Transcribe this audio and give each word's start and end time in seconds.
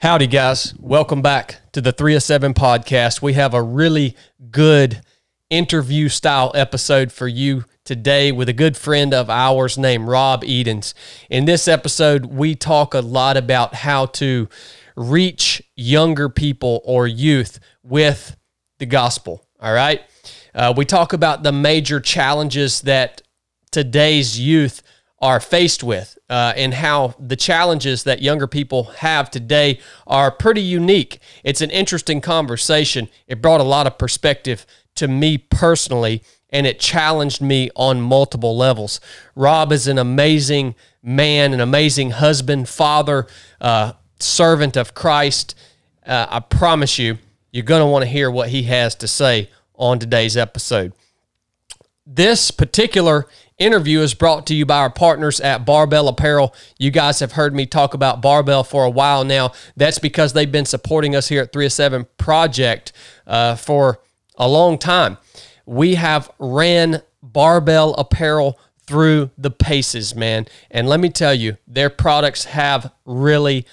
Howdy, 0.00 0.26
guys. 0.26 0.74
Welcome 0.78 1.22
back 1.22 1.56
to 1.72 1.80
the 1.80 1.90
307 1.90 2.52
podcast. 2.52 3.22
We 3.22 3.32
have 3.32 3.54
a 3.54 3.62
really 3.62 4.14
good 4.50 5.00
interview 5.48 6.10
style 6.10 6.52
episode 6.54 7.10
for 7.10 7.26
you 7.26 7.64
today 7.82 8.30
with 8.30 8.50
a 8.50 8.52
good 8.52 8.76
friend 8.76 9.14
of 9.14 9.30
ours 9.30 9.78
named 9.78 10.06
Rob 10.06 10.44
Edens. 10.44 10.94
In 11.30 11.46
this 11.46 11.66
episode, 11.66 12.26
we 12.26 12.54
talk 12.54 12.92
a 12.92 13.00
lot 13.00 13.38
about 13.38 13.74
how 13.74 14.04
to 14.06 14.50
reach 14.96 15.62
younger 15.76 16.28
people 16.28 16.82
or 16.84 17.06
youth 17.06 17.58
with 17.82 18.36
the 18.78 18.86
gospel. 18.86 19.46
All 19.58 19.72
right. 19.72 20.02
Uh, 20.54 20.74
we 20.76 20.84
talk 20.84 21.14
about 21.14 21.42
the 21.42 21.52
major 21.52 22.00
challenges 22.00 22.82
that 22.82 23.22
today's 23.70 24.38
youth 24.38 24.82
are 25.18 25.40
faced 25.40 25.82
with 25.82 26.18
uh, 26.28 26.52
and 26.56 26.74
how 26.74 27.14
the 27.18 27.36
challenges 27.36 28.04
that 28.04 28.20
younger 28.20 28.46
people 28.46 28.84
have 28.98 29.30
today 29.30 29.80
are 30.06 30.30
pretty 30.30 30.60
unique. 30.60 31.18
It's 31.42 31.62
an 31.62 31.70
interesting 31.70 32.20
conversation. 32.20 33.08
It 33.26 33.40
brought 33.40 33.60
a 33.60 33.64
lot 33.64 33.86
of 33.86 33.96
perspective 33.98 34.66
to 34.96 35.08
me 35.08 35.38
personally 35.38 36.22
and 36.50 36.66
it 36.66 36.78
challenged 36.78 37.40
me 37.40 37.70
on 37.74 38.00
multiple 38.00 38.56
levels. 38.56 39.00
Rob 39.34 39.72
is 39.72 39.88
an 39.88 39.98
amazing 39.98 40.74
man, 41.02 41.52
an 41.52 41.60
amazing 41.60 42.12
husband, 42.12 42.68
father, 42.68 43.26
uh, 43.60 43.92
servant 44.20 44.76
of 44.76 44.94
Christ. 44.94 45.54
Uh, 46.04 46.26
I 46.28 46.40
promise 46.40 46.98
you, 46.98 47.18
you're 47.52 47.64
going 47.64 47.80
to 47.80 47.86
want 47.86 48.04
to 48.04 48.08
hear 48.08 48.30
what 48.30 48.50
he 48.50 48.64
has 48.64 48.94
to 48.96 49.08
say 49.08 49.50
on 49.74 49.98
today's 49.98 50.36
episode. 50.36 50.92
This 52.06 52.50
particular 52.50 53.26
interview 53.58 54.00
is 54.00 54.14
brought 54.14 54.46
to 54.46 54.54
you 54.54 54.66
by 54.66 54.78
our 54.78 54.90
partners 54.90 55.40
at 55.40 55.64
Barbell 55.64 56.08
Apparel. 56.08 56.54
You 56.78 56.90
guys 56.90 57.20
have 57.20 57.32
heard 57.32 57.54
me 57.54 57.66
talk 57.66 57.94
about 57.94 58.20
Barbell 58.20 58.64
for 58.64 58.84
a 58.84 58.90
while 58.90 59.24
now. 59.24 59.52
That's 59.76 59.98
because 59.98 60.32
they've 60.32 60.50
been 60.50 60.66
supporting 60.66 61.14
us 61.16 61.28
here 61.28 61.42
at 61.42 61.52
307 61.52 62.06
Project 62.18 62.92
uh, 63.26 63.56
for 63.56 64.00
a 64.36 64.48
long 64.48 64.78
time. 64.78 65.18
We 65.64 65.94
have 65.94 66.30
ran 66.38 67.02
Barbell 67.22 67.94
Apparel 67.94 68.58
through 68.86 69.30
the 69.36 69.50
paces, 69.50 70.14
man. 70.14 70.46
And 70.70 70.88
let 70.88 71.00
me 71.00 71.10
tell 71.10 71.34
you, 71.34 71.56
their 71.66 71.90
products 71.90 72.44
have 72.44 72.92
really 73.04 73.66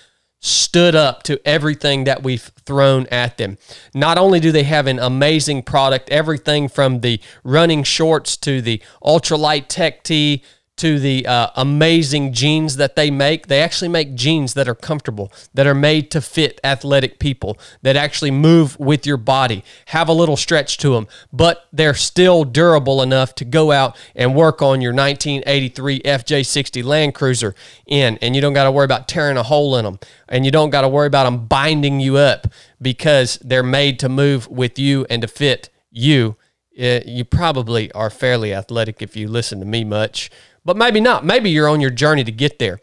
stood 0.43 0.93
up 0.93 1.23
to 1.23 1.39
everything 1.47 2.03
that 2.03 2.21
we've 2.21 2.51
thrown 2.65 3.07
at 3.07 3.37
them. 3.37 3.57
Not 3.93 4.17
only 4.17 4.41
do 4.41 4.51
they 4.51 4.63
have 4.63 4.87
an 4.87 4.99
amazing 4.99 5.63
product, 5.63 6.09
everything 6.09 6.67
from 6.67 6.99
the 6.99 7.21
running 7.45 7.83
shorts 7.83 8.35
to 8.37 8.61
the 8.61 8.81
ultralight 9.01 9.65
tech 9.69 10.03
tee 10.03 10.43
to 10.75 10.97
the 10.99 11.25
uh, 11.27 11.49
amazing 11.55 12.33
jeans 12.33 12.77
that 12.77 12.95
they 12.95 13.11
make. 13.11 13.47
They 13.47 13.61
actually 13.61 13.89
make 13.89 14.15
jeans 14.15 14.55
that 14.55 14.67
are 14.67 14.75
comfortable, 14.75 15.31
that 15.53 15.67
are 15.67 15.75
made 15.75 16.09
to 16.11 16.21
fit 16.21 16.59
athletic 16.63 17.19
people, 17.19 17.57
that 17.83 17.95
actually 17.95 18.31
move 18.31 18.79
with 18.79 19.05
your 19.05 19.17
body, 19.17 19.63
have 19.87 20.09
a 20.09 20.13
little 20.13 20.35
stretch 20.35 20.77
to 20.79 20.89
them, 20.93 21.07
but 21.31 21.67
they're 21.71 21.93
still 21.93 22.43
durable 22.43 23.01
enough 23.01 23.35
to 23.35 23.45
go 23.45 23.71
out 23.71 23.95
and 24.15 24.35
work 24.35 24.61
on 24.61 24.81
your 24.81 24.93
1983 24.93 25.99
FJ60 26.01 26.83
Land 26.83 27.13
Cruiser 27.13 27.53
in, 27.85 28.17
and 28.21 28.35
you 28.35 28.41
don't 28.41 28.53
got 28.53 28.63
to 28.63 28.71
worry 28.71 28.85
about 28.85 29.07
tearing 29.07 29.37
a 29.37 29.43
hole 29.43 29.77
in 29.77 29.85
them, 29.85 29.99
and 30.27 30.43
you 30.43 30.51
don't 30.51 30.71
got 30.71 30.81
to 30.81 30.89
worry 30.89 31.07
about 31.07 31.25
them 31.25 31.45
binding 31.45 31.99
you 31.99 32.17
up 32.17 32.47
because 32.81 33.37
they're 33.43 33.63
made 33.63 33.99
to 33.99 34.09
move 34.09 34.47
with 34.47 34.79
you 34.79 35.05
and 35.09 35.21
to 35.21 35.27
fit 35.27 35.69
you. 35.91 36.35
Uh, 36.77 37.01
you 37.05 37.23
probably 37.23 37.91
are 37.91 38.09
fairly 38.09 38.51
athletic 38.51 38.99
if 38.99 39.15
you 39.15 39.27
listen 39.27 39.59
to 39.59 39.65
me 39.65 39.83
much 39.83 40.31
but 40.65 40.77
maybe 40.77 40.99
not. 40.99 41.25
Maybe 41.25 41.49
you're 41.49 41.69
on 41.69 41.81
your 41.81 41.89
journey 41.89 42.23
to 42.23 42.31
get 42.31 42.59
there. 42.59 42.79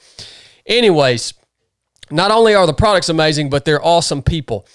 Anyways, 0.66 1.34
not 2.10 2.30
only 2.30 2.54
are 2.54 2.66
the 2.66 2.74
products 2.74 3.08
amazing, 3.08 3.50
but 3.50 3.64
they're 3.64 3.84
awesome 3.84 4.22
people. 4.22 4.66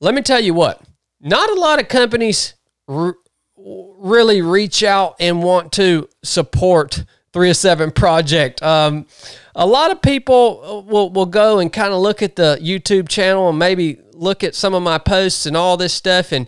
Let 0.00 0.14
me 0.14 0.22
tell 0.22 0.40
you 0.40 0.54
what, 0.54 0.82
not 1.20 1.48
a 1.50 1.54
lot 1.54 1.80
of 1.80 1.88
companies 1.88 2.54
r- 2.88 3.16
really 3.56 4.42
reach 4.42 4.82
out 4.82 5.16
and 5.20 5.42
want 5.42 5.72
to 5.72 6.08
support 6.22 7.04
307 7.32 7.92
Project. 7.92 8.62
Um, 8.62 9.06
a 9.54 9.66
lot 9.66 9.90
of 9.90 10.02
people 10.02 10.84
will, 10.86 11.10
will 11.10 11.26
go 11.26 11.58
and 11.58 11.72
kind 11.72 11.92
of 11.92 12.00
look 12.00 12.22
at 12.22 12.36
the 12.36 12.58
YouTube 12.60 13.08
channel 13.08 13.48
and 13.48 13.58
maybe 13.58 13.98
look 14.12 14.44
at 14.44 14.54
some 14.54 14.74
of 14.74 14.82
my 14.82 14.98
posts 14.98 15.46
and 15.46 15.56
all 15.56 15.76
this 15.76 15.92
stuff, 15.92 16.32
and 16.32 16.46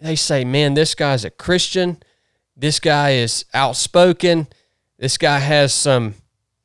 they 0.00 0.16
say, 0.16 0.44
man, 0.44 0.74
this 0.74 0.94
guy's 0.94 1.24
a 1.24 1.30
Christian. 1.30 1.98
This 2.56 2.80
guy 2.80 3.10
is 3.12 3.44
outspoken 3.52 4.46
this 4.98 5.18
guy 5.18 5.38
has 5.38 5.72
some, 5.72 6.14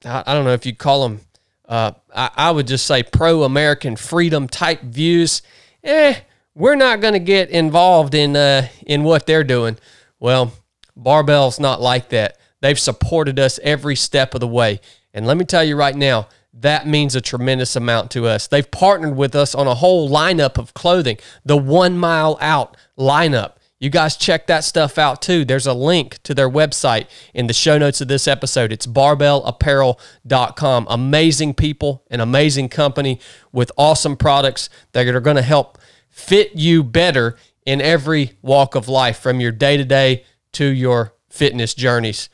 I, 0.05 0.33
don't 0.33 0.45
know 0.45 0.53
if 0.53 0.65
you'd 0.65 0.77
call 0.77 1.07
them, 1.07 1.21
uh, 1.67 1.91
I, 2.15 2.31
I 2.35 2.51
would 2.51 2.67
just 2.67 2.85
say 2.85 3.03
pro 3.03 3.43
American 3.43 3.95
freedom 3.95 4.47
type 4.47 4.81
views. 4.81 5.41
Eh, 5.83 6.15
we're 6.55 6.75
not 6.75 6.99
going 6.99 7.13
to 7.13 7.19
get 7.19 7.49
involved 7.49 8.13
in 8.15 8.35
uh, 8.35 8.67
in 8.85 9.03
what 9.03 9.25
they're 9.25 9.43
doing. 9.43 9.77
Well, 10.19 10.51
Barbell's 10.95 11.59
not 11.59 11.79
like 11.79 12.09
that. 12.09 12.37
They've 12.61 12.79
supported 12.79 13.39
us 13.39 13.59
every 13.63 13.95
step 13.95 14.33
of 14.33 14.41
the 14.41 14.47
way. 14.47 14.81
And 15.13 15.25
let 15.25 15.37
me 15.37 15.45
tell 15.45 15.63
you 15.63 15.75
right 15.75 15.95
now, 15.95 16.27
that 16.53 16.87
means 16.87 17.15
a 17.15 17.21
tremendous 17.21 17.75
amount 17.75 18.11
to 18.11 18.27
us. 18.27 18.47
They've 18.47 18.69
partnered 18.69 19.15
with 19.15 19.35
us 19.35 19.55
on 19.55 19.67
a 19.67 19.75
whole 19.75 20.09
lineup 20.09 20.57
of 20.57 20.73
clothing, 20.73 21.17
the 21.45 21.57
one 21.57 21.97
mile 21.97 22.37
out 22.41 22.75
lineup. 22.97 23.53
You 23.79 23.89
guys 23.89 24.17
check 24.17 24.47
that 24.47 24.65
stuff 24.65 24.97
out 24.97 25.21
too. 25.21 25.45
There's 25.45 25.65
a 25.65 25.73
link 25.73 26.21
to 26.23 26.33
their 26.33 26.49
website 26.49 27.07
in 27.33 27.47
the 27.47 27.53
show 27.53 27.77
notes 27.77 28.01
of 28.01 28.09
this 28.09 28.27
episode. 28.27 28.73
It's 28.73 28.85
barbellapparel.com. 28.85 30.87
Amazing 30.89 31.53
people, 31.53 32.03
an 32.11 32.19
amazing 32.19 32.67
company 32.67 33.21
with 33.53 33.71
awesome 33.77 34.17
products 34.17 34.69
that 34.91 35.07
are 35.07 35.21
going 35.21 35.37
to 35.37 35.41
help 35.41 35.77
fit 36.09 36.55
you 36.55 36.83
better 36.83 37.37
in 37.65 37.79
every 37.79 38.33
walk 38.41 38.75
of 38.75 38.89
life 38.89 39.17
from 39.17 39.39
your 39.39 39.53
day 39.53 39.77
to 39.77 39.85
day 39.85 40.25
to 40.51 40.65
your 40.65 41.13
fitness 41.29 41.73
journeys. 41.73 42.27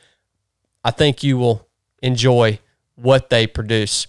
I 0.82 0.90
think 0.90 1.22
you 1.22 1.38
will 1.38 1.68
enjoy 2.02 2.58
what 2.96 3.30
they 3.30 3.46
produce. 3.46 4.08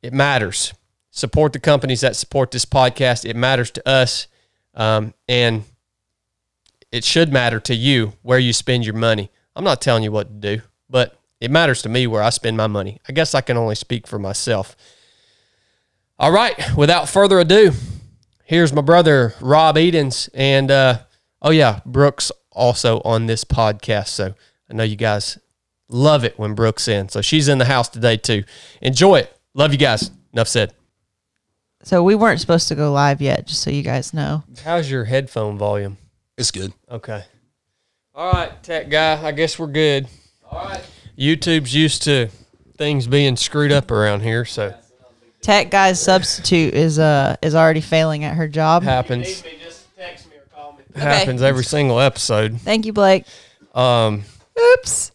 It 0.00 0.12
matters. 0.12 0.74
Support 1.10 1.54
the 1.54 1.60
companies 1.60 2.02
that 2.02 2.14
support 2.14 2.52
this 2.52 2.64
podcast. 2.64 3.28
It 3.28 3.34
matters 3.34 3.72
to 3.72 3.88
us. 3.88 4.28
Um, 4.74 5.14
and 5.28 5.64
it 6.94 7.02
should 7.02 7.32
matter 7.32 7.58
to 7.58 7.74
you 7.74 8.12
where 8.22 8.38
you 8.38 8.52
spend 8.52 8.84
your 8.84 8.94
money. 8.94 9.28
I'm 9.56 9.64
not 9.64 9.80
telling 9.80 10.04
you 10.04 10.12
what 10.12 10.28
to 10.28 10.56
do, 10.56 10.62
but 10.88 11.18
it 11.40 11.50
matters 11.50 11.82
to 11.82 11.88
me 11.88 12.06
where 12.06 12.22
I 12.22 12.30
spend 12.30 12.56
my 12.56 12.68
money. 12.68 13.00
I 13.08 13.12
guess 13.12 13.34
I 13.34 13.40
can 13.40 13.56
only 13.56 13.74
speak 13.74 14.06
for 14.06 14.16
myself. 14.16 14.76
All 16.20 16.30
right, 16.30 16.54
without 16.76 17.08
further 17.08 17.40
ado, 17.40 17.72
here's 18.44 18.72
my 18.72 18.80
brother 18.80 19.34
Rob 19.40 19.76
Edens, 19.76 20.30
and 20.34 20.70
uh, 20.70 21.00
oh 21.42 21.50
yeah, 21.50 21.80
Brooke's 21.84 22.30
also 22.52 23.00
on 23.04 23.26
this 23.26 23.42
podcast. 23.42 24.08
So 24.08 24.36
I 24.70 24.74
know 24.74 24.84
you 24.84 24.94
guys 24.94 25.36
love 25.88 26.22
it 26.22 26.38
when 26.38 26.54
Brooke's 26.54 26.86
in. 26.86 27.08
So 27.08 27.22
she's 27.22 27.48
in 27.48 27.58
the 27.58 27.64
house 27.64 27.88
today 27.88 28.16
too. 28.16 28.44
Enjoy 28.80 29.16
it. 29.16 29.36
Love 29.52 29.72
you 29.72 29.78
guys. 29.78 30.12
Enough 30.32 30.46
said. 30.46 30.72
So 31.82 32.04
we 32.04 32.14
weren't 32.14 32.40
supposed 32.40 32.68
to 32.68 32.76
go 32.76 32.92
live 32.92 33.20
yet, 33.20 33.48
just 33.48 33.62
so 33.62 33.70
you 33.70 33.82
guys 33.82 34.14
know. 34.14 34.44
How's 34.62 34.88
your 34.88 35.06
headphone 35.06 35.58
volume? 35.58 35.98
It's 36.36 36.50
good. 36.50 36.72
Okay. 36.90 37.24
All 38.14 38.32
right, 38.32 38.62
tech 38.62 38.90
guy. 38.90 39.22
I 39.24 39.32
guess 39.32 39.58
we're 39.58 39.68
good. 39.68 40.08
All 40.50 40.64
right. 40.64 40.84
YouTube's 41.16 41.74
used 41.74 42.02
to 42.02 42.28
things 42.76 43.06
being 43.06 43.36
screwed 43.36 43.70
up 43.70 43.90
around 43.90 44.22
here, 44.22 44.44
so 44.44 44.74
Tech 45.40 45.70
guy's 45.70 46.00
substitute 46.00 46.74
is 46.74 46.98
uh 46.98 47.36
is 47.42 47.54
already 47.54 47.80
failing 47.80 48.24
at 48.24 48.34
her 48.36 48.48
job. 48.48 48.82
happens. 48.82 49.44
Happens 50.96 51.42
every 51.42 51.64
single 51.64 52.00
episode. 52.00 52.60
Thank 52.60 52.86
you, 52.86 52.92
Blake. 52.92 53.26
Um. 53.74 54.22
Oops. 54.58 55.12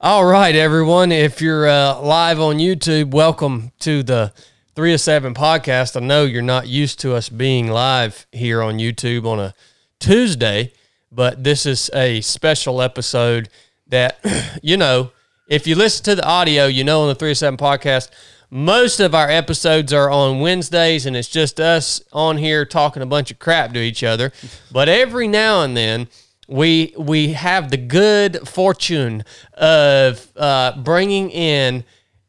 All 0.00 0.24
right, 0.24 0.54
everyone. 0.54 1.12
If 1.12 1.42
you're 1.42 1.68
uh, 1.68 2.00
live 2.00 2.40
on 2.40 2.56
YouTube, 2.56 3.10
welcome 3.12 3.72
to 3.80 4.02
the 4.02 4.32
307 4.74 5.34
podcast. 5.34 5.94
I 5.94 6.04
know 6.04 6.24
you're 6.24 6.40
not 6.40 6.68
used 6.68 7.00
to 7.00 7.14
us 7.14 7.28
being 7.28 7.68
live 7.68 8.26
here 8.32 8.62
on 8.62 8.78
YouTube 8.78 9.26
on 9.26 9.38
a 9.38 9.54
Tuesday, 10.00 10.72
but 11.12 11.44
this 11.44 11.66
is 11.66 11.90
a 11.94 12.20
special 12.22 12.82
episode 12.82 13.48
that, 13.86 14.18
you 14.62 14.76
know, 14.76 15.12
if 15.48 15.66
you 15.66 15.74
listen 15.74 16.04
to 16.04 16.14
the 16.14 16.26
audio, 16.26 16.66
you 16.66 16.82
know, 16.82 17.02
on 17.02 17.08
the 17.08 17.14
307 17.14 17.56
podcast, 17.56 18.10
most 18.50 18.98
of 18.98 19.14
our 19.14 19.30
episodes 19.30 19.92
are 19.92 20.10
on 20.10 20.40
Wednesdays 20.40 21.06
and 21.06 21.16
it's 21.16 21.28
just 21.28 21.60
us 21.60 22.02
on 22.12 22.38
here 22.38 22.64
talking 22.64 23.02
a 23.02 23.06
bunch 23.06 23.30
of 23.30 23.38
crap 23.38 23.72
to 23.74 23.80
each 23.80 24.02
other. 24.02 24.32
But 24.72 24.88
every 24.88 25.26
now 25.28 25.62
and 25.62 25.76
then, 25.76 26.08
we 26.48 26.94
we 26.96 27.32
have 27.32 27.70
the 27.70 27.76
good 27.76 28.48
fortune 28.48 29.24
of 29.54 30.28
uh, 30.36 30.72
bringing 30.78 31.30
in 31.30 31.84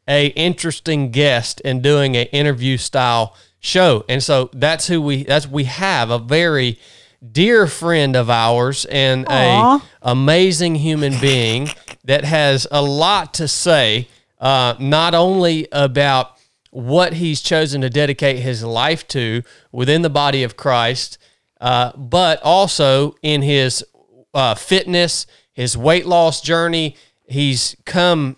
a 0.08 0.26
interesting 0.28 1.10
guest 1.10 1.60
and 1.64 1.82
doing 1.82 2.16
an 2.16 2.26
interview 2.26 2.76
style 2.76 3.36
show, 3.60 4.04
and 4.08 4.22
so 4.22 4.50
that's 4.52 4.86
who 4.86 5.00
we 5.00 5.24
that's 5.24 5.46
we 5.46 5.64
have 5.64 6.10
a 6.10 6.18
very 6.18 6.78
dear 7.30 7.66
friend 7.66 8.16
of 8.16 8.28
ours 8.28 8.84
and 8.86 9.26
Aw. 9.28 9.76
a 9.76 10.10
amazing 10.10 10.74
human 10.76 11.18
being 11.20 11.68
that 12.04 12.24
has 12.24 12.66
a 12.70 12.82
lot 12.82 13.34
to 13.34 13.46
say, 13.46 14.08
uh, 14.40 14.74
not 14.80 15.14
only 15.14 15.68
about 15.70 16.36
what 16.70 17.14
he's 17.14 17.40
chosen 17.40 17.82
to 17.82 17.90
dedicate 17.90 18.38
his 18.38 18.64
life 18.64 19.06
to 19.08 19.42
within 19.70 20.02
the 20.02 20.10
body 20.10 20.42
of 20.42 20.56
Christ, 20.56 21.18
uh, 21.60 21.92
but 21.96 22.40
also 22.42 23.14
in 23.22 23.42
his 23.42 23.84
uh, 24.34 24.54
fitness, 24.54 25.26
his 25.52 25.76
weight 25.76 26.06
loss 26.06 26.40
journey. 26.40 26.96
He's 27.26 27.76
come 27.84 28.36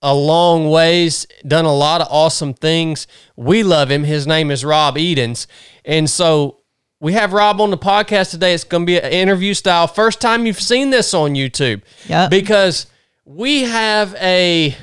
a 0.00 0.14
long 0.14 0.70
ways, 0.70 1.26
done 1.46 1.64
a 1.64 1.74
lot 1.74 2.00
of 2.00 2.08
awesome 2.10 2.54
things. 2.54 3.06
We 3.36 3.62
love 3.62 3.90
him. 3.90 4.04
His 4.04 4.26
name 4.26 4.50
is 4.50 4.64
Rob 4.64 4.96
Edens. 4.96 5.46
And 5.84 6.08
so 6.08 6.60
we 7.04 7.12
have 7.12 7.34
Rob 7.34 7.60
on 7.60 7.68
the 7.68 7.76
podcast 7.76 8.30
today. 8.30 8.54
It's 8.54 8.64
going 8.64 8.84
to 8.84 8.86
be 8.86 8.98
an 8.98 9.12
interview 9.12 9.52
style. 9.52 9.86
First 9.86 10.22
time 10.22 10.46
you've 10.46 10.58
seen 10.58 10.88
this 10.88 11.12
on 11.12 11.34
YouTube. 11.34 11.82
Yep. 12.08 12.30
Because 12.30 12.86
we 13.26 13.64
have 13.64 14.14
a 14.14 14.74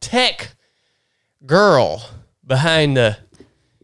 tech 0.00 0.54
girl 1.46 2.04
behind 2.46 2.98
the 2.98 3.16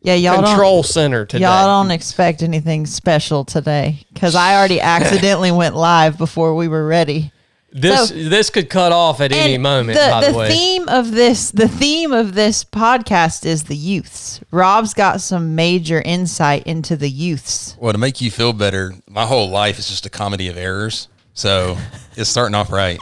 Yeah, 0.02 0.12
y'all 0.12 0.42
control 0.42 0.82
center 0.82 1.24
today. 1.24 1.44
y'all 1.44 1.82
don't 1.82 1.90
expect 1.90 2.42
anything 2.42 2.84
special 2.84 3.46
today 3.46 4.04
because 4.12 4.34
I 4.34 4.58
already 4.58 4.82
accidentally 4.82 5.50
went 5.50 5.74
live 5.74 6.18
before 6.18 6.54
we 6.54 6.68
were 6.68 6.86
ready. 6.86 7.32
This 7.80 8.08
so- 8.08 8.14
this 8.14 8.50
could 8.50 8.68
cut 8.70 8.92
off 8.92 9.20
at 9.20 9.32
any 9.32 9.58
moment, 9.58 9.98
The, 9.98 10.08
by 10.10 10.24
the, 10.26 10.32
the 10.32 10.38
way. 10.38 10.48
theme 10.48 10.88
of 10.88 11.10
this 11.12 11.50
the 11.50 11.68
theme 11.68 12.12
of 12.12 12.34
this 12.34 12.64
podcast 12.64 13.44
is 13.46 13.64
the 13.64 13.76
youths. 13.76 14.40
Rob's 14.50 14.94
got 14.94 15.20
some 15.20 15.54
major 15.54 16.00
insight 16.02 16.66
into 16.66 16.96
the 16.96 17.08
youths. 17.10 17.76
Well, 17.80 17.92
to 17.92 17.98
make 17.98 18.20
you 18.20 18.30
feel 18.30 18.52
better, 18.52 18.94
my 19.08 19.26
whole 19.26 19.48
life 19.50 19.78
is 19.78 19.88
just 19.88 20.06
a 20.06 20.10
comedy 20.10 20.48
of 20.48 20.56
errors. 20.56 21.08
So 21.34 21.76
it's 22.16 22.28
starting 22.30 22.54
off 22.54 22.70
right. 22.72 22.98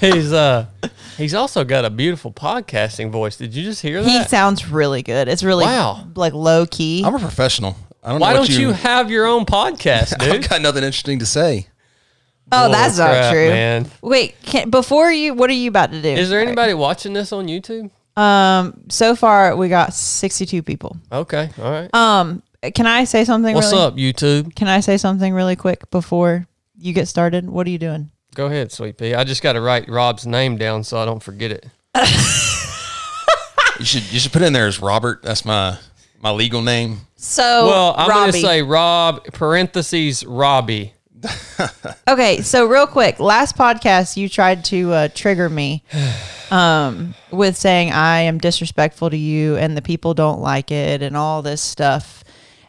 He's 0.00 0.32
uh 0.32 0.66
he's 1.18 1.34
also 1.34 1.64
got 1.64 1.84
a 1.84 1.90
beautiful 1.90 2.32
podcasting 2.32 3.10
voice. 3.10 3.36
Did 3.36 3.54
you 3.54 3.62
just 3.62 3.82
hear 3.82 4.02
that? 4.02 4.08
He 4.08 4.24
sounds 4.28 4.68
really 4.70 5.02
good. 5.02 5.28
It's 5.28 5.42
really 5.42 5.64
Wow. 5.66 6.06
like 6.14 6.32
low 6.32 6.64
key. 6.66 7.02
I'm 7.04 7.14
a 7.14 7.18
professional. 7.18 7.76
I 8.02 8.12
don't 8.12 8.20
Why 8.20 8.30
know 8.32 8.38
don't 8.38 8.48
you 8.58 8.72
have 8.72 9.10
your 9.10 9.26
own 9.26 9.44
podcast, 9.44 10.18
dude? 10.18 10.28
I've 10.30 10.48
got 10.48 10.62
nothing 10.62 10.84
interesting 10.84 11.18
to 11.18 11.26
say. 11.26 11.66
Oh, 12.52 12.64
Bull 12.64 12.72
that's 12.72 12.98
not 12.98 13.30
true. 13.30 13.48
man. 13.48 13.90
Wait, 14.02 14.40
can, 14.42 14.70
before 14.70 15.10
you, 15.10 15.34
what 15.34 15.50
are 15.50 15.54
you 15.54 15.68
about 15.68 15.92
to 15.92 16.00
do? 16.00 16.08
Is 16.08 16.30
there 16.30 16.40
anybody 16.40 16.74
watching 16.74 17.12
this 17.12 17.32
on 17.32 17.46
YouTube? 17.46 17.90
Um, 18.16 18.82
so 18.88 19.14
far 19.14 19.56
we 19.56 19.68
got 19.68 19.94
sixty-two 19.94 20.62
people. 20.62 20.96
Okay, 21.12 21.50
all 21.58 21.70
right. 21.70 21.94
Um, 21.94 22.42
can 22.74 22.86
I 22.86 23.04
say 23.04 23.24
something? 23.24 23.54
What's 23.54 23.72
really, 23.72 23.84
up, 23.84 23.96
YouTube? 23.96 24.54
Can 24.54 24.68
I 24.68 24.80
say 24.80 24.96
something 24.96 25.32
really 25.32 25.56
quick 25.56 25.90
before 25.90 26.46
you 26.76 26.92
get 26.92 27.08
started? 27.08 27.48
What 27.48 27.66
are 27.66 27.70
you 27.70 27.78
doing? 27.78 28.10
Go 28.34 28.46
ahead, 28.46 28.72
Sweet 28.72 28.98
Pea. 28.98 29.14
I 29.14 29.24
just 29.24 29.42
got 29.42 29.54
to 29.54 29.60
write 29.60 29.88
Rob's 29.88 30.26
name 30.26 30.56
down 30.56 30.84
so 30.84 30.98
I 30.98 31.04
don't 31.04 31.22
forget 31.22 31.50
it. 31.50 31.66
You 33.78 33.86
should 33.86 34.12
you 34.12 34.20
should 34.20 34.32
put 34.32 34.42
in 34.42 34.52
there 34.52 34.66
as 34.66 34.78
Robert. 34.80 35.22
That's 35.22 35.44
my 35.44 35.78
my 36.20 36.30
legal 36.30 36.60
name. 36.60 36.98
So, 37.16 37.66
Well, 37.66 37.94
I'm 37.96 38.08
going 38.08 38.32
to 38.32 38.38
say 38.38 38.62
Rob 38.62 39.24
parentheses 39.32 40.24
Robbie. 40.24 40.92
Okay, 42.08 42.40
so 42.40 42.66
real 42.66 42.86
quick, 42.86 43.20
last 43.20 43.56
podcast 43.56 44.16
you 44.16 44.28
tried 44.28 44.64
to 44.66 44.92
uh, 44.92 45.08
trigger 45.14 45.48
me 45.48 45.84
um, 46.50 47.14
with 47.30 47.56
saying 47.56 47.92
I 47.92 48.20
am 48.22 48.38
disrespectful 48.38 49.10
to 49.10 49.16
you 49.16 49.56
and 49.56 49.76
the 49.76 49.82
people 49.82 50.14
don't 50.14 50.40
like 50.40 50.70
it 50.70 51.02
and 51.02 51.16
all 51.16 51.42
this 51.42 51.60
stuff. 51.62 52.24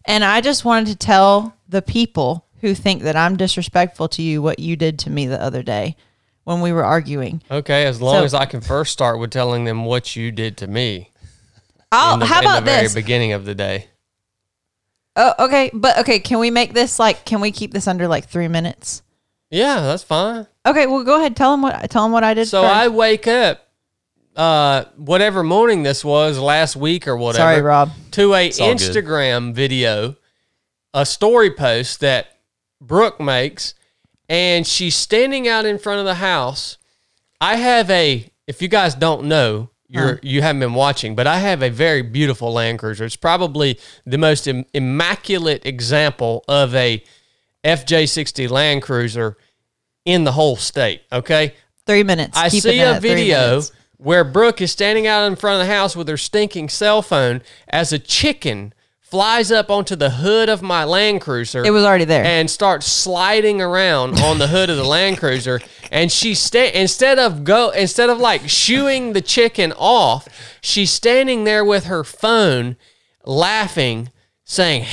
And 0.05 0.23
I 0.23 0.41
just 0.41 0.65
wanted 0.65 0.87
to 0.89 0.95
tell 0.95 1.55
the 1.69 1.81
people 1.81 2.45
who 2.61 2.75
think 2.75 3.01
that 3.03 3.15
I'm 3.15 3.37
disrespectful 3.37 4.07
to 4.09 4.21
you 4.21 4.41
what 4.41 4.59
you 4.59 4.75
did 4.75 4.99
to 4.99 5.09
me 5.09 5.25
the 5.25 5.41
other 5.41 5.63
day 5.63 5.95
when 6.43 6.61
we 6.61 6.71
were 6.71 6.83
arguing. 6.85 7.41
Okay, 7.49 7.85
as 7.85 8.01
long 8.01 8.15
So- 8.19 8.23
as 8.25 8.33
I 8.33 8.45
can 8.45 8.61
first 8.61 8.91
start 8.91 9.19
with 9.19 9.31
telling 9.31 9.63
them 9.63 9.85
what 9.85 10.15
you 10.15 10.31
did 10.31 10.57
to 10.57 10.67
me 10.67 11.09
I'll, 11.91 12.17
the, 12.17 12.25
how 12.25 12.39
in 12.39 12.45
about 12.45 12.59
the 12.61 12.65
very 12.71 12.83
this? 12.83 12.93
beginning 12.93 13.33
of 13.33 13.45
the 13.45 13.55
day. 13.55 13.87
Oh, 15.15 15.33
okay, 15.39 15.71
but 15.73 15.97
okay, 15.99 16.19
can 16.19 16.39
we 16.39 16.51
make 16.51 16.73
this 16.73 16.97
like? 16.97 17.25
Can 17.25 17.41
we 17.41 17.51
keep 17.51 17.73
this 17.73 17.87
under 17.87 18.07
like 18.07 18.27
three 18.29 18.47
minutes? 18.47 19.01
Yeah, 19.49 19.81
that's 19.81 20.03
fine. 20.03 20.47
Okay, 20.65 20.87
well, 20.87 21.03
go 21.03 21.17
ahead. 21.19 21.35
Tell 21.35 21.51
them 21.51 21.61
what. 21.61 21.89
Tell 21.89 22.03
them 22.03 22.13
what 22.13 22.23
I 22.23 22.33
did. 22.33 22.47
So 22.47 22.61
first. 22.61 22.73
I 22.73 22.87
wake 22.87 23.27
up, 23.27 23.67
uh, 24.37 24.85
whatever 24.95 25.43
morning 25.43 25.83
this 25.83 26.05
was, 26.05 26.39
last 26.39 26.77
week 26.77 27.07
or 27.07 27.17
whatever. 27.17 27.43
Sorry, 27.43 27.61
Rob. 27.61 27.91
To 28.11 28.33
a 28.33 28.51
all 28.51 28.51
good. 28.51 28.77
Instagram 28.77 29.53
video, 29.53 30.15
a 30.93 31.05
story 31.05 31.51
post 31.51 31.99
that 31.99 32.39
Brooke 32.79 33.19
makes, 33.19 33.73
and 34.29 34.65
she's 34.65 34.95
standing 34.95 35.47
out 35.49 35.65
in 35.65 35.77
front 35.77 35.99
of 35.99 36.05
the 36.05 36.15
house. 36.15 36.77
I 37.41 37.57
have 37.57 37.89
a. 37.89 38.31
If 38.47 38.61
you 38.61 38.69
guys 38.69 38.95
don't 38.95 39.25
know, 39.25 39.69
you're 39.91 40.19
you 40.23 40.41
haven't 40.41 40.61
been 40.61 40.73
watching, 40.73 41.15
but 41.15 41.27
I 41.27 41.39
have 41.39 41.61
a 41.61 41.69
very 41.69 42.01
beautiful 42.01 42.53
Land 42.53 42.79
Cruiser. 42.79 43.05
It's 43.05 43.15
probably 43.15 43.79
the 44.05 44.17
most 44.17 44.47
Im- 44.47 44.65
immaculate 44.73 45.65
example 45.65 46.43
of 46.47 46.73
a 46.73 47.03
FJ60 47.63 48.49
Land 48.49 48.81
Cruiser 48.81 49.37
in 50.05 50.23
the 50.23 50.31
whole 50.31 50.55
state. 50.55 51.01
Okay, 51.11 51.53
Three 51.85 52.03
minutes. 52.03 52.37
I 52.37 52.49
Keep 52.49 52.63
see 52.63 52.79
a 52.79 52.99
video 52.99 53.61
where 53.97 54.23
Brooke 54.23 54.61
is 54.61 54.71
standing 54.71 55.07
out 55.07 55.25
in 55.25 55.35
front 55.35 55.61
of 55.61 55.67
the 55.67 55.73
house 55.73 55.95
with 55.95 56.07
her 56.07 56.17
stinking 56.17 56.69
cell 56.69 57.01
phone 57.01 57.41
as 57.67 57.91
a 57.91 57.99
chicken 57.99 58.73
flies 59.11 59.51
up 59.51 59.69
onto 59.69 59.95
the 59.97 60.09
hood 60.09 60.47
of 60.47 60.61
my 60.61 60.85
Land 60.85 61.19
Cruiser. 61.19 61.63
It 61.65 61.71
was 61.71 61.83
already 61.83 62.05
there. 62.05 62.23
And 62.23 62.49
starts 62.49 62.87
sliding 62.87 63.61
around 63.61 64.17
on 64.19 64.39
the 64.39 64.47
hood 64.47 64.69
of 64.69 64.77
the 64.77 64.85
Land 64.85 65.17
Cruiser. 65.17 65.59
And 65.91 66.09
she 66.09 66.33
sta- 66.33 66.71
instead 66.73 67.19
of 67.19 67.43
go 67.43 67.71
instead 67.71 68.09
of 68.09 68.19
like 68.19 68.47
shooing 68.49 69.11
the 69.11 69.21
chicken 69.21 69.73
off, 69.73 70.29
she's 70.61 70.91
standing 70.91 71.43
there 71.43 71.65
with 71.65 71.85
her 71.85 72.05
phone 72.05 72.77
laughing, 73.25 74.09
saying, 74.45 74.85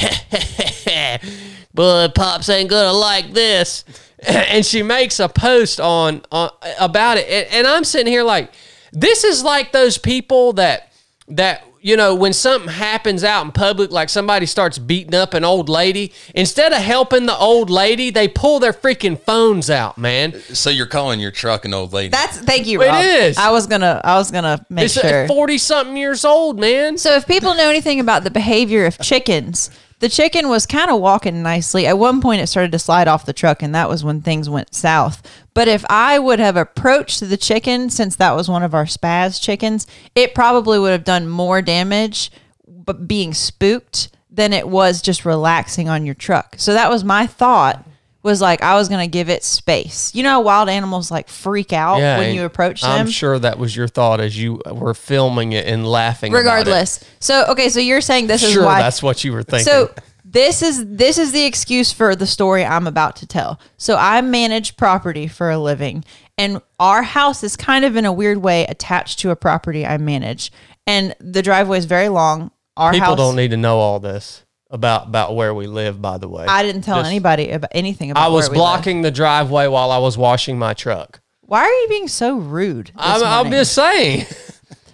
Boy, 1.72 2.08
Pops 2.12 2.48
ain't 2.48 2.68
gonna 2.68 2.92
like 2.92 3.32
this. 3.32 3.84
And 4.26 4.66
she 4.66 4.82
makes 4.82 5.20
a 5.20 5.28
post 5.28 5.78
on, 5.78 6.22
on 6.32 6.50
about 6.80 7.18
it. 7.18 7.28
And, 7.28 7.54
and 7.54 7.66
I'm 7.68 7.84
sitting 7.84 8.12
here 8.12 8.24
like, 8.24 8.52
this 8.92 9.22
is 9.22 9.44
like 9.44 9.70
those 9.70 9.96
people 9.96 10.54
that 10.54 10.92
that 11.28 11.62
you 11.80 11.96
know 11.96 12.14
when 12.14 12.32
something 12.32 12.68
happens 12.68 13.22
out 13.24 13.44
in 13.44 13.52
public 13.52 13.90
like 13.90 14.08
somebody 14.08 14.46
starts 14.46 14.78
beating 14.78 15.14
up 15.14 15.34
an 15.34 15.44
old 15.44 15.68
lady 15.68 16.12
instead 16.34 16.72
of 16.72 16.78
helping 16.78 17.26
the 17.26 17.36
old 17.36 17.70
lady 17.70 18.10
they 18.10 18.28
pull 18.28 18.58
their 18.58 18.72
freaking 18.72 19.18
phones 19.18 19.70
out 19.70 19.96
man 19.98 20.32
So 20.54 20.70
you're 20.70 20.86
calling 20.86 21.20
your 21.20 21.30
truck 21.30 21.64
an 21.64 21.74
old 21.74 21.92
lady. 21.92 22.08
That's 22.08 22.38
thank 22.38 22.66
you. 22.66 22.82
It 22.82 22.86
Rob. 22.88 23.04
is. 23.04 23.38
I 23.38 23.50
was 23.50 23.66
gonna. 23.66 24.00
I 24.04 24.16
was 24.16 24.30
gonna 24.30 24.64
make 24.70 24.86
it's 24.86 24.94
sure. 25.00 25.26
40 25.28 25.58
something 25.58 25.96
years 25.96 26.24
old 26.24 26.58
man 26.58 26.98
so 26.98 27.14
if 27.14 27.26
people 27.26 27.54
know 27.54 27.68
anything 27.68 28.00
about 28.00 28.24
the 28.24 28.30
behavior 28.30 28.86
of 28.86 28.98
chickens, 28.98 29.70
the 30.00 30.08
chicken 30.08 30.48
was 30.48 30.66
kind 30.66 30.90
of 30.90 31.00
walking 31.00 31.42
nicely. 31.42 31.86
At 31.86 31.98
one 31.98 32.20
point, 32.20 32.40
it 32.40 32.46
started 32.46 32.72
to 32.72 32.78
slide 32.78 33.08
off 33.08 33.26
the 33.26 33.32
truck, 33.32 33.62
and 33.62 33.74
that 33.74 33.88
was 33.88 34.04
when 34.04 34.20
things 34.20 34.48
went 34.48 34.74
south. 34.74 35.22
But 35.54 35.66
if 35.68 35.84
I 35.90 36.18
would 36.18 36.38
have 36.38 36.56
approached 36.56 37.20
the 37.20 37.36
chicken, 37.36 37.90
since 37.90 38.16
that 38.16 38.36
was 38.36 38.48
one 38.48 38.62
of 38.62 38.74
our 38.74 38.84
spaz 38.84 39.42
chickens, 39.42 39.86
it 40.14 40.34
probably 40.34 40.78
would 40.78 40.92
have 40.92 41.04
done 41.04 41.28
more 41.28 41.62
damage, 41.62 42.30
but 42.66 43.08
being 43.08 43.34
spooked 43.34 44.10
than 44.30 44.52
it 44.52 44.68
was 44.68 45.02
just 45.02 45.24
relaxing 45.24 45.88
on 45.88 46.06
your 46.06 46.14
truck. 46.14 46.54
So 46.58 46.74
that 46.74 46.90
was 46.90 47.02
my 47.02 47.26
thought. 47.26 47.84
Was 48.22 48.40
like 48.40 48.62
I 48.62 48.74
was 48.74 48.88
gonna 48.88 49.06
give 49.06 49.28
it 49.28 49.44
space. 49.44 50.14
You 50.14 50.22
know, 50.22 50.30
how 50.30 50.40
wild 50.42 50.68
animals 50.68 51.10
like 51.10 51.28
freak 51.28 51.72
out 51.72 51.98
when 51.98 52.24
and 52.24 52.34
you 52.34 52.44
approach 52.44 52.82
them. 52.82 52.90
i'm 52.90 53.08
sure 53.08 53.38
that 53.38 53.58
was 53.58 53.76
your 53.76 53.86
thought 53.86 54.20
as 54.20 54.36
you 54.36 54.60
were 54.70 54.92
filming 54.92 55.52
it 55.52 55.66
and 55.66 55.86
laughing 55.86 56.32
about 56.32 56.38
it. 56.38 56.42
regardless. 56.42 57.04
So 57.20 57.46
okay, 57.50 57.68
so 57.68 57.78
you're 57.78 58.00
saying 58.00 58.26
this 58.26 58.40
sure 58.40 58.62
is 58.62 58.66
why 58.66 58.80
that's 58.80 59.02
what 59.02 59.22
you 59.22 59.32
were 59.32 59.44
thinking 59.44 59.64
So 59.64 59.94
this 60.24 60.62
is 60.62 60.84
this 60.86 61.16
is 61.16 61.32
the 61.32 61.44
excuse 61.44 61.92
for 61.92 62.14
the 62.14 62.26
story 62.26 62.64
I'm 62.64 62.86
about 62.86 63.16
to 63.16 63.26
tell. 63.26 63.60
So 63.76 63.96
I 63.96 64.20
manage 64.20 64.76
property 64.76 65.26
for 65.26 65.50
a 65.50 65.58
living 65.58 66.04
and 66.36 66.60
our 66.78 67.02
house 67.02 67.42
is 67.42 67.56
kind 67.56 67.84
of 67.84 67.96
in 67.96 68.04
a 68.04 68.12
weird 68.12 68.38
way 68.38 68.64
attached 68.66 69.20
to 69.20 69.30
a 69.30 69.36
property 69.36 69.86
I 69.86 69.96
manage. 69.96 70.52
And 70.86 71.14
the 71.20 71.42
driveway 71.42 71.78
is 71.78 71.84
very 71.84 72.08
long. 72.08 72.50
Our 72.76 72.92
people 72.92 73.08
house 73.08 73.16
don't 73.16 73.36
need 73.36 73.50
to 73.50 73.56
know 73.56 73.78
all 73.78 74.00
this 74.00 74.44
about 74.70 75.08
about 75.08 75.34
where 75.34 75.54
we 75.54 75.66
live 75.66 76.00
by 76.00 76.18
the 76.18 76.28
way 76.28 76.44
I 76.46 76.62
didn't 76.62 76.82
tell 76.82 76.98
Just- 76.98 77.08
anybody 77.08 77.50
about 77.50 77.70
anything 77.72 78.10
about 78.10 78.22
i 78.22 78.28
was 78.28 78.44
where 78.44 78.50
we 78.50 78.56
live. 78.56 78.58
blocking 78.58 79.02
the 79.02 79.10
driveway 79.10 79.66
while 79.66 79.90
i 79.90 79.98
was 79.98 80.18
washing 80.18 80.58
my 80.58 80.74
truck 80.74 81.20
Why 81.42 81.60
are 81.60 81.72
you 81.72 81.86
being 81.88 82.08
so 82.08 82.36
rude? 82.36 82.90
I'm, 82.96 83.22
I'm 83.24 83.50
just 83.50 83.72
saying 83.72 84.26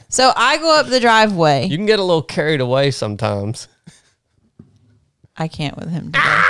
so 0.08 0.32
I 0.36 0.58
go 0.58 0.78
up 0.78 0.86
the 0.86 1.00
driveway. 1.00 1.66
you 1.66 1.76
can 1.76 1.86
get 1.86 1.98
a 1.98 2.04
little 2.04 2.22
carried 2.22 2.60
away 2.60 2.92
sometimes 2.92 3.68
I 5.36 5.48
can't 5.48 5.76
with 5.76 5.90
him 5.90 6.12
today. 6.12 6.42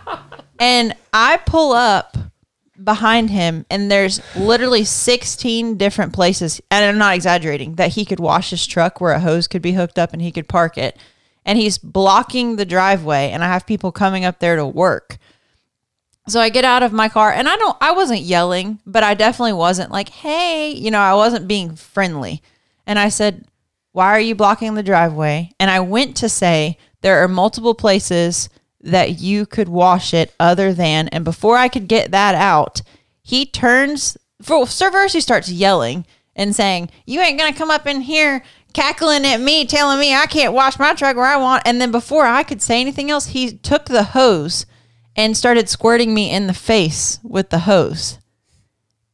and 0.58 0.94
I 1.12 1.36
pull 1.38 1.72
up 1.72 2.16
behind 2.82 3.30
him, 3.30 3.66
and 3.70 3.90
there's 3.90 4.20
literally 4.36 4.84
16 4.84 5.76
different 5.76 6.12
places, 6.12 6.60
and 6.70 6.84
I'm 6.84 6.98
not 6.98 7.14
exaggerating, 7.14 7.74
that 7.76 7.92
he 7.92 8.04
could 8.04 8.20
wash 8.20 8.50
his 8.50 8.66
truck 8.66 9.00
where 9.00 9.12
a 9.12 9.20
hose 9.20 9.48
could 9.48 9.62
be 9.62 9.72
hooked 9.72 9.98
up 9.98 10.12
and 10.12 10.22
he 10.22 10.32
could 10.32 10.48
park 10.48 10.78
it. 10.78 10.98
And 11.46 11.56
he's 11.56 11.78
blocking 11.78 12.56
the 12.56 12.66
driveway, 12.66 13.30
and 13.30 13.42
I 13.42 13.46
have 13.46 13.66
people 13.66 13.92
coming 13.92 14.26
up 14.26 14.40
there 14.40 14.56
to 14.56 14.66
work. 14.66 15.16
So 16.28 16.40
I 16.40 16.48
get 16.48 16.64
out 16.64 16.82
of 16.82 16.92
my 16.92 17.08
car, 17.08 17.32
and 17.32 17.48
I 17.48 17.56
don't, 17.56 17.76
I 17.80 17.92
wasn't 17.92 18.20
yelling, 18.20 18.80
but 18.84 19.02
I 19.02 19.14
definitely 19.14 19.54
wasn't 19.54 19.92
like, 19.92 20.08
hey, 20.10 20.70
you 20.70 20.90
know, 20.90 20.98
I 20.98 21.14
wasn't 21.14 21.48
being 21.48 21.76
friendly. 21.76 22.42
And 22.86 22.98
I 22.98 23.08
said, 23.08 23.46
Why 23.92 24.06
are 24.06 24.20
you 24.20 24.34
blocking 24.34 24.74
the 24.74 24.82
driveway? 24.82 25.50
And 25.58 25.70
I 25.70 25.80
went 25.80 26.16
to 26.18 26.28
say, 26.28 26.78
There 27.00 27.22
are 27.22 27.28
multiple 27.28 27.74
places 27.74 28.48
that 28.80 29.18
you 29.20 29.46
could 29.46 29.68
wash 29.68 30.14
it 30.14 30.32
other 30.38 30.72
than. 30.72 31.08
And 31.08 31.24
before 31.24 31.56
I 31.56 31.68
could 31.68 31.88
get 31.88 32.12
that 32.12 32.34
out, 32.34 32.82
he 33.22 33.44
turns, 33.44 34.16
for 34.40 34.66
first, 34.66 35.14
he 35.14 35.20
starts 35.20 35.50
yelling 35.50 36.06
and 36.36 36.54
saying, 36.54 36.90
You 37.06 37.20
ain't 37.20 37.38
going 37.38 37.52
to 37.52 37.58
come 37.58 37.70
up 37.70 37.86
in 37.86 38.02
here 38.02 38.42
cackling 38.76 39.24
at 39.26 39.40
me, 39.40 39.64
telling 39.64 39.98
me 39.98 40.14
I 40.14 40.26
can't 40.26 40.52
wash 40.52 40.78
my 40.78 40.92
truck 40.94 41.16
where 41.16 41.24
I 41.24 41.36
want. 41.38 41.62
And 41.64 41.80
then 41.80 41.90
before 41.90 42.26
I 42.26 42.42
could 42.42 42.60
say 42.60 42.80
anything 42.80 43.10
else, 43.10 43.26
he 43.28 43.56
took 43.56 43.86
the 43.86 44.02
hose 44.04 44.66
and 45.16 45.34
started 45.36 45.68
squirting 45.70 46.12
me 46.12 46.30
in 46.30 46.46
the 46.46 46.52
face 46.54 47.18
with 47.22 47.48
the 47.48 47.60
hose 47.60 48.18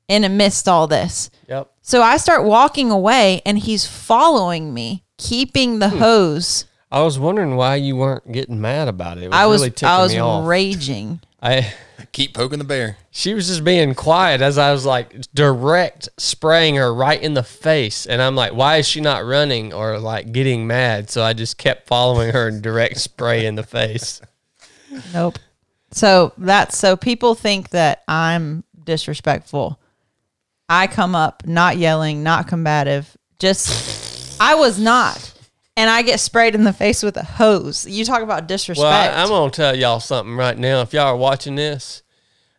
and 0.09 0.25
amidst 0.25 0.69
all 0.69 0.88
this. 0.88 1.31
Yep. 1.49 1.71
So 1.81 2.02
I 2.02 2.16
start 2.16 2.45
walking 2.45 2.90
away 2.90 3.40
and 3.47 3.57
he's 3.59 3.87
following 3.87 4.75
me, 4.75 5.04
keeping 5.16 5.75
Hmm. 5.75 5.78
the 5.78 5.88
hose. 5.90 6.64
I 6.90 7.02
was 7.02 7.19
wondering 7.19 7.57
why 7.57 7.76
you 7.76 7.97
weren't 7.97 8.31
getting 8.33 8.61
mad 8.61 8.88
about 8.88 9.16
it. 9.19 9.25
It 9.25 9.28
was 9.28 9.37
I 9.37 9.47
was 9.47 9.61
really 9.62 10.21
I 10.21 10.37
was 10.37 10.47
raging. 10.47 11.21
I 11.40 11.73
Keep 12.12 12.35
poking 12.35 12.59
the 12.59 12.64
bear. 12.64 12.99
she 13.11 13.33
was 13.33 13.49
just 13.49 13.64
being 13.64 13.95
quiet 13.95 14.42
as 14.42 14.59
I 14.59 14.71
was 14.71 14.85
like 14.85 15.14
direct 15.33 16.11
spraying 16.19 16.75
her 16.75 16.92
right 16.92 17.21
in 17.21 17.33
the 17.33 17.42
face, 17.42 18.04
and 18.04 18.21
I'm 18.21 18.37
like, 18.37 18.52
why 18.52 18.76
is 18.76 18.87
she 18.87 19.00
not 19.00 19.25
running 19.25 19.73
or 19.73 19.99
like 19.99 20.31
getting 20.31 20.66
mad? 20.66 21.09
So 21.09 21.23
I 21.23 21.33
just 21.33 21.57
kept 21.57 21.87
following 21.87 22.33
her 22.33 22.49
and 22.49 22.62
direct 22.62 22.99
spray 22.99 23.47
in 23.47 23.54
the 23.54 23.62
face. 23.62 24.21
Nope. 25.14 25.38
So 25.92 26.33
that's 26.37 26.76
so 26.76 26.97
people 26.97 27.35
think 27.35 27.71
that 27.71 28.02
I'm 28.09 28.64
disrespectful. 28.85 29.81
I 30.69 30.87
come 30.87 31.14
up 31.14 31.47
not 31.47 31.76
yelling, 31.76 32.23
not 32.23 32.47
combative. 32.47 33.16
Just 33.38 34.40
I 34.40 34.54
was 34.54 34.78
not. 34.78 35.31
And 35.75 35.88
I 35.88 36.02
get 36.02 36.21
sprayed 36.21 36.54
in 36.54 36.64
the 36.64 36.73
face 36.73 37.02
with 37.02 37.16
a 37.16 37.23
hose. 37.23 37.87
You 37.87 38.04
talk 38.04 38.23
about 38.23 38.47
disrespect. 38.47 38.85
Well, 38.85 39.19
I, 39.19 39.23
I'm 39.23 39.28
gonna 39.28 39.50
tell 39.50 39.75
y'all 39.75 40.00
something 40.00 40.37
right 40.37 40.57
now. 40.59 40.83
If 40.83 40.92
y'all 40.92 41.07
are 41.07 41.16
watching 41.16 41.54
this, 41.54 42.01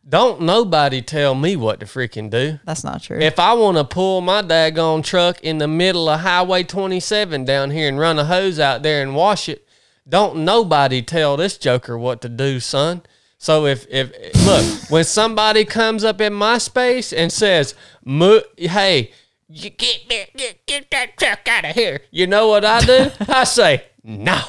don't 0.07 0.41
nobody 0.41 1.01
tell 1.01 1.33
me 1.33 1.55
what 1.55 1.79
to 1.79 1.85
freaking 1.85 2.29
do. 2.29 2.59
That's 2.65 2.83
not 2.83 3.03
true. 3.03 3.19
If 3.19 3.39
I 3.39 3.53
want 3.53 3.77
to 3.77 3.83
pull 3.85 4.21
my 4.21 4.41
daggone 4.41 5.03
truck 5.03 5.39
in 5.41 5.59
the 5.59 5.67
middle 5.67 6.09
of 6.09 6.19
Highway 6.19 6.63
27 6.63 7.45
down 7.45 7.71
here 7.71 7.87
and 7.87 7.99
run 7.99 8.19
a 8.19 8.25
hose 8.25 8.59
out 8.59 8.83
there 8.83 9.01
and 9.01 9.15
wash 9.15 9.47
it, 9.47 9.65
don't 10.07 10.39
nobody 10.39 11.01
tell 11.01 11.37
this 11.37 11.57
joker 11.57 11.97
what 11.97 12.21
to 12.21 12.29
do, 12.29 12.59
son. 12.59 13.03
So 13.37 13.65
if 13.65 13.85
if 13.89 14.11
look 14.45 14.89
when 14.89 15.03
somebody 15.03 15.65
comes 15.65 16.03
up 16.03 16.21
in 16.21 16.33
my 16.33 16.57
space 16.57 17.11
and 17.11 17.31
says, 17.31 17.75
"Mo- 18.03 18.43
"Hey, 18.57 19.11
you 19.47 19.69
get 19.69 20.07
get 20.07 20.65
get 20.65 20.91
that 20.91 21.17
truck 21.17 21.47
out 21.47 21.65
of 21.65 21.75
here," 21.75 22.01
you 22.11 22.27
know 22.27 22.47
what 22.47 22.63
I 22.65 22.81
do? 22.81 23.11
I 23.27 23.43
say, 23.43 23.83
"No." 24.03 24.39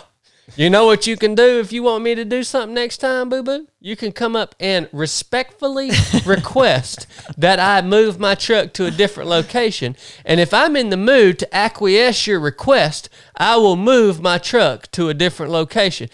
You 0.56 0.68
know 0.68 0.84
what 0.84 1.06
you 1.06 1.16
can 1.16 1.34
do 1.34 1.58
if 1.58 1.72
you 1.72 1.82
want 1.82 2.04
me 2.04 2.14
to 2.14 2.24
do 2.24 2.44
something 2.44 2.74
next 2.74 2.98
time, 2.98 3.28
boo 3.28 3.42
boo? 3.42 3.66
You 3.80 3.96
can 3.96 4.12
come 4.12 4.36
up 4.36 4.54
and 4.60 4.88
respectfully 4.92 5.90
request 6.26 7.06
that 7.38 7.58
I 7.58 7.80
move 7.82 8.20
my 8.20 8.34
truck 8.34 8.72
to 8.74 8.86
a 8.86 8.90
different 8.90 9.30
location. 9.30 9.96
And 10.24 10.40
if 10.40 10.52
I'm 10.52 10.76
in 10.76 10.90
the 10.90 10.96
mood 10.96 11.38
to 11.40 11.56
acquiesce 11.56 12.26
your 12.26 12.40
request, 12.40 13.08
I 13.36 13.56
will 13.56 13.76
move 13.76 14.20
my 14.20 14.38
truck 14.38 14.90
to 14.92 15.08
a 15.08 15.14
different 15.14 15.50
location. 15.50 16.08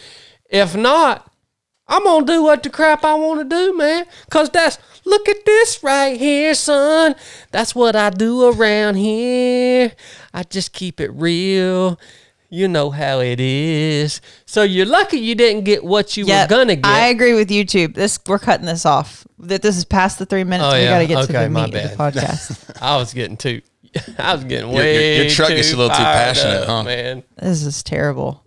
If 0.49 0.77
not, 0.77 1.31
I'm 1.89 2.05
gonna 2.05 2.25
do 2.25 2.45
what 2.45 2.63
the 2.63 2.71
crap 2.71 3.05
I 3.05 3.15
want 3.15 3.41
to 3.41 3.45
do, 3.45 3.77
man. 3.77 4.07
Cause 4.31 4.49
that's 4.49 4.79
look 5.05 5.29
at 5.29 5.45
this 5.45 5.83
right 5.83 6.17
here, 6.17 6.55
son. 6.55 7.17
That's 7.51 7.75
what 7.75 7.97
I 7.97 8.11
do 8.11 8.49
around 8.49 8.95
here. 8.95 9.93
I 10.33 10.45
just 10.45 10.73
keep 10.73 11.01
it 11.01 11.11
real. 11.11 11.99
You 12.53 12.67
know 12.67 12.91
how 12.91 13.21
it 13.21 13.39
is. 13.39 14.21
So 14.45 14.63
you're 14.65 14.85
lucky 14.87 15.19
you 15.19 15.35
didn't 15.37 15.63
get 15.65 15.85
what 15.85 16.17
you 16.17 16.27
Yep, 16.27 16.51
were 16.51 16.57
gonna 16.57 16.77
get. 16.77 16.85
I 16.87 17.07
agree 17.07 17.33
with 17.33 17.49
YouTube. 17.49 17.95
This 17.95 18.19
we're 18.27 18.41
cutting 18.41 18.67
this 18.67 18.85
off. 18.85 19.25
That 19.39 19.63
this 19.63 19.77
is 19.77 19.85
past 19.85 20.19
the 20.19 20.27
three 20.27 20.43
minutes. 20.45 20.69
Oh, 20.73 20.77
we 20.77 20.83
yeah. 20.83 20.91
got 20.91 20.99
to 20.99 21.07
get 21.07 21.27
to 21.27 21.33
the 21.33 21.49
my 21.49 21.67
meat 21.67 21.75
of 21.77 21.91
the 21.91 21.97
podcast. 21.97 22.77
I 22.83 22.97
was 22.97 23.15
getting 23.15 23.37
too. 23.37 23.61
I 24.19 24.35
was 24.35 24.45
getting 24.45 24.67
Your- 24.73 24.83
your- 24.85 24.95
way 24.95 25.17
your 25.23 25.31
truck 25.31 25.49
too 25.49 25.57
gets 25.57 25.73
a 25.73 25.77
little 25.77 25.95
too 25.97 26.03
passionate, 26.03 26.63
up, 26.63 26.67
huh? 26.67 26.83
Man, 26.83 27.23
this 27.37 27.63
is 27.63 27.83
terrible. 27.85 28.45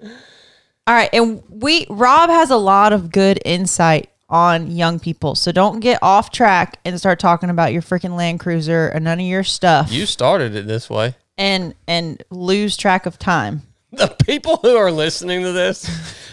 All 0.86 0.94
right, 0.94 1.10
and 1.14 1.42
we 1.50 1.86
Rob 1.90 2.30
has 2.30 2.50
a 2.50 2.58
lot 2.58 2.92
of 2.92 3.10
good 3.12 3.40
insight 3.46 4.10
on 4.30 4.70
young 4.70 5.00
people. 5.00 5.36
So 5.36 5.52
don't 5.54 5.80
get 5.80 6.00
off 6.02 6.30
track 6.32 6.78
and 6.84 7.00
start 7.00 7.20
talking 7.20 7.50
about 7.50 7.72
your 7.72 7.82
freaking 7.82 8.18
Land 8.18 8.42
Cruiser 8.42 8.90
and 8.90 9.06
none 9.06 9.20
of 9.22 9.26
your 9.26 9.44
stuff 9.46 9.92
you 9.94 10.06
started 10.06 10.56
it 10.56 10.68
this 10.68 10.90
way. 10.90 11.16
and 11.38 11.74
and 11.88 12.22
lose 12.30 12.76
track 12.76 13.06
of 13.06 13.18
time. 13.18 13.62
The 13.94 14.08
people 14.26 14.58
who 14.58 14.76
are 14.76 14.92
listening 14.92 15.42
to 15.44 15.52
this 15.52 15.90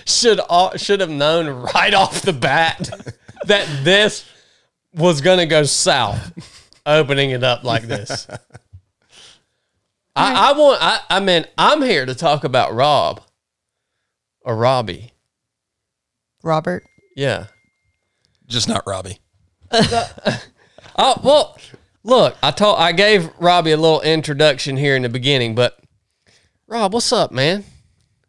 should 0.06 0.40
all, 0.40 0.76
should 0.76 1.00
have 1.00 1.10
known 1.10 1.48
right 1.48 1.94
off 1.94 2.22
the 2.22 2.32
bat 2.32 2.90
that 3.46 3.66
this 3.84 4.28
was 4.94 5.20
going 5.20 5.38
to 5.38 5.46
go 5.46 5.62
south 5.62 6.32
opening 6.86 7.30
it 7.30 7.44
up 7.44 7.62
like 7.62 7.82
this 7.82 8.26
I, 10.16 10.50
I 10.50 10.52
want 10.58 10.78
I, 10.82 11.00
I 11.08 11.20
mean 11.20 11.44
i'm 11.56 11.82
here 11.82 12.04
to 12.06 12.14
talk 12.14 12.42
about 12.44 12.74
rob 12.74 13.20
or 14.42 14.56
robbie 14.56 15.12
Robert. 16.42 16.84
yeah 17.14 17.46
Just 18.46 18.66
not 18.68 18.82
Robbie. 18.86 19.18
oh 20.96 21.20
well 21.22 21.56
look 22.02 22.36
i 22.42 22.50
told 22.50 22.78
i 22.78 22.90
gave 22.92 23.30
robbie 23.38 23.70
a 23.72 23.76
little 23.76 24.00
introduction 24.00 24.76
here 24.76 24.96
in 24.96 25.02
the 25.02 25.08
beginning 25.08 25.54
but 25.54 25.78
rob 26.70 26.94
what's 26.94 27.12
up 27.12 27.32
man 27.32 27.64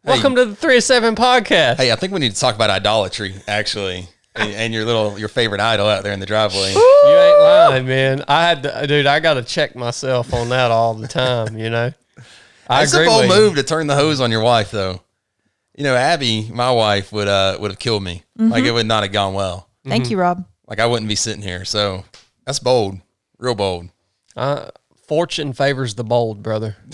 welcome 0.04 0.34
to 0.34 0.44
the 0.44 0.56
3 0.56 0.78
of 0.78 0.82
7 0.82 1.14
podcast 1.14 1.76
Hey, 1.76 1.92
I 1.92 1.96
think 1.96 2.12
we 2.12 2.18
need 2.18 2.34
to 2.34 2.40
talk 2.40 2.54
about 2.56 2.70
idolatry, 2.70 3.34
actually, 3.46 4.08
and, 4.34 4.50
and 4.52 4.74
your 4.74 4.84
little 4.84 5.16
your 5.18 5.28
favorite 5.28 5.60
idol 5.60 5.86
out 5.86 6.02
there 6.02 6.12
in 6.12 6.18
the 6.20 6.26
driveway. 6.26 6.72
You 6.72 7.08
ain't 7.08 7.38
lying, 7.40 7.86
man. 7.86 8.24
I 8.28 8.42
had 8.48 8.62
to, 8.64 8.86
dude. 8.86 9.06
I 9.06 9.20
got 9.20 9.34
to 9.34 9.42
check 9.42 9.76
myself 9.76 10.32
on 10.34 10.48
that 10.48 10.70
all 10.72 10.94
the 10.94 11.06
time. 11.08 11.56
You 11.56 11.70
know, 11.70 11.92
I 12.68 12.82
It's 12.82 12.94
a 12.94 12.96
agree 12.98 13.06
bold 13.08 13.28
with 13.28 13.30
you. 13.36 13.42
move 13.42 13.54
to 13.56 13.62
turn 13.62 13.86
the 13.86 13.94
hose 13.94 14.20
on 14.20 14.30
your 14.32 14.42
wife, 14.42 14.70
though. 14.72 15.00
You 15.76 15.84
know, 15.84 15.94
Abby, 15.94 16.48
my 16.52 16.70
wife, 16.72 17.12
would 17.12 17.28
uh 17.28 17.58
would 17.60 17.70
have 17.70 17.78
killed 17.78 18.02
me. 18.02 18.24
Like 18.36 18.64
it 18.64 18.72
would 18.72 18.86
not 18.86 19.02
have 19.04 19.12
gone 19.12 19.34
well. 19.34 19.68
Thank 19.86 20.10
you, 20.10 20.18
Rob. 20.18 20.44
Like 20.66 20.80
I 20.80 20.86
wouldn't 20.86 21.08
be 21.08 21.16
sitting 21.16 21.42
here. 21.42 21.64
So 21.64 22.04
that's 22.44 22.58
bold, 22.58 22.98
real 23.38 23.54
bold. 23.54 23.88
Uh, 24.36 24.70
fortune 25.06 25.52
favors 25.52 25.94
the 25.94 26.04
bold, 26.04 26.42
brother. 26.42 26.76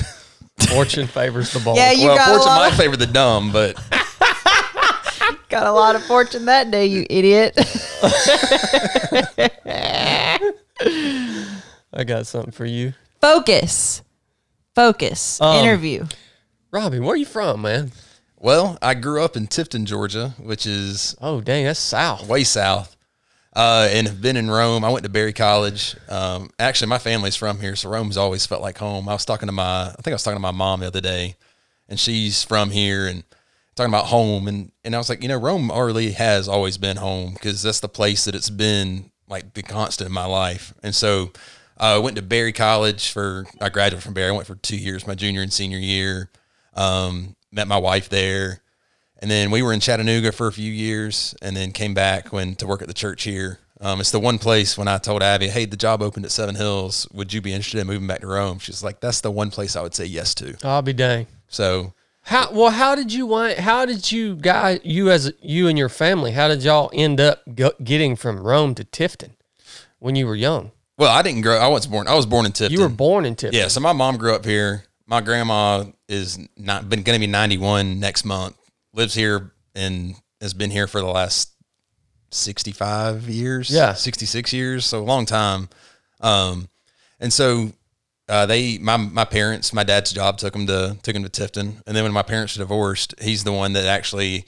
Fortune 0.70 1.06
favors 1.06 1.52
the 1.52 1.60
bold. 1.60 1.76
Yeah, 1.76 1.92
you 1.92 2.06
well, 2.06 2.16
got 2.16 2.28
a 2.28 2.30
fortune 2.32 2.46
lot 2.46 2.58
might 2.60 2.72
of- 2.72 2.78
favor 2.78 2.96
the 2.96 3.06
dumb, 3.06 3.52
but 3.52 3.76
Got 5.48 5.66
a 5.66 5.72
lot 5.72 5.96
of 5.96 6.04
fortune 6.04 6.44
that 6.44 6.70
day, 6.70 6.84
you 6.86 7.06
idiot. 7.08 7.54
I 11.92 12.04
got 12.04 12.26
something 12.26 12.52
for 12.52 12.66
you, 12.66 12.94
Focus. 13.20 14.02
Focus. 14.74 15.40
Um, 15.40 15.64
Interview. 15.64 16.06
Robbie. 16.70 17.00
Where 17.00 17.14
are 17.14 17.16
you 17.16 17.24
from, 17.26 17.62
man? 17.62 17.92
well, 18.36 18.78
I 18.80 18.94
grew 18.94 19.24
up 19.24 19.36
in 19.36 19.48
Tifton, 19.48 19.84
Georgia, 19.84 20.34
which 20.38 20.66
is 20.66 21.16
Oh, 21.20 21.40
dang, 21.40 21.64
that's 21.64 21.80
south. 21.80 22.28
way 22.28 22.44
south. 22.44 22.96
Uh, 23.58 23.88
and 23.90 24.06
have 24.06 24.22
been 24.22 24.36
in 24.36 24.48
Rome. 24.48 24.84
I 24.84 24.88
went 24.88 25.02
to 25.02 25.08
Berry 25.08 25.32
College. 25.32 25.96
Um, 26.08 26.48
actually, 26.60 26.86
my 26.86 26.98
family's 26.98 27.34
from 27.34 27.58
here, 27.58 27.74
so 27.74 27.88
Rome's 27.88 28.16
always 28.16 28.46
felt 28.46 28.62
like 28.62 28.78
home. 28.78 29.08
I 29.08 29.14
was 29.14 29.24
talking 29.24 29.48
to 29.48 29.52
my, 29.52 29.88
I 29.88 29.94
think 30.00 30.12
I 30.12 30.12
was 30.12 30.22
talking 30.22 30.36
to 30.36 30.40
my 30.40 30.52
mom 30.52 30.78
the 30.78 30.86
other 30.86 31.00
day, 31.00 31.34
and 31.88 31.98
she's 31.98 32.44
from 32.44 32.70
here, 32.70 33.08
and 33.08 33.24
talking 33.74 33.90
about 33.90 34.06
home, 34.06 34.46
and 34.46 34.70
and 34.84 34.94
I 34.94 34.98
was 34.98 35.08
like, 35.08 35.24
you 35.24 35.28
know, 35.28 35.36
Rome 35.36 35.72
really 35.72 36.12
has 36.12 36.46
always 36.46 36.78
been 36.78 36.98
home 36.98 37.32
because 37.32 37.60
that's 37.64 37.80
the 37.80 37.88
place 37.88 38.26
that 38.26 38.36
it's 38.36 38.48
been 38.48 39.10
like 39.28 39.54
the 39.54 39.64
constant 39.64 40.06
in 40.06 40.14
my 40.14 40.26
life. 40.26 40.72
And 40.84 40.94
so, 40.94 41.32
uh, 41.80 41.96
I 41.96 41.98
went 41.98 42.14
to 42.14 42.22
Berry 42.22 42.52
College 42.52 43.10
for, 43.10 43.44
I 43.60 43.70
graduated 43.70 44.04
from 44.04 44.14
Berry. 44.14 44.28
I 44.28 44.36
went 44.36 44.46
for 44.46 44.54
two 44.54 44.76
years, 44.76 45.04
my 45.04 45.16
junior 45.16 45.42
and 45.42 45.52
senior 45.52 45.78
year. 45.78 46.30
Um, 46.74 47.34
met 47.50 47.66
my 47.66 47.78
wife 47.78 48.08
there. 48.08 48.62
And 49.20 49.30
then 49.30 49.50
we 49.50 49.62
were 49.62 49.72
in 49.72 49.80
Chattanooga 49.80 50.30
for 50.32 50.46
a 50.46 50.52
few 50.52 50.70
years 50.72 51.34
and 51.42 51.56
then 51.56 51.72
came 51.72 51.92
back 51.94 52.32
when 52.32 52.54
to 52.56 52.66
work 52.66 52.82
at 52.82 52.88
the 52.88 52.94
church 52.94 53.24
here. 53.24 53.58
Um, 53.80 54.00
it's 54.00 54.10
the 54.10 54.20
one 54.20 54.38
place 54.38 54.76
when 54.76 54.88
I 54.88 54.98
told 54.98 55.22
Abby, 55.22 55.48
hey, 55.48 55.64
the 55.64 55.76
job 55.76 56.02
opened 56.02 56.24
at 56.24 56.32
Seven 56.32 56.54
Hills. 56.54 57.06
Would 57.12 57.32
you 57.32 57.40
be 57.40 57.52
interested 57.52 57.80
in 57.80 57.86
moving 57.86 58.06
back 58.06 58.20
to 58.20 58.26
Rome? 58.26 58.58
She's 58.58 58.82
like, 58.82 59.00
that's 59.00 59.20
the 59.20 59.30
one 59.30 59.50
place 59.50 59.76
I 59.76 59.82
would 59.82 59.94
say 59.94 60.04
yes 60.04 60.34
to. 60.36 60.56
I'll 60.64 60.82
be 60.82 60.92
dang. 60.92 61.26
So 61.48 61.94
How 62.22 62.50
well? 62.52 62.70
How 62.70 62.94
did 62.94 63.12
you 63.12 63.26
want? 63.26 63.58
How 63.58 63.86
did 63.86 64.10
you 64.10 64.36
guys? 64.36 64.80
You 64.82 65.10
as 65.10 65.32
you 65.40 65.68
and 65.68 65.78
your 65.78 65.88
family? 65.88 66.32
How 66.32 66.48
did 66.48 66.62
y'all 66.62 66.90
end 66.92 67.20
up 67.20 67.42
go, 67.54 67.72
getting 67.82 68.16
from 68.16 68.38
Rome 68.38 68.74
to 68.74 68.84
Tifton 68.84 69.30
when 69.98 70.14
you 70.16 70.26
were 70.26 70.36
young? 70.36 70.72
Well, 70.96 71.10
I 71.10 71.22
didn't 71.22 71.42
grow. 71.42 71.56
I 71.56 71.68
was 71.68 71.86
born. 71.86 72.08
I 72.08 72.14
was 72.14 72.26
born 72.26 72.46
in 72.46 72.52
Tifton. 72.52 72.70
You 72.70 72.80
were 72.80 72.88
born 72.88 73.24
in 73.24 73.36
Tifton. 73.36 73.52
Yeah. 73.52 73.68
So 73.68 73.80
my 73.80 73.92
mom 73.92 74.16
grew 74.16 74.34
up 74.34 74.44
here. 74.44 74.84
My 75.06 75.20
grandma 75.20 75.84
is 76.08 76.38
not 76.56 76.88
been 76.90 77.02
going 77.02 77.18
to 77.18 77.24
be 77.24 77.30
ninety 77.30 77.56
one 77.58 78.00
next 78.00 78.24
month. 78.24 78.56
Lives 78.94 79.14
here 79.14 79.52
and 79.74 80.14
has 80.40 80.54
been 80.54 80.70
here 80.70 80.86
for 80.86 81.00
the 81.00 81.06
last 81.06 81.52
sixty 82.30 82.72
five 82.72 83.28
years. 83.28 83.70
Yeah. 83.70 83.94
sixty 83.94 84.26
six 84.26 84.52
years. 84.52 84.84
So 84.86 85.00
a 85.00 85.04
long 85.04 85.26
time. 85.26 85.68
Um, 86.20 86.68
and 87.20 87.32
so 87.32 87.72
uh, 88.28 88.46
they 88.46 88.78
my 88.78 88.96
my 88.96 89.24
parents, 89.24 89.72
my 89.72 89.84
dad's 89.84 90.12
job 90.12 90.38
took 90.38 90.54
him 90.54 90.66
to 90.66 90.96
took 91.02 91.14
him 91.14 91.24
to 91.24 91.30
Tifton, 91.30 91.82
and 91.86 91.96
then 91.96 92.04
when 92.04 92.12
my 92.12 92.22
parents 92.22 92.54
divorced, 92.54 93.14
he's 93.20 93.44
the 93.44 93.52
one 93.52 93.72
that 93.74 93.86
actually 93.86 94.44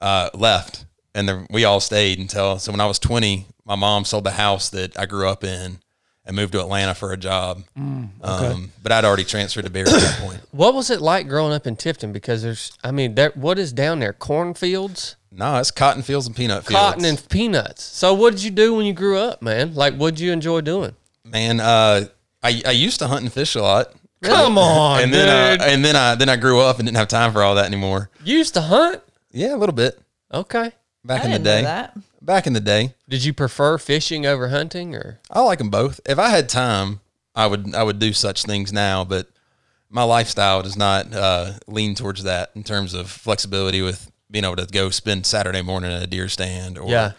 uh, 0.00 0.30
left, 0.34 0.84
and 1.14 1.28
the, 1.28 1.46
we 1.50 1.64
all 1.64 1.80
stayed 1.80 2.18
until 2.18 2.58
so 2.58 2.70
when 2.70 2.80
I 2.80 2.86
was 2.86 2.98
twenty, 2.98 3.46
my 3.64 3.76
mom 3.76 4.04
sold 4.04 4.24
the 4.24 4.32
house 4.32 4.68
that 4.70 4.98
I 4.98 5.06
grew 5.06 5.28
up 5.28 5.42
in 5.42 5.78
and 6.26 6.34
moved 6.36 6.52
to 6.52 6.60
Atlanta 6.60 6.94
for 6.94 7.12
a 7.12 7.16
job. 7.16 7.62
um, 7.76 8.70
but 8.82 8.92
I'd 8.92 9.04
already 9.04 9.24
transferred 9.24 9.64
to 9.64 9.70
Berry 9.70 9.86
at 9.88 10.00
that 10.00 10.18
point. 10.20 10.40
What 10.50 10.74
was 10.74 10.90
it 10.90 11.00
like 11.00 11.28
growing 11.28 11.52
up 11.52 11.66
in 11.66 11.76
Tifton? 11.76 12.12
Because 12.12 12.42
there's, 12.42 12.72
I 12.82 12.90
mean, 12.90 13.14
there. 13.14 13.30
What 13.34 13.58
is 13.58 13.72
down 13.72 14.00
there? 14.00 14.12
Cornfields, 14.14 15.16
No, 15.30 15.56
it's 15.58 15.70
cotton 15.70 16.02
fields 16.02 16.26
and 16.26 16.34
peanut 16.34 16.64
fields. 16.64 16.80
cotton, 16.80 17.04
and 17.04 17.28
peanuts. 17.28 17.82
So, 17.84 18.14
what 18.14 18.32
did 18.34 18.42
you 18.42 18.50
do 18.50 18.74
when 18.74 18.86
you 18.86 18.92
grew 18.94 19.18
up, 19.18 19.42
man? 19.42 19.74
Like, 19.74 19.94
what 19.96 20.14
did 20.14 20.20
you 20.20 20.32
enjoy 20.32 20.60
doing? 20.62 20.94
man, 21.24 21.60
uh, 21.60 22.06
I 22.42 22.62
I 22.66 22.70
used 22.70 22.98
to 23.00 23.06
hunt 23.08 23.22
and 23.22 23.32
fish 23.32 23.54
a 23.54 23.62
lot. 23.62 23.92
Come 24.22 24.56
on, 24.58 25.02
and 25.02 25.12
dude. 25.12 25.20
then 25.20 25.60
uh, 25.60 25.64
and 25.64 25.84
then 25.84 25.94
I 25.96 26.14
then 26.14 26.28
I 26.30 26.36
grew 26.36 26.60
up 26.60 26.78
and 26.78 26.86
didn't 26.86 26.96
have 26.96 27.08
time 27.08 27.32
for 27.32 27.42
all 27.42 27.54
that 27.56 27.66
anymore. 27.66 28.08
you 28.24 28.38
used 28.38 28.54
to 28.54 28.60
hunt. 28.62 29.02
Yeah, 29.32 29.54
a 29.54 29.58
little 29.58 29.74
bit 29.74 29.98
Okay. 30.32 30.72
back 31.04 31.20
I 31.22 31.24
in 31.26 31.30
the 31.32 31.38
didn't 31.38 31.64
know 31.64 31.90
day. 31.92 32.00
Back 32.26 32.46
in 32.48 32.52
the 32.54 32.60
day, 32.60 32.94
Did 33.08 33.24
you 33.24 33.32
prefer 33.32 33.78
fishing 33.78 34.26
over 34.26 34.48
hunting, 34.48 34.94
or 34.96 35.20
I 35.30 35.40
like 35.42 35.58
them 35.58 35.70
both. 35.70 36.00
If 36.04 36.18
I 36.18 36.30
had 36.30 36.48
time, 36.48 37.00
I 37.36 37.46
would 37.46 37.72
I 37.74 37.84
would 37.84 38.00
do 38.00 38.12
such 38.12 38.42
things 38.42 38.72
now, 38.72 39.04
but 39.04 39.28
my 39.90 40.02
lifestyle 40.02 40.60
does 40.62 40.76
not 40.76 41.14
uh, 41.14 41.52
lean 41.68 41.94
towards 41.94 42.24
that 42.24 42.50
in 42.56 42.64
terms 42.64 42.94
of 42.94 43.08
flexibility 43.08 43.80
with 43.80 44.10
being 44.28 44.44
able 44.44 44.56
to 44.56 44.66
go 44.66 44.90
spend 44.90 45.24
Saturday 45.24 45.62
morning 45.62 45.92
at 45.92 46.02
a 46.02 46.06
deer 46.08 46.28
stand 46.28 46.76
or 46.78 46.88
Yeah. 46.90 47.12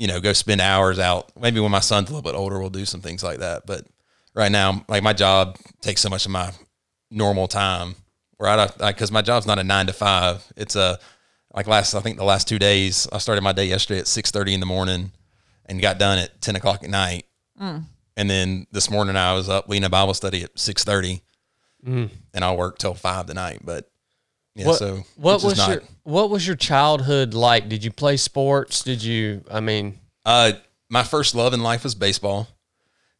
you 0.00 0.08
know 0.08 0.20
go 0.20 0.32
spend 0.32 0.60
hours 0.60 0.98
out. 0.98 1.30
Maybe 1.40 1.60
when 1.60 1.70
my 1.70 1.78
son's 1.80 2.10
a 2.10 2.12
little 2.12 2.28
bit 2.28 2.36
older, 2.36 2.58
we'll 2.58 2.70
do 2.70 2.84
some 2.84 3.00
things 3.00 3.22
like 3.22 3.38
that. 3.38 3.66
But 3.66 3.86
right 4.34 4.50
now, 4.50 4.84
like 4.88 5.04
my 5.04 5.12
job 5.12 5.58
takes 5.80 6.00
so 6.00 6.08
much 6.08 6.26
of 6.26 6.32
my 6.32 6.50
normal 7.08 7.46
time. 7.46 7.94
Where 8.38 8.50
I 8.50 8.66
because 8.88 9.12
my 9.12 9.22
job's 9.22 9.46
not 9.46 9.60
a 9.60 9.64
nine 9.64 9.86
to 9.86 9.92
five. 9.92 10.44
It's 10.56 10.74
a 10.74 10.98
like 11.54 11.66
last 11.66 11.94
I 11.94 12.00
think 12.00 12.16
the 12.16 12.24
last 12.24 12.46
two 12.48 12.58
days 12.58 13.06
I 13.12 13.18
started 13.18 13.42
my 13.42 13.52
day 13.52 13.64
yesterday 13.66 14.00
at 14.00 14.06
six 14.06 14.30
thirty 14.30 14.54
in 14.54 14.60
the 14.60 14.66
morning 14.66 15.12
and 15.66 15.80
got 15.80 15.98
done 15.98 16.18
at 16.18 16.40
ten 16.40 16.56
o'clock 16.56 16.82
at 16.84 16.90
night. 16.90 17.26
And 17.58 18.28
then 18.28 18.66
this 18.72 18.90
morning 18.90 19.16
I 19.16 19.34
was 19.34 19.48
up 19.48 19.68
leading 19.68 19.84
a 19.84 19.90
Bible 19.90 20.14
study 20.14 20.42
at 20.44 20.58
six 20.58 20.84
thirty, 20.84 21.22
and 21.84 22.10
I 22.34 22.54
worked 22.54 22.80
till 22.80 22.94
five 22.94 23.26
tonight. 23.26 23.60
But 23.64 23.90
yeah, 24.54 24.66
what? 24.66 24.78
so 24.78 25.04
what 25.16 25.42
was 25.42 25.56
not- 25.58 25.68
your 25.70 25.82
What 26.02 26.30
was 26.30 26.46
your 26.46 26.56
childhood 26.56 27.34
like? 27.34 27.68
Did 27.68 27.84
you 27.84 27.90
play 27.90 28.16
sports? 28.16 28.82
Did 28.82 29.02
you? 29.02 29.44
I 29.50 29.60
mean, 29.60 29.98
Uh, 30.24 30.52
my 30.88 31.02
first 31.04 31.34
love 31.34 31.54
in 31.54 31.62
life 31.62 31.84
was 31.84 31.94
baseball. 31.94 32.48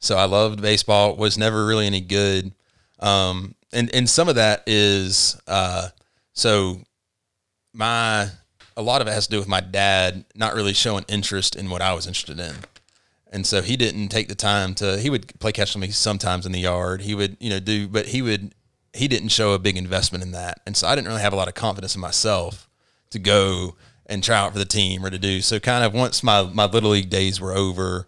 So 0.00 0.16
I 0.16 0.25
loved 0.25 0.60
baseball. 0.62 1.16
Was 1.16 1.38
never 1.38 1.64
really 1.66 1.87
any 1.87 2.00
good. 2.00 2.52
Um, 2.99 3.54
and 3.72 3.94
and 3.94 4.08
some 4.10 4.28
of 4.28 4.34
that 4.34 4.64
is 4.66 5.40
uh, 5.46 5.88
so 6.32 6.80
my 7.72 8.28
a 8.76 8.82
lot 8.82 9.00
of 9.00 9.08
it 9.08 9.12
has 9.12 9.26
to 9.26 9.32
do 9.32 9.38
with 9.38 9.48
my 9.48 9.60
dad 9.60 10.24
not 10.34 10.54
really 10.54 10.72
showing 10.72 11.04
interest 11.08 11.56
in 11.56 11.70
what 11.70 11.82
I 11.82 11.92
was 11.92 12.06
interested 12.06 12.38
in. 12.40 12.54
And 13.32 13.46
so 13.46 13.62
he 13.62 13.76
didn't 13.76 14.08
take 14.08 14.28
the 14.28 14.34
time 14.34 14.74
to 14.76 14.98
he 14.98 15.10
would 15.10 15.38
play 15.38 15.52
catch 15.52 15.74
with 15.74 15.82
me 15.82 15.90
sometimes 15.90 16.46
in 16.46 16.52
the 16.52 16.60
yard. 16.60 17.02
He 17.02 17.14
would, 17.14 17.36
you 17.40 17.50
know, 17.50 17.60
do 17.60 17.86
but 17.88 18.06
he 18.06 18.22
would 18.22 18.54
he 18.92 19.06
didn't 19.06 19.28
show 19.28 19.52
a 19.52 19.58
big 19.58 19.76
investment 19.76 20.24
in 20.24 20.32
that. 20.32 20.60
And 20.66 20.76
so 20.76 20.88
I 20.88 20.94
didn't 20.94 21.08
really 21.08 21.20
have 21.20 21.32
a 21.32 21.36
lot 21.36 21.48
of 21.48 21.54
confidence 21.54 21.94
in 21.94 22.00
myself 22.00 22.68
to 23.10 23.18
go 23.18 23.76
and 24.06 24.24
try 24.24 24.38
out 24.38 24.52
for 24.52 24.58
the 24.58 24.64
team 24.64 25.04
or 25.04 25.10
to 25.10 25.18
do. 25.18 25.40
So 25.40 25.60
kind 25.60 25.84
of 25.84 25.94
once 25.94 26.22
my 26.22 26.42
my 26.42 26.66
little 26.66 26.90
league 26.90 27.10
days 27.10 27.40
were 27.40 27.52
over, 27.52 28.06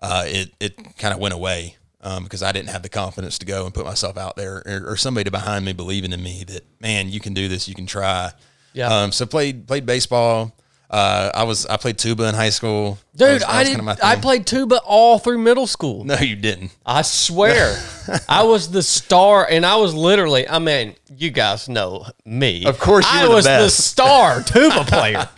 uh, 0.00 0.24
it 0.26 0.52
it 0.58 0.96
kind 0.96 1.12
of 1.12 1.20
went 1.20 1.34
away 1.34 1.76
um, 2.00 2.24
because 2.24 2.42
I 2.42 2.52
didn't 2.52 2.70
have 2.70 2.82
the 2.82 2.88
confidence 2.88 3.38
to 3.38 3.46
go 3.46 3.64
and 3.64 3.74
put 3.74 3.84
myself 3.84 4.16
out 4.16 4.36
there 4.36 4.62
or, 4.66 4.92
or 4.92 4.96
somebody 4.96 5.28
behind 5.28 5.64
me 5.64 5.72
believing 5.72 6.12
in 6.12 6.22
me 6.22 6.44
that 6.44 6.64
man 6.80 7.10
you 7.10 7.20
can 7.20 7.34
do 7.34 7.48
this, 7.48 7.68
you 7.68 7.74
can 7.74 7.86
try. 7.86 8.32
Yeah. 8.74 8.88
Um, 8.88 9.12
so 9.12 9.26
played 9.26 9.66
played 9.66 9.86
baseball. 9.86 10.52
Uh, 10.90 11.30
I 11.34 11.44
was 11.44 11.64
I 11.66 11.78
played 11.78 11.96
tuba 11.96 12.28
in 12.28 12.34
high 12.34 12.50
school. 12.50 12.98
That 13.14 13.24
dude, 13.26 13.32
was- 13.34 13.40
that 13.42 13.48
I 13.50 13.58
was 13.60 13.68
did. 13.70 13.76
kinda 13.76 13.96
I 14.02 14.16
played 14.16 14.46
tuba 14.46 14.80
all 14.84 15.18
through 15.18 15.38
middle 15.38 15.66
school. 15.66 16.04
No, 16.04 16.16
you 16.18 16.36
didn't. 16.36 16.70
I 16.84 17.00
swear, 17.02 17.82
I 18.28 18.42
was 18.42 18.70
the 18.70 18.82
star, 18.82 19.46
and 19.48 19.64
I 19.64 19.76
was 19.76 19.94
literally. 19.94 20.46
I 20.46 20.58
mean, 20.58 20.94
you 21.16 21.30
guys 21.30 21.66
know 21.68 22.04
me. 22.26 22.66
Of 22.66 22.78
course 22.78 23.06
you 23.10 23.20
I 23.20 23.22
were 23.22 23.28
the 23.30 23.34
was 23.36 23.44
the 23.46 23.70
star 23.70 24.42
tuba 24.42 24.84
player. 24.84 25.28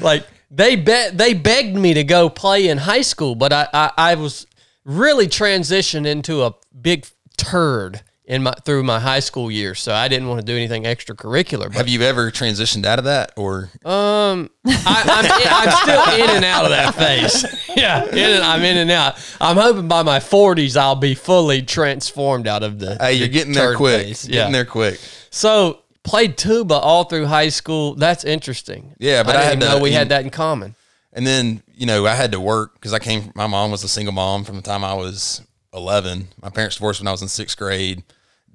like 0.00 0.24
they 0.52 0.76
bet 0.76 1.18
they 1.18 1.34
begged 1.34 1.76
me 1.76 1.94
to 1.94 2.04
go 2.04 2.28
play 2.28 2.68
in 2.68 2.78
high 2.78 3.02
school, 3.02 3.34
but 3.34 3.52
I, 3.52 3.68
I 3.74 3.90
I 3.96 4.14
was 4.14 4.46
really 4.84 5.26
transitioned 5.26 6.06
into 6.06 6.44
a 6.44 6.54
big 6.80 7.06
turd 7.36 8.02
in 8.26 8.42
my 8.42 8.52
through 8.64 8.82
my 8.82 8.98
high 8.98 9.20
school 9.20 9.50
years, 9.50 9.80
so 9.80 9.94
I 9.94 10.08
didn't 10.08 10.26
want 10.28 10.40
to 10.40 10.46
do 10.46 10.56
anything 10.56 10.82
extracurricular. 10.84 11.64
But 11.66 11.74
Have 11.74 11.88
you 11.88 12.02
ever 12.02 12.30
transitioned 12.32 12.84
out 12.84 12.98
of 12.98 13.04
that 13.04 13.32
or? 13.36 13.70
um, 13.84 14.50
I, 14.66 15.40
I'm, 15.46 15.68
I'm 15.68 15.76
still 15.82 16.24
in 16.24 16.36
and 16.36 16.44
out 16.44 16.64
of 16.64 16.70
that 16.70 16.94
phase. 16.94 17.62
Yeah, 17.76 18.04
in 18.06 18.16
and, 18.18 18.42
I'm 18.42 18.62
in 18.62 18.78
and 18.78 18.90
out. 18.90 19.16
I'm 19.38 19.58
hoping 19.58 19.86
by 19.86 20.02
my 20.02 20.18
40s 20.18 20.78
I'll 20.78 20.94
be 20.96 21.14
fully 21.14 21.60
transformed 21.60 22.48
out 22.48 22.62
of 22.62 22.78
the. 22.78 22.96
Hey, 22.98 23.12
you're 23.12 23.28
the 23.28 23.32
getting 23.34 23.52
there 23.52 23.74
quick. 23.76 24.00
phase. 24.06 24.22
Getting 24.24 24.34
Yeah. 24.34 24.50
there 24.50 24.64
quick. 24.64 24.98
So 25.30 25.80
played 26.02 26.38
tuba 26.38 26.72
all 26.74 27.04
through 27.04 27.26
high 27.26 27.50
school. 27.50 27.94
That's 27.94 28.24
interesting. 28.24 28.94
Yeah, 28.98 29.22
but 29.24 29.36
I, 29.36 29.40
I 29.40 29.42
didn't 29.50 29.62
had 29.62 29.72
to- 29.72 29.76
know 29.76 29.82
we 29.82 29.92
had 29.92 30.08
that 30.08 30.24
in 30.24 30.30
common. 30.30 30.74
And 31.12 31.26
then, 31.26 31.62
you 31.74 31.84
know, 31.84 32.06
I 32.06 32.14
had 32.14 32.32
to 32.32 32.40
work 32.40 32.72
because 32.74 32.94
I 32.94 32.98
came, 32.98 33.30
my 33.34 33.46
mom 33.46 33.70
was 33.70 33.84
a 33.84 33.88
single 33.88 34.14
mom 34.14 34.42
from 34.44 34.56
the 34.56 34.62
time 34.62 34.82
I 34.82 34.94
was 34.94 35.42
11. 35.74 36.28
My 36.40 36.48
parents 36.48 36.76
divorced 36.76 37.00
when 37.00 37.08
I 37.08 37.12
was 37.12 37.20
in 37.20 37.28
sixth 37.28 37.58
grade. 37.58 38.04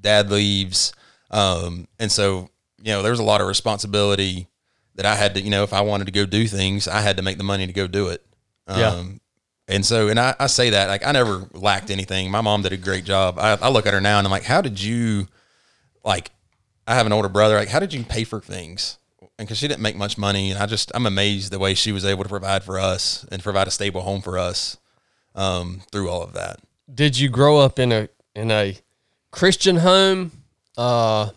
Dad 0.01 0.29
leaves. 0.29 0.93
Um, 1.29 1.87
and 1.99 2.11
so, 2.11 2.49
you 2.81 2.91
know, 2.91 3.01
there 3.01 3.11
was 3.11 3.19
a 3.19 3.23
lot 3.23 3.41
of 3.41 3.47
responsibility 3.47 4.47
that 4.95 5.05
I 5.05 5.15
had 5.15 5.35
to, 5.35 5.41
you 5.41 5.49
know, 5.49 5.63
if 5.63 5.73
I 5.73 5.81
wanted 5.81 6.05
to 6.05 6.11
go 6.11 6.25
do 6.25 6.47
things, 6.47 6.87
I 6.87 7.01
had 7.01 7.17
to 7.17 7.23
make 7.23 7.37
the 7.37 7.43
money 7.43 7.65
to 7.67 7.73
go 7.73 7.87
do 7.87 8.07
it. 8.09 8.25
Um, 8.67 8.79
Yeah. 8.79 9.03
And 9.67 9.85
so, 9.85 10.09
and 10.09 10.19
I, 10.19 10.35
I 10.37 10.47
say 10.47 10.71
that, 10.71 10.89
like, 10.89 11.05
I 11.05 11.13
never 11.13 11.47
lacked 11.53 11.91
anything. 11.91 12.29
My 12.29 12.41
mom 12.41 12.61
did 12.61 12.73
a 12.73 12.77
great 12.77 13.05
job. 13.05 13.39
I, 13.39 13.57
I 13.61 13.69
look 13.69 13.85
at 13.85 13.93
her 13.93 14.01
now 14.01 14.17
and 14.17 14.27
I'm 14.27 14.31
like, 14.31 14.43
how 14.43 14.59
did 14.59 14.81
you, 14.81 15.27
like, 16.03 16.31
I 16.85 16.95
have 16.95 17.05
an 17.05 17.13
older 17.13 17.29
brother. 17.29 17.55
Like, 17.55 17.69
how 17.69 17.79
did 17.79 17.93
you 17.93 18.03
pay 18.03 18.25
for 18.25 18.41
things? 18.41 18.97
And 19.21 19.47
because 19.47 19.59
she 19.59 19.67
didn't 19.67 19.81
make 19.81 19.95
much 19.95 20.17
money, 20.17 20.51
and 20.51 20.59
I 20.61 20.65
just 20.65 20.91
I'm 20.93 21.05
amazed 21.05 21.51
the 21.51 21.59
way 21.59 21.73
she 21.73 21.91
was 21.91 22.05
able 22.05 22.23
to 22.23 22.29
provide 22.29 22.63
for 22.63 22.79
us 22.79 23.25
and 23.31 23.41
provide 23.41 23.67
a 23.67 23.71
stable 23.71 24.01
home 24.01 24.21
for 24.21 24.37
us 24.37 24.77
um, 25.35 25.81
through 25.91 26.09
all 26.09 26.21
of 26.21 26.33
that. 26.33 26.59
Did 26.93 27.17
you 27.17 27.29
grow 27.29 27.57
up 27.59 27.79
in 27.79 27.91
a 27.91 28.09
in 28.35 28.51
a 28.51 28.77
Christian 29.31 29.77
home? 29.77 30.31
Uh, 30.77 31.29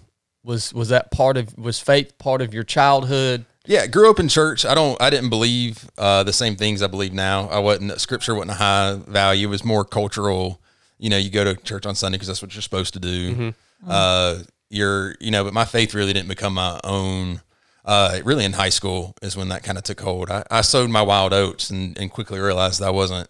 was 0.44 0.74
was 0.74 0.90
that 0.90 1.10
part 1.10 1.36
of 1.36 1.56
was 1.56 1.80
faith 1.80 2.16
part 2.18 2.42
of 2.42 2.52
your 2.52 2.64
childhood? 2.64 3.44
Yeah, 3.66 3.86
grew 3.86 4.10
up 4.10 4.20
in 4.20 4.28
church. 4.28 4.66
I 4.66 4.74
don't. 4.74 5.00
I 5.00 5.08
didn't 5.10 5.30
believe 5.30 5.88
uh, 5.96 6.22
the 6.22 6.32
same 6.32 6.54
things 6.56 6.82
I 6.82 6.86
believe 6.86 7.14
now. 7.14 7.48
I 7.48 7.58
wasn't. 7.60 7.98
Scripture 8.00 8.34
wasn't 8.34 8.50
a 8.52 8.54
high 8.54 8.98
value. 9.06 9.48
It 9.48 9.50
was 9.50 9.64
more 9.64 9.84
cultural. 9.84 10.60
You 10.98 11.08
know, 11.10 11.16
you 11.16 11.30
go 11.30 11.44
to 11.44 11.54
church 11.62 11.86
on 11.86 11.94
Sunday 11.94 12.16
because 12.16 12.28
that's 12.28 12.42
what 12.42 12.54
you're 12.54 12.62
supposed 12.62 12.94
to 12.94 13.00
do. 13.00 13.54
Uh, 13.86 14.38
you're, 14.70 15.14
you 15.20 15.30
know, 15.30 15.44
but 15.44 15.52
my 15.52 15.64
faith 15.64 15.94
really 15.94 16.12
didn't 16.12 16.28
become 16.28 16.54
my 16.54 16.80
own. 16.84 17.40
Uh, 17.84 18.18
really 18.24 18.44
in 18.46 18.54
high 18.54 18.70
school 18.70 19.14
is 19.20 19.36
when 19.36 19.48
that 19.50 19.62
kind 19.62 19.76
of 19.76 19.84
took 19.84 20.00
hold. 20.00 20.30
I, 20.30 20.42
I 20.50 20.62
sowed 20.62 20.88
my 20.88 21.02
wild 21.02 21.34
oats 21.34 21.68
and, 21.68 21.98
and 21.98 22.10
quickly 22.10 22.40
realized 22.40 22.80
that 22.80 22.94
wasn't 22.94 23.28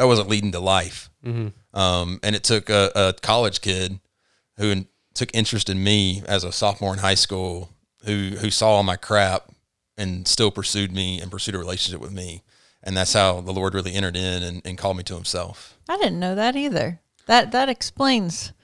that 0.00 0.06
wasn't 0.06 0.30
leading 0.30 0.50
to 0.52 0.60
life. 0.60 1.10
Um, 1.74 2.20
and 2.22 2.34
it 2.34 2.42
took 2.42 2.70
a, 2.70 2.90
a 2.94 3.12
college 3.20 3.60
kid 3.60 4.00
who 4.56 4.86
took 5.12 5.28
interest 5.34 5.68
in 5.68 5.84
me 5.84 6.22
as 6.26 6.42
a 6.42 6.52
sophomore 6.52 6.94
in 6.94 7.00
high 7.00 7.16
school, 7.16 7.68
who 8.06 8.30
who 8.40 8.50
saw 8.50 8.70
all 8.70 8.82
my 8.82 8.96
crap 8.96 9.50
and 9.98 10.26
still 10.26 10.50
pursued 10.50 10.90
me 10.90 11.20
and 11.20 11.30
pursued 11.30 11.54
a 11.54 11.58
relationship 11.58 12.00
with 12.00 12.12
me. 12.12 12.42
And 12.82 12.96
that's 12.96 13.12
how 13.12 13.42
the 13.42 13.52
Lord 13.52 13.74
really 13.74 13.92
entered 13.92 14.16
in 14.16 14.42
and, 14.42 14.62
and 14.64 14.78
called 14.78 14.96
me 14.96 15.02
to 15.02 15.14
Himself. 15.14 15.78
I 15.86 15.98
didn't 15.98 16.18
know 16.18 16.34
that 16.34 16.56
either. 16.56 17.00
That 17.26 17.52
that 17.52 17.68
explains. 17.68 18.54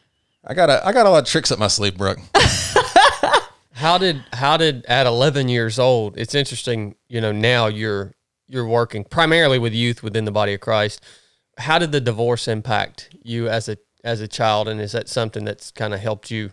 I 0.42 0.54
got 0.54 0.70
a 0.70 0.86
I 0.86 0.92
got 0.92 1.04
a 1.04 1.10
lot 1.10 1.24
of 1.24 1.28
tricks 1.28 1.52
up 1.52 1.58
my 1.58 1.68
sleeve, 1.68 1.98
Brooke. 1.98 2.18
How 3.74 3.98
did 3.98 4.24
how 4.32 4.56
did 4.56 4.86
at 4.86 5.06
11 5.06 5.50
years 5.50 5.78
old? 5.78 6.16
It's 6.16 6.34
interesting, 6.34 6.94
you 7.10 7.20
know, 7.20 7.30
now 7.30 7.66
you're 7.66 8.14
you're 8.48 8.66
working 8.66 9.04
primarily 9.04 9.58
with 9.58 9.74
youth 9.74 10.02
within 10.02 10.24
the 10.24 10.30
body 10.30 10.54
of 10.54 10.60
Christ. 10.60 11.04
How 11.58 11.78
did 11.78 11.92
the 11.92 12.00
divorce 12.00 12.48
impact 12.48 13.08
you 13.22 13.48
as 13.48 13.68
a 13.68 13.78
as 14.04 14.20
a 14.20 14.28
child 14.28 14.68
and 14.68 14.80
is 14.80 14.92
that 14.92 15.08
something 15.08 15.44
that's 15.44 15.70
kind 15.72 15.92
of 15.92 16.00
helped 16.00 16.30
you 16.30 16.50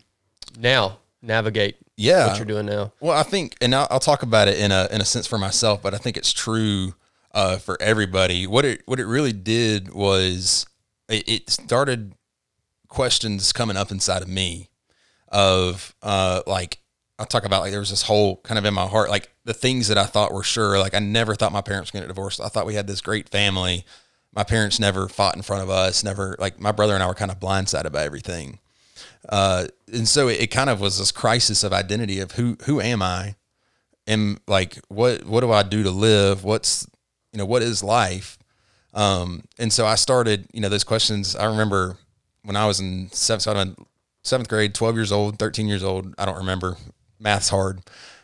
now 0.58 0.98
navigate 1.22 1.78
Yeah. 1.98 2.28
what 2.28 2.38
you're 2.38 2.46
doing 2.46 2.66
now? 2.66 2.94
Well, 3.00 3.18
I 3.18 3.24
think, 3.24 3.56
and 3.62 3.76
I'll, 3.76 3.88
I'll 3.92 4.00
talk 4.00 4.24
about 4.24 4.48
it 4.48 4.58
in 4.58 4.72
a 4.72 4.88
in 4.92 5.02
a 5.02 5.06
sense 5.06 5.28
for 5.28 5.38
myself, 5.38 5.82
but 5.82 5.94
I 5.94 5.98
think 5.98 6.18
it's 6.18 6.34
true 6.34 6.96
uh, 7.34 7.58
for 7.58 7.78
everybody. 7.82 8.48
What 8.48 8.66
it 8.66 8.82
what 8.86 9.00
it 9.00 9.06
really 9.06 9.34
did 9.34 9.94
was 9.94 10.66
it, 11.10 11.28
it 11.30 11.50
started 11.50 12.14
questions 12.88 13.52
coming 13.54 13.78
up 13.78 13.92
inside 13.92 14.22
of 14.22 14.28
me 14.28 14.70
of 15.30 15.96
uh, 16.02 16.42
like 16.48 16.80
I'll 17.20 17.26
talk 17.26 17.46
about 17.46 17.62
like 17.62 17.72
there 17.72 17.80
was 17.80 17.90
this 17.90 18.04
whole 18.04 18.38
kind 18.38 18.58
of 18.58 18.66
in 18.66 18.74
my 18.74 18.86
heart 18.88 19.10
like 19.10 19.30
the 19.46 19.54
things 19.54 19.88
that 19.88 19.98
I 19.98 20.06
thought 20.06 20.34
were 20.34 20.44
sure 20.44 20.80
like 20.80 20.94
I 20.94 21.00
never 21.00 21.36
thought 21.36 21.52
my 21.52 21.62
parents 21.62 21.92
were 21.92 21.98
going 22.00 22.04
to 22.04 22.08
get 22.08 22.16
divorced. 22.16 22.40
I 22.42 22.48
thought 22.48 22.66
we 22.66 22.76
had 22.76 22.88
this 22.88 23.02
great 23.02 23.30
family, 23.30 23.86
My 24.36 24.44
parents 24.44 24.80
never 24.80 25.08
fought 25.08 25.36
in 25.36 25.42
front 25.42 25.64
of 25.64 25.70
us. 25.70 26.04
Never 26.04 26.36
like 26.40 26.60
my 26.60 26.72
brother 26.72 26.94
and 26.94 27.04
I 27.04 27.08
were 27.08 27.14
kind 27.14 27.32
of 27.32 27.40
blindsided 27.40 27.92
by 27.92 28.04
everything. 28.04 28.60
Uh, 29.30 29.68
and 29.92 30.08
so 30.08 30.28
it, 30.28 30.42
it 30.42 30.48
kind 30.48 30.70
of 30.70 30.82
was 30.82 30.98
this 30.98 31.12
crisis 31.12 31.64
of 31.64 31.72
identity 31.72 32.20
of 32.20 32.32
who 32.32 32.58
who 32.66 32.82
am 32.82 33.02
I, 33.02 33.36
and 34.08 34.40
like 34.48 34.80
what 34.88 35.24
what 35.24 35.42
do 35.42 35.52
I 35.52 35.64
do 35.64 35.84
to 35.84 35.92
live? 35.92 36.44
What's 36.44 36.88
you 37.32 37.38
know 37.38 37.46
what 37.46 37.62
is 37.62 37.84
life? 37.84 38.38
Um, 38.94 39.44
and 39.58 39.72
so 39.72 39.86
I 39.86 39.96
started 39.96 40.48
you 40.52 40.62
know 40.62 40.70
those 40.70 40.84
questions. 40.84 41.36
I 41.36 41.46
remember 41.46 41.98
when 42.44 42.56
I 42.56 42.66
was 42.66 42.80
in 42.80 43.10
seventh, 43.12 43.44
so 43.44 43.52
in 43.58 43.76
seventh 44.24 44.50
grade, 44.50 44.74
twelve 44.74 44.96
years 44.96 45.12
old, 45.12 45.40
thirteen 45.40 45.68
years 45.68 45.84
old. 45.84 46.14
I 46.18 46.26
don't 46.26 46.38
remember. 46.38 46.78
Math's 47.20 47.50
hard, 47.50 47.82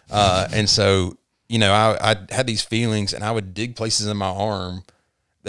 uh, 0.09 0.49
and 0.51 0.69
so 0.69 1.17
you 1.47 1.59
know 1.59 1.71
I 1.71 2.11
I 2.11 2.15
had 2.29 2.47
these 2.47 2.61
feelings, 2.61 3.13
and 3.13 3.23
I 3.23 3.31
would 3.31 3.53
dig 3.53 3.75
places 3.75 4.07
in 4.07 4.17
my 4.17 4.27
arm 4.27 4.83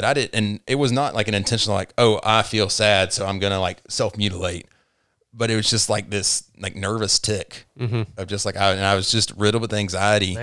that 0.00 0.08
I 0.08 0.14
didn't, 0.14 0.34
and 0.34 0.60
it 0.66 0.76
was 0.76 0.92
not 0.92 1.14
like 1.14 1.28
an 1.28 1.34
intentional 1.34 1.76
like 1.76 1.92
oh 1.98 2.20
I 2.24 2.42
feel 2.42 2.68
sad, 2.68 3.12
so 3.12 3.26
I'm 3.26 3.38
gonna 3.38 3.60
like 3.60 3.80
self 3.88 4.16
mutilate 4.16 4.66
but 5.32 5.50
it 5.50 5.56
was 5.56 5.70
just 5.70 5.88
like 5.88 6.10
this 6.10 6.42
like 6.58 6.74
nervous 6.74 7.18
tick 7.18 7.66
of 8.16 8.26
just 8.26 8.44
like 8.44 8.56
I 8.56 8.72
and 8.72 8.84
I 8.84 8.94
was 8.96 9.10
just 9.10 9.30
riddled 9.36 9.62
with 9.62 9.72
anxiety, 9.72 10.34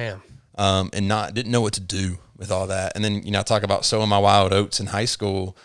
um, 0.56 0.90
and 0.94 1.08
not 1.08 1.34
didn't 1.34 1.52
know 1.52 1.62
what 1.62 1.74
to 1.74 1.82
do 1.82 2.18
with 2.38 2.52
all 2.52 2.68
that. 2.68 2.94
And 2.96 3.04
then 3.04 3.22
you 3.24 3.32
know 3.32 3.40
I 3.40 3.44
talk 3.44 3.64
about 3.64 3.86
sowing 3.86 4.10
my 4.10 4.18
wild 4.20 4.54
oats 4.54 4.80
in 4.80 4.88
high 4.88 5.06
school. 5.06 5.58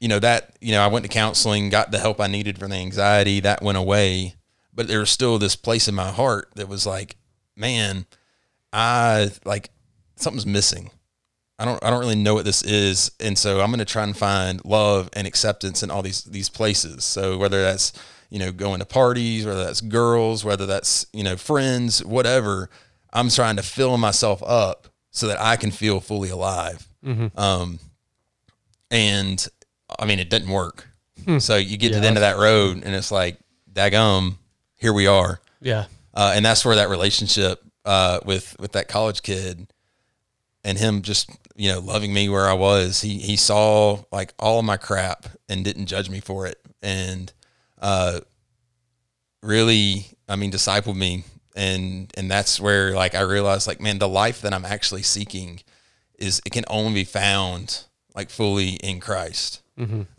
You 0.00 0.08
know 0.08 0.18
that 0.18 0.56
you 0.60 0.72
know 0.72 0.82
I 0.82 0.88
went 0.88 1.04
to 1.04 1.08
counseling, 1.08 1.68
got 1.68 1.90
the 1.90 1.98
help 1.98 2.20
I 2.20 2.26
needed 2.26 2.58
for 2.58 2.66
the 2.66 2.74
anxiety, 2.74 3.40
that 3.40 3.62
went 3.62 3.78
away, 3.78 4.34
but 4.74 4.88
there 4.88 4.98
was 4.98 5.10
still 5.10 5.38
this 5.38 5.54
place 5.54 5.86
in 5.86 5.94
my 5.94 6.10
heart 6.10 6.50
that 6.56 6.68
was 6.68 6.86
like, 6.86 7.16
man, 7.54 8.06
I 8.72 9.30
like 9.44 9.70
something's 10.16 10.46
missing. 10.46 10.90
I 11.60 11.64
don't 11.66 11.84
I 11.84 11.90
don't 11.90 12.00
really 12.00 12.16
know 12.16 12.34
what 12.34 12.44
this 12.46 12.62
is, 12.62 13.10
and 13.20 13.36
so 13.38 13.60
I'm 13.60 13.68
going 13.68 13.78
to 13.80 13.84
try 13.84 14.02
and 14.02 14.16
find 14.16 14.64
love 14.64 15.10
and 15.12 15.26
acceptance 15.26 15.82
in 15.82 15.90
all 15.90 16.02
these 16.02 16.24
these 16.24 16.48
places. 16.48 17.04
So 17.04 17.36
whether 17.38 17.60
that's 17.62 17.92
you 18.30 18.38
know 18.38 18.50
going 18.50 18.78
to 18.80 18.86
parties, 18.86 19.44
whether 19.44 19.62
that's 19.64 19.80
girls, 19.82 20.44
whether 20.44 20.64
that's 20.66 21.06
you 21.12 21.22
know 21.22 21.36
friends, 21.36 22.02
whatever, 22.04 22.70
I'm 23.12 23.28
trying 23.28 23.56
to 23.56 23.62
fill 23.62 23.98
myself 23.98 24.42
up 24.44 24.88
so 25.10 25.26
that 25.28 25.40
I 25.40 25.56
can 25.56 25.70
feel 25.70 26.00
fully 26.00 26.30
alive. 26.30 26.88
Um, 27.36 27.78
and 28.90 29.46
I 29.98 30.06
mean 30.06 30.18
it 30.18 30.30
didn't 30.30 30.50
work. 30.50 30.88
So 31.38 31.56
you 31.56 31.76
get 31.76 31.92
to 31.92 32.00
the 32.00 32.06
end 32.06 32.16
of 32.16 32.22
that 32.22 32.38
road, 32.38 32.82
and 32.82 32.94
it's 32.94 33.12
like, 33.12 33.36
daggum, 33.70 34.36
here 34.76 34.92
we 34.94 35.06
are 35.06 35.40
Yeah. 35.60 35.84
uh, 36.14 36.32
and 36.34 36.44
that's 36.44 36.64
where 36.64 36.76
that 36.76 36.88
relationship 36.88 37.62
uh, 37.84 38.20
with 38.24 38.56
with 38.58 38.72
that 38.72 38.88
college 38.88 39.20
kid 39.22 39.66
and 40.64 40.78
him 40.78 41.02
just 41.02 41.30
you 41.56 41.72
know 41.72 41.80
loving 41.80 42.12
me 42.12 42.28
where 42.28 42.48
I 42.48 42.54
was. 42.54 43.00
He 43.00 43.18
he 43.18 43.36
saw 43.36 44.02
like 44.10 44.32
all 44.38 44.58
of 44.58 44.64
my 44.64 44.76
crap 44.76 45.26
and 45.48 45.64
didn't 45.64 45.86
judge 45.86 46.08
me 46.10 46.20
for 46.20 46.46
it, 46.46 46.58
and 46.82 47.32
uh, 47.80 48.20
really, 49.42 50.06
I 50.28 50.36
mean, 50.36 50.50
discipled 50.52 50.96
me. 50.96 51.24
And 51.56 52.12
and 52.16 52.30
that's 52.30 52.60
where 52.60 52.94
like 52.94 53.14
I 53.14 53.20
realized 53.22 53.66
like 53.66 53.80
man, 53.80 53.98
the 53.98 54.08
life 54.08 54.40
that 54.42 54.54
I'm 54.54 54.64
actually 54.64 55.02
seeking 55.02 55.60
is 56.18 56.40
it 56.46 56.52
can 56.52 56.64
only 56.68 56.94
be 56.94 57.04
found 57.04 57.84
like 58.14 58.30
fully 58.30 58.70
in 58.74 59.00
Christ. 59.00 59.62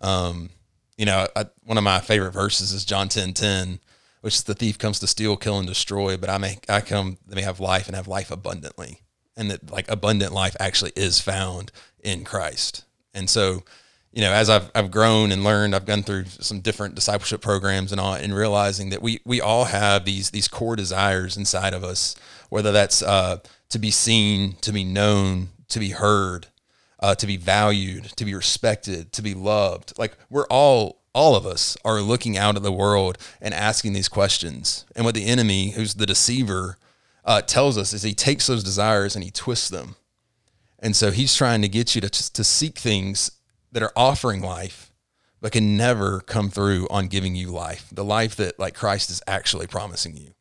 Um, 0.01 0.49
you 0.97 1.05
know, 1.05 1.27
I, 1.35 1.45
one 1.63 1.77
of 1.77 1.83
my 1.83 1.99
favorite 1.99 2.31
verses 2.31 2.73
is 2.73 2.83
John 2.83 3.07
ten 3.07 3.33
ten, 3.33 3.79
which 4.21 4.35
is 4.35 4.43
the 4.43 4.53
thief 4.53 4.77
comes 4.77 4.99
to 4.99 5.07
steal, 5.07 5.37
kill, 5.37 5.57
and 5.57 5.67
destroy, 5.67 6.17
but 6.17 6.29
I 6.29 6.37
may 6.37 6.57
I 6.67 6.81
come 6.81 7.17
that 7.27 7.35
may 7.35 7.43
have 7.43 7.59
life 7.61 7.87
and 7.87 7.95
have 7.95 8.07
life 8.09 8.29
abundantly, 8.29 9.01
and 9.37 9.49
that 9.51 9.71
like 9.71 9.89
abundant 9.89 10.33
life 10.33 10.55
actually 10.59 10.91
is 10.95 11.19
found 11.19 11.71
in 12.03 12.23
Christ. 12.23 12.85
And 13.13 13.29
so, 13.29 13.63
you 14.11 14.21
know, 14.21 14.31
as 14.31 14.49
I've 14.49 14.69
I've 14.75 14.91
grown 14.91 15.31
and 15.31 15.43
learned, 15.43 15.75
I've 15.75 15.85
gone 15.85 16.03
through 16.03 16.25
some 16.25 16.61
different 16.61 16.95
discipleship 16.95 17.41
programs 17.41 17.91
and 17.91 18.01
all, 18.01 18.13
and 18.13 18.33
realizing 18.33 18.89
that 18.89 19.01
we 19.01 19.19
we 19.25 19.41
all 19.41 19.65
have 19.65 20.05
these 20.05 20.31
these 20.31 20.47
core 20.47 20.75
desires 20.75 21.37
inside 21.37 21.73
of 21.73 21.83
us, 21.83 22.15
whether 22.49 22.71
that's 22.71 23.01
uh, 23.01 23.37
to 23.69 23.79
be 23.79 23.91
seen, 23.91 24.57
to 24.61 24.71
be 24.71 24.83
known, 24.83 25.49
to 25.69 25.79
be 25.79 25.89
heard, 25.89 26.47
uh, 26.99 27.15
to 27.15 27.25
be 27.25 27.37
valued, 27.37 28.05
to 28.17 28.25
be 28.25 28.35
respected, 28.35 29.11
to 29.13 29.21
be 29.21 29.33
loved. 29.33 29.97
Like 29.97 30.17
we're 30.29 30.47
all, 30.47 31.01
all 31.13 31.35
of 31.35 31.45
us 31.45 31.77
are 31.83 32.01
looking 32.01 32.37
out 32.37 32.55
at 32.55 32.63
the 32.63 32.71
world 32.71 33.17
and 33.41 33.53
asking 33.53 33.93
these 33.93 34.09
questions. 34.09 34.85
And 34.95 35.05
what 35.05 35.15
the 35.15 35.25
enemy, 35.25 35.71
who's 35.71 35.95
the 35.95 36.05
deceiver, 36.05 36.77
uh, 37.23 37.41
tells 37.41 37.77
us 37.77 37.93
is 37.93 38.03
he 38.03 38.13
takes 38.13 38.47
those 38.47 38.63
desires 38.63 39.15
and 39.15 39.23
he 39.23 39.31
twists 39.31 39.69
them. 39.69 39.95
And 40.79 40.95
so 40.95 41.11
he's 41.11 41.35
trying 41.35 41.61
to 41.61 41.67
get 41.67 41.93
you 41.93 42.01
to, 42.01 42.09
to 42.09 42.43
seek 42.43 42.79
things 42.79 43.31
that 43.71 43.83
are 43.83 43.93
offering 43.95 44.41
life, 44.41 44.91
but 45.39 45.51
can 45.51 45.77
never 45.77 46.21
come 46.21 46.49
through 46.49 46.87
on 46.89 47.07
giving 47.07 47.35
you 47.35 47.49
life, 47.49 47.87
the 47.91 48.03
life 48.03 48.35
that 48.37 48.59
like 48.59 48.73
Christ 48.73 49.09
is 49.09 49.21
actually 49.27 49.67
promising 49.67 50.17
you, 50.17 50.33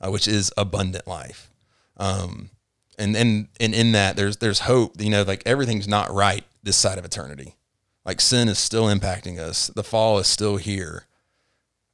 uh, 0.00 0.10
which 0.10 0.26
is 0.26 0.52
abundant 0.56 1.06
life. 1.06 1.50
Um, 1.98 2.50
and 2.98 3.16
and 3.16 3.48
and 3.60 3.74
in 3.74 3.92
that 3.92 4.16
there's 4.16 4.38
there's 4.38 4.60
hope. 4.60 5.00
You 5.00 5.10
know, 5.10 5.22
like 5.22 5.42
everything's 5.46 5.88
not 5.88 6.12
right 6.12 6.44
this 6.62 6.76
side 6.76 6.98
of 6.98 7.04
eternity. 7.04 7.56
Like 8.04 8.20
sin 8.20 8.48
is 8.48 8.58
still 8.58 8.86
impacting 8.86 9.38
us. 9.38 9.68
The 9.68 9.84
fall 9.84 10.18
is 10.18 10.26
still 10.26 10.56
here, 10.56 11.06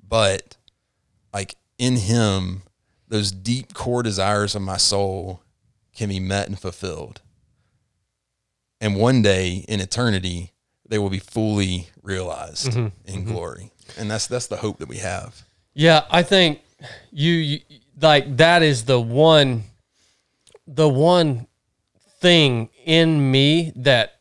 but 0.07 0.57
like 1.33 1.55
in 1.79 1.97
Him, 1.97 2.63
those 3.09 3.33
deep 3.33 3.75
core 3.75 4.03
desires 4.03 4.55
of 4.55 4.63
my 4.63 4.77
soul 4.77 5.43
can 5.95 6.09
be 6.09 6.21
met 6.21 6.49
and 6.49 6.59
fulfilled. 6.59 7.21
And 8.81 8.97
one 8.97 9.23
day 9.23 9.65
in 9.69 9.81
eternity, 9.81 10.53
they 10.89 10.99
will 10.99 11.11
be 11.11 11.19
fully 11.19 11.89
realized 12.03 12.71
mm-hmm. 12.71 12.89
in 13.11 13.21
mm-hmm. 13.21 13.33
glory. 13.33 13.73
And 13.99 14.11
that's 14.11 14.27
that's 14.27 14.47
the 14.47 14.57
hope 14.57 14.79
that 14.79 14.89
we 14.89 14.99
have. 14.99 15.43
Yeah, 15.75 16.05
I 16.11 16.23
think 16.23 16.61
you, 17.11 17.33
you 17.33 17.61
like 18.01 18.37
that 18.37 18.63
is 18.63 18.85
the 18.85 19.01
one 19.01 19.65
the 20.67 20.89
one 20.89 21.47
thing 22.21 22.69
in 22.85 23.31
me 23.31 23.73
that 23.77 24.21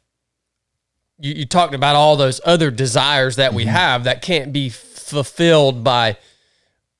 you, 1.19 1.34
you 1.34 1.45
talked 1.45 1.73
about 1.73 1.95
all 1.95 2.15
those 2.15 2.39
other 2.45 2.71
desires 2.71 3.36
that 3.36 3.54
we 3.54 3.63
mm-hmm. 3.63 3.71
have 3.71 4.04
that 4.06 4.21
can't 4.21 4.54
be 4.54 4.69
fulfilled 4.69 5.84
by 5.84 6.17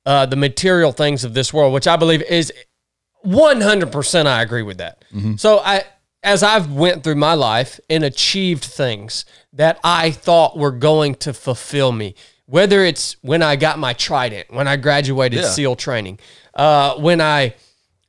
uh, 0.07 0.25
the 0.25 0.37
material 0.37 0.91
things 0.93 1.23
of 1.25 1.33
this 1.33 1.53
world, 1.53 1.73
which 1.73 1.85
I 1.85 1.97
believe 1.97 2.21
is 2.23 2.51
100% 3.25 4.25
I 4.25 4.41
agree 4.41 4.63
with 4.63 4.77
that. 4.77 5.03
So 5.37 5.59
I 5.59 5.83
as 6.23 6.43
I've 6.43 6.71
went 6.71 7.03
through 7.03 7.15
my 7.15 7.33
life 7.35 7.79
and 7.89 8.03
achieved 8.03 8.63
things 8.63 9.23
that 9.53 9.79
I 9.83 10.11
thought 10.11 10.57
were 10.57 10.71
going 10.71 11.15
to 11.15 11.33
fulfill 11.33 11.91
me, 11.91 12.15
whether 12.47 12.83
it's 12.83 13.15
when 13.21 13.41
I 13.43 13.55
got 13.55 13.79
my 13.79 13.93
trident, 13.93 14.51
when 14.51 14.67
I 14.67 14.77
graduated 14.77 15.41
Yeah. 15.41 15.49
SEAL 15.49 15.75
training, 15.75 16.19
uh, 16.55 16.95
when 16.95 17.21
I, 17.21 17.53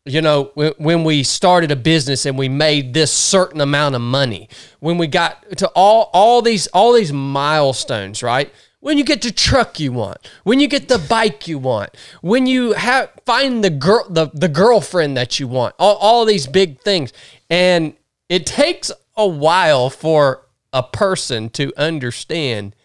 you 0.04 0.22
know, 0.22 0.50
when, 0.54 0.72
when 0.78 1.04
we 1.04 1.22
started 1.22 1.70
a 1.70 1.76
business 1.76 2.24
and 2.26 2.38
we 2.38 2.48
made 2.48 2.94
this 2.94 3.12
certain 3.12 3.61
amount 3.61 3.94
of 3.94 4.00
money, 4.00 4.48
when 4.80 4.98
we 4.98 5.06
got 5.06 5.58
to 5.58 5.68
all 5.74 6.11
all 6.12 6.42
these 6.42 6.66
all 6.68 6.92
these 6.94 7.12
milestones, 7.12 8.22
right? 8.22 8.50
When 8.81 8.97
you 8.97 9.05
get 9.05 9.23
the 9.23 9.33
truck 9.33 9.81
you 9.81 9.93
want, 9.93 10.19
when 10.45 10.61
you 10.61 10.69
get 10.69 10.88
the 10.88 10.99
bike 10.99 11.49
you 11.49 11.59
want, 11.59 11.91
when 12.21 12.47
you 12.47 12.73
have 12.73 13.11
find 13.27 13.64
the 13.64 13.71
girl 13.71 14.07
the, 14.09 14.31
the 14.33 14.49
girlfriend 14.49 15.17
that 15.17 15.41
you 15.41 15.49
want, 15.49 15.75
all, 15.79 15.97
all 15.97 16.25
these 16.25 16.47
big 16.47 16.81
things. 16.81 17.12
And 17.51 17.95
it 18.29 18.47
takes 18.47 18.93
a 19.17 19.27
while 19.27 19.91
for 19.91 20.47
a 20.73 20.83
person 20.83 21.49
to 21.51 21.73
understand 21.77 22.77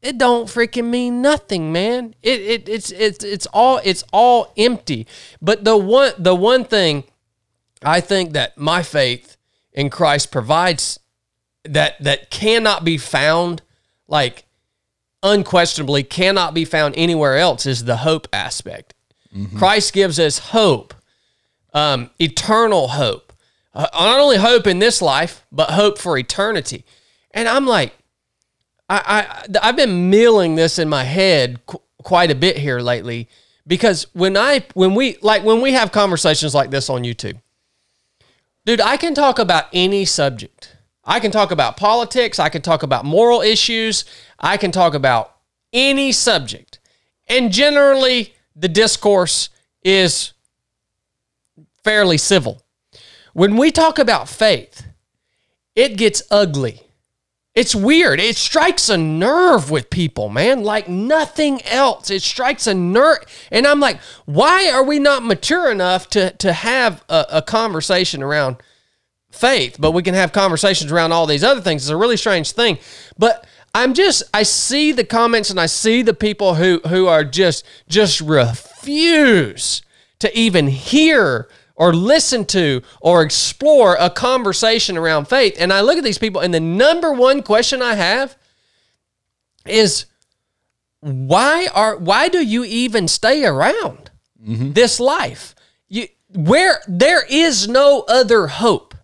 it 0.00 0.16
don't 0.16 0.46
freaking 0.46 0.90
mean 0.90 1.22
nothing, 1.22 1.72
man. 1.72 2.14
It, 2.22 2.40
it 2.40 2.68
it's 2.68 2.90
it's 2.92 3.24
it's 3.24 3.46
all 3.46 3.80
it's 3.84 4.04
all 4.12 4.52
empty. 4.56 5.06
But 5.42 5.64
the 5.64 5.76
one 5.76 6.12
the 6.18 6.34
one 6.34 6.64
thing 6.64 7.04
I 7.82 8.00
think 8.00 8.32
that 8.32 8.56
my 8.56 8.82
faith 8.82 9.36
in 9.72 9.90
Christ 9.90 10.30
provides 10.30 11.00
that 11.64 12.02
that 12.02 12.30
cannot 12.30 12.84
be 12.84 12.96
found 12.96 13.62
like 14.06 14.44
unquestionably 15.22 16.02
cannot 16.02 16.54
be 16.54 16.64
found 16.64 16.94
anywhere 16.96 17.36
else 17.36 17.66
is 17.66 17.84
the 17.84 17.98
hope 17.98 18.28
aspect. 18.32 18.94
Christ 19.56 19.92
gives 19.92 20.18
us 20.18 20.38
hope, 20.38 20.94
um, 21.74 22.10
eternal 22.18 22.88
hope. 22.88 23.32
Uh, 23.74 23.86
not 23.92 24.18
only 24.18 24.38
hope 24.38 24.66
in 24.66 24.78
this 24.78 25.02
life, 25.02 25.44
but 25.52 25.70
hope 25.70 25.98
for 25.98 26.16
eternity. 26.16 26.84
And 27.32 27.46
I'm 27.46 27.66
like, 27.66 27.94
I, 28.88 29.46
I 29.52 29.68
I've 29.68 29.76
been 29.76 30.10
milling 30.10 30.54
this 30.54 30.78
in 30.78 30.88
my 30.88 31.04
head 31.04 31.64
qu- 31.66 31.82
quite 32.02 32.30
a 32.30 32.34
bit 32.34 32.56
here 32.56 32.80
lately 32.80 33.28
because 33.66 34.06
when 34.14 34.36
I 34.36 34.64
when 34.74 34.94
we 34.94 35.18
like 35.20 35.44
when 35.44 35.60
we 35.60 35.72
have 35.74 35.92
conversations 35.92 36.54
like 36.54 36.70
this 36.70 36.88
on 36.88 37.02
YouTube, 37.04 37.40
dude, 38.64 38.80
I 38.80 38.96
can 38.96 39.14
talk 39.14 39.38
about 39.38 39.66
any 39.72 40.04
subject. 40.06 40.76
I 41.04 41.20
can 41.20 41.30
talk 41.30 41.50
about 41.50 41.76
politics. 41.76 42.38
I 42.38 42.48
can 42.48 42.62
talk 42.62 42.82
about 42.82 43.04
moral 43.04 43.40
issues. 43.40 44.04
I 44.38 44.56
can 44.56 44.70
talk 44.72 44.94
about 44.94 45.36
any 45.72 46.12
subject, 46.12 46.78
and 47.26 47.52
generally 47.52 48.34
the 48.56 48.68
discourse 48.68 49.50
is 49.82 50.32
fairly 51.84 52.18
civil. 52.18 52.62
When 53.32 53.56
we 53.56 53.70
talk 53.70 53.98
about 53.98 54.28
faith, 54.28 54.86
it 55.76 55.96
gets 55.96 56.22
ugly 56.30 56.82
It's 57.58 57.74
weird. 57.74 58.20
It 58.20 58.36
strikes 58.36 58.88
a 58.88 58.96
nerve 58.96 59.68
with 59.68 59.90
people, 59.90 60.28
man, 60.28 60.62
like 60.62 60.88
nothing 60.88 61.60
else. 61.62 62.08
It 62.08 62.22
strikes 62.22 62.68
a 62.68 62.74
nerve. 62.74 63.18
And 63.50 63.66
I'm 63.66 63.80
like, 63.80 63.98
why 64.26 64.70
are 64.70 64.84
we 64.84 65.00
not 65.00 65.24
mature 65.24 65.68
enough 65.68 66.08
to, 66.10 66.30
to 66.34 66.52
have 66.52 67.04
a, 67.08 67.26
a 67.32 67.42
conversation 67.42 68.22
around 68.22 68.58
faith, 69.32 69.74
but 69.80 69.90
we 69.90 70.04
can 70.04 70.14
have 70.14 70.30
conversations 70.30 70.92
around 70.92 71.10
all 71.10 71.26
these 71.26 71.42
other 71.42 71.60
things? 71.60 71.82
It's 71.82 71.90
a 71.90 71.96
really 71.96 72.16
strange 72.16 72.52
thing. 72.52 72.78
But 73.18 73.44
I'm 73.78 73.94
just, 73.94 74.24
I 74.34 74.42
see 74.42 74.90
the 74.90 75.04
comments 75.04 75.50
and 75.50 75.60
I 75.60 75.66
see 75.66 76.02
the 76.02 76.12
people 76.12 76.56
who, 76.56 76.80
who 76.88 77.06
are 77.06 77.22
just, 77.22 77.64
just 77.88 78.20
refuse 78.20 79.82
to 80.18 80.36
even 80.36 80.66
hear 80.66 81.48
or 81.76 81.94
listen 81.94 82.44
to 82.46 82.82
or 83.00 83.22
explore 83.22 83.96
a 84.00 84.10
conversation 84.10 84.98
around 84.98 85.28
faith. 85.28 85.54
And 85.60 85.72
I 85.72 85.82
look 85.82 85.96
at 85.96 86.02
these 86.02 86.18
people, 86.18 86.40
and 86.40 86.52
the 86.52 86.58
number 86.58 87.12
one 87.12 87.40
question 87.40 87.80
I 87.80 87.94
have 87.94 88.36
is 89.64 90.06
why 90.98 91.68
are 91.72 91.96
why 91.98 92.26
do 92.28 92.44
you 92.44 92.64
even 92.64 93.06
stay 93.06 93.44
around 93.44 94.10
mm-hmm. 94.44 94.72
this 94.72 94.98
life? 94.98 95.54
You 95.88 96.08
where 96.34 96.80
there 96.88 97.24
is 97.30 97.68
no 97.68 98.04
other 98.08 98.48
hope 98.48 98.96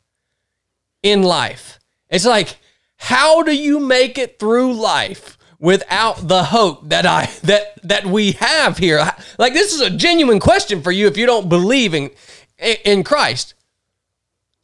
in 1.05 1.23
life. 1.23 1.79
It's 2.11 2.27
like 2.27 2.59
how 3.05 3.43
do 3.43 3.55
you 3.55 3.81
make 3.81 4.17
it 4.17 4.39
through 4.39 4.73
life 4.73 5.37
without 5.59 6.27
the 6.27 6.45
hope 6.45 6.89
that 6.89 7.05
I 7.05 7.27
that 7.43 7.79
that 7.83 8.07
we 8.07 8.33
have 8.33 8.79
here? 8.79 9.07
Like 9.39 9.53
this 9.53 9.75
is 9.75 9.83
a 9.83 9.91
genuine 9.91 10.41
question 10.41 10.81
for 10.81 10.91
you 10.91 11.07
if 11.07 11.19
you 11.19 11.27
don't 11.27 11.51
believe 11.51 11.93
in 11.93 12.11
in 12.59 13.05
Christ. 13.05 13.53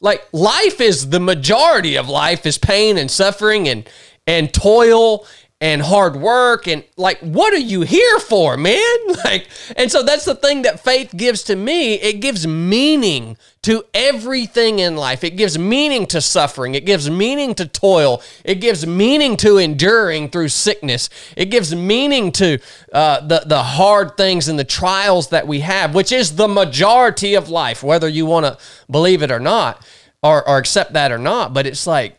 Like 0.00 0.26
life 0.32 0.80
is 0.80 1.10
the 1.10 1.20
majority 1.20 1.96
of 1.96 2.08
life 2.08 2.46
is 2.46 2.56
pain 2.56 2.96
and 2.96 3.10
suffering 3.10 3.68
and 3.68 3.86
and 4.26 4.54
toil 4.54 5.26
and 5.60 5.82
hard 5.82 6.16
work 6.16 6.66
and 6.66 6.82
like 6.96 7.18
what 7.20 7.52
are 7.52 7.58
you 7.58 7.82
here 7.82 8.18
for, 8.18 8.56
man? 8.56 8.80
Like 9.24 9.48
and 9.76 9.92
so 9.92 10.02
that's 10.02 10.24
the 10.24 10.34
thing 10.34 10.62
that 10.62 10.80
faith 10.80 11.12
gives 11.14 11.42
to 11.44 11.56
me. 11.56 11.94
It 11.94 12.20
gives 12.20 12.46
meaning 12.46 13.36
to 13.62 13.84
everything 13.92 14.78
in 14.78 14.96
life. 14.96 15.22
It 15.22 15.36
gives 15.36 15.58
meaning 15.58 16.06
to 16.06 16.20
suffering. 16.22 16.74
It 16.74 16.86
gives 16.86 17.10
meaning 17.10 17.54
to 17.56 17.66
toil. 17.66 18.22
It 18.44 18.56
gives 18.56 18.86
meaning 18.86 19.36
to 19.38 19.58
enduring 19.58 20.30
through 20.30 20.48
sickness. 20.48 21.10
It 21.36 21.46
gives 21.46 21.74
meaning 21.74 22.32
to 22.32 22.58
uh, 22.92 23.26
the 23.26 23.42
the 23.44 23.62
hard 23.62 24.16
things 24.16 24.48
and 24.48 24.58
the 24.58 24.64
trials 24.64 25.28
that 25.28 25.46
we 25.46 25.60
have, 25.60 25.94
which 25.94 26.12
is 26.12 26.36
the 26.36 26.48
majority 26.48 27.34
of 27.34 27.50
life, 27.50 27.82
whether 27.82 28.08
you 28.08 28.24
want 28.24 28.46
to 28.46 28.56
believe 28.90 29.22
it 29.22 29.30
or 29.30 29.40
not, 29.40 29.84
or, 30.22 30.48
or 30.48 30.56
accept 30.56 30.94
that 30.94 31.12
or 31.12 31.18
not. 31.18 31.52
But 31.52 31.66
it's 31.66 31.86
like, 31.86 32.18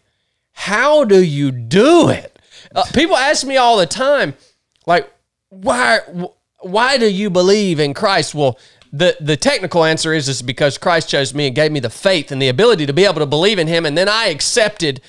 how 0.52 1.04
do 1.04 1.24
you 1.24 1.52
do 1.52 2.10
it? 2.10 2.38
Uh, 2.74 2.84
people 2.94 3.16
ask 3.16 3.46
me 3.46 3.58
all 3.58 3.78
the 3.78 3.86
time, 3.86 4.34
like, 4.86 5.12
why 5.50 6.00
why 6.62 6.98
do 6.98 7.10
you 7.12 7.30
believe 7.30 7.80
in 7.80 7.94
Christ? 7.94 8.34
Well, 8.34 8.58
the 8.92 9.16
the 9.20 9.38
technical 9.38 9.84
answer 9.84 10.14
is 10.14 10.30
is 10.30 10.42
because 10.42 10.78
Christ 10.78 11.10
chose 11.10 11.34
me 11.34 11.48
and 11.48 11.56
gave 11.56 11.72
me 11.72 11.80
the 11.80 11.90
faith 11.90 12.32
and 12.32 12.42
the 12.42 12.50
ability 12.50 12.86
to 12.86 12.94
be 12.94 13.06
able 13.06 13.20
to 13.20 13.26
believe 13.26 13.60
in 13.60 13.68
him 13.68 13.86
and 13.86 13.98
then 13.98 14.10
I 14.10 14.28
accepted 14.28 15.02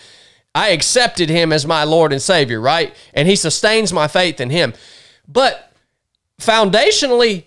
I 0.55 0.69
accepted 0.69 1.31
him 1.31 1.53
as 1.53 1.67
my 1.67 1.83
Lord 1.85 2.13
and 2.13 2.21
Savior, 2.21 2.61
right? 2.61 2.95
And 3.15 3.27
he 3.27 3.37
sustains 3.37 3.93
my 3.93 4.07
faith 4.07 4.41
in 4.41 4.51
him. 4.51 4.75
But 5.27 5.73
foundationally 6.41 7.45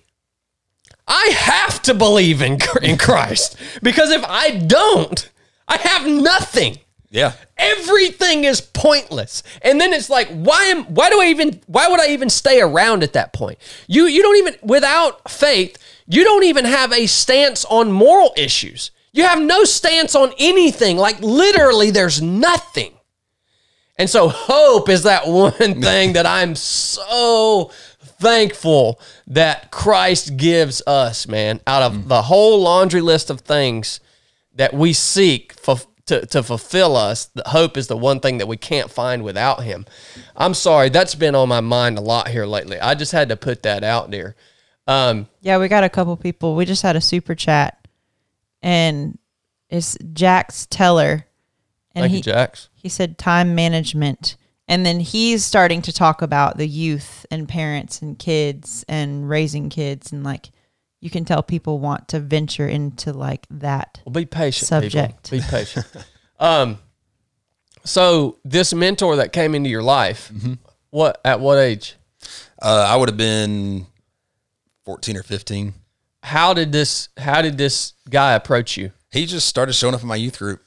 I 1.07 1.27
have 1.37 1.81
to 1.83 1.93
believe 1.93 2.41
in 2.41 2.57
in 2.81 2.97
Christ 2.97 3.57
because 3.81 4.11
if 4.11 4.23
I 4.25 4.51
don't, 4.51 5.29
I 5.67 5.77
have 5.77 6.07
nothing. 6.07 6.79
Yeah. 7.15 7.31
Everything 7.57 8.43
is 8.43 8.59
pointless. 8.59 9.41
And 9.61 9.79
then 9.79 9.93
it's 9.93 10.09
like, 10.09 10.27
why 10.27 10.65
am 10.65 10.83
why 10.83 11.09
do 11.09 11.21
I 11.21 11.27
even 11.27 11.61
why 11.65 11.87
would 11.87 12.01
I 12.01 12.09
even 12.09 12.29
stay 12.29 12.59
around 12.59 13.03
at 13.03 13.13
that 13.13 13.31
point? 13.31 13.57
You 13.87 14.05
you 14.05 14.21
don't 14.21 14.35
even 14.35 14.55
without 14.61 15.31
faith, 15.31 15.77
you 16.07 16.25
don't 16.25 16.43
even 16.43 16.65
have 16.65 16.91
a 16.91 17.07
stance 17.07 17.63
on 17.65 17.89
moral 17.89 18.33
issues. 18.35 18.91
You 19.13 19.23
have 19.23 19.41
no 19.41 19.63
stance 19.63 20.13
on 20.13 20.33
anything. 20.37 20.97
Like 20.97 21.21
literally 21.21 21.89
there's 21.89 22.21
nothing. 22.21 22.91
And 23.97 24.09
so 24.09 24.27
hope 24.27 24.89
is 24.89 25.03
that 25.03 25.25
one 25.25 25.53
thing 25.81 26.13
that 26.13 26.25
I'm 26.25 26.53
so 26.55 27.71
thankful 28.03 28.99
that 29.27 29.71
Christ 29.71 30.35
gives 30.35 30.81
us, 30.85 31.29
man, 31.29 31.61
out 31.65 31.81
of 31.81 31.93
mm. 31.93 32.07
the 32.09 32.23
whole 32.23 32.61
laundry 32.61 32.99
list 32.99 33.29
of 33.29 33.39
things 33.39 34.01
that 34.55 34.73
we 34.73 34.91
seek 34.91 35.53
for 35.53 35.77
to, 36.07 36.25
to 36.27 36.43
fulfill 36.43 36.95
us, 36.95 37.25
the 37.25 37.43
hope 37.47 37.77
is 37.77 37.87
the 37.87 37.97
one 37.97 38.19
thing 38.19 38.37
that 38.37 38.47
we 38.47 38.57
can't 38.57 38.91
find 38.91 39.23
without 39.23 39.63
him. 39.63 39.85
I'm 40.35 40.53
sorry, 40.53 40.89
that's 40.89 41.15
been 41.15 41.35
on 41.35 41.49
my 41.49 41.61
mind 41.61 41.97
a 41.97 42.01
lot 42.01 42.27
here 42.27 42.45
lately. 42.45 42.79
I 42.79 42.95
just 42.95 43.11
had 43.11 43.29
to 43.29 43.35
put 43.35 43.63
that 43.63 43.83
out 43.83 44.11
there. 44.11 44.35
Um, 44.87 45.27
Yeah, 45.41 45.57
we 45.57 45.67
got 45.67 45.83
a 45.83 45.89
couple 45.89 46.15
people. 46.15 46.55
We 46.55 46.65
just 46.65 46.83
had 46.83 46.95
a 46.95 47.01
super 47.01 47.33
chat, 47.33 47.87
and 48.61 49.17
it's 49.69 49.97
Jax 50.13 50.67
Teller, 50.67 51.25
and 51.95 52.03
thank 52.03 52.11
he 52.11 52.17
you, 52.17 52.23
Jax. 52.23 52.69
he 52.75 52.89
said 52.89 53.17
time 53.17 53.55
management, 53.55 54.37
and 54.67 54.85
then 54.85 54.99
he's 54.99 55.43
starting 55.43 55.81
to 55.83 55.91
talk 55.91 56.21
about 56.21 56.57
the 56.57 56.67
youth 56.67 57.25
and 57.31 57.49
parents 57.49 58.01
and 58.01 58.19
kids 58.19 58.85
and 58.87 59.27
raising 59.27 59.69
kids, 59.69 60.11
and 60.11 60.23
like 60.23 60.51
you 61.01 61.09
can 61.09 61.25
tell 61.25 61.43
people 61.43 61.79
want 61.79 62.07
to 62.09 62.19
venture 62.19 62.67
into 62.67 63.13
like 63.13 63.45
that. 63.49 64.01
Well, 64.05 64.13
be 64.13 64.25
patient. 64.25 64.67
Subject. 64.67 65.29
People. 65.29 65.45
Be 65.45 65.51
patient. 65.51 65.85
um, 66.39 66.79
so 67.83 68.39
this 68.43 68.73
mentor 68.73 69.17
that 69.17 69.31
came 69.31 69.55
into 69.55 69.69
your 69.69 69.83
life, 69.83 70.31
what 70.89 71.21
at 71.23 71.39
what 71.39 71.57
age? 71.57 71.95
Uh, 72.61 72.87
I 72.89 72.95
would 72.95 73.09
have 73.09 73.17
been 73.17 73.85
14 74.85 75.17
or 75.17 75.23
15. 75.23 75.73
How 76.23 76.53
did 76.53 76.71
this? 76.71 77.09
How 77.17 77.41
did 77.41 77.57
this 77.57 77.93
guy 78.09 78.33
approach 78.33 78.77
you? 78.77 78.91
He 79.11 79.25
just 79.25 79.47
started 79.47 79.73
showing 79.73 79.93
up 79.93 80.01
in 80.01 80.07
my 80.07 80.15
youth 80.15 80.39
group 80.39 80.61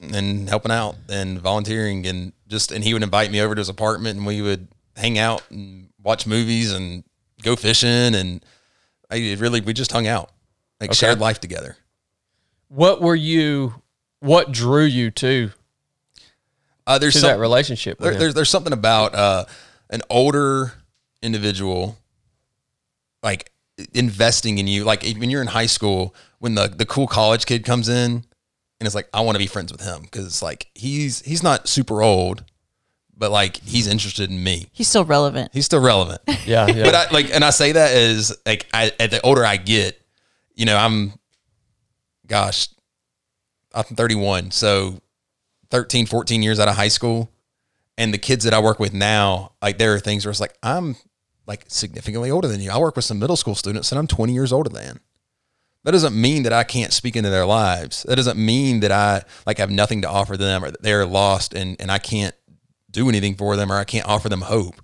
and 0.00 0.48
helping 0.48 0.70
out 0.70 0.96
and 1.08 1.40
volunteering 1.40 2.06
and 2.06 2.32
just, 2.46 2.70
and 2.70 2.84
he 2.84 2.92
would 2.92 3.02
invite 3.02 3.30
me 3.30 3.40
over 3.40 3.54
to 3.54 3.60
his 3.60 3.68
apartment 3.68 4.16
and 4.16 4.26
we 4.26 4.40
would 4.42 4.68
hang 4.96 5.18
out 5.18 5.42
and 5.50 5.88
watch 6.02 6.26
movies 6.26 6.72
and 6.72 7.04
go 7.42 7.56
fishing. 7.56 8.14
And 8.14 8.44
I 9.10 9.36
really, 9.38 9.60
we 9.60 9.72
just 9.72 9.92
hung 9.92 10.06
out, 10.06 10.30
like 10.80 10.92
shared 10.94 11.18
life 11.20 11.40
together. 11.40 11.76
What 12.68 13.00
were 13.00 13.16
you? 13.16 13.82
What 14.20 14.52
drew 14.52 14.84
you 14.84 15.10
to 15.12 15.52
Uh, 16.86 16.98
there's 16.98 17.14
to 17.14 17.20
some, 17.20 17.30
that 17.30 17.38
relationship? 17.38 17.98
There, 17.98 18.14
there's 18.14 18.34
there's 18.34 18.50
something 18.50 18.72
about 18.72 19.14
uh, 19.14 19.44
an 19.90 20.02
older 20.10 20.72
individual 21.22 21.98
like 23.22 23.50
investing 23.94 24.58
in 24.58 24.66
you 24.66 24.84
like 24.84 25.02
when 25.18 25.30
you're 25.30 25.40
in 25.42 25.48
high 25.48 25.66
school 25.66 26.14
when 26.38 26.54
the 26.54 26.68
the 26.68 26.86
cool 26.86 27.06
college 27.06 27.46
kid 27.46 27.64
comes 27.64 27.88
in 27.88 28.24
and 28.80 28.86
it's 28.86 28.94
like 28.94 29.08
I 29.12 29.20
want 29.22 29.34
to 29.34 29.40
be 29.40 29.46
friends 29.46 29.72
with 29.72 29.80
him 29.80 30.04
cuz 30.06 30.42
like 30.42 30.68
he's 30.74 31.22
he's 31.22 31.42
not 31.42 31.68
super 31.68 32.02
old 32.02 32.44
but 33.18 33.30
like 33.32 33.56
he's 33.58 33.86
interested 33.86 34.30
in 34.30 34.42
me. 34.42 34.68
He's 34.72 34.88
still 34.88 35.04
relevant. 35.04 35.50
he's 35.52 35.66
still 35.66 35.80
relevant. 35.80 36.20
Yeah, 36.46 36.66
yeah. 36.68 36.84
but 36.84 36.94
I 36.94 37.10
like 37.10 37.34
and 37.34 37.44
I 37.44 37.50
say 37.50 37.72
that 37.72 37.94
as 37.94 38.34
like 38.46 38.66
I 38.72 38.92
at 38.98 39.10
the 39.10 39.20
older 39.20 39.44
I 39.44 39.56
get 39.58 40.00
you 40.54 40.64
know 40.64 40.76
I'm 40.76 41.12
gosh 42.26 42.68
I'm 43.74 43.84
31 43.84 44.50
so 44.52 45.00
13 45.70 46.06
14 46.06 46.42
years 46.42 46.58
out 46.58 46.68
of 46.68 46.76
high 46.76 46.88
school. 46.88 47.30
And 47.98 48.14
the 48.14 48.18
kids 48.18 48.44
that 48.44 48.54
I 48.54 48.60
work 48.60 48.78
with 48.78 48.94
now 48.94 49.52
like 49.60 49.76
there 49.76 49.92
are 49.94 49.98
things 49.98 50.24
where 50.24 50.30
it's 50.30 50.40
like 50.40 50.56
I'm 50.62 50.96
like 51.46 51.64
significantly 51.68 52.30
older 52.30 52.48
than 52.48 52.60
you. 52.60 52.70
I 52.70 52.78
work 52.78 52.96
with 52.96 53.04
some 53.04 53.18
middle 53.18 53.36
school 53.36 53.54
students 53.54 53.90
and 53.92 53.98
I'm 53.98 54.06
20 54.06 54.32
years 54.32 54.52
older 54.52 54.70
than. 54.70 55.00
That 55.84 55.92
doesn't 55.92 56.18
mean 56.18 56.42
that 56.44 56.52
I 56.52 56.64
can't 56.64 56.92
speak 56.92 57.16
into 57.16 57.30
their 57.30 57.46
lives. 57.46 58.04
That 58.04 58.16
doesn't 58.16 58.38
mean 58.38 58.80
that 58.80 58.92
I 58.92 59.24
like 59.46 59.58
have 59.58 59.70
nothing 59.70 60.02
to 60.02 60.08
offer 60.08 60.36
them 60.36 60.64
or 60.64 60.70
that 60.70 60.82
they're 60.82 61.04
lost 61.06 61.52
and 61.54 61.76
and 61.80 61.90
I 61.90 61.98
can't 61.98 62.34
do 62.90 63.08
anything 63.08 63.34
for 63.34 63.56
them 63.56 63.70
or 63.70 63.76
I 63.76 63.84
can't 63.84 64.06
offer 64.06 64.28
them 64.28 64.42
hope 64.42 64.80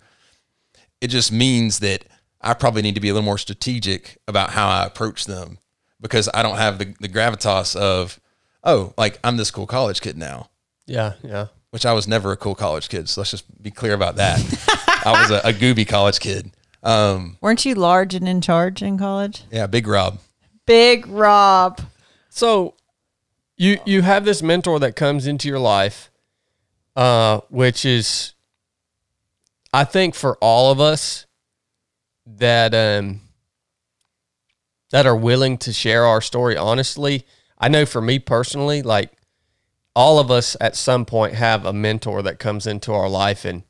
it 1.05 1.09
just 1.09 1.31
means 1.31 1.81
that 1.81 2.05
I 2.41 2.55
probably 2.55 2.81
need 2.81 2.95
to 2.95 3.01
be 3.01 3.11
a 3.11 3.13
little 3.13 3.27
more 3.27 3.37
strategic 3.37 4.17
about 4.27 4.51
how 4.51 4.69
I 4.69 4.87
approach 4.87 5.27
them 5.27 5.59
because 6.01 6.31
I 6.33 6.43
don't 6.43 6.57
have 6.57 6.79
the, 6.79 6.95
the 6.99 7.11
gravitas 7.11 7.77
of, 7.77 8.19
oh, 8.65 8.95
like 8.97 9.19
I'm 9.23 9.37
this 9.37 9.51
cool 9.51 9.67
college 9.67 10.01
kid 10.01 10.17
now, 10.17 10.49
yeah, 10.87 11.13
yeah. 11.23 11.49
which 11.73 11.85
I 11.85 11.93
was 11.93 12.09
never 12.09 12.33
a 12.33 12.39
cool 12.39 12.55
college 12.55 12.89
kid. 12.89 13.11
So 13.11 13.21
let's 13.21 13.33
just 13.33 13.63
be 13.63 13.71
clear 13.71 13.93
about 13.93 14.17
that. 14.17 14.39
I 15.05 15.13
was 15.21 15.31
a, 15.31 15.49
a 15.49 15.53
gooby 15.53 15.87
college 15.87 16.21
kid. 16.21 16.53
Um, 16.83 17.37
Weren't 17.43 17.67
you 17.67 17.75
large 17.75 18.15
and 18.15 18.27
in 18.27 18.41
charge 18.41 18.83
in 18.83 18.97
college? 18.97 19.45
yeah, 19.51 19.67
Big 19.67 19.87
Rob. 19.87 20.21
Big 20.67 21.07
Rob. 21.07 21.83
So 22.31 22.77
you 23.59 23.79
you 23.85 24.01
have 24.01 24.25
this 24.25 24.43
mentor 24.43 24.79
that 24.81 24.97
comes 24.97 25.27
into 25.27 25.49
your 25.49 25.59
life, 25.59 26.11
uh, 26.97 27.41
which 27.49 27.85
is, 27.85 28.35
I 29.73 29.85
think, 29.85 30.15
for 30.15 30.37
all 30.41 30.71
of 30.71 30.81
us 30.81 31.27
that 32.27 32.75
um 32.75 33.21
that 34.91 35.07
are 35.07 35.17
willing 35.17 35.59
to 35.59 35.73
share 35.73 36.05
our 36.05 36.21
story 36.21 36.57
honestly. 36.57 37.27
I 37.59 37.69
know 37.69 37.85
for 37.85 38.01
me 38.01 38.19
personally, 38.19 38.81
like 38.83 39.13
all 39.95 40.19
of 40.19 40.31
us 40.31 40.57
at 40.61 40.77
some 40.77 41.05
point 41.05 41.35
have 41.35 41.67
a 41.67 41.73
mentor 41.73 42.23
that 42.23 42.39
comes 42.39 42.67
into 42.67 42.93
our 42.93 43.09
life 43.09 43.45
and 43.45 43.65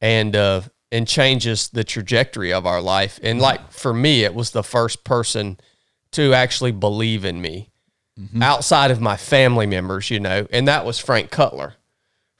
and 0.00 0.36
uh 0.36 0.62
and 0.90 1.06
changes 1.06 1.68
the 1.68 1.84
trajectory 1.84 2.52
of 2.52 2.66
our 2.66 2.80
life. 2.80 3.20
And 3.22 3.40
like 3.40 3.72
for 3.72 3.92
me, 3.92 4.24
it 4.24 4.34
was 4.34 4.50
the 4.50 4.62
first 4.62 5.04
person 5.04 5.58
to 6.12 6.32
actually 6.34 6.72
believe 6.72 7.24
in 7.24 7.40
me 7.40 7.70
outside 8.42 8.90
of 8.90 9.00
my 9.00 9.16
family 9.16 9.66
members, 9.66 10.10
you 10.10 10.18
know, 10.18 10.46
and 10.50 10.66
that 10.66 10.84
was 10.84 10.98
Frank 10.98 11.30
Cutler. 11.30 11.74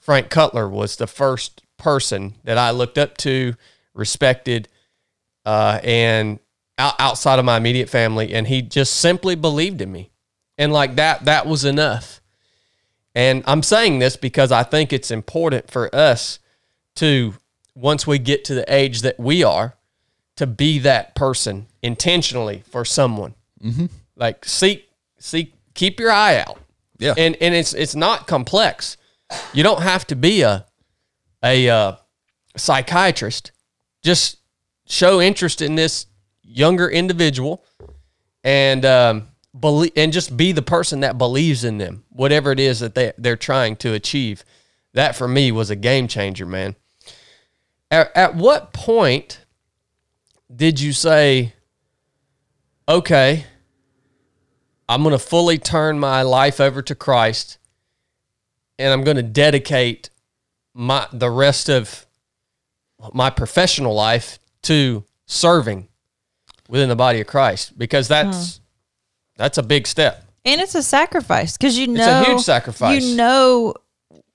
Frank 0.09 0.31
Cutler 0.31 0.67
was 0.67 0.97
the 0.97 1.07
first 1.07 1.61
person 1.77 2.33
that 2.45 2.57
I 2.57 2.71
looked 2.71 2.97
up 2.97 3.19
to, 3.19 3.53
respected, 3.93 4.67
uh, 5.45 5.81
and 5.85 6.39
out, 6.79 6.95
outside 6.99 7.39
of 7.39 7.45
my 7.45 7.59
immediate 7.59 7.91
family, 7.91 8.33
and 8.33 8.47
he 8.47 8.63
just 8.63 8.95
simply 8.95 9.35
believed 9.35 9.83
in 9.83 9.93
me, 9.93 10.11
and 10.57 10.73
like 10.73 10.97
that, 10.97 11.27
that 11.27 11.47
was 11.47 11.67
enough. 11.67 12.23
And 13.15 13.45
I'm 13.47 13.63
saying 13.63 13.99
this 13.99 14.17
because 14.17 14.51
I 14.51 14.63
think 14.63 14.95
it's 14.95 15.11
important 15.11 15.71
for 15.71 15.95
us 15.95 16.39
to, 16.95 17.35
once 17.75 18.07
we 18.07 18.19
get 18.19 18.47
to 18.47 18.55
the 18.55 18.65
age 18.75 19.03
that 19.03 19.21
we 19.21 19.45
are, 19.45 19.77
to 20.37 20.47
be 20.47 20.79
that 20.79 21.15
person 21.17 21.67
intentionally 21.83 22.63
for 22.71 22.83
someone. 22.87 23.35
Mm-hmm. 23.63 23.87
Like 24.17 24.47
seek, 24.47 24.89
seek, 25.19 25.53
keep 25.75 26.01
your 26.01 26.13
eye 26.13 26.39
out. 26.39 26.59
Yeah. 26.97 27.13
And 27.19 27.37
and 27.43 27.55
it's 27.55 27.75
it's 27.75 27.95
not 27.95 28.27
complex. 28.27 28.97
You 29.53 29.63
don't 29.63 29.83
have 29.83 30.07
to 30.09 30.17
be 30.17 30.43
a 30.43 30.67
a 31.43 31.69
uh, 31.69 31.97
psychiatrist. 32.57 33.53
Just 34.03 34.39
show 34.87 35.21
interest 35.21 35.61
in 35.63 35.75
this 35.75 36.07
younger 36.43 36.89
individual, 36.89 37.65
and 38.43 38.85
um, 38.85 39.29
believe 39.59 39.93
and 39.97 40.13
just 40.13 40.37
be 40.37 40.53
the 40.53 40.63
person 40.63 41.01
that 41.01 41.19
believes 41.19 41.65
in 41.65 41.79
them, 41.79 42.05
whatever 42.11 42.53
it 42.53 42.61
is 42.61 42.81
that 42.81 42.95
they 42.95 43.13
they're 43.19 43.37
trying 43.37 43.77
to 43.77 43.95
achieve. 43.95 44.45
That 44.95 45.15
for 45.15 45.29
me 45.29 45.53
was 45.53 45.71
a 45.71 45.77
game 45.77 46.09
changer, 46.09 46.47
man. 46.47 46.75
At, 47.91 48.15
at 48.17 48.35
what 48.35 48.73
point 48.73 49.45
did 50.55 50.81
you 50.81 50.93
say, 50.93 51.53
okay, 52.89 53.45
I'm 54.89 55.03
going 55.03 55.13
to 55.13 55.19
fully 55.19 55.59
turn 55.59 55.99
my 55.99 56.23
life 56.23 56.61
over 56.61 56.83
to 56.83 56.95
Christ 56.95 57.59
and 58.79 58.93
I'm 58.93 59.05
going 59.05 59.17
to 59.17 59.23
dedicate 59.23 60.11
my 60.75 61.07
the 61.13 61.31
rest 61.31 61.69
of 61.69 62.07
my 63.13 63.31
professional 63.31 63.95
life 63.95 64.39
to 64.63 65.05
serving 65.27 65.89
within 66.69 66.89
the 66.89 66.97
body 66.97 67.21
of 67.21 67.27
Christ 67.27 67.79
because 67.79 68.09
that's 68.09 68.61
that's 69.37 69.59
a 69.59 69.63
big 69.63 69.87
step. 69.87 70.25
And 70.45 70.61
it's 70.61 70.75
a 70.75 70.83
sacrifice 70.83 71.57
because 71.57 71.79
you 71.79 71.89
know 71.89 72.21
it's 72.21 72.29
a 72.29 72.31
huge 72.31 72.43
sacrifice. 72.43 73.05
You 73.05 73.17
know, 73.17 73.75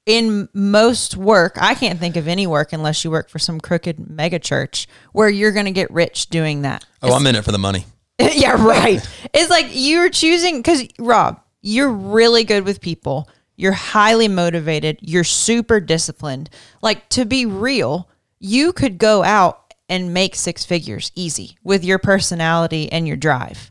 in 0.06 0.50
most 0.54 1.16
work, 1.16 1.58
I 1.60 1.76
can't 1.76 2.00
think 2.00 2.16
of 2.18 2.28
any 2.28 2.46
work 2.48 2.74
unless 2.74 3.04
you 3.04 3.12
work 3.12 3.30
for 3.30 3.40
some 3.40 3.60
crooked 3.60 4.10
mega 4.10 4.40
church 4.40 4.88
where 5.12 5.30
you're 5.30 5.52
going 5.52 5.66
to 5.66 5.72
get 5.72 5.90
rich 5.92 6.28
doing 6.28 6.64
that. 6.64 6.86
Oh, 7.02 7.14
I'm 7.14 7.26
in 7.28 7.36
it 7.36 7.44
for 7.44 7.52
the 7.52 7.58
money. 7.58 7.86
yeah, 8.20 8.64
right. 8.64 9.06
It's 9.34 9.50
like 9.50 9.68
you're 9.72 10.10
choosing 10.10 10.58
because 10.58 10.84
Rob, 11.00 11.40
you're 11.62 11.92
really 11.92 12.44
good 12.44 12.66
with 12.66 12.82
people. 12.82 13.30
You're 13.56 13.74
highly 13.74 14.28
motivated. 14.28 14.98
You're 15.02 15.24
super 15.24 15.80
disciplined. 15.80 16.50
Like 16.82 17.08
to 17.10 17.26
be 17.26 17.46
real, 17.46 18.10
you 18.40 18.74
could 18.74 18.98
go 18.98 19.24
out 19.24 19.74
and 19.90 20.14
make 20.14 20.36
six 20.36 20.64
figures 20.66 21.12
easy 21.16 21.58
with 21.64 21.84
your 21.84 22.00
personality 22.00 22.92
and 22.92 23.08
your 23.08 23.18
drive. 23.18 23.70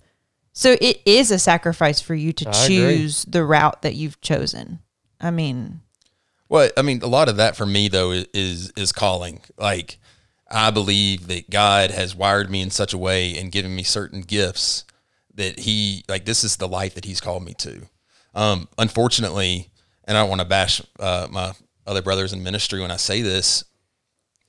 So 0.53 0.77
it 0.81 1.01
is 1.07 1.31
a 1.31 1.39
sacrifice 1.39 2.01
for 2.01 2.15
you 2.15 2.33
to 2.35 2.49
I 2.49 2.51
agree. 2.65 2.67
choose 2.67 3.25
the 3.25 3.45
route 3.45 3.83
that 3.83 3.95
you've 3.95 4.21
chosen. 4.21 4.81
I 5.21 5.31
mean, 5.31 5.81
Well, 6.49 6.71
I 6.77 6.83
mean, 6.83 7.01
a 7.03 7.07
lot 7.07 7.29
of 7.29 7.37
that 7.39 7.57
for 7.57 7.65
me 7.67 7.89
though 7.89 8.13
is 8.13 8.71
is 8.77 8.93
calling. 8.93 9.41
Like, 9.57 9.99
I 10.51 10.71
believe 10.71 11.27
that 11.29 11.49
God 11.49 11.91
has 11.91 12.15
wired 12.15 12.51
me 12.51 12.61
in 12.61 12.71
such 12.71 12.93
a 12.93 12.99
way 12.99 13.37
and 13.37 13.51
given 13.51 13.75
me 13.75 13.83
certain 13.83 14.21
gifts 14.21 14.85
that 15.35 15.61
He 15.61 16.05
like 16.09 16.27
this 16.27 16.45
is 16.45 16.57
the 16.59 16.69
life 16.69 16.95
that 16.95 17.07
He's 17.07 17.21
called 17.23 17.43
me 17.45 17.55
to. 17.55 17.89
Um, 18.35 18.69
unfortunately, 18.77 19.71
and 20.05 20.17
I 20.17 20.21
don't 20.21 20.29
want 20.29 20.41
to 20.41 20.47
bash 20.47 20.83
uh, 20.99 21.27
my 21.31 21.53
other 21.87 22.03
brothers 22.03 22.33
in 22.33 22.43
ministry 22.43 22.81
when 22.81 22.91
I 22.91 22.97
say 22.97 23.23
this. 23.23 23.65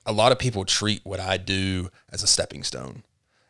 A 0.06 0.12
lot 0.12 0.32
of 0.32 0.38
people 0.38 0.64
treat 0.64 1.00
what 1.04 1.20
I 1.20 1.36
do 1.38 1.90
as 2.12 2.22
a 2.22 2.26
stepping 2.26 2.62
stone, 2.62 3.02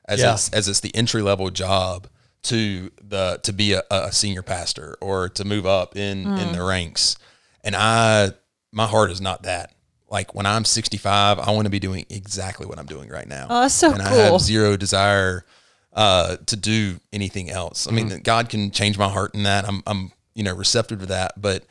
as 0.07 0.21
Yeah. 0.21 0.35
it's, 0.35 0.51
as 0.51 0.69
it's 0.69 0.81
the 0.81 0.95
entry 0.95 1.21
level 1.23 1.51
job 1.51 2.07
to 2.45 2.91
the 3.03 3.41
to 3.43 3.53
be 3.53 3.73
a, 3.73 3.83
a 3.91 4.13
senior 4.13 4.43
pastor 4.43 4.97
or 5.01 5.29
to 5.31 5.45
move 5.45 5.67
up 5.67 5.97
in 5.97 6.27
in 6.39 6.53
the 6.53 6.63
ranks. 6.63 7.17
And 7.65 7.75
I 7.75 8.33
my 8.71 8.87
heart 8.87 9.11
is 9.11 9.21
not 9.21 9.43
that. 9.45 9.73
Like 10.11 10.35
when 10.35 10.47
I'm 10.47 10.65
65, 10.65 11.41
I 11.41 11.51
want 11.51 11.65
to 11.65 11.71
be 11.71 11.81
doing 11.81 12.07
exactly 12.11 12.67
what 12.67 12.79
I'm 12.79 12.87
doing 12.87 13.09
right 13.09 13.27
now. 13.27 13.47
Oh, 13.51 13.61
that's 13.63 13.75
so 13.75 13.93
and 13.93 14.03
I 14.03 14.09
have 14.15 14.41
zero 14.41 14.77
desire 14.77 15.45
uh, 15.93 16.37
to 16.47 16.57
do 16.57 17.01
anything 17.13 17.51
else. 17.51 17.89
I 17.89 17.91
mean, 17.93 18.21
God 18.23 18.49
can 18.49 18.71
change 18.71 18.97
my 18.99 19.09
heart 19.09 19.35
in 19.35 19.43
that. 19.45 19.67
I'm 19.67 19.83
I'm 19.87 20.13
you 20.35 20.45
know 20.45 20.55
receptive 20.55 21.01
to 21.01 21.07
that, 21.07 21.41
but 21.41 21.65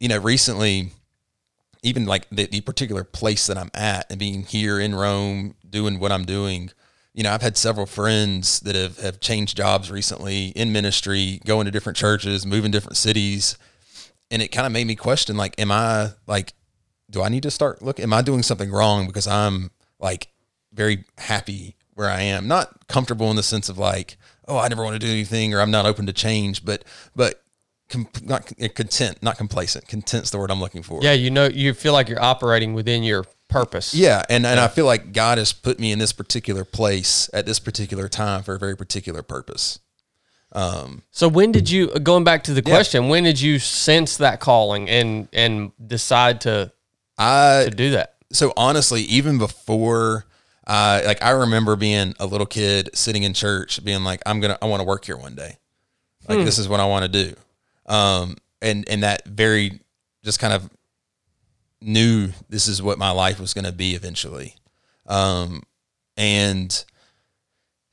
you 0.00 0.08
know 0.08 0.18
recently 0.18 0.92
even 1.84 2.06
like 2.06 2.26
the, 2.30 2.46
the 2.46 2.62
particular 2.62 3.04
place 3.04 3.46
that 3.46 3.58
I'm 3.58 3.70
at 3.74 4.06
and 4.10 4.18
being 4.18 4.42
here 4.42 4.80
in 4.80 4.94
Rome, 4.94 5.54
doing 5.68 6.00
what 6.00 6.10
I'm 6.10 6.24
doing, 6.24 6.70
you 7.12 7.22
know, 7.22 7.30
I've 7.30 7.42
had 7.42 7.58
several 7.58 7.86
friends 7.86 8.58
that 8.60 8.74
have, 8.74 8.98
have 8.98 9.20
changed 9.20 9.56
jobs 9.56 9.90
recently 9.90 10.46
in 10.48 10.72
ministry, 10.72 11.40
going 11.44 11.66
to 11.66 11.70
different 11.70 11.96
churches, 11.96 12.46
moving 12.46 12.70
different 12.70 12.96
cities. 12.96 13.58
And 14.30 14.40
it 14.40 14.48
kind 14.48 14.66
of 14.66 14.72
made 14.72 14.86
me 14.86 14.96
question, 14.96 15.36
like, 15.36 15.60
am 15.60 15.70
I 15.70 16.12
like, 16.26 16.54
do 17.10 17.22
I 17.22 17.28
need 17.28 17.42
to 17.44 17.50
start 17.50 17.82
look? 17.82 18.00
Am 18.00 18.14
I 18.14 18.22
doing 18.22 18.42
something 18.42 18.72
wrong 18.72 19.06
because 19.06 19.28
I'm 19.28 19.70
like 20.00 20.28
very 20.72 21.04
happy 21.18 21.76
where 21.92 22.08
I 22.08 22.22
am, 22.22 22.48
not 22.48 22.88
comfortable 22.88 23.30
in 23.30 23.36
the 23.36 23.42
sense 23.42 23.68
of 23.68 23.78
like, 23.78 24.16
oh, 24.48 24.58
I 24.58 24.68
never 24.68 24.82
want 24.82 24.94
to 24.94 25.06
do 25.06 25.12
anything 25.12 25.54
or 25.54 25.60
I'm 25.60 25.70
not 25.70 25.86
open 25.86 26.06
to 26.06 26.12
change, 26.12 26.64
but, 26.64 26.82
but 27.14 27.43
com- 27.88 28.08
not 28.22 28.46
content, 28.74 29.22
not 29.22 29.36
complacent. 29.36 29.88
Content's 29.88 30.30
the 30.30 30.38
word 30.38 30.50
I'm 30.50 30.60
looking 30.60 30.82
for. 30.82 31.00
Yeah, 31.02 31.12
you 31.12 31.30
know, 31.30 31.46
you 31.46 31.74
feel 31.74 31.92
like 31.92 32.08
you're 32.08 32.22
operating 32.22 32.74
within 32.74 33.02
your 33.02 33.24
purpose. 33.48 33.94
Yeah, 33.94 34.22
and, 34.28 34.44
and 34.46 34.58
I 34.58 34.68
feel 34.68 34.86
like 34.86 35.12
God 35.12 35.38
has 35.38 35.52
put 35.52 35.78
me 35.78 35.92
in 35.92 35.98
this 35.98 36.12
particular 36.12 36.64
place 36.64 37.30
at 37.32 37.46
this 37.46 37.60
particular 37.60 38.08
time 38.08 38.42
for 38.42 38.54
a 38.54 38.58
very 38.58 38.76
particular 38.76 39.22
purpose. 39.22 39.78
Um, 40.52 41.02
So 41.10 41.28
when 41.28 41.50
did 41.52 41.68
you 41.68 41.88
going 41.88 42.22
back 42.24 42.44
to 42.44 42.54
the 42.54 42.62
question, 42.62 43.08
when 43.08 43.24
did 43.24 43.40
you 43.40 43.58
sense 43.58 44.16
that 44.18 44.38
calling 44.40 44.88
and 44.88 45.28
and 45.32 45.72
decide 45.84 46.40
to 46.42 46.72
I 47.18 47.66
to 47.68 47.70
do 47.74 47.90
that? 47.92 48.14
so 48.32 48.52
honestly, 48.56 49.02
even 49.02 49.38
before 49.38 50.26
uh 50.66 51.02
like 51.04 51.22
I 51.22 51.30
remember 51.30 51.74
being 51.76 52.14
a 52.20 52.26
little 52.26 52.46
kid 52.46 52.90
sitting 52.94 53.24
in 53.24 53.34
church 53.34 53.84
being 53.84 54.04
like, 54.04 54.20
I'm 54.26 54.40
gonna 54.40 54.56
I 54.62 54.66
want 54.66 54.80
to 54.80 54.84
work 54.84 55.04
here 55.04 55.16
one 55.16 55.34
day. 55.34 55.58
Like 56.28 56.38
this 56.44 56.58
is 56.58 56.68
what 56.68 56.78
I 56.80 56.86
want 56.86 57.02
to 57.04 57.08
do. 57.24 57.34
Um 57.86 58.36
and 58.62 58.88
and 58.88 59.02
that 59.02 59.26
very 59.26 59.80
just 60.24 60.38
kind 60.38 60.52
of 60.52 60.70
knew 61.80 62.30
this 62.48 62.66
is 62.66 62.82
what 62.82 62.98
my 62.98 63.10
life 63.10 63.38
was 63.38 63.54
gonna 63.54 63.72
be 63.72 63.94
eventually. 63.94 64.54
Um 65.06 65.62
and 66.16 66.84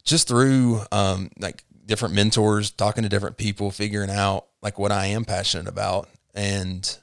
just 0.03 0.27
through 0.27 0.81
um 0.91 1.29
like 1.39 1.63
different 1.85 2.15
mentors, 2.15 2.71
talking 2.71 3.03
to 3.03 3.09
different 3.09 3.37
people, 3.37 3.71
figuring 3.71 4.09
out 4.09 4.47
like 4.61 4.79
what 4.79 4.91
I 4.91 5.07
am 5.07 5.25
passionate 5.25 5.67
about 5.67 6.07
and 6.33 6.97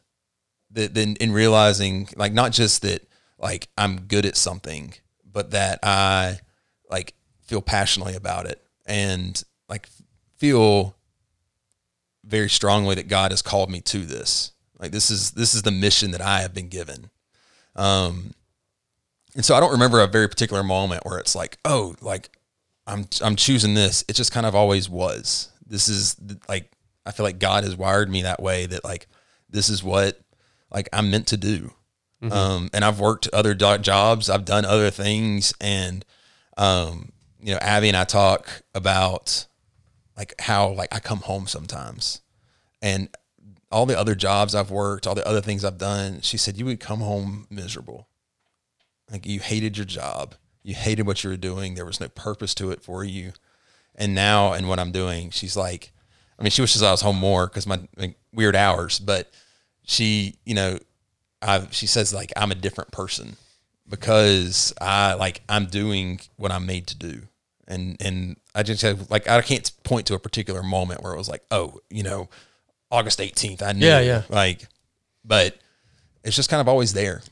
then 0.71 1.17
in 1.21 1.33
realizing 1.33 2.09
like 2.17 2.33
not 2.33 2.53
just 2.53 2.83
that 2.83 3.07
like 3.39 3.69
I'm 3.77 4.03
good 4.03 4.27
at 4.27 4.37
something, 4.37 4.95
but 5.25 5.51
that 5.53 5.81
I 5.83 6.41
like 6.91 7.15
feel 7.43 7.63
passionately 7.63 8.15
about 8.15 8.47
it 8.47 8.63
and 8.87 9.43
like 9.69 9.89
feel 10.37 10.97
very 12.29 12.51
strongly 12.51 12.95
that 12.95 13.09
God 13.09 13.33
has 13.33 13.43
called 13.43 13.71
me 13.71 13.81
to 13.83 13.99
this. 14.05 14.53
Like 14.79 14.93
this 14.93 15.11
is 15.11 15.33
this 15.33 15.55
is 15.55 15.63
the 15.63 15.71
mission 15.71 16.13
that 16.13 16.21
I 16.21 16.41
have 16.41 16.55
been 16.55 16.69
given. 16.69 17.11
Um 17.75 18.33
and 19.35 19.45
so 19.45 19.55
I 19.55 19.61
don't 19.61 19.73
remember 19.73 20.01
a 20.01 20.07
very 20.07 20.29
particular 20.29 20.63
moment 20.63 21.05
where 21.05 21.19
it's 21.19 21.35
like, 21.35 21.59
oh, 21.65 21.95
like 22.01 22.31
I'm 22.87 23.07
I'm 23.23 23.37
choosing 23.37 23.75
this. 23.75 24.05
It 24.09 24.15
just 24.15 24.33
kind 24.33 24.47
of 24.47 24.55
always 24.55 24.89
was. 24.89 25.51
This 25.67 25.89
is 25.89 26.17
like 26.49 26.71
I 27.05 27.13
feel 27.13 27.25
like 27.25 27.39
God 27.39 27.65
has 27.65 27.77
wired 27.77 28.11
me 28.11 28.23
that 28.23 28.43
way 28.43 28.67
that 28.67 28.85
like 28.85 29.07
this 29.49 29.69
is 29.69 29.83
what 29.83 30.21
like 30.71 30.89
I'm 30.93 31.11
meant 31.11 31.29
to 31.29 31.37
do. 31.37 31.73
Um, 32.33 32.69
and 32.73 32.85
I've 32.85 33.01
worked 33.01 33.29
other 33.33 33.55
do- 33.55 33.79
jobs. 33.79 34.29
I've 34.29 34.45
done 34.45 34.65
other 34.65 34.91
things, 34.91 35.55
and 35.61 36.05
um, 36.57 37.13
you 37.41 37.53
know, 37.53 37.59
Abby 37.61 37.89
and 37.89 37.97
I 37.97 38.05
talk 38.05 38.63
about 38.75 39.47
like 40.19 40.35
how 40.41 40.69
like 40.69 40.95
I 40.95 40.99
come 40.99 41.21
home 41.21 41.47
sometimes, 41.47 42.21
and 42.83 43.09
all 43.71 43.87
the 43.87 43.99
other 43.99 44.15
jobs 44.15 44.55
I've 44.55 44.71
worked, 44.71 45.07
all 45.07 45.15
the 45.15 45.27
other 45.27 45.41
things 45.41 45.65
I've 45.65 45.79
done. 45.79 46.21
She 46.21 46.37
said 46.37 46.57
you 46.59 46.65
would 46.65 46.81
come 46.81 47.01
home 47.01 47.47
miserable, 47.49 48.09
like 49.11 49.25
you 49.25 49.41
hated 49.41 49.77
your 49.77 49.87
job, 49.87 50.35
you 50.63 50.75
hated 50.75 51.07
what 51.07 51.23
you 51.23 51.31
were 51.31 51.37
doing. 51.37 51.75
There 51.75 51.87
was 51.87 52.01
no 52.01 52.09
purpose 52.09 52.55
to 52.57 52.73
it 52.73 52.83
for 52.83 53.05
you, 53.05 53.33
and 53.95 54.15
now 54.15 54.53
and 54.53 54.69
what 54.69 54.81
I'm 54.81 54.93
doing, 54.93 55.31
she's 55.31 55.57
like, 55.57 55.93
I 56.39 56.43
mean, 56.43 56.51
she 56.51 56.63
wishes 56.63 56.83
I 56.83 56.91
was 56.91 57.03
home 57.03 57.19
more 57.19 57.47
because 57.47 57.67
my 57.67 57.81
like, 57.97 58.17
weird 58.33 58.57
hours, 58.57 58.99
but 58.99 59.31
she, 59.85 60.37
you 60.45 60.55
know, 60.55 60.79
I 61.41 61.67
she 61.71 61.87
says 61.87 62.13
like 62.13 62.33
I'm 62.37 62.51
a 62.51 62.57
different 62.57 62.91
person 62.91 63.37
because 63.89 64.75
I 64.81 65.15
like 65.15 65.43
I'm 65.49 65.67
doing 65.67 66.21
what 66.37 66.51
I'm 66.51 66.67
made 66.67 66.89
to 66.89 66.97
do. 66.97 67.23
And 67.67 67.97
and 68.01 68.37
I 68.59 68.65
just 68.65 68.83
have, 68.83 69.09
like 69.09 69.29
I 69.29 69.41
can't 69.41 69.71
point 69.85 70.07
to 70.09 70.15
a 70.15 70.19
particular 70.19 70.65
moment 70.65 71.01
where 71.05 71.15
it 71.15 71.17
was 71.17 71.29
like, 71.29 71.45
oh, 71.53 71.79
you 71.91 72.03
know, 72.03 72.29
August 72.91 73.21
18th, 73.21 73.63
I 73.63 73.71
knew. 73.71 73.87
Yeah, 73.87 74.01
yeah. 74.01 74.23
Like, 74.29 74.67
but 75.25 75.57
it's 76.25 76.35
just 76.35 76.51
kind 76.51 76.61
of 76.61 76.67
always 76.67 76.93
there. 76.93 77.23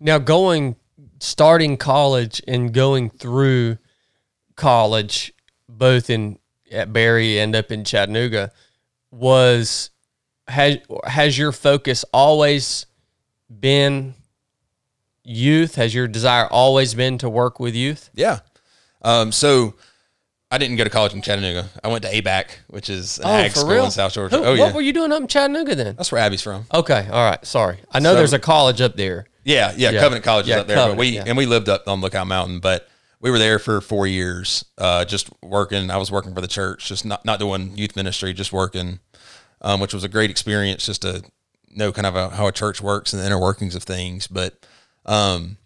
Now 0.00 0.18
going 0.18 0.76
starting 1.20 1.76
college 1.76 2.40
and 2.48 2.72
going 2.72 3.10
through 3.10 3.76
college, 4.56 5.34
both 5.68 6.08
in 6.08 6.38
at 6.70 6.90
Berry 6.90 7.38
and 7.38 7.54
up 7.54 7.70
in 7.70 7.84
Chattanooga, 7.84 8.50
was 9.10 9.90
has 10.48 10.78
has 11.04 11.36
your 11.36 11.52
focus 11.52 12.02
always 12.14 12.86
been 13.60 14.14
youth? 15.22 15.74
Has 15.74 15.94
your 15.94 16.08
desire 16.08 16.46
always 16.46 16.94
been 16.94 17.18
to 17.18 17.28
work 17.28 17.60
with 17.60 17.74
youth? 17.74 18.08
Yeah. 18.14 18.38
Um, 19.02 19.32
so 19.32 19.74
I 20.52 20.58
didn't 20.58 20.76
go 20.76 20.84
to 20.84 20.90
college 20.90 21.14
in 21.14 21.22
Chattanooga. 21.22 21.70
I 21.82 21.88
went 21.88 22.04
to 22.04 22.10
ABAC, 22.10 22.44
which 22.68 22.90
is 22.90 23.18
an 23.20 23.24
Oh, 23.24 23.30
ag 23.32 23.52
school 23.52 23.70
real? 23.70 23.84
in 23.86 23.90
South 23.90 24.12
Georgia. 24.12 24.36
Who- 24.36 24.44
oh 24.44 24.52
yeah, 24.52 24.64
What 24.64 24.74
were 24.74 24.82
you 24.82 24.92
doing 24.92 25.10
up 25.10 25.22
in 25.22 25.26
Chattanooga 25.26 25.74
then? 25.74 25.96
that's 25.96 26.12
where 26.12 26.20
Abby's 26.20 26.42
from. 26.42 26.66
Okay, 26.74 27.08
all 27.10 27.24
right. 27.24 27.44
Sorry, 27.46 27.78
I 27.90 28.00
know 28.00 28.12
So- 28.12 28.16
there's 28.16 28.34
a 28.34 28.38
college 28.38 28.82
up 28.82 28.94
there. 28.96 29.24
Yeah, 29.44 29.72
yeah, 29.76 29.90
Yeah. 29.90 30.00
Covenant 30.00 30.24
College 30.26 30.46
Yeah, 30.46 30.56
is 30.56 30.60
up 30.60 30.66
there, 30.68 30.76
but 30.76 30.96
we 30.98 31.08
yeah. 31.08 31.24
and 31.26 31.36
we 31.38 31.46
lived 31.46 31.68
up 31.70 31.88
on 31.88 32.00
Lookout 32.02 32.26
Mountain, 32.26 32.60
but 32.60 32.86
we 33.20 33.30
were 33.30 33.38
there 33.38 33.58
for 33.58 33.80
four 33.80 34.06
years, 34.06 34.64
uh, 34.78 35.04
just 35.06 35.30
working. 35.42 35.90
I 35.90 35.96
was 35.96 36.10
working 36.12 36.34
for 36.34 36.40
the 36.42 36.46
church, 36.48 36.86
just 36.86 37.04
not 37.06 37.24
not 37.24 37.38
doing 37.40 37.72
youth 37.76 37.96
ministry, 37.96 38.34
just 38.34 38.52
working, 38.52 39.00
um, 39.62 39.80
which 39.80 39.94
was 39.94 40.04
a 40.04 40.08
great 40.08 40.30
experience, 40.30 40.84
just 40.84 41.02
to 41.02 41.22
know 41.74 41.90
kind 41.92 42.06
of 42.06 42.14
a, 42.14 42.28
how 42.28 42.46
a 42.46 42.52
church 42.52 42.80
works 42.82 43.12
and 43.14 43.22
the 43.22 43.26
inner 43.26 43.38
workings 43.40 43.74
of 43.74 43.82
things. 43.84 44.26
But 44.26 44.54
um, 45.06 45.56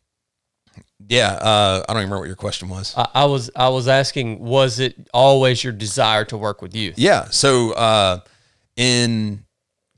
yeah, 1.09 1.33
uh, 1.33 1.85
I 1.89 1.93
don't 1.93 2.03
even 2.03 2.11
remember 2.11 2.21
what 2.21 2.27
your 2.27 2.37
question 2.37 2.69
was. 2.69 2.95
I, 2.97 3.09
I 3.15 3.25
was 3.27 3.51
I 3.55 3.69
was 3.69 3.89
asking, 3.89 4.39
was 4.39 4.79
it 4.79 5.09
always 5.13 5.63
your 5.63 5.73
desire 5.73 6.25
to 6.27 6.37
work 6.37 6.63
with 6.63 6.75
youth? 6.75 6.99
Yeah. 6.99 7.29
So 7.31 7.73
uh, 7.73 8.21
in 8.77 9.45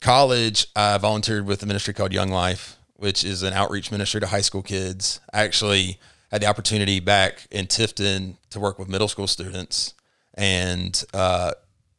college, 0.01 0.67
I 0.75 0.99
volunteered 0.99 1.47
with 1.47 1.63
a 1.63 1.67
ministry 1.67 1.95
called 1.95 2.13
Young 2.13 2.31
Life, 2.31 2.77
which 2.95 3.25
is 3.25 3.43
an 3.43 3.53
outreach 3.53 3.91
ministry 3.91 4.21
to 4.21 4.27
high 4.27 4.41
school 4.41 4.63
kids. 4.63 5.21
I 5.33 5.43
actually 5.43 5.99
had 6.31 6.43
the 6.43 6.47
opportunity 6.47 7.01
back 7.01 7.47
in 7.51 7.67
Tifton 7.67 8.37
to 8.51 8.61
work 8.61 8.79
with 8.79 8.89
middle 8.89 9.09
school 9.09 9.27
students 9.27 9.95
and, 10.35 11.03
uh, 11.15 11.53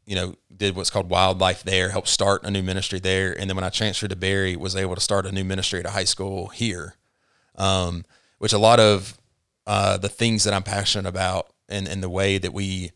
you 0.06 0.16
know, 0.16 0.36
did 0.56 0.76
what's 0.76 0.90
called 0.90 1.10
WyldLife 1.10 1.64
there, 1.64 1.90
helped 1.90 2.08
start 2.08 2.44
a 2.44 2.52
new 2.52 2.62
ministry 2.62 3.00
there. 3.00 3.38
And 3.38 3.50
then 3.50 3.56
when 3.56 3.64
I 3.64 3.70
transferred 3.70 4.10
to 4.10 4.16
Berry, 4.16 4.56
was 4.56 4.76
able 4.76 4.96
to 4.96 5.02
start 5.02 5.26
a 5.26 5.32
new 5.32 5.44
ministry 5.44 5.80
at 5.80 5.86
a 5.86 5.92
high 5.92 6.04
school 6.04 6.48
here, 6.48 6.96
um, 7.56 8.06
which 8.40 8.54
a 8.54 8.58
lot 8.58 8.80
of 8.80 9.18
uh, 9.68 9.98
the 9.98 10.10
things 10.10 10.44
that 10.44 10.54
I'm 10.54 10.64
passionate 10.64 11.08
about 11.08 11.54
and, 11.70 11.88
and 11.88 12.02
the 12.02 12.10
way 12.10 12.38
that 12.40 12.54
we 12.54 12.92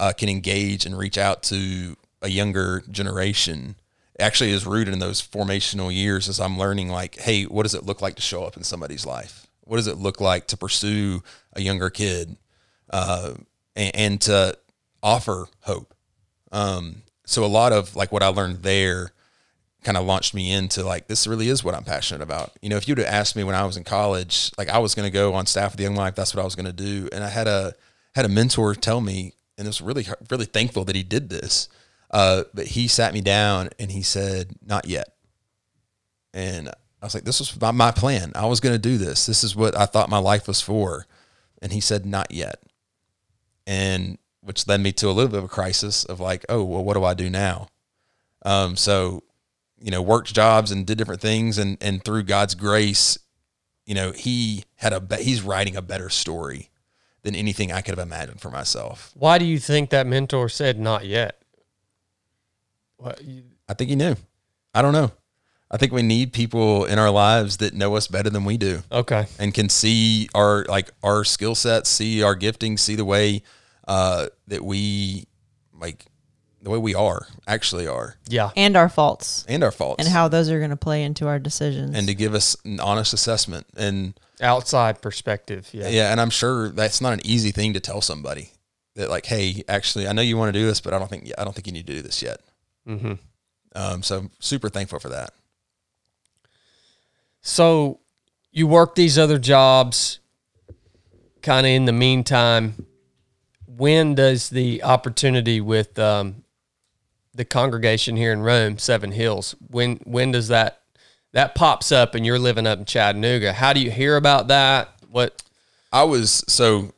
uh, 0.00 0.12
can 0.12 0.28
engage 0.28 0.84
and 0.84 0.98
reach 0.98 1.16
out 1.16 1.42
to 1.44 1.96
a 2.22 2.28
younger 2.28 2.82
generation 2.90 3.76
actually 4.18 4.50
is 4.50 4.66
rooted 4.66 4.92
in 4.92 4.98
those 4.98 5.22
formational 5.22 5.94
years 5.94 6.28
as 6.28 6.40
I'm 6.40 6.58
learning 6.58 6.88
like, 6.88 7.16
hey, 7.16 7.44
what 7.44 7.62
does 7.62 7.74
it 7.74 7.84
look 7.84 8.02
like 8.02 8.16
to 8.16 8.22
show 8.22 8.44
up 8.44 8.56
in 8.56 8.64
somebody's 8.64 9.06
life? 9.06 9.46
What 9.62 9.76
does 9.76 9.86
it 9.86 9.98
look 9.98 10.20
like 10.20 10.46
to 10.48 10.56
pursue 10.56 11.22
a 11.52 11.60
younger 11.60 11.90
kid 11.90 12.36
uh, 12.90 13.34
and, 13.74 13.96
and 13.96 14.20
to 14.22 14.56
offer 15.02 15.46
hope? 15.60 15.94
Um, 16.50 17.02
so 17.26 17.44
a 17.44 17.46
lot 17.46 17.72
of 17.72 17.94
like 17.94 18.12
what 18.12 18.22
I 18.22 18.28
learned 18.28 18.62
there 18.62 19.12
kind 19.86 19.96
of 19.96 20.04
launched 20.04 20.34
me 20.34 20.50
into 20.50 20.84
like 20.84 21.06
this 21.06 21.28
really 21.28 21.48
is 21.48 21.62
what 21.62 21.72
I'm 21.72 21.84
passionate 21.84 22.20
about. 22.20 22.52
You 22.60 22.68
know, 22.68 22.76
if 22.76 22.88
you'd 22.88 22.98
have 22.98 23.06
asked 23.06 23.36
me 23.36 23.44
when 23.44 23.54
I 23.54 23.64
was 23.64 23.76
in 23.76 23.84
college, 23.84 24.50
like 24.58 24.68
I 24.68 24.78
was 24.78 24.96
going 24.96 25.06
to 25.06 25.12
go 25.12 25.34
on 25.34 25.46
staff 25.46 25.70
with 25.70 25.78
the 25.78 25.84
Young 25.84 25.94
Life, 25.94 26.16
that's 26.16 26.34
what 26.34 26.42
I 26.42 26.44
was 26.44 26.56
going 26.56 26.66
to 26.66 26.72
do, 26.72 27.08
and 27.12 27.22
I 27.22 27.28
had 27.28 27.46
a 27.46 27.72
had 28.16 28.24
a 28.24 28.28
mentor 28.28 28.74
tell 28.74 29.00
me, 29.00 29.34
and 29.56 29.66
I 29.66 29.70
was 29.70 29.80
really 29.80 30.04
really 30.28 30.44
thankful 30.44 30.84
that 30.86 30.96
he 30.96 31.04
did 31.04 31.28
this. 31.30 31.68
Uh, 32.10 32.42
but 32.52 32.66
he 32.66 32.88
sat 32.88 33.14
me 33.14 33.20
down 33.20 33.70
and 33.78 33.92
he 33.92 34.02
said, 34.02 34.56
"Not 34.60 34.86
yet." 34.88 35.14
And 36.34 36.68
I 36.68 37.06
was 37.06 37.14
like, 37.14 37.24
"This 37.24 37.38
was 37.38 37.58
my, 37.60 37.70
my 37.70 37.92
plan. 37.92 38.32
I 38.34 38.46
was 38.46 38.58
going 38.58 38.74
to 38.74 38.80
do 38.80 38.98
this. 38.98 39.26
This 39.26 39.44
is 39.44 39.54
what 39.54 39.78
I 39.78 39.86
thought 39.86 40.10
my 40.10 40.18
life 40.18 40.48
was 40.48 40.60
for." 40.60 41.06
And 41.62 41.72
he 41.72 41.80
said, 41.80 42.04
"Not 42.04 42.32
yet." 42.32 42.60
And 43.68 44.18
which 44.40 44.66
led 44.66 44.80
me 44.80 44.90
to 44.92 45.08
a 45.08 45.12
little 45.12 45.30
bit 45.30 45.38
of 45.38 45.44
a 45.44 45.48
crisis 45.48 46.04
of 46.04 46.18
like, 46.18 46.44
"Oh, 46.48 46.64
well, 46.64 46.82
what 46.82 46.94
do 46.94 47.04
I 47.04 47.14
do 47.14 47.30
now?" 47.30 47.68
Um, 48.44 48.76
so 48.76 49.22
you 49.86 49.92
know, 49.92 50.02
worked 50.02 50.34
jobs 50.34 50.72
and 50.72 50.84
did 50.84 50.98
different 50.98 51.20
things, 51.20 51.58
and 51.58 51.78
and 51.80 52.04
through 52.04 52.24
God's 52.24 52.56
grace, 52.56 53.16
you 53.86 53.94
know, 53.94 54.10
he 54.10 54.64
had 54.74 54.92
a 54.92 54.98
be- 54.98 55.22
he's 55.22 55.42
writing 55.42 55.76
a 55.76 55.80
better 55.80 56.10
story 56.10 56.70
than 57.22 57.36
anything 57.36 57.70
I 57.70 57.82
could 57.82 57.96
have 57.96 58.04
imagined 58.04 58.40
for 58.40 58.50
myself. 58.50 59.12
Why 59.14 59.38
do 59.38 59.44
you 59.44 59.60
think 59.60 59.90
that 59.90 60.04
mentor 60.04 60.48
said 60.48 60.80
not 60.80 61.06
yet? 61.06 61.40
What, 62.96 63.22
you, 63.22 63.44
I 63.68 63.74
think 63.74 63.90
he 63.90 63.94
knew. 63.94 64.16
I 64.74 64.82
don't 64.82 64.92
know. 64.92 65.12
I 65.70 65.76
think 65.76 65.92
we 65.92 66.02
need 66.02 66.32
people 66.32 66.84
in 66.84 66.98
our 66.98 67.10
lives 67.10 67.58
that 67.58 67.72
know 67.72 67.94
us 67.94 68.08
better 68.08 68.28
than 68.28 68.44
we 68.44 68.56
do 68.56 68.82
okay, 68.90 69.26
and 69.38 69.54
can 69.54 69.68
see 69.68 70.28
our 70.34 70.64
like 70.64 70.90
our 71.04 71.22
skill 71.22 71.54
sets, 71.54 71.88
see 71.88 72.24
our 72.24 72.34
gifting, 72.34 72.76
see 72.76 72.96
the 72.96 73.04
way 73.04 73.42
uh, 73.86 74.26
that 74.48 74.64
we 74.64 75.26
like 75.72 76.06
the 76.66 76.70
way 76.70 76.78
we 76.78 76.96
are 76.96 77.28
actually 77.46 77.86
are, 77.86 78.16
yeah, 78.28 78.50
and 78.56 78.76
our 78.76 78.88
faults 78.88 79.44
and 79.48 79.62
our 79.62 79.70
faults, 79.70 80.02
and 80.04 80.12
how 80.12 80.26
those 80.26 80.50
are 80.50 80.58
going 80.58 80.70
to 80.70 80.76
play 80.76 81.04
into 81.04 81.28
our 81.28 81.38
decisions. 81.38 81.96
and 81.96 82.08
to 82.08 82.14
give 82.14 82.34
us 82.34 82.56
an 82.64 82.80
honest 82.80 83.12
assessment 83.12 83.68
and 83.76 84.18
outside 84.40 85.00
perspective. 85.00 85.68
Yeah, 85.70 85.86
Yeah, 85.86 86.10
and 86.10 86.20
I'm 86.20 86.30
sure 86.30 86.70
that's 86.70 87.00
not 87.00 87.12
an 87.12 87.20
easy 87.24 87.52
thing 87.52 87.72
to 87.74 87.78
tell 87.78 88.00
somebody 88.00 88.50
that 88.96 89.08
like, 89.08 89.26
hey, 89.26 89.62
actually, 89.68 90.08
I 90.08 90.12
know 90.12 90.22
you 90.22 90.36
want 90.36 90.52
to 90.52 90.58
do 90.58 90.66
this, 90.66 90.80
but 90.80 90.92
I 90.92 90.98
don't 90.98 91.06
think 91.06 91.30
I 91.38 91.44
don't 91.44 91.54
think 91.54 91.68
you 91.68 91.72
need 91.72 91.86
to 91.86 91.92
do 91.94 92.02
this 92.02 92.20
yet. 92.20 92.40
mm-hmm. 92.84 93.12
Um, 93.76 94.02
so 94.02 94.18
I'm 94.18 94.30
super 94.40 94.68
thankful 94.68 94.98
for 94.98 95.10
that. 95.10 95.34
So 97.42 98.00
you 98.50 98.66
work 98.66 98.96
these 98.96 99.20
other 99.20 99.38
jobs 99.38 100.18
kind 101.42 101.64
of 101.64 101.70
in 101.70 101.84
the 101.84 101.92
meantime. 101.92 102.86
When 103.66 104.14
does 104.16 104.48
the 104.48 104.82
opportunity 104.82 105.60
with 105.60 105.98
um, 105.98 106.42
the 107.36 107.44
congregation 107.44 108.16
here 108.16 108.32
in 108.32 108.40
Rome, 108.40 108.78
Seven 108.78 109.12
Hills, 109.12 109.54
when 109.68 109.96
when 110.04 110.32
does 110.32 110.48
that 110.48 110.80
that 111.32 111.54
pops 111.54 111.92
up 111.92 112.14
and 112.14 112.24
you're 112.24 112.38
living 112.38 112.66
up 112.66 112.78
in 112.78 112.84
Chattanooga? 112.86 113.52
How 113.52 113.72
do 113.72 113.80
you 113.80 113.90
hear 113.90 114.16
about 114.16 114.48
that? 114.48 114.88
What 115.10 115.42
I 115.92 116.04
was 116.04 116.44
so 116.48 116.92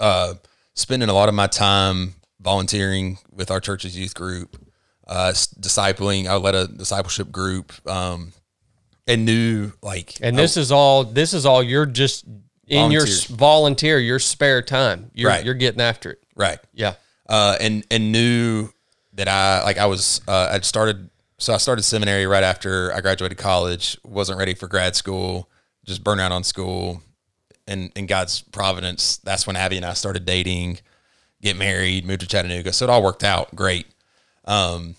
uh, 0.00 0.34
spending 0.74 1.08
a 1.08 1.12
lot 1.14 1.28
of 1.28 1.34
my 1.34 1.46
time 1.46 2.14
volunteering 2.40 3.18
with 3.32 3.50
our 3.50 3.60
church's 3.60 3.96
youth 3.98 4.14
group, 4.14 4.56
uh, 5.06 5.32
discipling. 5.60 6.26
I 6.26 6.34
led 6.36 6.54
a 6.54 6.66
discipleship 6.68 7.30
group, 7.32 7.72
um, 7.88 8.32
and 9.06 9.24
knew 9.24 9.72
like 9.82 10.18
and 10.22 10.36
this 10.38 10.56
is 10.56 10.70
all 10.72 11.04
this 11.04 11.32
is 11.34 11.46
all 11.46 11.62
you're 11.62 11.86
just 11.86 12.24
in 12.66 12.90
your 12.90 13.06
Volunteer. 13.06 13.36
volunteer, 13.36 13.98
your 13.98 14.18
spare 14.18 14.60
time. 14.60 15.10
You're 15.14 15.30
Right. 15.30 15.44
you're 15.44 15.54
getting 15.54 15.80
after 15.80 16.10
it. 16.12 16.22
right. 16.36 16.58
Yeah. 16.74 16.94
uh, 17.28 17.56
and 17.60 17.84
and 17.90 18.12
knew 18.12 18.68
that 19.18 19.26
I 19.28 19.64
like 19.64 19.78
I 19.78 19.86
was 19.86 20.20
uh, 20.28 20.50
I'd 20.52 20.64
started 20.64 21.10
so 21.38 21.52
I 21.52 21.56
started 21.56 21.82
seminary 21.82 22.26
right 22.26 22.44
after 22.44 22.92
I 22.94 23.00
graduated 23.00 23.36
college. 23.36 23.98
wasn't 24.04 24.38
ready 24.38 24.54
for 24.54 24.68
grad 24.68 24.94
school, 24.94 25.50
just 25.84 26.04
burnt 26.04 26.20
out 26.20 26.30
on 26.30 26.44
school, 26.44 27.02
and 27.66 27.90
in 27.96 28.06
God's 28.06 28.42
providence, 28.42 29.18
that's 29.18 29.44
when 29.46 29.56
Abby 29.56 29.76
and 29.76 29.84
I 29.84 29.94
started 29.94 30.24
dating, 30.24 30.78
get 31.42 31.56
married, 31.56 32.06
moved 32.06 32.20
to 32.20 32.28
Chattanooga. 32.28 32.72
So 32.72 32.84
it 32.84 32.90
all 32.90 33.02
worked 33.02 33.24
out 33.24 33.54
great. 33.54 33.86
Um, 34.44 34.94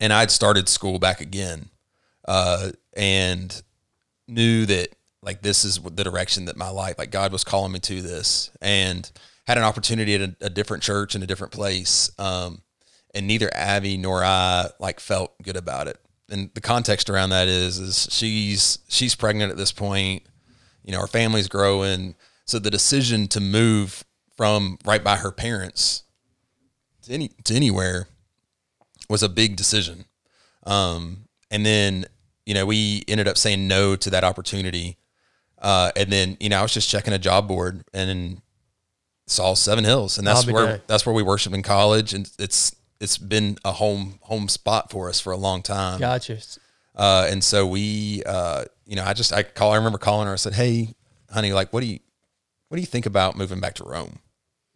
and 0.00 0.12
I'd 0.12 0.32
started 0.32 0.68
school 0.68 0.98
back 0.98 1.20
again, 1.20 1.68
uh, 2.26 2.70
and 2.94 3.62
knew 4.26 4.66
that 4.66 4.88
like 5.22 5.42
this 5.42 5.64
is 5.64 5.78
the 5.78 6.02
direction 6.02 6.46
that 6.46 6.56
my 6.56 6.68
life 6.68 6.98
like 6.98 7.12
God 7.12 7.30
was 7.30 7.44
calling 7.44 7.70
me 7.70 7.78
to 7.80 8.02
this 8.02 8.50
and 8.60 9.08
had 9.46 9.56
an 9.56 9.64
opportunity 9.64 10.16
at 10.16 10.20
a, 10.20 10.36
a 10.40 10.50
different 10.50 10.82
church 10.82 11.14
in 11.14 11.22
a 11.22 11.26
different 11.26 11.52
place 11.52 12.10
um 12.18 12.62
and 13.14 13.26
neither 13.26 13.50
Abby 13.54 13.96
nor 13.96 14.24
I 14.24 14.68
like 14.78 15.00
felt 15.00 15.40
good 15.42 15.56
about 15.56 15.88
it. 15.88 15.98
And 16.30 16.50
the 16.54 16.60
context 16.60 17.10
around 17.10 17.30
that 17.30 17.48
is 17.48 17.78
is 17.78 18.08
she's 18.10 18.78
she's 18.88 19.14
pregnant 19.14 19.50
at 19.50 19.56
this 19.56 19.72
point. 19.72 20.22
You 20.84 20.92
know 20.92 21.00
our 21.00 21.06
family's 21.06 21.48
growing. 21.48 22.14
So 22.44 22.58
the 22.58 22.70
decision 22.70 23.28
to 23.28 23.40
move 23.40 24.04
from 24.36 24.78
right 24.84 25.02
by 25.02 25.16
her 25.16 25.30
parents 25.30 26.04
to 27.02 27.12
any 27.12 27.28
to 27.44 27.54
anywhere 27.54 28.08
was 29.08 29.22
a 29.22 29.28
big 29.28 29.56
decision. 29.56 30.04
Um 30.64 31.24
and 31.50 31.66
then 31.66 32.06
you 32.46 32.54
know 32.54 32.64
we 32.66 33.04
ended 33.08 33.26
up 33.28 33.36
saying 33.36 33.66
no 33.66 33.96
to 33.96 34.10
that 34.10 34.24
opportunity. 34.24 34.96
Uh, 35.60 35.92
and 35.94 36.10
then 36.10 36.36
you 36.40 36.48
know 36.48 36.58
I 36.58 36.62
was 36.62 36.72
just 36.72 36.88
checking 36.88 37.12
a 37.12 37.18
job 37.18 37.46
board 37.46 37.84
and 37.92 38.08
then 38.08 38.42
saw 39.26 39.54
Seven 39.54 39.84
Hills, 39.84 40.16
and 40.18 40.26
that's 40.26 40.46
where 40.46 40.82
that's 40.86 41.04
where 41.04 41.14
we 41.14 41.22
worship 41.22 41.52
in 41.52 41.62
college, 41.62 42.14
and 42.14 42.30
it's 42.38 42.74
it's 43.00 43.18
been 43.18 43.58
a 43.64 43.72
home 43.72 44.18
home 44.22 44.48
spot 44.48 44.90
for 44.90 45.08
us 45.08 45.20
for 45.20 45.32
a 45.32 45.36
long 45.36 45.62
time. 45.62 45.98
Gotcha. 46.00 46.38
Uh, 46.94 47.26
and 47.30 47.42
so 47.42 47.66
we, 47.66 48.22
uh, 48.26 48.64
you 48.84 48.96
know, 48.96 49.04
I 49.04 49.14
just 49.14 49.32
I 49.32 49.42
call. 49.42 49.72
I 49.72 49.76
remember 49.76 49.98
calling 49.98 50.26
her. 50.26 50.32
I 50.32 50.36
said, 50.36 50.54
"Hey, 50.54 50.94
honey, 51.30 51.52
like, 51.52 51.72
what 51.72 51.80
do 51.80 51.86
you, 51.86 51.98
what 52.68 52.76
do 52.76 52.80
you 52.80 52.86
think 52.86 53.06
about 53.06 53.36
moving 53.36 53.60
back 53.60 53.74
to 53.76 53.84
Rome?" 53.84 54.18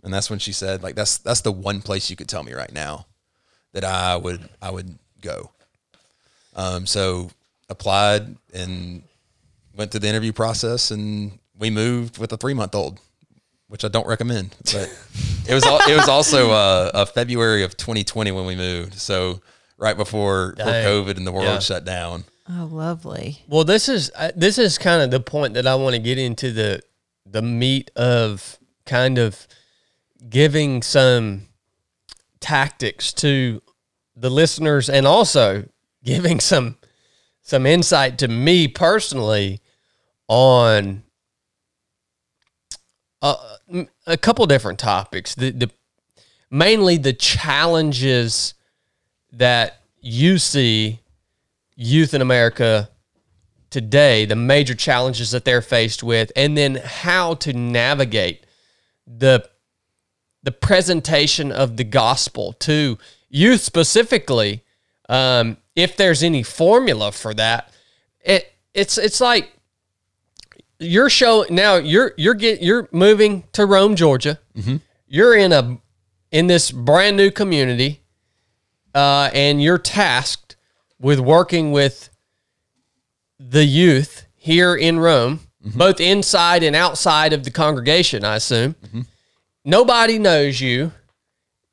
And 0.03 0.13
that's 0.13 0.31
when 0.31 0.39
she 0.39 0.53
said, 0.53 0.83
"Like, 0.83 0.95
that's 0.95 1.19
that's 1.19 1.43
the 1.43 1.53
one 1.53 1.83
place 1.83 2.09
you 2.09 2.17
could 2.17 2.29
tell 2.29 2.43
me 2.43 2.53
right 2.53 2.73
now 2.73 3.07
that 3.73 3.85
I 3.85 4.17
would 4.17 4.49
I 4.63 4.71
would 4.71 4.99
go." 5.21 5.51
Um, 6.57 6.87
so 6.87 7.31
applied 7.69 8.37
and 8.53 9.03
went 9.77 9.91
through 9.91 10.01
the 10.01 10.09
interview 10.09 10.33
process, 10.33 10.91
and 10.91 11.39
we 11.59 11.69
moved 11.71 12.19
with 12.19 12.33
a 12.33 12.37
three 12.37 12.55
month 12.55 12.75
old, 12.75 13.01
which 13.75 13.85
I 13.85 13.89
don't 13.89 14.07
recommend. 14.07 14.55
But 14.73 14.89
it 15.49 15.53
was 15.53 15.65
al- 15.65 15.81
it 15.91 15.97
was 15.97 16.09
also 16.09 16.53
uh, 16.53 16.93
a 16.95 17.07
February 17.07 17.65
of 17.65 17.77
2020 17.77 18.31
when 18.31 18.47
we 18.47 18.55
moved. 18.55 18.95
So 18.95 19.41
right 19.79 19.97
before, 19.97 20.53
before 20.53 20.73
COVID 20.73 21.17
and 21.17 21.27
the 21.27 21.33
world 21.33 21.47
Yeah. 21.47 21.59
shut 21.59 21.85
down. 21.85 22.23
Oh, 22.49 22.69
lovely. 22.71 23.43
Well, 23.49 23.65
this 23.65 23.89
is 23.89 24.13
uh, 24.15 24.31
this 24.37 24.59
is 24.59 24.79
kind 24.79 25.03
of 25.03 25.11
the 25.11 25.19
point 25.19 25.55
that 25.55 25.67
I 25.67 25.75
want 25.75 25.97
to 25.97 25.99
get 26.01 26.19
into 26.19 26.53
the 26.53 26.83
the 27.27 27.43
meat 27.43 27.91
of 27.97 28.59
kind 28.87 29.19
of 29.19 29.49
giving 30.29 30.81
some 30.81 31.49
tactics 32.39 33.13
to 33.15 33.61
the 34.15 34.31
listeners 34.31 34.89
and 34.89 35.05
also 35.05 35.69
giving 36.05 36.39
some 36.39 36.77
some 37.43 37.67
insight 37.67 38.19
to 38.19 38.29
me 38.29 38.69
personally 38.69 39.61
on 40.29 41.03
a, 43.25 43.87
a 44.07 44.17
couple 44.17 44.47
different 44.47 44.79
topics. 44.79 45.35
The 45.35 45.51
the 45.51 45.71
mainly 46.51 46.97
the 46.97 47.13
challenges 47.13 48.55
that 49.33 49.81
you 50.01 50.39
see 50.39 51.01
youth 51.77 52.15
in 52.15 52.21
America 52.21 52.91
today, 53.71 54.25
the 54.25 54.37
major 54.37 54.75
challenges 54.75 55.33
that 55.33 55.45
they're 55.45 55.63
faced 55.63 56.03
with, 56.03 56.31
and 56.37 56.57
then 56.57 56.77
how 56.77 57.35
to 57.35 57.53
navigate 57.53 58.47
the 59.07 59.49
the 60.43 60.53
presentation 60.53 61.51
of 61.51 61.77
the 61.77 61.85
gospel 61.85 62.53
to 62.53 62.99
youth 63.31 63.63
specifically. 63.63 64.63
Um, 65.09 65.57
if 65.75 65.97
there's 65.97 66.23
any 66.23 66.43
formula 66.43 67.13
for 67.13 67.35
that, 67.35 67.73
it 68.21 68.53
it's 68.75 68.99
it's 68.99 69.21
like 69.21 69.51
you're 70.79 71.11
show 71.11 71.45
now 71.51 71.77
you're 71.77 72.13
you're 72.17 72.35
get 72.35 72.63
you're 72.63 72.89
moving 72.93 73.45
to 73.53 73.67
Rome, 73.67 73.97
Georgia. 73.97 74.39
You're 75.07 75.35
in 75.37 75.53
a 75.53 75.79
in 76.31 76.47
this 76.49 76.71
brand 76.71 77.17
new 77.17 77.31
community, 77.31 78.03
uh, 78.95 79.31
and 79.33 79.63
you're 79.63 79.79
tasked 79.79 80.57
with 81.01 81.21
working 81.21 81.71
with 81.73 82.11
the 83.39 83.65
youth 83.65 84.27
here 84.37 84.75
in 84.75 84.99
Rome, 84.99 85.41
both 85.61 86.01
inside 86.01 86.63
and 86.63 86.75
outside 86.75 87.33
of 87.33 87.45
the 87.45 87.51
congregation. 87.51 88.25
I 88.25 88.37
assume 88.37 88.75
nobody 89.65 90.19
knows 90.19 90.61
you. 90.61 90.93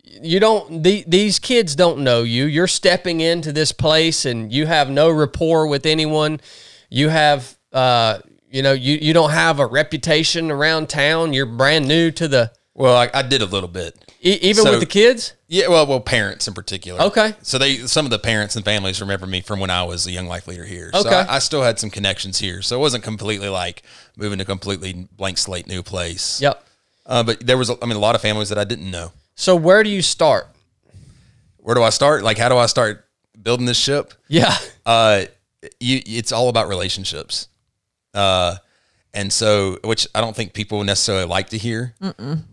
You 0.03 0.39
don't. 0.39 0.83
The, 0.83 1.03
these 1.07 1.39
kids 1.39 1.75
don't 1.75 1.99
know 1.99 2.23
you. 2.23 2.45
You're 2.45 2.67
stepping 2.67 3.21
into 3.21 3.51
this 3.51 3.71
place, 3.71 4.25
and 4.25 4.51
you 4.51 4.65
have 4.65 4.89
no 4.89 5.09
rapport 5.09 5.67
with 5.67 5.85
anyone. 5.85 6.41
You 6.89 7.09
have, 7.09 7.57
uh, 7.71 8.19
you 8.51 8.61
know, 8.61 8.73
you 8.73 8.97
you 9.01 9.13
don't 9.13 9.31
have 9.31 9.59
a 9.59 9.65
reputation 9.65 10.51
around 10.51 10.89
town. 10.89 11.33
You're 11.33 11.45
brand 11.45 11.87
new 11.87 12.11
to 12.11 12.27
the, 12.27 12.51
Well, 12.73 12.95
I, 12.97 13.09
I 13.13 13.21
did 13.21 13.41
a 13.41 13.45
little 13.45 13.69
bit. 13.69 13.95
e- 14.21 14.37
even 14.41 14.63
So- 14.63 14.71
with 14.71 14.79
the 14.81 14.85
kids. 14.85 15.33
Yeah, 15.47 15.67
well, 15.67 15.85
well, 15.85 15.99
parents 15.99 16.47
in 16.47 16.53
particular. 16.53 17.01
Okay. 17.01 17.33
So 17.41 17.57
they, 17.57 17.75
some 17.79 18.05
of 18.05 18.09
the 18.11 18.19
parents 18.19 18.55
and 18.55 18.63
families 18.63 19.01
remember 19.01 19.27
me 19.27 19.41
from 19.41 19.59
when 19.59 19.69
I 19.69 19.83
was 19.83 20.07
a 20.07 20.11
young 20.11 20.27
life 20.27 20.47
leader 20.47 20.63
here. 20.63 20.91
So 20.93 21.01
Okay. 21.01 21.13
I, 21.27 21.35
I 21.35 21.39
still 21.39 21.61
had 21.61 21.77
some 21.77 21.89
connections 21.89 22.39
here. 22.39 22.61
So 22.61 22.77
it 22.77 22.79
wasn't 22.79 23.03
completely 23.03 23.49
like 23.49 23.83
moving 24.15 24.37
to 24.37 24.43
a 24.43 24.45
completely 24.45 25.09
blank 25.17 25.37
slate 25.37 25.67
new 25.67 25.83
place. 25.83 26.39
Yep. 26.41 26.65
Uh, 27.05 27.23
but 27.23 27.45
there 27.45 27.57
was, 27.57 27.69
I 27.69 27.85
mean, 27.85 27.97
a 27.97 27.99
lot 27.99 28.15
of 28.15 28.21
families 28.21 28.47
that 28.47 28.57
I 28.57 28.63
didn't 28.63 28.89
know. 28.89 29.11
So 29.35 29.55
where 29.57 29.83
do 29.83 29.89
you 29.89 30.01
start? 30.01 30.47
Where 31.57 31.75
do 31.75 31.83
I 31.83 31.89
start? 31.89 32.23
Like, 32.23 32.37
how 32.37 32.47
do 32.47 32.55
I 32.57 32.67
start 32.67 33.05
building 33.41 33.65
this 33.65 33.77
ship? 33.77 34.13
Yeah. 34.29 34.55
Uh, 34.85 35.25
you, 35.81 36.01
it's 36.05 36.31
all 36.31 36.47
about 36.47 36.69
relationships. 36.69 37.49
Uh, 38.14 38.55
and 39.14 39.32
so, 39.32 39.78
which 39.84 40.07
I 40.16 40.22
don't 40.22 40.36
think 40.36 40.53
people 40.53 40.84
necessarily 40.84 41.26
like 41.26 41.49
to 41.49 41.57
hear, 41.57 41.93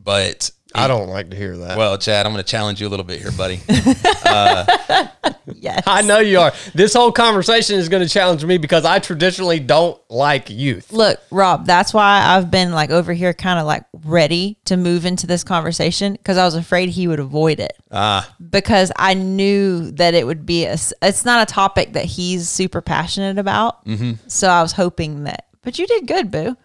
but 0.03 0.51
I 0.75 0.89
don't 0.89 1.09
like 1.09 1.31
to 1.31 1.37
hear 1.37 1.57
that. 1.57 1.79
well, 1.79 1.97
Chad, 1.99 2.27
I'm 2.27 2.33
going 2.33 2.45
to 2.45 2.51
challenge 2.51 2.81
you 2.81 2.89
a 2.89 2.91
little 2.91 3.05
bit 3.05 3.21
here, 3.21 3.33
buddy. 3.33 3.61
Yes. 5.55 5.83
I 5.87 6.03
know 6.03 6.19
you 6.19 6.41
are. 6.41 6.53
This 6.75 6.93
whole 6.95 7.11
conversation 7.11 7.79
is 7.79 7.89
going 7.89 8.03
to 8.03 8.09
challenge 8.09 8.45
me 8.45 8.59
because 8.59 8.85
I 8.85 8.99
traditionally 8.99 9.59
don't 9.61 9.99
like 10.11 10.51
youth. 10.51 10.93
Look, 10.93 11.21
Rob, 11.31 11.67
that's 11.67 11.95
why 11.95 12.23
I've 12.23 12.51
been 12.51 12.73
like 12.73 12.91
over 12.91 13.13
here 13.13 13.33
kind 13.33 13.59
of 13.59 13.67
like 13.67 13.85
ready 14.05 14.59
to 14.67 14.77
move 14.77 15.05
into 15.07 15.27
this 15.27 15.45
conversation 15.45 16.13
because 16.13 16.37
I 16.37 16.45
was 16.45 16.55
afraid 16.55 16.91
he 16.91 17.09
would 17.09 17.19
avoid 17.21 17.61
it. 17.61 17.73
Ah, 17.91 18.35
Because 18.51 18.93
I 18.97 19.15
knew 19.15 19.91
that 19.93 20.15
it 20.15 20.27
would 20.27 20.45
be 20.47 20.65
a, 20.67 20.77
it's 21.03 21.25
not 21.25 21.49
a 21.49 21.53
topic 21.53 21.95
that 21.95 22.05
he's 22.05 22.49
super 22.49 22.81
passionate 22.83 23.39
about. 23.39 23.85
Mm-hmm. 23.87 24.13
So 24.29 24.49
I 24.49 24.63
was 24.63 24.73
hoping 24.73 25.25
that, 25.25 25.47
but 25.69 25.79
you 25.79 25.87
did 25.87 26.07
good, 26.07 26.31
Boo. 26.31 26.57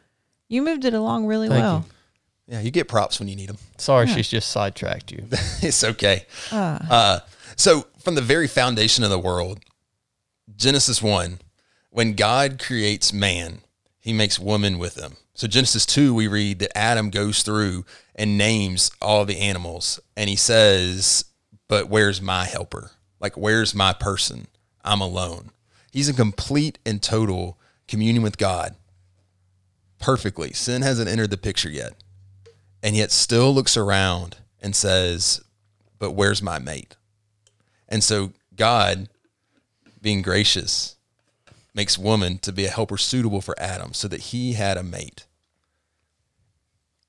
You 0.47 0.62
moved 0.62 0.86
it 0.86 0.93
along 0.93 1.26
really 1.26 1.49
well. 1.49 1.86
yeah, 2.47 2.62
you 2.62 2.72
get 2.72 2.88
props 2.88 3.20
when 3.20 3.28
you 3.28 3.36
need 3.36 3.49
them. 3.49 3.58
Sorry, 3.78 4.08
she's 4.08 4.30
just 4.30 4.49
sidetracked 4.49 5.12
you. 5.12 5.26
it's 5.62 5.84
okay. 5.84 6.26
Uh, 6.49 7.20
so, 7.58 7.86
from 7.99 8.16
the 8.16 8.22
very 8.22 8.47
foundation 8.47 9.04
of 9.04 9.10
the 9.10 9.20
world, 9.20 9.60
Genesis 10.56 11.01
1, 11.01 11.39
when 11.89 12.14
God 12.14 12.64
creates 12.64 13.12
man, 13.12 13.60
he 13.99 14.14
makes 14.14 14.39
woman 14.39 14.80
with 14.80 14.95
him. 14.95 15.18
So, 15.34 15.47
Genesis 15.47 15.86
2, 15.86 16.14
we 16.14 16.30
read 16.30 16.60
that 16.60 16.78
Adam 16.78 17.10
goes 17.10 17.43
through 17.43 17.84
and 18.16 18.38
names 18.38 18.89
all 19.01 19.26
the 19.26 19.41
animals, 19.41 19.99
and 20.16 20.30
he 20.30 20.38
says, 20.38 21.26
But 21.68 21.89
where's 21.89 22.22
my 22.22 22.45
helper? 22.45 22.91
Like, 23.20 23.36
where's 23.36 23.76
my 23.76 23.91
person? 23.91 24.47
I'm 24.82 25.01
alone. 25.01 25.51
He's 25.91 26.08
in 26.08 26.16
complete 26.16 26.80
and 26.86 27.04
total 27.04 27.60
communion 27.86 28.24
with 28.24 28.38
God 28.38 28.78
perfectly. 30.04 30.51
Sin 30.51 30.82
hasn't 30.82 31.10
entered 31.10 31.30
the 31.30 31.38
picture 31.38 31.70
yet, 31.70 31.93
and 32.84 32.93
yet 32.93 33.10
still 33.10 33.56
looks 33.56 33.78
around 33.78 34.36
and 34.62 34.76
says, 34.76 35.41
But 35.97 36.12
where's 36.12 36.41
my 36.41 36.60
mate? 36.60 36.97
And 37.88 38.04
so 38.04 38.34
God, 38.54 39.08
being 40.01 40.22
gracious, 40.22 40.97
makes 41.74 41.97
woman 41.97 42.38
to 42.39 42.51
be 42.51 42.66
a 42.66 42.70
helper 42.70 42.97
suitable 42.97 43.39
for 43.39 43.58
Adam 43.58 43.93
so 43.93 44.10
that 44.10 44.20
he 44.20 44.54
had 44.54 44.78
a 44.78 44.84
mate. 44.84 45.26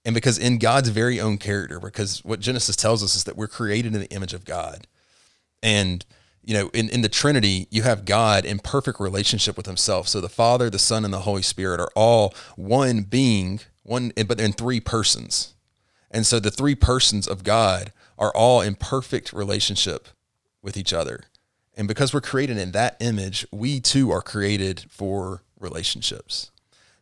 And 0.05 0.15
because 0.15 0.39
in 0.39 0.59
God's 0.59 0.91
very 0.91 1.21
own 1.21 1.39
character, 1.39 1.81
because 1.81 2.25
what 2.25 2.39
Genesis 2.39 2.77
tells 2.77 3.03
us 3.03 3.17
is 3.17 3.25
that 3.25 3.37
we're 3.37 3.49
created 3.49 3.95
in 3.95 4.01
the 4.01 4.11
image 4.11 4.35
of 4.35 4.45
God. 4.45 4.87
And, 5.63 6.05
you 6.45 6.55
know, 6.55 6.71
in, 6.75 6.89
in 6.91 7.03
the 7.03 7.09
Trinity, 7.09 7.67
you 7.71 7.83
have 7.83 8.05
God 8.05 8.45
in 8.45 8.59
perfect 8.59 9.01
relationship 9.01 9.57
with 9.57 9.67
himself. 9.67 10.09
So 10.09 10.21
the 10.21 10.29
Father, 10.29 10.71
the 10.71 10.79
Son, 10.79 11.05
and 11.05 11.13
the 11.13 11.21
Holy 11.21 11.43
Spirit 11.43 11.81
are 11.81 11.91
all 11.95 12.35
one 12.57 13.03
being, 13.03 13.61
one, 13.83 14.13
but 14.27 14.41
in 14.41 14.53
three 14.53 14.81
persons. 14.81 15.55
And 16.11 16.27
so 16.27 16.39
the 16.39 16.51
three 16.51 16.75
persons 16.75 17.27
of 17.27 17.45
God 17.45 17.93
are 18.19 18.33
all 18.35 18.61
in 18.61 18.75
perfect 18.75 19.33
relationship 19.33 20.09
with 20.63 20.77
each 20.77 20.93
other. 20.93 21.25
And 21.77 21.89
because 21.89 22.15
we're 22.15 22.21
created 22.21 22.57
in 22.57 22.73
that 22.73 22.97
image, 23.01 23.47
we 23.51 23.81
too 23.81 24.11
are 24.13 24.23
created 24.23 24.87
for 24.89 25.43
relationships. 25.59 26.51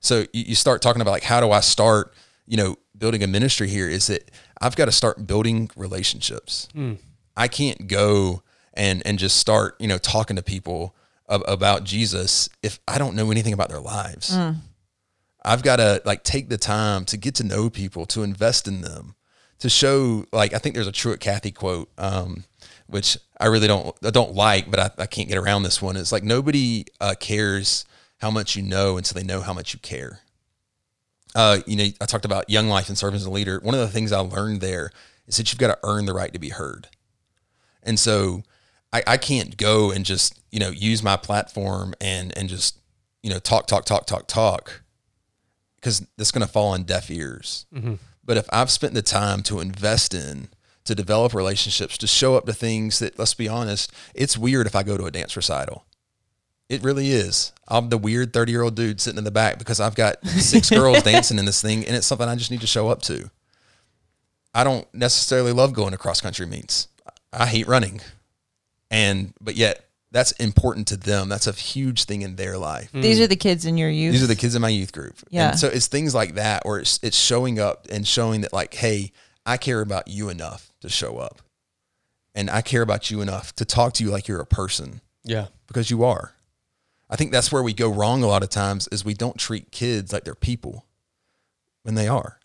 So 0.00 0.20
you, 0.32 0.44
you 0.48 0.54
start 0.54 0.80
talking 0.80 1.02
about 1.02 1.10
like, 1.10 1.24
how 1.24 1.40
do 1.40 1.50
I 1.50 1.60
start, 1.60 2.14
you 2.46 2.56
know, 2.56 2.76
building 2.96 3.22
a 3.22 3.26
ministry 3.26 3.68
here 3.68 3.88
is 3.88 4.06
that 4.06 4.30
I've 4.60 4.76
got 4.76 4.86
to 4.86 4.92
start 4.92 5.26
building 5.26 5.70
relationships. 5.76 6.68
Hmm. 6.72 6.94
I 7.36 7.48
can't 7.48 7.86
go 7.88 8.42
and, 8.74 9.02
and 9.06 9.18
just 9.18 9.36
start, 9.36 9.76
you 9.78 9.86
know, 9.88 9.98
talking 9.98 10.36
to 10.36 10.42
people 10.42 10.94
ab- 11.28 11.42
about 11.46 11.84
Jesus 11.84 12.48
if 12.62 12.80
I 12.88 12.98
don't 12.98 13.14
know 13.16 13.30
anything 13.30 13.52
about 13.52 13.68
their 13.68 13.80
lives. 13.80 14.36
I've 15.44 15.62
got 15.62 15.76
to 15.76 16.00
like 16.04 16.22
take 16.22 16.48
the 16.48 16.56
time 16.58 17.04
to 17.06 17.16
get 17.16 17.34
to 17.36 17.44
know 17.44 17.68
people, 17.68 18.06
to 18.06 18.22
invest 18.22 18.68
in 18.68 18.80
them, 18.80 19.14
to 19.58 19.68
show 19.68 20.24
like 20.32 20.54
I 20.54 20.58
think 20.58 20.74
there's 20.74 20.86
a 20.86 20.92
Truett 20.92 21.20
Cathy 21.20 21.50
quote, 21.50 21.90
um, 21.98 22.44
which 22.86 23.18
I 23.40 23.46
really 23.46 23.66
don't 23.66 23.94
I 24.04 24.10
don't 24.10 24.34
like, 24.34 24.70
but 24.70 24.78
I, 24.78 25.02
I 25.02 25.06
can't 25.06 25.28
get 25.28 25.38
around 25.38 25.64
this 25.64 25.82
one. 25.82 25.96
It's 25.96 26.12
like 26.12 26.22
nobody 26.22 26.84
uh, 27.00 27.14
cares 27.18 27.84
how 28.18 28.30
much 28.30 28.54
you 28.54 28.62
know 28.62 28.96
until 28.96 29.20
they 29.20 29.26
know 29.26 29.40
how 29.40 29.52
much 29.52 29.74
you 29.74 29.80
care. 29.80 30.20
Uh, 31.34 31.58
you 31.66 31.76
know, 31.76 31.86
I 32.00 32.06
talked 32.06 32.24
about 32.24 32.48
young 32.50 32.68
life 32.68 32.88
and 32.88 32.96
serving 32.96 33.16
as 33.16 33.24
a 33.24 33.30
leader. 33.30 33.58
One 33.60 33.74
of 33.74 33.80
the 33.80 33.88
things 33.88 34.12
I 34.12 34.20
learned 34.20 34.60
there 34.60 34.90
is 35.26 35.38
that 35.38 35.50
you've 35.52 35.58
got 35.58 35.68
to 35.68 35.78
earn 35.82 36.06
the 36.06 36.12
right 36.12 36.32
to 36.32 36.38
be 36.38 36.50
heard. 36.50 36.88
And 37.82 37.98
so 37.98 38.42
I, 38.92 39.02
I 39.06 39.16
can't 39.16 39.56
go 39.56 39.90
and 39.90 40.04
just, 40.04 40.40
you 40.50 40.58
know, 40.58 40.70
use 40.70 41.02
my 41.02 41.16
platform 41.16 41.94
and 42.00 42.36
and 42.36 42.48
just, 42.48 42.78
you 43.22 43.30
know, 43.30 43.38
talk, 43.38 43.66
talk, 43.66 43.84
talk, 43.84 44.06
talk, 44.06 44.26
talk 44.26 44.82
because 45.82 46.06
that's 46.16 46.30
going 46.30 46.46
to 46.46 46.52
fall 46.52 46.68
on 46.68 46.84
deaf 46.84 47.10
ears. 47.10 47.66
Mm-hmm. 47.74 47.94
But 48.24 48.36
if 48.36 48.46
I've 48.52 48.70
spent 48.70 48.94
the 48.94 49.02
time 49.02 49.42
to 49.44 49.58
invest 49.58 50.14
in, 50.14 50.48
to 50.84 50.94
develop 50.94 51.34
relationships, 51.34 51.98
to 51.98 52.06
show 52.06 52.36
up 52.36 52.46
to 52.46 52.52
things 52.52 53.00
that, 53.00 53.18
let's 53.18 53.34
be 53.34 53.48
honest, 53.48 53.92
it's 54.14 54.38
weird 54.38 54.66
if 54.66 54.76
I 54.76 54.84
go 54.84 54.96
to 54.96 55.06
a 55.06 55.10
dance 55.10 55.36
recital. 55.36 55.84
It 56.68 56.82
really 56.82 57.10
is. 57.10 57.52
I'm 57.68 57.88
the 57.88 57.98
weird 57.98 58.32
30 58.32 58.52
year 58.52 58.62
old 58.62 58.76
dude 58.76 59.00
sitting 59.00 59.18
in 59.18 59.24
the 59.24 59.30
back 59.30 59.58
because 59.58 59.80
I've 59.80 59.94
got 59.94 60.24
six 60.26 60.70
girls 60.70 61.02
dancing 61.02 61.38
in 61.38 61.44
this 61.44 61.60
thing 61.60 61.84
and 61.84 61.96
it's 61.96 62.06
something 62.06 62.28
I 62.28 62.36
just 62.36 62.50
need 62.50 62.60
to 62.62 62.66
show 62.66 62.88
up 62.88 63.02
to. 63.02 63.30
I 64.54 64.64
don't 64.64 64.92
necessarily 64.94 65.52
love 65.52 65.72
going 65.72 65.92
to 65.92 65.98
cross 65.98 66.20
country 66.20 66.46
meets. 66.46 66.88
I 67.32 67.46
hate 67.46 67.66
running. 67.66 68.00
And, 68.92 69.34
but 69.40 69.56
yet 69.56 69.84
that's 70.12 70.32
important 70.32 70.88
to 70.88 70.96
them. 70.96 71.28
That's 71.28 71.46
a 71.46 71.52
huge 71.52 72.04
thing 72.04 72.22
in 72.22 72.36
their 72.36 72.58
life. 72.58 72.92
Mm. 72.92 73.02
These 73.02 73.20
are 73.20 73.26
the 73.26 73.36
kids 73.36 73.64
in 73.64 73.78
your 73.78 73.88
youth. 73.88 74.12
These 74.12 74.22
are 74.22 74.26
the 74.26 74.36
kids 74.36 74.54
in 74.54 74.62
my 74.62 74.68
youth 74.68 74.92
group. 74.92 75.16
Yeah. 75.30 75.50
And 75.50 75.58
so 75.58 75.68
it's 75.68 75.86
things 75.88 76.14
like 76.14 76.34
that 76.34 76.64
where 76.66 76.78
it's, 76.78 77.00
it's 77.02 77.16
showing 77.16 77.58
up 77.58 77.86
and 77.90 78.06
showing 78.06 78.42
that, 78.42 78.52
like, 78.52 78.74
hey, 78.74 79.12
I 79.46 79.56
care 79.56 79.80
about 79.80 80.08
you 80.08 80.28
enough 80.28 80.70
to 80.82 80.88
show 80.88 81.18
up. 81.18 81.40
And 82.34 82.48
I 82.50 82.60
care 82.62 82.82
about 82.82 83.10
you 83.10 83.20
enough 83.22 83.54
to 83.56 83.64
talk 83.64 83.94
to 83.94 84.04
you 84.04 84.10
like 84.10 84.28
you're 84.28 84.40
a 84.40 84.46
person 84.46 85.00
Yeah. 85.24 85.46
because 85.66 85.90
you 85.90 86.04
are. 86.04 86.32
I 87.10 87.16
think 87.16 87.32
that's 87.32 87.52
where 87.52 87.62
we 87.62 87.74
go 87.74 87.90
wrong 87.90 88.22
a 88.22 88.26
lot 88.26 88.42
of 88.42 88.48
times 88.48 88.88
is 88.92 89.04
we 89.04 89.14
don't 89.14 89.36
treat 89.38 89.70
kids 89.70 90.12
like 90.12 90.24
they're 90.24 90.34
people 90.34 90.86
when 91.82 91.94
they 91.94 92.08
are. 92.08 92.38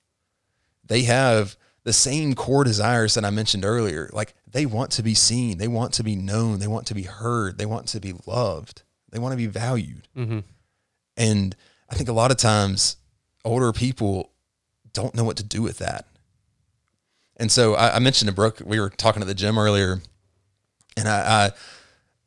They 0.85 1.03
have 1.03 1.55
the 1.87 1.93
same 1.93 2.35
core 2.35 2.65
desires 2.65 3.13
that 3.13 3.23
I 3.23 3.29
mentioned 3.29 3.63
earlier. 3.63 4.09
Like 4.11 4.33
they 4.45 4.65
want 4.65 4.91
to 4.91 5.01
be 5.01 5.13
seen, 5.13 5.57
they 5.57 5.69
want 5.69 5.93
to 5.93 6.03
be 6.03 6.17
known, 6.17 6.59
they 6.59 6.67
want 6.67 6.85
to 6.87 6.93
be 6.93 7.03
heard, 7.03 7.57
they 7.57 7.65
want 7.65 7.87
to 7.87 8.01
be 8.01 8.13
loved, 8.25 8.83
they 9.09 9.19
want 9.19 9.31
to 9.31 9.37
be 9.37 9.47
valued. 9.47 10.05
And 11.15 11.55
I 11.89 11.95
think 11.95 12.09
a 12.09 12.13
lot 12.13 12.29
of 12.29 12.35
times 12.35 12.97
older 13.45 13.71
people 13.71 14.31
don't 14.91 15.15
know 15.15 15.23
what 15.23 15.37
to 15.37 15.43
do 15.43 15.61
with 15.61 15.77
that. 15.77 16.07
And 17.37 17.49
so 17.49 17.75
I, 17.75 17.95
I 17.95 17.99
mentioned 17.99 18.27
to 18.27 18.35
Brooke, 18.35 18.61
we 18.65 18.81
were 18.81 18.89
talking 18.89 19.21
at 19.21 19.27
the 19.29 19.33
gym 19.33 19.57
earlier, 19.57 20.01
and 20.97 21.07
I, 21.07 21.45
I 21.45 21.51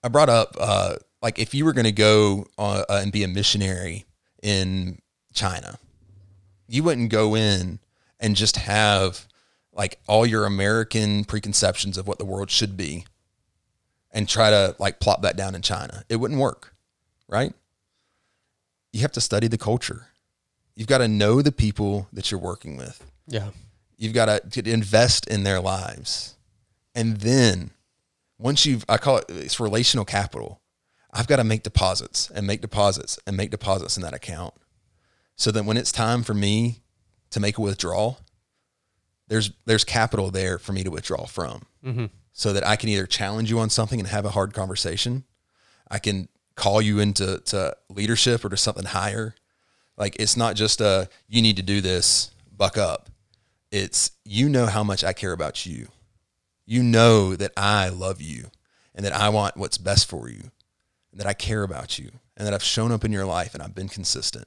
I 0.05 0.09
brought 0.09 0.31
up 0.31 0.57
uh, 0.59 0.95
like 1.21 1.39
if 1.39 1.53
you 1.53 1.67
were 1.67 1.75
going 1.75 1.85
to 1.85 1.93
go 1.93 2.47
uh, 2.57 2.85
uh, 2.89 3.01
and 3.03 3.13
be 3.13 3.25
a 3.25 3.29
missionary 3.29 4.07
in 4.43 5.03
China, 5.35 5.79
you 6.67 6.83
wouldn't 6.83 7.11
go 7.11 7.37
in 7.37 7.79
and 8.19 8.37
just 8.37 8.57
have 8.57 9.27
like 9.73 9.99
all 10.07 10.27
your 10.27 10.45
American 10.45 11.25
preconceptions 11.25 11.97
of 11.97 12.07
what 12.07 12.19
the 12.19 12.25
world 12.25 12.51
should 12.51 12.77
be 12.77 13.05
and 14.13 14.29
try 14.29 14.51
to 14.51 14.75
like 14.79 15.01
plop 15.01 15.23
that 15.23 15.37
down 15.37 15.55
in 15.55 15.63
China. 15.63 16.05
It 16.09 16.17
wouldn't 16.17 16.41
work, 16.41 16.75
right? 17.29 17.53
You 18.93 19.01
have 19.03 19.13
to 19.13 19.21
study 19.21 19.47
the 19.47 19.59
culture. 19.59 20.07
You've 20.75 20.89
got 20.89 20.99
to 20.99 21.09
know 21.09 21.43
the 21.43 21.53
people 21.53 22.09
that 22.13 22.31
you're 22.31 22.41
working 22.41 22.77
with. 22.77 23.05
Yeah. 23.27 23.51
You've 23.97 24.15
got 24.15 24.53
to, 24.53 24.71
invest 24.71 25.27
in 25.29 25.43
their 25.43 25.61
lives. 25.61 26.37
And 26.95 27.19
then 27.19 27.71
once 28.39 28.67
you've, 28.67 28.85
I 28.89 28.97
call 28.97 29.19
it, 29.19 29.27
it's 29.29 29.61
relational 29.61 30.05
capital. 30.05 30.61
I've 31.13 31.27
got 31.27 31.37
to 31.37 31.45
make 31.45 31.63
deposits 31.63 32.31
and 32.31 32.47
make 32.47 32.61
deposits 32.61 33.19
and 33.27 33.37
make 33.37 33.51
deposits 33.51 33.97
in 33.97 34.03
that 34.03 34.15
account. 34.15 34.55
So 35.37 35.51
that 35.53 35.65
when 35.65 35.77
it's 35.77 35.93
time 35.93 36.23
for 36.23 36.35
me 36.35 36.81
to 37.31 37.41
make 37.41 37.59
a 37.59 37.61
withdrawal, 37.61 38.19
there's, 39.31 39.51
there's 39.65 39.85
capital 39.85 40.31
there 40.31 40.59
for 40.59 40.73
me 40.73 40.85
to 40.85 40.91
withdraw 40.91 41.25
from 41.25 41.63
mm-hmm. 41.83 42.07
so 42.35 42.53
that 42.53 42.67
I 42.67 42.77
can 42.77 42.91
either 42.91 43.07
challenge 43.07 43.51
you 43.51 43.59
on 43.59 43.71
something 43.71 43.99
and 43.99 44.09
have 44.09 44.27
a 44.27 44.31
hard 44.31 44.53
conversation. 44.53 45.25
I 45.91 45.99
can 45.99 46.29
call 46.55 46.83
you 46.83 46.99
into 46.99 47.39
to 47.47 47.75
leadership 47.89 48.45
or 48.45 48.51
to 48.51 48.59
something 48.59 48.85
higher. 48.85 49.35
Like 49.97 50.17
it's 50.21 50.37
not 50.37 50.55
just 50.55 50.83
a, 50.83 51.09
you 51.27 51.41
need 51.41 51.57
to 51.57 51.63
do 51.63 51.81
this, 51.81 52.31
buck 52.55 52.77
up 52.77 53.09
it's 53.71 54.11
you 54.25 54.49
know 54.49 54.67
how 54.67 54.83
much 54.83 55.05
I 55.05 55.13
care 55.13 55.33
about 55.33 55.65
you. 55.65 55.89
You 56.67 56.83
know 56.83 57.37
that 57.37 57.53
I 57.57 57.89
love 57.89 58.21
you 58.21 58.51
and 58.95 59.05
that 59.05 59.13
I 59.13 59.29
want 59.29 59.57
what's 59.57 59.79
best 59.79 60.09
for 60.09 60.29
you 60.29 60.51
and 61.11 61.21
that 61.21 61.27
I 61.27 61.33
care 61.33 61.63
about 61.63 61.99
you 61.99 62.11
and 62.37 62.47
that 62.47 62.55
I've 62.55 62.63
shown 62.63 62.93
up 62.93 63.05
in 63.05 63.13
your 63.13 63.25
life 63.27 63.55
and 63.55 63.63
I've 63.63 63.75
been 63.75 63.89
consistent. 63.89 64.47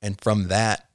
And 0.00 0.20
from 0.20 0.48
that 0.48 0.88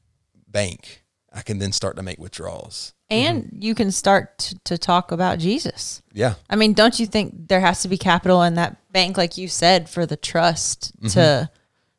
bank, 0.48 1.03
I 1.34 1.42
can 1.42 1.58
then 1.60 1.72
start 1.72 1.96
to 1.98 2.04
make 2.04 2.20
withdrawals. 2.20 2.94
and 3.10 3.50
you 3.60 3.74
can 3.76 3.92
start 3.92 4.38
to, 4.40 4.60
to 4.66 4.78
talk 4.78 5.12
about 5.12 5.40
Jesus. 5.40 6.02
Yeah. 6.14 6.36
I 6.50 6.56
mean, 6.56 6.74
don't 6.74 7.00
you 7.00 7.06
think 7.06 7.48
there 7.48 7.60
has 7.60 7.82
to 7.82 7.88
be 7.88 7.98
capital 7.98 8.44
in 8.44 8.56
that 8.56 8.78
bank, 8.92 9.18
like 9.18 9.38
you 9.38 9.48
said, 9.48 9.90
for 9.90 10.06
the 10.06 10.16
trust 10.18 10.94
Mm-hmm. 10.98 11.08
to? 11.10 11.50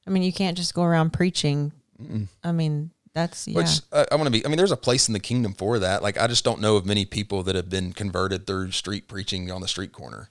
I 0.06 0.10
mean, 0.10 0.22
you 0.22 0.32
can't 0.32 0.56
just 0.56 0.74
go 0.74 0.82
around 0.82 1.12
preaching. 1.12 1.72
I 2.42 2.52
mean, 2.52 2.90
that's 3.14 3.48
yeah. 3.48 3.56
Which 3.56 3.80
uh, 3.92 4.04
I 4.12 4.16
want 4.16 4.26
to 4.26 4.30
be, 4.30 4.44
I 4.44 4.48
mean, 4.48 4.56
there's 4.58 4.70
a 4.72 4.76
place 4.76 5.08
in 5.08 5.14
the 5.14 5.20
kingdom 5.20 5.54
for 5.54 5.78
that. 5.78 6.02
Like, 6.02 6.18
I 6.18 6.26
just 6.26 6.44
don't 6.44 6.60
know 6.60 6.76
of 6.76 6.84
many 6.84 7.04
people 7.06 7.42
that 7.44 7.54
have 7.54 7.70
been 7.70 7.92
converted 7.92 8.46
through 8.46 8.72
street 8.72 9.08
preaching 9.08 9.50
on 9.50 9.60
the 9.62 9.68
street 9.68 9.92
corner. 9.92 10.28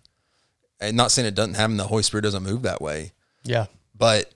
And 0.80 0.96
not 0.96 1.12
saying 1.12 1.28
it 1.28 1.34
doesn't 1.36 1.56
happen, 1.56 1.78
the 1.78 1.88
Holy 1.88 2.04
Spirit 2.04 2.22
doesn't 2.24 2.44
move 2.44 2.62
that 2.64 2.82
way. 2.82 3.12
Yeah. 3.44 3.66
but 3.98 4.32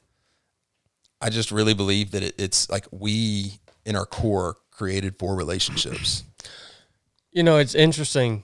I 1.22 1.30
just 1.30 1.52
really 1.52 1.74
believe 1.74 2.12
that 2.12 2.24
it, 2.24 2.36
it's 2.38 2.70
like 2.70 2.86
we 2.92 3.60
in 3.88 3.96
our 3.96 4.06
core 4.06 4.58
created 4.70 5.18
for 5.18 5.36
relationships. 5.36 6.24
You 7.32 7.42
know, 7.42 7.58
it's 7.58 7.74
interesting 7.74 8.44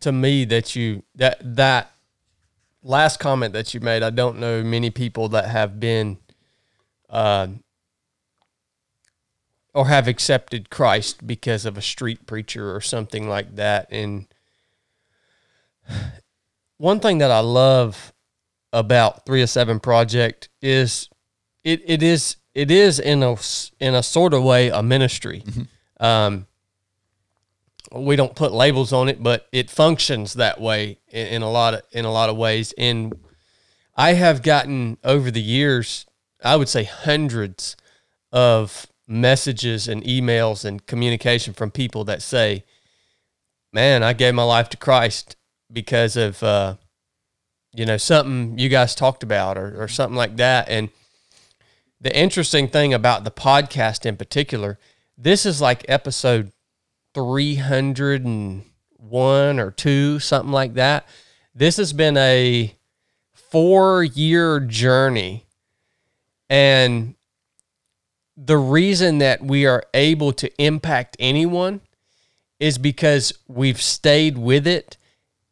to 0.00 0.12
me 0.12 0.44
that 0.44 0.76
you 0.76 1.02
that 1.14 1.38
that 1.56 1.90
last 2.82 3.18
comment 3.18 3.54
that 3.54 3.72
you 3.72 3.80
made. 3.80 4.02
I 4.02 4.10
don't 4.10 4.38
know 4.38 4.62
many 4.62 4.90
people 4.90 5.28
that 5.30 5.46
have 5.46 5.80
been, 5.80 6.18
uh, 7.08 7.48
or 9.74 9.86
have 9.86 10.06
accepted 10.06 10.68
Christ 10.68 11.26
because 11.26 11.64
of 11.64 11.78
a 11.78 11.82
street 11.82 12.26
preacher 12.26 12.74
or 12.74 12.80
something 12.80 13.28
like 13.28 13.56
that. 13.56 13.88
And 13.90 14.26
one 16.76 17.00
thing 17.00 17.18
that 17.18 17.30
I 17.30 17.40
love 17.40 18.12
about 18.72 19.24
Three 19.24 19.42
of 19.42 19.48
Seven 19.48 19.80
Project 19.80 20.50
is 20.60 21.08
it 21.64 21.82
it 21.86 22.02
is 22.02 22.36
it 22.54 22.70
is 22.70 22.98
in 22.98 23.22
a 23.22 23.36
in 23.80 23.94
a 23.94 24.02
sort 24.02 24.34
of 24.34 24.42
way 24.42 24.68
a 24.68 24.82
ministry. 24.82 25.44
Um, 26.00 26.46
we 27.92 28.16
don't 28.16 28.34
put 28.34 28.52
labels 28.52 28.92
on 28.92 29.08
it, 29.08 29.22
but 29.22 29.46
it 29.52 29.70
functions 29.70 30.34
that 30.34 30.60
way 30.60 30.98
in, 31.08 31.26
in 31.28 31.42
a 31.42 31.50
lot 31.50 31.74
of 31.74 31.82
in 31.92 32.04
a 32.04 32.12
lot 32.12 32.28
of 32.28 32.36
ways. 32.36 32.74
And 32.76 33.14
I 33.94 34.14
have 34.14 34.42
gotten 34.42 34.98
over 35.04 35.30
the 35.30 35.42
years, 35.42 36.06
I 36.42 36.56
would 36.56 36.68
say 36.68 36.84
hundreds 36.84 37.76
of 38.32 38.86
messages 39.06 39.88
and 39.88 40.02
emails 40.04 40.64
and 40.64 40.84
communication 40.86 41.52
from 41.52 41.70
people 41.70 42.04
that 42.04 42.22
say, 42.22 42.64
"Man, 43.72 44.02
I 44.02 44.12
gave 44.12 44.34
my 44.34 44.44
life 44.44 44.68
to 44.70 44.76
Christ 44.76 45.36
because 45.70 46.16
of 46.16 46.42
uh, 46.42 46.76
you 47.72 47.84
know 47.84 47.96
something 47.96 48.58
you 48.58 48.68
guys 48.68 48.94
talked 48.94 49.22
about 49.22 49.58
or, 49.58 49.82
or 49.82 49.88
something 49.88 50.16
like 50.16 50.36
that." 50.36 50.68
And 50.68 50.88
the 52.02 52.14
interesting 52.14 52.68
thing 52.68 52.92
about 52.92 53.24
the 53.24 53.30
podcast 53.30 54.04
in 54.04 54.16
particular, 54.16 54.78
this 55.16 55.46
is 55.46 55.60
like 55.60 55.84
episode 55.88 56.50
301 57.14 59.60
or 59.60 59.70
2 59.70 60.18
something 60.18 60.52
like 60.52 60.74
that. 60.74 61.06
This 61.54 61.76
has 61.76 61.92
been 61.92 62.16
a 62.16 62.74
4 63.32 64.02
year 64.02 64.58
journey. 64.58 65.46
And 66.50 67.14
the 68.36 68.58
reason 68.58 69.18
that 69.18 69.42
we 69.42 69.64
are 69.64 69.84
able 69.94 70.32
to 70.32 70.50
impact 70.60 71.16
anyone 71.20 71.82
is 72.58 72.78
because 72.78 73.32
we've 73.46 73.80
stayed 73.80 74.36
with 74.36 74.66
it. 74.66 74.96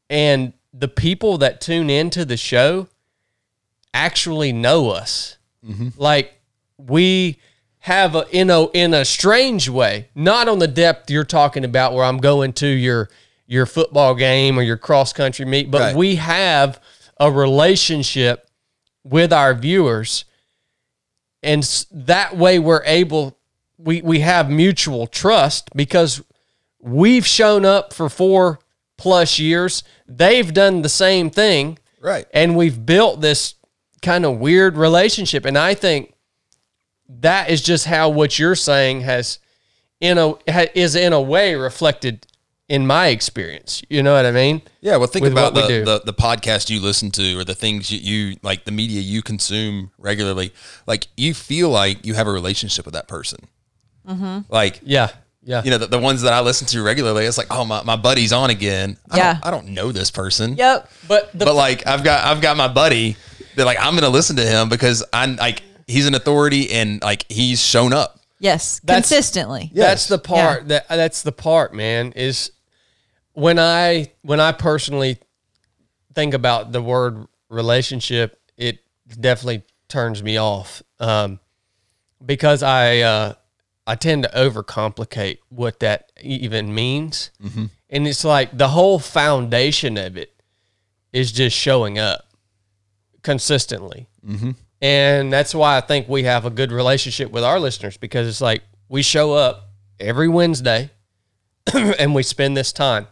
And 0.09 0.53
the 0.75 0.89
people 0.89 1.39
that 1.39 1.61
tune 1.61 1.91
into 1.91 2.25
the 2.25 2.37
show 2.37 2.89
actually 3.95 4.53
know 4.53 4.91
us. 4.91 5.39
Mm-hmm. 5.65 5.91
Like 5.97 6.39
we 6.87 7.39
have 7.85 8.14
a 8.14 8.26
in 8.31 8.51
a 8.51 8.66
in 8.70 8.93
a 8.95 9.05
strange 9.05 9.68
way, 9.68 10.09
not 10.14 10.49
on 10.49 10.59
the 10.59 10.68
depth 10.68 11.11
you're 11.11 11.24
talking 11.24 11.64
about 11.64 11.95
where 11.95 12.05
I'm 12.05 12.18
going 12.18 12.53
to 12.55 12.66
your 12.66 13.09
your 13.47 13.66
football 13.66 14.14
game 14.14 14.59
or 14.59 14.62
your 14.62 14.76
cross 14.76 15.12
country 15.12 15.45
meet, 15.45 15.70
but 15.70 15.81
Right. 15.81 15.97
we 15.97 16.16
have 16.16 16.81
a 17.18 17.31
relationship 17.31 18.49
with 19.03 19.33
our 19.33 19.55
viewers 19.55 20.24
and 21.43 21.62
that 21.91 22.37
way 22.37 22.59
we're 22.59 22.83
able 22.85 23.37
we 23.78 24.03
we 24.03 24.20
have 24.20 24.51
mutual 24.51 25.07
trust 25.07 25.70
because 25.74 26.22
we've 26.81 27.26
shown 27.26 27.64
up 27.64 27.93
for 27.93 28.09
4 28.09 28.59
plus 28.99 29.39
years. 29.39 29.83
They've 30.07 30.53
done 30.53 30.83
the 30.83 30.89
same 30.91 31.31
thing 31.31 31.78
Right. 32.01 32.26
and 32.33 32.57
we've 32.57 32.85
built 32.85 33.20
this 33.22 33.55
kind 34.03 34.24
of 34.26 34.39
weird 34.39 34.76
relationship 34.78 35.45
and 35.45 35.59
i 35.59 35.74
think 35.74 36.14
that 37.21 37.51
is 37.51 37.61
just 37.63 37.87
how 37.87 38.09
what 38.09 38.39
you're 38.39 38.55
saying 38.55 39.01
has 39.01 39.39
in 40.01 40.17
a 40.19 40.29
ha- 40.51 40.71
is 40.75 40.95
in 40.95 41.13
a 41.13 41.21
way 41.21 41.55
reflected 41.55 42.27
in 42.69 42.87
my 42.87 43.09
experience 43.09 43.83
you 43.91 44.03
know 44.03 44.15
what 44.15 44.25
i 44.25 44.31
mean 44.31 44.63
Yeah. 44.81 44.97
Well, 44.97 45.09
think 45.09 45.25
With 45.25 45.33
about 45.33 45.53
what 45.55 45.69
we 45.69 45.79
the, 45.81 45.85
the, 45.85 46.13
the 46.13 46.15
podcast 46.15 46.71
you 46.71 46.81
listen 46.81 47.11
to 47.13 47.39
or 47.39 47.45
the 47.45 47.55
things 47.55 47.91
you, 47.91 47.99
you 47.99 48.37
like 48.43 48.65
the 48.65 48.71
media 48.73 49.01
you 49.01 49.21
consume 49.23 49.91
regularly. 49.99 50.53
Like 50.87 51.09
you 51.17 51.35
feel 51.35 51.69
like 51.69 52.07
you 52.07 52.15
have 52.15 52.27
a 52.27 52.33
relationship 52.33 52.87
with 52.87 52.95
that 52.95 53.07
person. 53.09 53.41
Mm-hmm. 54.09 54.41
Like, 54.49 54.81
yeah 54.83 55.11
yeah 55.43 55.63
you 55.65 55.71
know, 55.71 55.79
the, 55.79 55.87
the 55.87 55.99
ones 55.99 56.23
that 56.23 56.33
I 56.33 56.41
listen 56.41 56.67
to 56.69 56.83
regularly, 56.83 57.27
it's 57.27 57.37
like, 57.39 57.49
oh, 57.51 57.65
my, 57.65 57.83
my 57.83 57.97
buddy's 57.97 58.33
on 58.33 58.51
again. 58.51 58.97
I 59.11 59.17
Yeah. 59.17 59.33
Don't, 59.35 59.47
I 59.47 59.51
don't 59.51 59.69
know 59.69 59.93
this 59.93 60.11
person. 60.11 60.55
yep. 60.57 60.91
but 61.09 61.33
the 61.39 61.45
but 61.45 61.55
like 61.55 61.87
I've 61.87 62.05
got 62.05 62.25
I've 62.25 62.41
got 62.41 62.57
my 62.57 62.69
buddy 62.69 63.17
They're 63.55 63.67
like, 63.67 63.79
I'm 63.81 63.93
going 63.93 64.05
to 64.05 64.09
listen 64.11 64.37
to 64.37 64.47
him 64.47 64.69
because 64.69 65.05
I'm 65.13 65.37
like, 65.37 65.63
he's 65.91 66.07
an 66.07 66.14
authority 66.14 66.70
and 66.70 67.03
like 67.03 67.26
he's 67.30 67.64
shown 67.64 67.93
up. 67.93 68.20
Yes, 68.38 68.80
That's- 68.84 69.09
consistently. 69.09 69.70
That's 69.74 70.07
the 70.07 70.18
part 70.18 70.68
that 70.68 70.88
that's 70.88 71.22
the 71.22 71.32
part, 71.32 71.74
man, 71.74 72.12
is 72.12 72.53
when 73.32 73.59
I 73.59 74.12
when 74.22 74.41
I 74.41 74.53
personally 74.53 75.18
think 76.14 76.34
about 76.34 76.72
the 76.72 76.80
word 76.82 77.26
relationship, 77.49 78.41
it 78.57 78.78
definitely 79.09 79.62
turns 79.88 80.22
me 80.22 80.38
off. 80.38 80.82
Um, 80.99 81.41
because 82.24 82.62
I 82.62 83.01
uh, 83.01 83.34
I 83.86 83.95
tend 83.95 84.22
to 84.24 84.30
overcomplicate 84.30 85.38
what 85.49 85.80
that 85.80 86.12
even 86.20 86.74
means. 86.74 87.30
And 87.93 88.07
it's 88.07 88.24
like 88.24 88.57
the 88.57 88.68
whole 88.68 88.99
foundation 88.99 89.97
of 89.99 90.16
it 90.16 90.32
is 91.12 91.32
just 91.32 91.57
showing 91.57 91.99
up 91.99 92.24
consistently. 93.22 94.07
And 94.83 95.33
that's 95.33 95.55
why 95.55 95.76
I 95.76 95.81
think 95.81 96.09
we 96.09 96.22
have 96.24 96.47
a 96.47 96.51
good 96.51 96.72
relationship 96.72 97.31
with 97.31 97.45
our 97.45 97.61
listeners 97.61 97.97
because 97.97 98.26
it's 98.26 98.41
like 98.41 98.62
we 98.89 99.03
show 99.03 99.35
up 99.35 99.68
every 99.99 100.28
Wednesday 100.28 100.91
and 101.74 102.14
we 102.14 102.22
spend 102.22 102.57
this 102.57 102.72
time. 102.72 103.07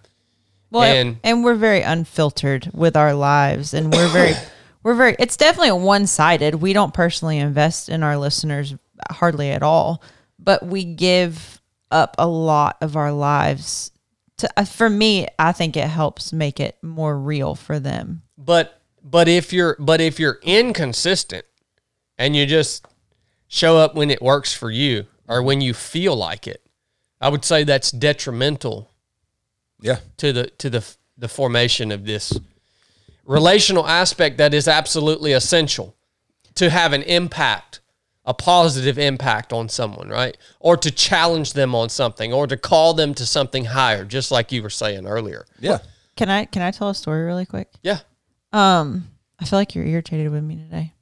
Well, 0.70 0.82
And- 0.82 1.18
and, 1.24 1.44
we're 1.44 1.54
very 1.54 1.80
unfiltered 1.80 2.70
with 2.74 2.96
our 2.96 3.14
lives, 3.14 3.72
and 3.72 3.92
we're 3.92 4.08
very, 4.08 4.34
we're 4.82 4.94
very. 4.94 5.16
It's 5.18 5.36
definitely 5.36 5.72
one 5.72 6.06
sided. 6.06 6.56
We 6.56 6.72
don't 6.74 6.92
personally 6.92 7.38
invest 7.38 7.88
in 7.88 8.02
our 8.02 8.18
listeners 8.18 8.74
hardly 9.10 9.50
at 9.50 9.62
all, 9.62 10.02
but 10.38 10.66
we 10.66 10.84
give 10.84 11.62
up 11.90 12.16
a 12.18 12.26
lot 12.26 12.76
of 12.82 12.96
our 12.96 13.12
lives. 13.12 13.92
To 14.38 14.48
uh, 14.58 14.64
for 14.64 14.90
me, 14.90 15.26
I 15.38 15.52
think 15.52 15.76
it 15.76 15.88
helps 15.88 16.32
make 16.34 16.60
it 16.60 16.76
more 16.82 17.18
real 17.18 17.54
for 17.54 17.78
them. 17.80 18.22
But 18.36 18.80
but 19.02 19.26
if 19.26 19.52
you're 19.54 19.74
but 19.78 20.02
if 20.02 20.20
you're 20.20 20.38
inconsistent 20.42 21.46
and 22.18 22.34
you 22.36 22.46
just 22.46 22.86
show 23.48 23.76
up 23.78 23.94
when 23.94 24.10
it 24.10 24.20
works 24.20 24.52
for 24.52 24.70
you 24.70 25.06
or 25.28 25.42
when 25.42 25.60
you 25.60 25.72
feel 25.74 26.16
like 26.16 26.46
it, 26.46 26.62
I 27.20 27.28
would 27.28 27.44
say 27.44 27.64
that's 27.64 27.90
detrimental 27.90 28.90
Yeah. 29.80 29.98
to 30.18 30.32
the 30.32 30.46
to 30.58 30.70
the 30.70 30.84
the 31.16 31.28
formation 31.28 31.90
of 31.92 32.04
this 32.04 32.38
relational 33.24 33.86
aspect 33.86 34.38
that 34.38 34.54
is 34.54 34.68
absolutely 34.68 35.32
essential 35.32 35.94
to 36.54 36.70
have 36.70 36.92
an 36.92 37.02
impact 37.02 37.80
a 38.24 38.34
positive 38.34 38.98
impact 38.98 39.52
on 39.52 39.68
someone 39.68 40.08
right 40.08 40.36
or 40.60 40.76
to 40.76 40.90
challenge 40.90 41.54
them 41.54 41.74
on 41.74 41.88
something 41.88 42.32
or 42.32 42.46
to 42.46 42.56
call 42.56 42.92
them 42.94 43.14
to 43.14 43.24
something 43.26 43.64
higher 43.64 44.04
just 44.04 44.30
like 44.30 44.52
you 44.52 44.62
were 44.62 44.70
saying 44.70 45.06
earlier 45.06 45.44
Yeah. 45.60 45.78
Can 46.16 46.28
I 46.28 46.44
can 46.46 46.62
I 46.62 46.70
tell 46.70 46.88
a 46.90 46.94
story 46.94 47.24
really 47.24 47.46
quick? 47.46 47.68
yeah 47.82 48.00
Um, 48.52 49.08
I 49.38 49.44
feel 49.44 49.58
like 49.58 49.74
you're 49.74 49.84
irritated 49.86 50.30
with 50.30 50.42
me 50.42 50.56
today. 50.56 50.92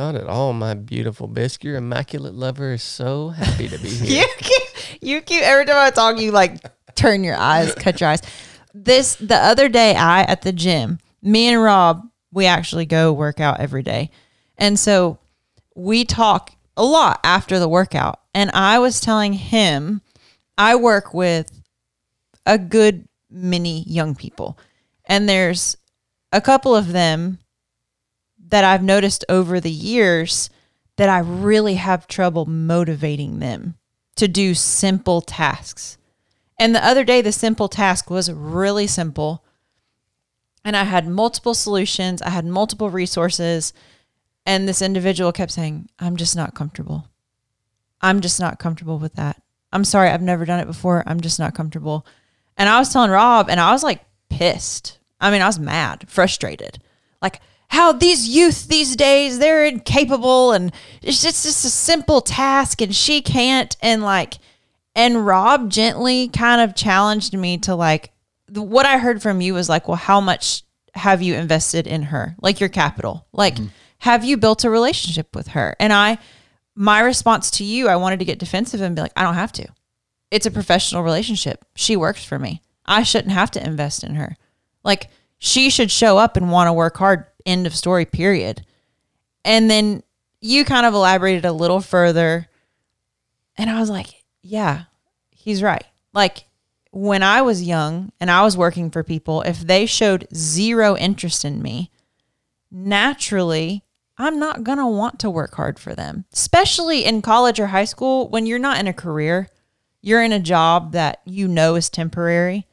Not 0.00 0.14
at 0.14 0.26
all 0.26 0.54
my 0.54 0.72
beautiful 0.72 1.26
bisque 1.26 1.62
your 1.62 1.76
immaculate 1.76 2.32
lover 2.32 2.72
is 2.72 2.82
so 2.82 3.28
happy 3.28 3.68
to 3.68 3.78
be 3.80 3.88
here 3.90 4.22
You 4.22 4.28
keep, 4.38 5.02
you 5.02 5.20
keep 5.20 5.42
every 5.42 5.66
time 5.66 5.76
I 5.76 5.90
talk, 5.90 6.18
you 6.18 6.32
like 6.32 6.58
turn 6.94 7.22
your 7.22 7.36
eyes, 7.36 7.74
cut 7.74 8.00
your 8.00 8.08
eyes. 8.08 8.22
This 8.72 9.16
the 9.16 9.36
other 9.36 9.68
day, 9.68 9.94
I 9.94 10.22
at 10.22 10.40
the 10.40 10.52
gym, 10.52 11.00
me 11.20 11.48
and 11.48 11.62
Rob, 11.62 12.02
we 12.32 12.46
actually 12.46 12.86
go 12.86 13.12
work 13.12 13.40
out 13.40 13.60
every 13.60 13.82
day, 13.82 14.10
and 14.56 14.78
so 14.78 15.18
we 15.76 16.06
talk 16.06 16.52
a 16.78 16.84
lot 16.84 17.20
after 17.22 17.58
the 17.58 17.68
workout. 17.68 18.20
And 18.34 18.50
I 18.52 18.78
was 18.78 19.02
telling 19.02 19.34
him, 19.34 20.00
I 20.56 20.76
work 20.76 21.12
with 21.12 21.60
a 22.46 22.56
good 22.56 23.06
many 23.28 23.82
young 23.82 24.14
people, 24.14 24.58
and 25.04 25.28
there's 25.28 25.76
a 26.32 26.40
couple 26.40 26.74
of 26.74 26.92
them 26.92 27.38
that 28.50 28.64
I've 28.64 28.82
noticed 28.82 29.24
over 29.28 29.60
the 29.60 29.70
years 29.70 30.50
that 30.96 31.08
I 31.08 31.18
really 31.20 31.74
have 31.74 32.06
trouble 32.06 32.46
motivating 32.46 33.38
them 33.38 33.76
to 34.16 34.28
do 34.28 34.54
simple 34.54 35.22
tasks. 35.22 35.96
And 36.58 36.74
the 36.74 36.84
other 36.84 37.04
day, 37.04 37.22
the 37.22 37.32
simple 37.32 37.68
task 37.68 38.10
was 38.10 38.30
really 38.30 38.86
simple. 38.86 39.42
And 40.62 40.76
I 40.76 40.84
had 40.84 41.08
multiple 41.08 41.54
solutions, 41.54 42.20
I 42.20 42.30
had 42.30 42.44
multiple 42.44 42.90
resources. 42.90 43.72
And 44.44 44.68
this 44.68 44.82
individual 44.82 45.32
kept 45.32 45.52
saying, 45.52 45.88
I'm 45.98 46.16
just 46.16 46.36
not 46.36 46.54
comfortable. 46.54 47.08
I'm 48.02 48.20
just 48.20 48.40
not 48.40 48.58
comfortable 48.58 48.98
with 48.98 49.14
that. 49.14 49.40
I'm 49.72 49.84
sorry, 49.84 50.10
I've 50.10 50.22
never 50.22 50.44
done 50.44 50.60
it 50.60 50.66
before. 50.66 51.04
I'm 51.06 51.20
just 51.20 51.38
not 51.38 51.54
comfortable. 51.54 52.06
And 52.56 52.68
I 52.68 52.78
was 52.78 52.92
telling 52.92 53.10
Rob, 53.10 53.48
and 53.48 53.60
I 53.60 53.72
was 53.72 53.82
like 53.82 54.04
pissed. 54.28 54.98
I 55.20 55.30
mean, 55.30 55.42
I 55.42 55.46
was 55.46 55.58
mad, 55.58 56.06
frustrated. 56.08 56.78
Like, 57.22 57.40
how 57.70 57.92
these 57.92 58.28
youth 58.28 58.66
these 58.66 58.96
days, 58.96 59.38
they're 59.38 59.64
incapable 59.64 60.52
and 60.52 60.72
it's 61.02 61.22
just, 61.22 61.44
just 61.44 61.64
a 61.64 61.70
simple 61.70 62.20
task 62.20 62.82
and 62.82 62.94
she 62.94 63.22
can't. 63.22 63.76
And 63.80 64.02
like, 64.02 64.38
and 64.96 65.24
Rob 65.24 65.70
gently 65.70 66.28
kind 66.28 66.60
of 66.60 66.74
challenged 66.74 67.32
me 67.32 67.58
to 67.58 67.76
like, 67.76 68.12
what 68.48 68.86
I 68.86 68.98
heard 68.98 69.22
from 69.22 69.40
you 69.40 69.54
was 69.54 69.68
like, 69.68 69.86
well, 69.86 69.96
how 69.96 70.20
much 70.20 70.64
have 70.94 71.22
you 71.22 71.34
invested 71.36 71.86
in 71.86 72.02
her? 72.02 72.34
Like 72.42 72.58
your 72.58 72.68
capital? 72.68 73.26
Like, 73.32 73.54
mm-hmm. 73.54 73.66
have 73.98 74.24
you 74.24 74.36
built 74.36 74.64
a 74.64 74.70
relationship 74.70 75.36
with 75.36 75.48
her? 75.48 75.76
And 75.78 75.92
I, 75.92 76.18
my 76.74 76.98
response 76.98 77.52
to 77.52 77.64
you, 77.64 77.86
I 77.86 77.96
wanted 77.96 78.18
to 78.18 78.24
get 78.24 78.40
defensive 78.40 78.80
and 78.80 78.96
be 78.96 79.02
like, 79.02 79.12
I 79.14 79.22
don't 79.22 79.34
have 79.34 79.52
to. 79.52 79.68
It's 80.32 80.46
a 80.46 80.50
professional 80.50 81.04
relationship. 81.04 81.64
She 81.76 81.96
works 81.96 82.24
for 82.24 82.38
me. 82.38 82.62
I 82.84 83.04
shouldn't 83.04 83.32
have 83.32 83.52
to 83.52 83.64
invest 83.64 84.02
in 84.02 84.16
her. 84.16 84.36
Like, 84.82 85.08
she 85.38 85.70
should 85.70 85.92
show 85.92 86.18
up 86.18 86.36
and 86.36 86.50
want 86.50 86.66
to 86.66 86.72
work 86.72 86.96
hard. 86.96 87.26
End 87.46 87.66
of 87.66 87.74
story, 87.74 88.04
period. 88.04 88.64
And 89.44 89.70
then 89.70 90.02
you 90.40 90.64
kind 90.64 90.86
of 90.86 90.94
elaborated 90.94 91.44
a 91.44 91.52
little 91.52 91.80
further. 91.80 92.48
And 93.56 93.70
I 93.70 93.80
was 93.80 93.90
like, 93.90 94.06
yeah, 94.42 94.84
he's 95.30 95.62
right. 95.62 95.84
Like, 96.12 96.44
when 96.92 97.22
I 97.22 97.42
was 97.42 97.62
young 97.62 98.10
and 98.20 98.30
I 98.30 98.42
was 98.42 98.56
working 98.56 98.90
for 98.90 99.04
people, 99.04 99.42
if 99.42 99.60
they 99.60 99.86
showed 99.86 100.26
zero 100.34 100.96
interest 100.96 101.44
in 101.44 101.62
me, 101.62 101.90
naturally, 102.70 103.84
I'm 104.18 104.38
not 104.38 104.64
going 104.64 104.78
to 104.78 104.86
want 104.86 105.18
to 105.20 105.30
work 105.30 105.54
hard 105.54 105.78
for 105.78 105.94
them, 105.94 106.24
especially 106.32 107.04
in 107.04 107.22
college 107.22 107.60
or 107.60 107.68
high 107.68 107.84
school 107.84 108.28
when 108.28 108.44
you're 108.44 108.58
not 108.58 108.78
in 108.80 108.86
a 108.86 108.92
career. 108.92 109.48
You're 110.02 110.22
in 110.22 110.32
a 110.32 110.40
job 110.40 110.92
that 110.92 111.20
you 111.24 111.46
know 111.46 111.74
is 111.74 111.88
temporary 111.90 112.66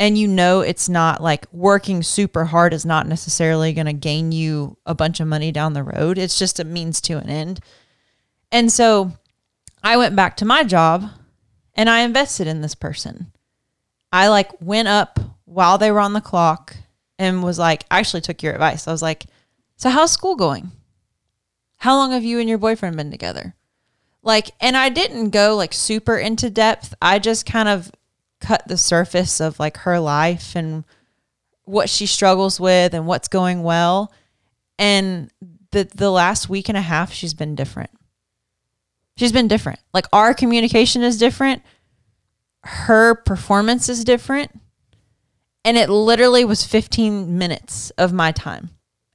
and 0.00 0.16
you 0.16 0.26
know 0.26 0.62
it's 0.62 0.88
not 0.88 1.22
like 1.22 1.44
working 1.52 2.02
super 2.02 2.46
hard 2.46 2.72
is 2.72 2.86
not 2.86 3.06
necessarily 3.06 3.74
going 3.74 3.86
to 3.86 3.92
gain 3.92 4.32
you 4.32 4.78
a 4.86 4.94
bunch 4.94 5.20
of 5.20 5.28
money 5.28 5.52
down 5.52 5.74
the 5.74 5.82
road. 5.82 6.16
It's 6.16 6.38
just 6.38 6.58
a 6.58 6.64
means 6.64 7.02
to 7.02 7.18
an 7.18 7.28
end. 7.28 7.60
And 8.50 8.72
so 8.72 9.12
I 9.84 9.98
went 9.98 10.16
back 10.16 10.38
to 10.38 10.46
my 10.46 10.64
job 10.64 11.10
and 11.74 11.90
I 11.90 12.00
invested 12.00 12.46
in 12.46 12.62
this 12.62 12.74
person. 12.74 13.30
I 14.10 14.28
like 14.28 14.50
went 14.62 14.88
up 14.88 15.20
while 15.44 15.76
they 15.76 15.90
were 15.90 16.00
on 16.00 16.14
the 16.14 16.22
clock 16.22 16.76
and 17.18 17.42
was 17.42 17.58
like, 17.58 17.84
I 17.90 17.98
actually 17.98 18.22
took 18.22 18.42
your 18.42 18.54
advice. 18.54 18.88
I 18.88 18.92
was 18.92 19.02
like, 19.02 19.26
So, 19.76 19.90
how's 19.90 20.12
school 20.12 20.34
going? 20.34 20.72
How 21.76 21.94
long 21.96 22.12
have 22.12 22.24
you 22.24 22.40
and 22.40 22.48
your 22.48 22.58
boyfriend 22.58 22.96
been 22.96 23.10
together? 23.10 23.54
Like, 24.22 24.52
and 24.62 24.78
I 24.78 24.88
didn't 24.88 25.30
go 25.30 25.56
like 25.56 25.74
super 25.74 26.16
into 26.16 26.48
depth. 26.48 26.94
I 27.02 27.18
just 27.18 27.44
kind 27.44 27.68
of 27.68 27.92
cut 28.40 28.66
the 28.66 28.76
surface 28.76 29.40
of 29.40 29.58
like 29.60 29.78
her 29.78 30.00
life 30.00 30.54
and 30.56 30.84
what 31.64 31.88
she 31.88 32.06
struggles 32.06 32.58
with 32.58 32.94
and 32.94 33.06
what's 33.06 33.28
going 33.28 33.62
well. 33.62 34.12
And 34.78 35.30
the 35.70 35.88
the 35.94 36.10
last 36.10 36.48
week 36.48 36.68
and 36.68 36.78
a 36.78 36.82
half 36.82 37.12
she's 37.12 37.34
been 37.34 37.54
different. 37.54 37.90
She's 39.16 39.32
been 39.32 39.48
different. 39.48 39.80
Like 39.92 40.06
our 40.12 40.34
communication 40.34 41.02
is 41.02 41.18
different. 41.18 41.62
Her 42.62 43.14
performance 43.14 43.88
is 43.88 44.04
different. 44.04 44.50
And 45.64 45.76
it 45.76 45.90
literally 45.90 46.44
was 46.44 46.64
15 46.64 47.36
minutes 47.36 47.90
of 47.98 48.14
my 48.14 48.32
time. 48.32 48.70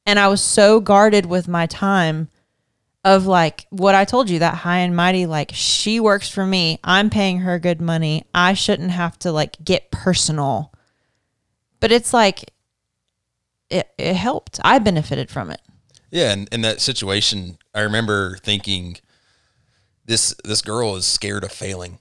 And 0.06 0.20
I 0.20 0.28
was 0.28 0.42
so 0.42 0.80
guarded 0.80 1.26
with 1.26 1.48
my 1.48 1.66
time 1.66 2.30
of 3.06 3.28
like 3.28 3.68
what 3.70 3.94
I 3.94 4.04
told 4.04 4.32
you 4.32 4.40
that 4.40 4.56
high 4.56 4.80
and 4.80 4.96
mighty 4.96 5.28
like 5.28 5.52
she 5.54 6.00
works 6.00 6.28
for 6.28 6.46
me. 6.46 6.80
I'm 6.84 7.12
paying 7.12 7.40
her 7.42 7.60
good 7.60 7.80
money. 7.80 8.26
I 8.34 8.56
shouldn't 8.56 8.92
have 8.92 9.18
to 9.20 9.32
like 9.32 9.64
get 9.64 9.92
personal. 9.92 10.74
But 11.80 11.92
it's 11.92 12.12
like 12.12 12.52
it 13.70 13.90
it 14.00 14.16
helped. 14.16 14.60
I 14.64 14.80
benefited 14.80 15.30
from 15.30 15.52
it. 15.52 15.62
Yeah, 16.10 16.32
and 16.32 16.50
in 16.52 16.62
that 16.62 16.82
situation, 16.82 17.60
I 17.76 17.82
remember 17.82 18.38
thinking, 18.38 18.98
this 20.06 20.36
this 20.44 20.64
girl 20.64 20.96
is 20.96 21.06
scared 21.06 21.44
of 21.44 21.52
failing. 21.52 22.00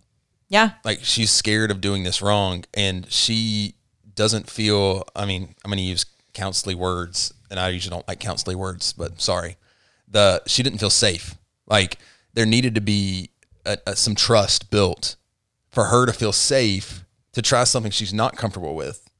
Yeah. 0.49 0.71
Like 0.85 1.01
she's 1.03 1.31
scared 1.31 1.71
of 1.71 1.83
doing 1.83 2.05
this 2.05 2.23
wrong, 2.23 2.65
and 2.73 3.11
she 3.13 3.75
doesn't 4.15 4.49
feel. 4.49 5.05
I 5.15 5.27
mean, 5.27 5.55
I'm 5.65 5.71
going 5.71 5.79
to 5.79 5.85
use 5.85 6.07
counselly 6.33 6.75
words, 6.75 7.35
and 7.51 7.61
I 7.61 7.69
usually 7.69 7.95
don't 7.95 8.09
like 8.09 8.21
counselly 8.21 8.55
words, 8.55 8.95
but 8.95 9.21
sorry. 9.21 9.57
The 10.15 10.43
she 10.47 10.63
didn't 10.63 10.79
feel 10.79 10.91
safe. 10.91 11.37
Like 11.67 11.99
there 12.33 12.47
needed 12.47 12.75
to 12.77 12.81
be 12.81 13.31
a, 13.67 13.79
a, 13.87 13.97
some 13.97 14.15
trust 14.15 14.71
built 14.71 15.17
for 15.71 15.85
her 15.85 16.07
to 16.07 16.13
feel 16.13 16.33
safe 16.33 17.05
to 17.33 17.43
try 17.43 17.65
something 17.65 17.91
she's 17.91 18.15
not 18.15 18.37
comfortable 18.37 18.75
with. 18.75 19.11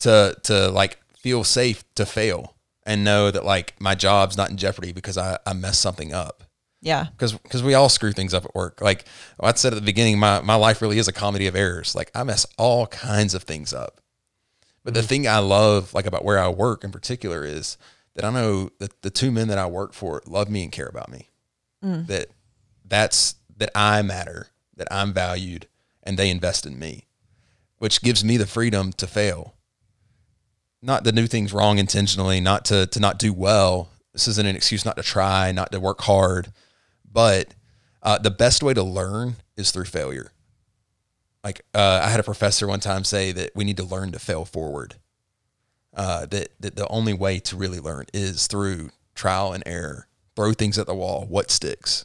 To 0.00 0.36
to 0.44 0.70
like 0.70 0.98
feel 1.18 1.44
safe 1.44 1.82
to 1.96 2.06
fail 2.06 2.54
and 2.84 3.02
know 3.02 3.30
that 3.30 3.44
like 3.44 3.74
my 3.80 3.94
job's 3.94 4.36
not 4.36 4.48
in 4.48 4.56
jeopardy 4.56 4.92
because 4.92 5.18
I, 5.18 5.38
I 5.44 5.52
messed 5.52 5.82
something 5.82 6.14
up. 6.14 6.44
Yeah. 6.80 7.06
Because 7.10 7.32
because 7.32 7.64
we 7.64 7.74
all 7.74 7.88
screw 7.88 8.12
things 8.12 8.32
up 8.32 8.44
at 8.44 8.54
work. 8.54 8.80
Like 8.80 9.06
I 9.40 9.52
said 9.54 9.72
at 9.72 9.76
the 9.76 9.84
beginning, 9.84 10.20
my, 10.20 10.40
my 10.40 10.54
life 10.54 10.80
really 10.80 10.98
is 10.98 11.08
a 11.08 11.12
comedy 11.12 11.48
of 11.48 11.56
errors. 11.56 11.96
Like 11.96 12.12
I 12.14 12.22
mess 12.22 12.46
all 12.56 12.86
kinds 12.86 13.34
of 13.34 13.42
things 13.42 13.74
up. 13.74 14.00
But 14.84 14.94
the 14.94 15.00
mm-hmm. 15.00 15.08
thing 15.08 15.28
I 15.28 15.38
love 15.38 15.92
like 15.94 16.06
about 16.06 16.24
where 16.24 16.38
I 16.38 16.48
work 16.48 16.84
in 16.84 16.92
particular 16.92 17.44
is 17.44 17.76
that 18.16 18.24
I 18.24 18.30
know 18.30 18.70
that 18.80 19.02
the 19.02 19.10
two 19.10 19.30
men 19.30 19.48
that 19.48 19.58
I 19.58 19.66
work 19.66 19.92
for 19.92 20.22
love 20.26 20.50
me 20.50 20.62
and 20.64 20.72
care 20.72 20.86
about 20.88 21.10
me. 21.10 21.28
That 22.06 22.28
that's 22.84 23.36
that 23.56 23.70
I 23.74 24.02
matter, 24.02 24.48
that 24.76 24.88
I'm 24.90 25.12
valued, 25.12 25.68
and 26.02 26.18
they 26.18 26.30
invest 26.30 26.66
in 26.66 26.78
me, 26.78 27.04
which 27.78 28.02
gives 28.02 28.24
me 28.24 28.36
the 28.36 28.46
freedom 28.46 28.92
to 28.94 29.06
fail. 29.06 29.54
Not 30.82 31.04
to 31.04 31.12
do 31.12 31.26
things 31.26 31.52
wrong 31.52 31.78
intentionally, 31.78 32.40
not 32.40 32.64
to 32.66 32.86
to 32.86 33.00
not 33.00 33.18
do 33.18 33.32
well. 33.32 33.90
This 34.12 34.26
isn't 34.28 34.46
an 34.46 34.56
excuse 34.56 34.84
not 34.84 34.96
to 34.96 35.02
try, 35.02 35.52
not 35.52 35.70
to 35.72 35.78
work 35.78 36.00
hard, 36.02 36.52
but 37.10 37.54
uh, 38.02 38.18
the 38.18 38.30
best 38.30 38.62
way 38.62 38.72
to 38.72 38.82
learn 38.82 39.36
is 39.56 39.70
through 39.70 39.84
failure. 39.84 40.32
Like 41.44 41.60
uh, 41.74 42.00
I 42.02 42.08
had 42.08 42.20
a 42.20 42.24
professor 42.24 42.66
one 42.66 42.80
time 42.80 43.04
say 43.04 43.30
that 43.32 43.50
we 43.54 43.64
need 43.64 43.76
to 43.76 43.84
learn 43.84 44.10
to 44.12 44.18
fail 44.18 44.46
forward. 44.46 44.94
Uh, 45.96 46.26
that 46.26 46.48
that 46.60 46.76
the 46.76 46.86
only 46.88 47.14
way 47.14 47.38
to 47.40 47.56
really 47.56 47.80
learn 47.80 48.04
is 48.12 48.46
through 48.46 48.90
trial 49.14 49.52
and 49.52 49.62
error. 49.66 50.06
Throw 50.36 50.52
things 50.52 50.78
at 50.78 50.86
the 50.86 50.94
wall. 50.94 51.24
What 51.26 51.50
sticks? 51.50 52.04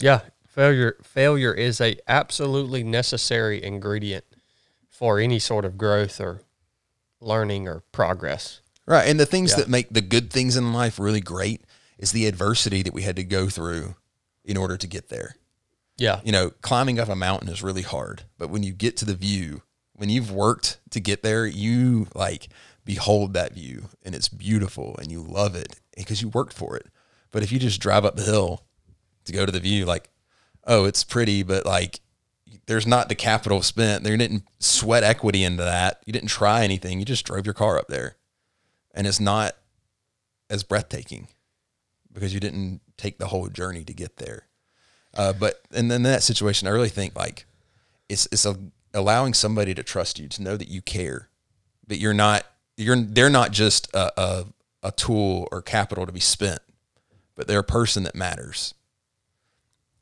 Yeah, 0.00 0.20
failure 0.48 0.96
failure 1.02 1.52
is 1.52 1.78
a 1.80 1.96
absolutely 2.08 2.82
necessary 2.82 3.62
ingredient 3.62 4.24
for 4.88 5.18
any 5.20 5.38
sort 5.38 5.66
of 5.66 5.76
growth 5.76 6.18
or 6.20 6.40
learning 7.20 7.68
or 7.68 7.80
progress. 7.92 8.60
Right. 8.86 9.06
And 9.08 9.20
the 9.20 9.26
things 9.26 9.50
Yeah. 9.50 9.56
that 9.58 9.68
make 9.68 9.88
the 9.90 10.00
good 10.00 10.30
things 10.30 10.56
in 10.56 10.72
life 10.72 10.98
really 10.98 11.20
great 11.20 11.62
is 11.98 12.12
the 12.12 12.26
adversity 12.26 12.82
that 12.82 12.94
we 12.94 13.02
had 13.02 13.16
to 13.16 13.24
go 13.24 13.48
through 13.50 13.96
in 14.44 14.56
order 14.56 14.76
to 14.78 14.86
get 14.86 15.08
there. 15.08 15.36
Yeah. 15.98 16.20
You 16.24 16.32
know, 16.32 16.50
climbing 16.62 16.98
up 16.98 17.08
a 17.08 17.16
mountain 17.16 17.48
is 17.50 17.62
really 17.62 17.82
hard, 17.82 18.22
but 18.38 18.48
when 18.48 18.62
you 18.62 18.72
get 18.72 18.96
to 18.98 19.04
the 19.04 19.14
view, 19.14 19.62
when 19.94 20.08
you've 20.08 20.30
worked 20.30 20.78
to 20.90 21.00
get 21.00 21.22
there, 21.22 21.46
you 21.46 22.06
like 22.14 22.48
behold 22.86 23.34
that 23.34 23.52
view 23.52 23.90
and 24.02 24.14
it's 24.14 24.28
beautiful 24.28 24.96
and 24.98 25.12
you 25.12 25.20
love 25.20 25.54
it 25.54 25.78
because 25.96 26.22
you 26.22 26.28
worked 26.28 26.54
for 26.54 26.76
it. 26.76 26.86
But 27.32 27.42
if 27.42 27.52
you 27.52 27.58
just 27.58 27.80
drive 27.80 28.06
up 28.06 28.16
the 28.16 28.22
hill 28.22 28.64
to 29.26 29.32
go 29.32 29.44
to 29.44 29.52
the 29.52 29.60
view, 29.60 29.84
like, 29.84 30.08
oh, 30.64 30.86
it's 30.86 31.04
pretty, 31.04 31.42
but 31.42 31.66
like 31.66 32.00
there's 32.66 32.86
not 32.86 33.08
the 33.08 33.14
capital 33.14 33.60
spent. 33.60 34.04
There 34.04 34.16
didn't 34.16 34.44
sweat 34.60 35.02
equity 35.02 35.44
into 35.44 35.64
that. 35.64 36.02
You 36.06 36.12
didn't 36.12 36.28
try 36.28 36.64
anything. 36.64 36.98
You 36.98 37.04
just 37.04 37.26
drove 37.26 37.44
your 37.44 37.54
car 37.54 37.78
up 37.78 37.88
there. 37.88 38.16
And 38.94 39.06
it's 39.06 39.20
not 39.20 39.56
as 40.48 40.62
breathtaking 40.62 41.28
because 42.12 42.32
you 42.32 42.40
didn't 42.40 42.80
take 42.96 43.18
the 43.18 43.26
whole 43.26 43.48
journey 43.48 43.84
to 43.84 43.92
get 43.92 44.16
there. 44.16 44.46
Uh, 45.12 45.32
but 45.32 45.60
and 45.72 45.90
then 45.90 45.96
in 45.96 46.02
that 46.04 46.22
situation, 46.22 46.68
I 46.68 46.70
really 46.70 46.88
think 46.88 47.16
like 47.16 47.46
it's 48.08 48.26
it's 48.30 48.46
a, 48.46 48.56
allowing 48.94 49.34
somebody 49.34 49.74
to 49.74 49.82
trust 49.82 50.18
you 50.18 50.28
to 50.28 50.42
know 50.42 50.56
that 50.56 50.68
you 50.68 50.80
care, 50.82 51.28
that 51.86 51.98
you're 51.98 52.14
not 52.14 52.46
you're 52.76 52.96
they're 52.96 53.30
not 53.30 53.52
just 53.52 53.92
a, 53.94 54.20
a 54.20 54.46
a 54.82 54.92
tool 54.92 55.48
or 55.50 55.62
capital 55.62 56.06
to 56.06 56.12
be 56.12 56.20
spent, 56.20 56.60
but 57.34 57.48
they're 57.48 57.60
a 57.60 57.64
person 57.64 58.04
that 58.04 58.14
matters. 58.14 58.74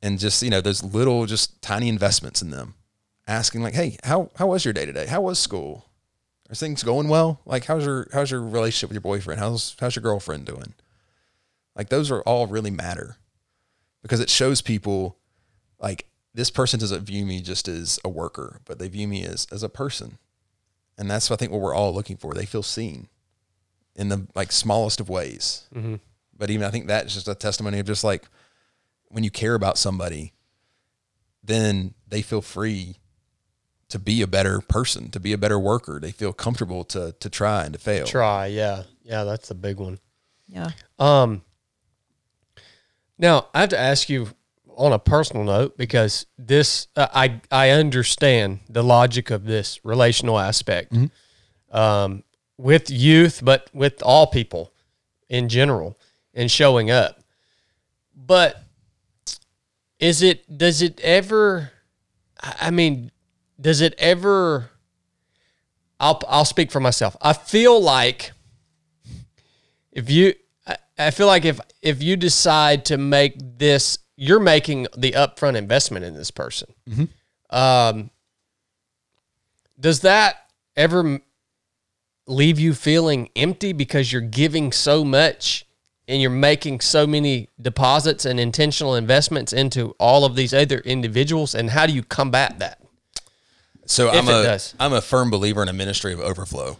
And 0.03 0.19
just 0.19 0.43
you 0.43 0.51
know 0.51 0.61
those 0.61 0.83
little 0.83 1.27
just 1.27 1.63
tiny 1.63 1.89
investments 1.89 2.43
in 2.43 2.51
them, 2.51 2.75
asking 3.27 3.63
like, 3.63 3.75
hey, 3.75 3.97
how 4.05 4.31
how 4.37 4.49
was 4.49 4.65
your 4.65 4.75
day 4.75 4.85
today? 4.85 5.07
How 5.07 5.23
was 5.23 5.39
school? 5.39 5.87
Are 6.51 6.55
things 6.55 6.83
going 6.83 7.09
well? 7.09 7.41
Like 7.47 7.65
how's 7.65 7.87
your 7.87 8.09
how's 8.13 8.31
your 8.31 8.43
relationship 8.43 8.91
with 8.91 8.97
your 8.97 9.01
boyfriend? 9.01 9.41
How's 9.41 9.77
how's 9.81 9.97
your 9.97 10.03
girlfriend 10.03 10.45
doing? 10.45 10.75
Like 11.75 11.89
those 11.89 12.11
are 12.11 12.21
all 12.23 12.47
really 12.47 12.71
matter 12.71 13.17
because 14.03 14.21
it 14.21 14.29
shows 14.29 14.61
people 14.61 15.17
like 15.81 16.07
this 16.35 16.51
person 16.51 16.79
doesn't 16.81 17.05
view 17.05 17.25
me 17.25 17.41
just 17.41 17.67
as 17.69 17.99
a 18.05 18.09
worker, 18.09 18.61
but 18.67 18.79
they 18.79 18.89
view 18.89 19.09
me 19.09 19.25
as 19.25 19.47
as 19.51 19.63
a 19.63 19.69
person. 19.71 20.19
And 20.99 21.11
that's 21.11 21.31
I 21.31 21.37
think 21.37 21.51
what 21.53 21.61
we're 21.61 21.75
all 21.75 21.93
looking 21.95 22.17
for. 22.17 22.35
They 22.35 22.47
feel 22.47 22.63
seen 22.63 23.09
in 23.97 24.09
the 24.09 24.27
like 24.35 24.53
smallest 24.53 25.01
of 25.01 25.09
ways. 25.09 25.69
Mhm. 25.75 26.01
But 26.37 26.51
even 26.51 26.67
I 26.67 26.71
think 26.71 26.87
that's 26.87 27.15
just 27.15 27.29
a 27.29 27.35
testimony 27.35 27.79
of 27.79 27.87
just 27.87 28.05
like 28.05 28.29
when 29.09 29.25
you 29.25 29.31
care 29.31 29.55
about 29.55 29.79
somebody, 29.79 30.33
then 31.43 31.95
they 32.09 32.23
feel 32.23 32.43
free 32.43 32.97
to 33.89 33.99
be 33.99 34.23
a 34.23 34.27
better 34.27 34.61
person, 34.61 35.11
to 35.11 35.21
be 35.21 35.33
a 35.33 35.39
better 35.39 35.59
worker. 35.59 36.01
They 36.01 36.11
feel 36.11 36.33
comfortable 36.33 36.85
to 36.87 37.13
to 37.21 37.31
try 37.31 37.65
and 37.65 37.73
to 37.75 37.79
fail. 37.79 38.07
Try. 38.07 38.47
Yeah. 38.47 38.85
Yeah. 39.05 39.25
That's 39.25 39.51
a 39.51 39.55
big 39.55 39.79
one. 39.79 39.99
Yeah. 40.49 40.71
Um, 40.99 41.43
now 43.19 43.49
I 43.55 43.61
have 43.61 43.69
to 43.71 43.79
ask 43.79 44.09
you 44.09 44.29
on 44.77 44.93
a 44.93 44.99
personal 44.99 45.45
note 45.45 45.77
because 45.77 46.27
this 46.39 46.89
uh, 46.97 47.09
I 47.15 47.41
I 47.51 47.71
understand 47.71 48.61
the 48.69 48.83
logic 48.83 49.31
of 49.31 49.45
this 49.45 49.85
relational 49.85 50.39
aspect 50.39 50.95
um, 51.71 52.25
with 52.57 52.91
youth, 52.91 53.41
but 53.43 53.71
with 53.73 54.03
all 54.03 54.27
people 54.27 54.73
in 55.29 55.49
general 55.49 55.99
and 56.33 56.51
showing 56.51 56.91
up. 56.91 57.21
But 58.15 58.63
is 59.99 60.23
it 60.23 60.59
does 60.59 60.83
it 60.83 61.01
ever? 61.01 61.71
I 62.41 62.71
mean, 62.71 63.11
does 63.61 63.81
it 63.81 63.95
ever? 63.99 64.71
I'll 66.01 66.21
I'll 66.29 66.45
speak 66.45 66.71
for 66.71 66.81
myself. 66.81 67.17
I 67.21 67.33
feel 67.33 67.81
like 67.81 68.33
if 69.93 70.11
you 70.11 70.35
I 70.99 71.11
feel 71.11 71.27
like 71.27 71.45
if 71.45 71.61
if 71.83 72.03
you 72.03 72.17
decide 72.17 72.85
to 72.87 72.99
make 72.99 73.35
this 73.39 73.99
you're 74.17 74.41
making 74.41 74.87
the 74.97 75.13
upfront 75.13 75.57
investment 75.57 76.05
in 76.05 76.15
this 76.15 76.31
person. 76.31 76.73
Um 77.51 78.11
does 79.79 80.01
that 80.01 80.37
ever 80.77 81.21
leave 82.27 82.59
you 82.59 82.75
feeling 82.75 83.29
empty 83.37 83.73
because 83.73 84.13
you're 84.13 84.23
giving 84.23 84.73
so 84.73 85.05
much 85.05 85.67
and 86.07 86.21
you're 86.21 86.31
making 86.31 86.81
so 86.81 87.07
many 87.07 87.49
deposits 87.61 88.25
and 88.25 88.39
intentional 88.39 88.95
investments 88.95 89.53
into 89.53 89.95
all 89.99 90.25
of 90.25 90.37
these 90.37 90.55
other 90.55 90.79
individuals? 90.79 91.55
And 91.55 91.71
how 91.71 91.87
do 91.87 91.93
you 91.93 92.03
combat 92.03 92.59
that? 92.61 92.81
So 93.87 94.11
I'm 94.11 94.29
a 94.29 94.43
am 94.81 94.93
a 94.93 95.01
firm 95.01 95.31
believer 95.31 95.63
in 95.63 95.69
a 95.69 95.73
ministry 95.73 96.13
of 96.13 96.21
overflow. 96.21 96.79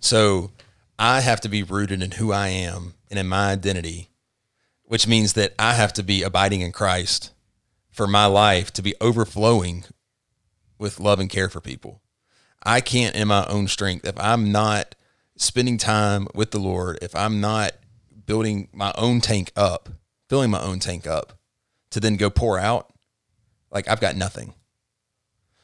So 0.00 0.50
I 0.98 1.20
have 1.20 1.40
to 1.42 1.48
be 1.48 1.62
rooted 1.62 2.02
in 2.02 2.12
who 2.12 2.32
I 2.32 2.48
am 2.48 2.94
and 3.10 3.18
in 3.18 3.28
my 3.28 3.50
identity, 3.52 4.08
which 4.86 5.06
means 5.06 5.34
that 5.34 5.54
I 5.58 5.74
have 5.74 5.92
to 5.94 6.02
be 6.02 6.22
abiding 6.22 6.60
in 6.60 6.72
Christ 6.72 7.32
for 7.90 8.06
my 8.06 8.26
life 8.26 8.72
to 8.74 8.82
be 8.82 8.94
overflowing 9.00 9.84
with 10.78 11.00
love 11.00 11.20
and 11.20 11.30
care 11.30 11.48
for 11.48 11.60
people. 11.60 12.02
I 12.62 12.80
can't 12.80 13.14
in 13.14 13.28
my 13.28 13.46
own 13.46 13.68
strength 13.68 14.06
if 14.06 14.18
I'm 14.18 14.50
not 14.50 14.94
spending 15.36 15.78
time 15.78 16.26
with 16.34 16.50
the 16.50 16.58
Lord, 16.58 16.98
if 17.02 17.14
I'm 17.14 17.40
not 17.40 17.72
building 18.26 18.68
my 18.72 18.92
own 18.96 19.20
tank 19.20 19.52
up, 19.56 19.88
filling 20.28 20.50
my 20.50 20.60
own 20.60 20.78
tank 20.78 21.06
up 21.06 21.38
to 21.90 22.00
then 22.00 22.16
go 22.16 22.30
pour 22.30 22.58
out, 22.58 22.92
like 23.70 23.88
I've 23.88 24.00
got 24.00 24.16
nothing. 24.16 24.54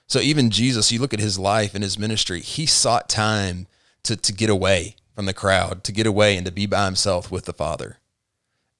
So 0.07 0.21
even 0.21 0.51
Jesus, 0.51 0.93
you 0.93 1.01
look 1.01 1.15
at 1.15 1.21
his 1.21 1.39
life 1.39 1.75
and 1.75 1.83
his 1.83 1.99
ministry, 1.99 2.41
he 2.41 2.67
sought 2.67 3.09
time 3.09 3.67
to 4.05 4.17
to 4.17 4.33
get 4.33 4.51
away 4.51 4.97
from 5.15 5.27
the 5.27 5.35
crowd, 5.35 5.85
to 5.85 5.93
get 5.93 6.07
away 6.07 6.37
and 6.37 6.47
to 6.47 6.53
be 6.53 6.67
by 6.67 6.85
himself 6.85 7.31
with 7.31 7.45
the 7.45 7.53
Father. 7.53 7.99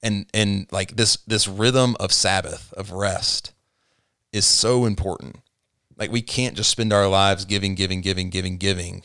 And 0.03 0.27
and 0.33 0.67
like 0.69 0.95
this 0.97 1.17
this 1.25 1.47
rhythm 1.47 1.95
of 1.99 2.11
Sabbath, 2.11 2.71
of 2.73 2.91
rest 2.91 3.53
is 4.31 4.45
so 4.45 4.85
important. 4.85 5.37
Like 5.97 6.11
we 6.11 6.21
can't 6.21 6.55
just 6.55 6.69
spend 6.69 6.93
our 6.93 7.07
lives 7.07 7.45
giving, 7.45 7.73
giving, 7.73 8.01
giving, 8.01 8.29
giving, 8.29 8.57
giving 8.57 9.03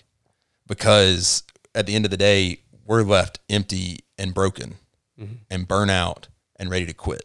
because 0.66 1.44
at 1.74 1.86
the 1.86 1.94
end 1.94 2.04
of 2.04 2.10
the 2.10 2.16
day, 2.16 2.60
we're 2.84 3.02
left 3.02 3.38
empty 3.48 4.00
and 4.18 4.34
broken 4.34 4.74
mm-hmm. 5.18 5.34
and 5.50 5.68
burn 5.68 5.88
out 5.88 6.28
and 6.56 6.70
ready 6.70 6.86
to 6.86 6.94
quit. 6.94 7.24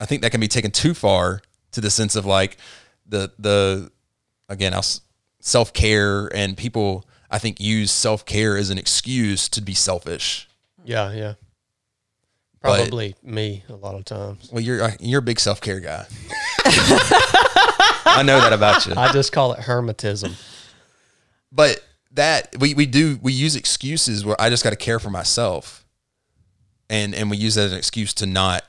I 0.00 0.06
think 0.06 0.22
that 0.22 0.30
can 0.30 0.40
be 0.40 0.48
taken 0.48 0.70
too 0.70 0.94
far 0.94 1.40
to 1.72 1.80
the 1.80 1.90
sense 1.90 2.16
of 2.16 2.24
like 2.24 2.56
the 3.06 3.32
the 3.38 3.90
again, 4.48 4.72
I'll 4.74 4.84
self 5.40 5.72
care 5.72 6.34
and 6.34 6.56
people 6.56 7.06
I 7.30 7.38
think 7.38 7.60
use 7.60 7.90
self 7.90 8.24
care 8.24 8.56
as 8.56 8.70
an 8.70 8.78
excuse 8.78 9.48
to 9.50 9.60
be 9.60 9.74
selfish. 9.74 10.48
yeah 10.84 11.12
yeah 11.12 11.34
But- 12.64 12.78
probably 12.88 13.14
me 13.22 13.62
a 13.68 13.74
lot 13.74 13.94
of 13.94 14.04
times 14.04 14.48
Well, 14.50 14.62
you're 14.62 14.90
you're 15.00 15.18
a 15.20 15.22
big 15.22 15.38
self 15.38 15.60
care 15.60 15.80
guy. 15.80 16.06
I 18.06 18.22
know 18.24 18.40
that 18.40 18.52
about 18.52 18.86
you. 18.86 18.94
i 18.96 19.12
just 19.12 19.32
call 19.32 19.52
it 19.52 19.60
hermetism 19.60 20.34
But 21.52 21.82
that 22.12 22.54
we, 22.58 22.74
we 22.74 22.86
do 22.86 23.18
we 23.22 23.32
use 23.32 23.56
excuses 23.56 24.24
where 24.24 24.40
I 24.40 24.48
just 24.50 24.62
got 24.64 24.70
to 24.70 24.76
care 24.76 24.98
for 25.00 25.10
myself, 25.10 25.84
and 26.88 27.14
and 27.14 27.30
we 27.30 27.36
use 27.36 27.56
that 27.56 27.64
as 27.66 27.72
an 27.72 27.78
excuse 27.78 28.14
to 28.14 28.26
not 28.26 28.62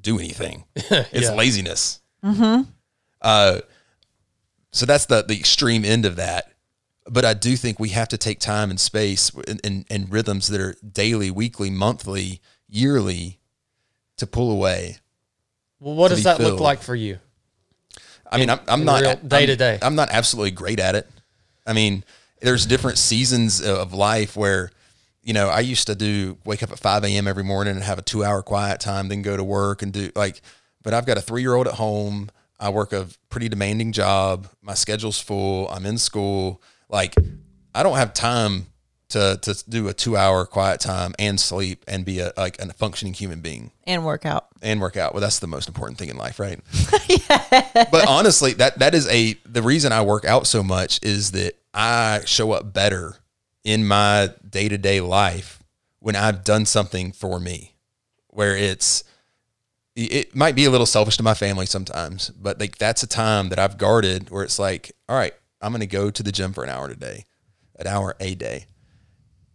do 0.00 0.18
anything. 0.18 0.64
It's 0.76 1.28
Yeah. 1.28 1.34
laziness. 1.34 2.00
Mm-hmm. 2.24 2.62
Uh, 3.22 3.60
so 4.72 4.84
that's 4.86 5.06
the 5.06 5.22
the 5.22 5.38
extreme 5.38 5.84
end 5.84 6.04
of 6.06 6.16
that. 6.16 6.52
but 7.08 7.24
I 7.24 7.34
do 7.34 7.56
think 7.56 7.78
we 7.80 7.90
have 7.90 8.08
to 8.08 8.18
take 8.18 8.40
time 8.40 8.70
and 8.70 8.78
space 8.80 9.30
and, 9.48 9.60
and, 9.64 9.84
and 9.90 10.12
rhythms 10.12 10.48
that 10.48 10.60
are 10.60 10.74
daily, 10.92 11.30
weekly, 11.30 11.70
monthly, 11.70 12.40
yearly 12.70 13.38
to 14.16 14.26
pull 14.26 14.50
away. 14.50 14.98
Well, 15.80 15.94
what 15.94 16.08
does 16.08 16.24
that 16.24 16.38
look 16.40 16.60
like 16.60 16.82
for 16.82 16.94
you? 16.94 17.18
I 18.30 18.38
mean, 18.38 18.50
I'm, 18.50 18.60
I'm 18.68 18.84
not 18.84 19.28
day 19.28 19.46
to 19.46 19.56
day. 19.56 19.78
I'm 19.82 19.96
not 19.96 20.10
absolutely 20.10 20.52
great 20.52 20.78
at 20.78 20.94
it. 20.94 21.08
I 21.66 21.72
mean, 21.72 22.04
there's 22.40 22.64
different 22.64 22.98
seasons 22.98 23.60
of 23.60 23.92
life 23.92 24.36
where, 24.36 24.70
you 25.22 25.32
know, 25.32 25.48
I 25.48 25.60
used 25.60 25.86
to 25.88 25.94
do 25.94 26.38
wake 26.44 26.62
up 26.62 26.70
at 26.70 26.78
5 26.78 27.04
a.m. 27.04 27.26
every 27.26 27.42
morning 27.42 27.74
and 27.74 27.82
have 27.84 27.98
a 27.98 28.02
two 28.02 28.22
hour 28.24 28.42
quiet 28.42 28.80
time, 28.80 29.08
then 29.08 29.22
go 29.22 29.36
to 29.36 29.44
work 29.44 29.82
and 29.82 29.92
do 29.92 30.10
like, 30.14 30.42
but 30.82 30.94
I've 30.94 31.06
got 31.06 31.18
a 31.18 31.20
three 31.20 31.42
year 31.42 31.54
old 31.54 31.66
at 31.66 31.74
home. 31.74 32.30
I 32.58 32.68
work 32.68 32.92
a 32.92 33.08
pretty 33.30 33.48
demanding 33.48 33.92
job. 33.92 34.46
My 34.62 34.74
schedule's 34.74 35.20
full. 35.20 35.68
I'm 35.68 35.86
in 35.86 35.98
school. 35.98 36.62
Like, 36.88 37.14
I 37.74 37.82
don't 37.82 37.96
have 37.96 38.12
time 38.12 38.66
to 39.10 39.38
to 39.42 39.70
do 39.70 39.88
a 39.88 39.92
two 39.92 40.16
hour 40.16 40.44
quiet 40.46 40.80
time 40.80 41.14
and 41.18 41.38
sleep 41.38 41.84
and 41.86 42.04
be 42.04 42.20
a 42.20 42.32
like 42.36 42.60
a 42.60 42.72
functioning 42.72 43.14
human 43.14 43.40
being 43.40 43.72
and 43.84 44.04
workout. 44.04 44.48
and 44.62 44.80
work 44.80 44.96
out. 44.96 45.12
Well, 45.14 45.20
that's 45.20 45.38
the 45.38 45.46
most 45.46 45.68
important 45.68 45.98
thing 45.98 46.08
in 46.08 46.16
life, 46.16 46.38
right? 46.38 46.60
But 47.90 48.08
honestly, 48.08 48.52
that 48.54 48.78
that 48.78 48.94
is 48.94 49.08
a 49.08 49.34
the 49.44 49.62
reason 49.62 49.92
I 49.92 50.02
work 50.02 50.24
out 50.24 50.46
so 50.46 50.62
much 50.62 51.00
is 51.02 51.32
that 51.32 51.54
I 51.74 52.20
show 52.26 52.52
up 52.52 52.72
better 52.72 53.16
in 53.64 53.86
my 53.86 54.30
day 54.48 54.68
to 54.68 54.78
day 54.78 55.00
life 55.00 55.62
when 55.98 56.16
I've 56.16 56.44
done 56.44 56.66
something 56.66 57.12
for 57.12 57.38
me, 57.38 57.74
where 58.28 58.56
it's 58.56 59.04
it 59.96 60.34
might 60.34 60.54
be 60.54 60.64
a 60.64 60.70
little 60.70 60.86
selfish 60.86 61.16
to 61.18 61.22
my 61.22 61.34
family 61.34 61.66
sometimes, 61.66 62.30
but 62.30 62.58
like 62.58 62.78
that's 62.78 63.02
a 63.02 63.06
time 63.06 63.48
that 63.50 63.58
I've 63.58 63.76
guarded 63.76 64.30
where 64.30 64.42
it's 64.44 64.58
like, 64.58 64.92
all 65.08 65.16
right, 65.16 65.34
I'm 65.60 65.72
going 65.72 65.80
to 65.80 65.86
go 65.86 66.10
to 66.10 66.22
the 66.22 66.32
gym 66.32 66.52
for 66.52 66.64
an 66.64 66.70
hour 66.70 66.88
today, 66.88 67.24
an 67.78 67.86
hour 67.86 68.16
a 68.20 68.34
day. 68.34 68.66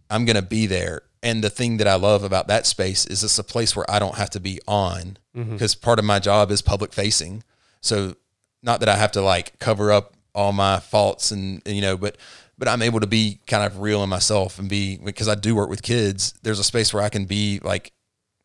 I'm 0.09 0.25
going 0.25 0.35
to 0.35 0.41
be 0.41 0.65
there. 0.65 1.01
And 1.23 1.43
the 1.43 1.49
thing 1.49 1.77
that 1.77 1.87
I 1.87 1.95
love 1.95 2.23
about 2.23 2.47
that 2.47 2.65
space 2.65 3.05
is 3.05 3.23
it's 3.23 3.39
a 3.39 3.43
place 3.43 3.75
where 3.75 3.89
I 3.89 3.97
don't 3.97 4.15
have 4.15 4.29
to 4.31 4.39
be 4.39 4.59
on 4.67 5.17
mm-hmm. 5.35 5.53
because 5.53 5.73
part 5.73 5.97
of 5.97 6.05
my 6.05 6.19
job 6.19 6.51
is 6.51 6.61
public 6.61 6.93
facing. 6.93 7.43
So 7.81 8.15
not 8.61 8.79
that 8.81 8.89
I 8.89 8.95
have 8.95 9.11
to 9.13 9.21
like 9.21 9.57
cover 9.59 9.91
up 9.91 10.13
all 10.35 10.53
my 10.53 10.79
faults 10.79 11.31
and, 11.31 11.61
and, 11.65 11.75
you 11.75 11.81
know, 11.81 11.97
but 11.97 12.17
but 12.57 12.67
I'm 12.67 12.81
able 12.81 13.01
to 13.01 13.07
be 13.07 13.39
kind 13.47 13.65
of 13.65 13.79
real 13.79 14.01
in 14.03 14.09
myself 14.09 14.59
and 14.59 14.69
be 14.69 14.97
because 14.97 15.27
I 15.27 15.35
do 15.35 15.55
work 15.55 15.69
with 15.69 15.81
kids. 15.81 16.33
There's 16.41 16.59
a 16.59 16.63
space 16.63 16.93
where 16.93 17.03
I 17.03 17.09
can 17.09 17.25
be 17.25 17.59
like 17.63 17.91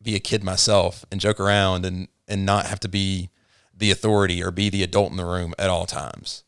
be 0.01 0.15
a 0.15 0.19
kid 0.19 0.43
myself 0.43 1.05
and 1.11 1.21
joke 1.21 1.39
around 1.39 1.85
and 1.85 2.07
and 2.27 2.45
not 2.45 2.65
have 2.65 2.79
to 2.81 2.89
be 2.89 3.29
the 3.75 3.91
authority 3.91 4.43
or 4.43 4.51
be 4.51 4.69
the 4.69 4.83
adult 4.83 5.11
in 5.11 5.17
the 5.17 5.25
room 5.25 5.53
at 5.57 5.69
all 5.69 5.85
times. 5.85 6.43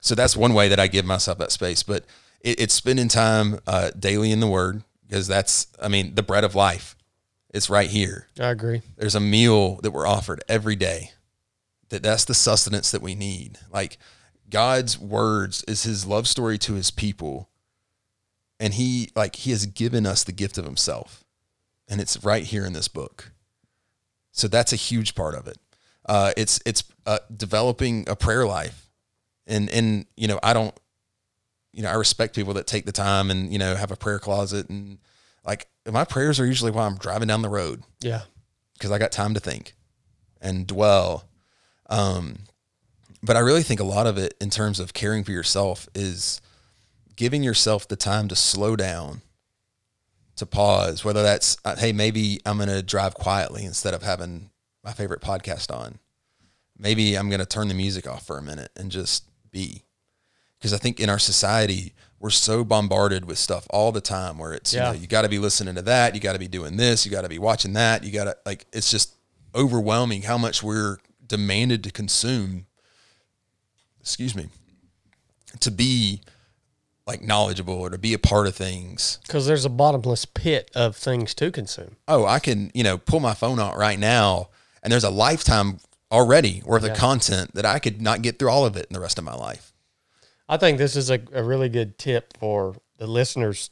So 0.00 0.14
that's 0.14 0.36
one 0.36 0.54
way 0.54 0.68
that 0.68 0.78
I 0.78 0.86
give 0.86 1.04
myself 1.04 1.38
that 1.38 1.50
space. 1.50 1.82
But 1.82 2.04
it, 2.46 2.60
it's 2.60 2.74
spending 2.74 3.08
time 3.08 3.58
uh, 3.66 3.90
daily 3.98 4.30
in 4.30 4.40
the 4.40 4.46
Word 4.46 4.84
because 5.06 5.26
that's, 5.26 5.66
I 5.82 5.88
mean, 5.88 6.14
the 6.14 6.22
bread 6.22 6.44
of 6.44 6.54
life. 6.54 6.96
It's 7.52 7.68
right 7.68 7.90
here. 7.90 8.28
I 8.38 8.50
agree. 8.50 8.82
There's 8.96 9.14
a 9.14 9.20
meal 9.20 9.76
that 9.82 9.90
we're 9.90 10.06
offered 10.06 10.42
every 10.48 10.76
day. 10.76 11.12
That 11.88 12.02
that's 12.02 12.24
the 12.24 12.34
sustenance 12.34 12.90
that 12.90 13.02
we 13.02 13.14
need. 13.14 13.58
Like 13.72 13.98
God's 14.50 14.98
words 14.98 15.64
is 15.68 15.84
His 15.84 16.04
love 16.04 16.26
story 16.26 16.58
to 16.58 16.74
His 16.74 16.90
people, 16.90 17.48
and 18.58 18.74
He 18.74 19.10
like 19.14 19.36
He 19.36 19.52
has 19.52 19.66
given 19.66 20.04
us 20.04 20.24
the 20.24 20.32
gift 20.32 20.58
of 20.58 20.64
Himself, 20.64 21.24
and 21.88 22.00
it's 22.00 22.24
right 22.24 22.42
here 22.42 22.66
in 22.66 22.72
this 22.72 22.88
book. 22.88 23.32
So 24.32 24.48
that's 24.48 24.72
a 24.72 24.76
huge 24.76 25.14
part 25.14 25.36
of 25.36 25.46
it. 25.46 25.58
Uh, 26.04 26.32
it's 26.36 26.60
it's 26.66 26.82
uh, 27.06 27.20
developing 27.34 28.08
a 28.08 28.16
prayer 28.16 28.46
life, 28.46 28.90
and 29.46 29.70
and 29.70 30.06
you 30.16 30.26
know 30.26 30.40
I 30.42 30.52
don't, 30.52 30.78
you 31.76 31.82
know 31.82 31.90
I 31.90 31.94
respect 31.94 32.34
people 32.34 32.54
that 32.54 32.66
take 32.66 32.86
the 32.86 32.92
time 32.92 33.30
and 33.30 33.52
you 33.52 33.58
know 33.58 33.76
have 33.76 33.92
a 33.92 33.96
prayer 33.96 34.18
closet 34.18 34.68
and 34.68 34.98
like 35.44 35.68
my 35.88 36.04
prayers 36.04 36.40
are 36.40 36.46
usually 36.46 36.72
while 36.72 36.86
I'm 36.88 36.96
driving 36.98 37.28
down 37.28 37.42
the 37.42 37.48
road 37.48 37.82
Yeah. 38.00 38.22
because 38.72 38.90
I 38.90 38.98
got 38.98 39.12
time 39.12 39.34
to 39.34 39.40
think 39.40 39.74
and 40.40 40.66
dwell. 40.66 41.28
Um, 41.88 42.38
but 43.22 43.36
I 43.36 43.40
really 43.40 43.62
think 43.62 43.78
a 43.78 43.84
lot 43.84 44.06
of 44.08 44.18
it 44.18 44.34
in 44.40 44.50
terms 44.50 44.80
of 44.80 44.92
caring 44.92 45.22
for 45.22 45.30
yourself 45.32 45.88
is 45.94 46.40
giving 47.14 47.42
yourself 47.44 47.86
the 47.86 47.94
time 47.96 48.26
to 48.28 48.36
slow 48.36 48.74
down, 48.76 49.22
to 50.36 50.44
pause, 50.46 51.04
whether 51.04 51.22
that's, 51.22 51.56
uh, 51.64 51.76
hey, 51.76 51.92
maybe 51.92 52.40
I'm 52.44 52.56
going 52.58 52.68
to 52.68 52.82
drive 52.82 53.14
quietly 53.14 53.64
instead 53.64 53.94
of 53.94 54.02
having 54.02 54.50
my 54.84 54.92
favorite 54.92 55.20
podcast 55.22 55.74
on. 55.74 55.98
Maybe 56.78 57.14
I'm 57.16 57.28
going 57.30 57.40
to 57.40 57.46
turn 57.46 57.68
the 57.68 57.74
music 57.74 58.06
off 58.08 58.26
for 58.26 58.36
a 58.36 58.42
minute 58.42 58.70
and 58.76 58.90
just 58.90 59.24
be. 59.50 59.84
Because 60.58 60.72
I 60.72 60.78
think 60.78 61.00
in 61.00 61.08
our 61.10 61.18
society, 61.18 61.92
we're 62.18 62.30
so 62.30 62.64
bombarded 62.64 63.24
with 63.26 63.38
stuff 63.38 63.66
all 63.70 63.92
the 63.92 64.00
time 64.00 64.38
where 64.38 64.52
it's, 64.52 64.72
Yeah. 64.72 64.88
you 64.88 64.94
know, 64.96 65.00
you 65.02 65.06
got 65.06 65.22
to 65.22 65.28
be 65.28 65.38
listening 65.38 65.74
to 65.74 65.82
that. 65.82 66.14
You 66.14 66.20
got 66.20 66.32
to 66.32 66.38
be 66.38 66.48
doing 66.48 66.76
this. 66.76 67.04
You 67.04 67.10
got 67.12 67.22
to 67.22 67.28
be 67.28 67.38
watching 67.38 67.74
that. 67.74 68.04
You 68.04 68.12
got 68.12 68.24
to, 68.24 68.36
like, 68.46 68.66
it's 68.72 68.90
just 68.90 69.14
overwhelming 69.54 70.22
how 70.22 70.38
much 70.38 70.62
we're 70.62 70.98
demanded 71.26 71.84
to 71.84 71.90
consume. 71.90 72.66
Excuse 74.00 74.34
me. 74.34 74.48
To 75.60 75.70
be 75.70 76.22
like 77.06 77.22
knowledgeable 77.22 77.74
or 77.74 77.90
to 77.90 77.98
be 77.98 78.14
a 78.14 78.18
part 78.18 78.46
of 78.46 78.54
things. 78.56 79.18
Because 79.26 79.46
there's 79.46 79.64
a 79.64 79.68
bottomless 79.70 80.24
pit 80.24 80.70
of 80.74 80.96
things 80.96 81.34
to 81.34 81.50
consume. 81.52 81.96
Oh, 82.08 82.24
I 82.26 82.38
can, 82.40 82.70
you 82.74 82.82
know, 82.82 82.98
pull 82.98 83.20
my 83.20 83.32
phone 83.34 83.60
out 83.60 83.76
right 83.76 83.98
now 83.98 84.48
and 84.82 84.92
there's 84.92 85.04
a 85.04 85.10
lifetime 85.10 85.78
already 86.10 86.62
worth 86.64 86.84
Yeah. 86.84 86.90
of 86.92 86.98
content 86.98 87.54
that 87.54 87.64
I 87.64 87.78
could 87.78 88.00
not 88.02 88.22
get 88.22 88.38
through 88.38 88.50
all 88.50 88.66
of 88.66 88.76
it 88.76 88.86
in 88.90 88.94
the 88.94 89.00
rest 89.00 89.18
of 89.18 89.24
my 89.24 89.34
life. 89.34 89.72
I 90.48 90.56
think 90.56 90.78
this 90.78 90.96
is 90.96 91.10
a, 91.10 91.20
a 91.32 91.42
really 91.42 91.68
good 91.68 91.98
tip 91.98 92.36
for 92.38 92.76
the 92.98 93.06
listeners. 93.06 93.70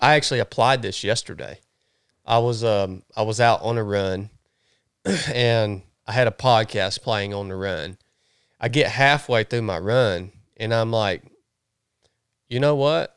I 0.00 0.14
actually 0.14 0.40
applied 0.40 0.82
this 0.82 1.02
yesterday. 1.02 1.60
I 2.26 2.38
was 2.38 2.62
um 2.62 3.02
I 3.16 3.22
was 3.22 3.40
out 3.40 3.62
on 3.62 3.78
a 3.78 3.84
run, 3.84 4.30
and 5.32 5.82
I 6.06 6.12
had 6.12 6.26
a 6.26 6.32
podcast 6.32 7.02
playing 7.02 7.32
on 7.32 7.48
the 7.48 7.56
run. 7.56 7.96
I 8.60 8.68
get 8.68 8.88
halfway 8.88 9.44
through 9.44 9.62
my 9.62 9.78
run, 9.78 10.32
and 10.56 10.74
I'm 10.74 10.90
like, 10.90 11.22
you 12.48 12.60
know 12.60 12.76
what? 12.76 13.16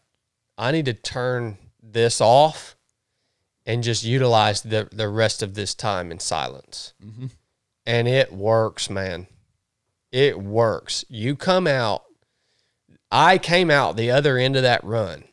I 0.57 0.71
need 0.71 0.85
to 0.85 0.93
turn 0.93 1.57
this 1.81 2.21
off 2.21 2.77
and 3.65 3.83
just 3.83 4.05
utilize 4.05 4.61
the 4.61 4.87
the 4.91 5.09
rest 5.09 5.43
of 5.43 5.53
this 5.53 5.75
time 5.75 6.11
in 6.11 6.19
silence. 6.19 6.93
Mm-hmm. 7.03 7.27
And 7.85 8.07
it 8.07 8.31
works, 8.31 8.89
man. 8.89 9.27
It 10.13 10.39
works. 10.39 11.03
You 11.09 11.35
come 11.35 11.67
out 11.67 12.03
I 13.15 13.37
came 13.37 13.69
out 13.69 13.95
the 13.95 14.09
other 14.09 14.39
end 14.39 14.55
of 14.55 14.63
that 14.63 14.83
run 14.83 15.25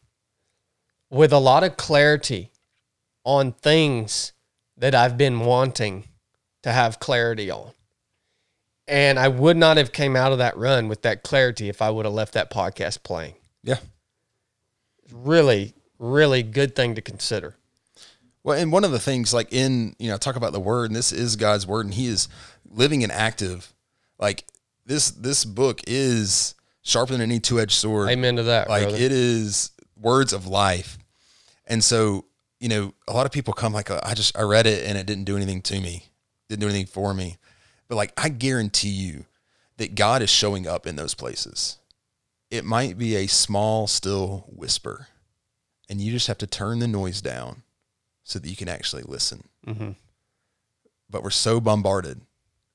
with 1.08 1.32
a 1.32 1.38
lot 1.38 1.64
of 1.64 1.78
clarity 1.78 2.50
on 3.24 3.52
things 3.52 4.32
that 4.76 4.94
I've 4.94 5.16
been 5.16 5.40
wanting 5.40 6.04
to 6.62 6.72
have 6.72 7.00
clarity 7.00 7.50
on. 7.50 7.72
And 8.86 9.18
I 9.18 9.28
would 9.28 9.56
not 9.56 9.78
have 9.78 9.92
came 9.92 10.14
out 10.14 10.30
of 10.30 10.38
that 10.38 10.58
run 10.58 10.88
with 10.88 11.00
that 11.02 11.22
clarity 11.22 11.70
if 11.70 11.80
I 11.80 11.88
would 11.88 12.04
have 12.04 12.12
left 12.12 12.34
that 12.34 12.50
podcast 12.50 13.02
playing. 13.02 13.34
Yeah. 13.62 13.78
Really, 15.10 15.72
really 15.98 16.42
good 16.42 16.76
thing 16.76 16.94
to 16.96 17.00
consider. 17.00 17.56
Well, 18.42 18.58
and 18.58 18.70
one 18.70 18.84
of 18.84 18.90
the 18.90 18.98
things 18.98 19.32
like 19.32 19.54
in, 19.54 19.96
you 19.98 20.10
know, 20.10 20.18
talk 20.18 20.36
about 20.36 20.52
the 20.52 20.60
word 20.60 20.90
and 20.90 20.96
this 20.96 21.12
is 21.12 21.36
God's 21.36 21.66
word 21.66 21.86
and 21.86 21.94
he 21.94 22.08
is 22.08 22.28
living 22.68 23.02
and 23.02 23.12
active. 23.12 23.72
Like 24.18 24.44
this 24.84 25.10
this 25.10 25.46
book 25.46 25.80
is 25.86 26.54
sharper 26.82 27.12
than 27.12 27.20
any 27.20 27.40
two-edged 27.40 27.72
sword. 27.72 28.08
Amen 28.10 28.36
to 28.36 28.44
that, 28.44 28.68
like 28.68 28.84
brother. 28.84 28.96
it 28.98 29.12
is 29.12 29.70
words 29.96 30.32
of 30.32 30.46
life. 30.46 30.98
And 31.66 31.84
so, 31.84 32.24
you 32.58 32.68
know, 32.68 32.94
a 33.06 33.12
lot 33.12 33.26
of 33.26 33.32
people 33.32 33.52
come 33.54 33.72
like 33.72 33.90
I 33.90 34.14
just 34.14 34.36
I 34.36 34.42
read 34.42 34.66
it 34.66 34.86
and 34.86 34.96
it 34.98 35.06
didn't 35.06 35.24
do 35.24 35.36
anything 35.36 35.62
to 35.62 35.80
me. 35.80 36.04
Didn't 36.48 36.60
do 36.60 36.68
anything 36.68 36.86
for 36.86 37.14
me. 37.14 37.36
But 37.88 37.96
like 37.96 38.12
I 38.16 38.28
guarantee 38.28 38.88
you 38.88 39.26
that 39.76 39.94
God 39.94 40.22
is 40.22 40.30
showing 40.30 40.66
up 40.66 40.86
in 40.86 40.96
those 40.96 41.14
places. 41.14 41.78
It 42.50 42.64
might 42.64 42.98
be 42.98 43.14
a 43.16 43.26
small 43.28 43.86
still 43.86 44.44
whisper. 44.48 45.06
And 45.88 46.00
you 46.00 46.12
just 46.12 46.26
have 46.26 46.38
to 46.38 46.46
turn 46.46 46.78
the 46.80 46.88
noise 46.88 47.20
down 47.20 47.62
so 48.24 48.38
that 48.38 48.48
you 48.48 48.56
can 48.56 48.68
actually 48.68 49.02
listen. 49.02 49.48
Mhm. 49.66 49.96
But 51.08 51.22
we're 51.22 51.30
so 51.30 51.60
bombarded, 51.60 52.20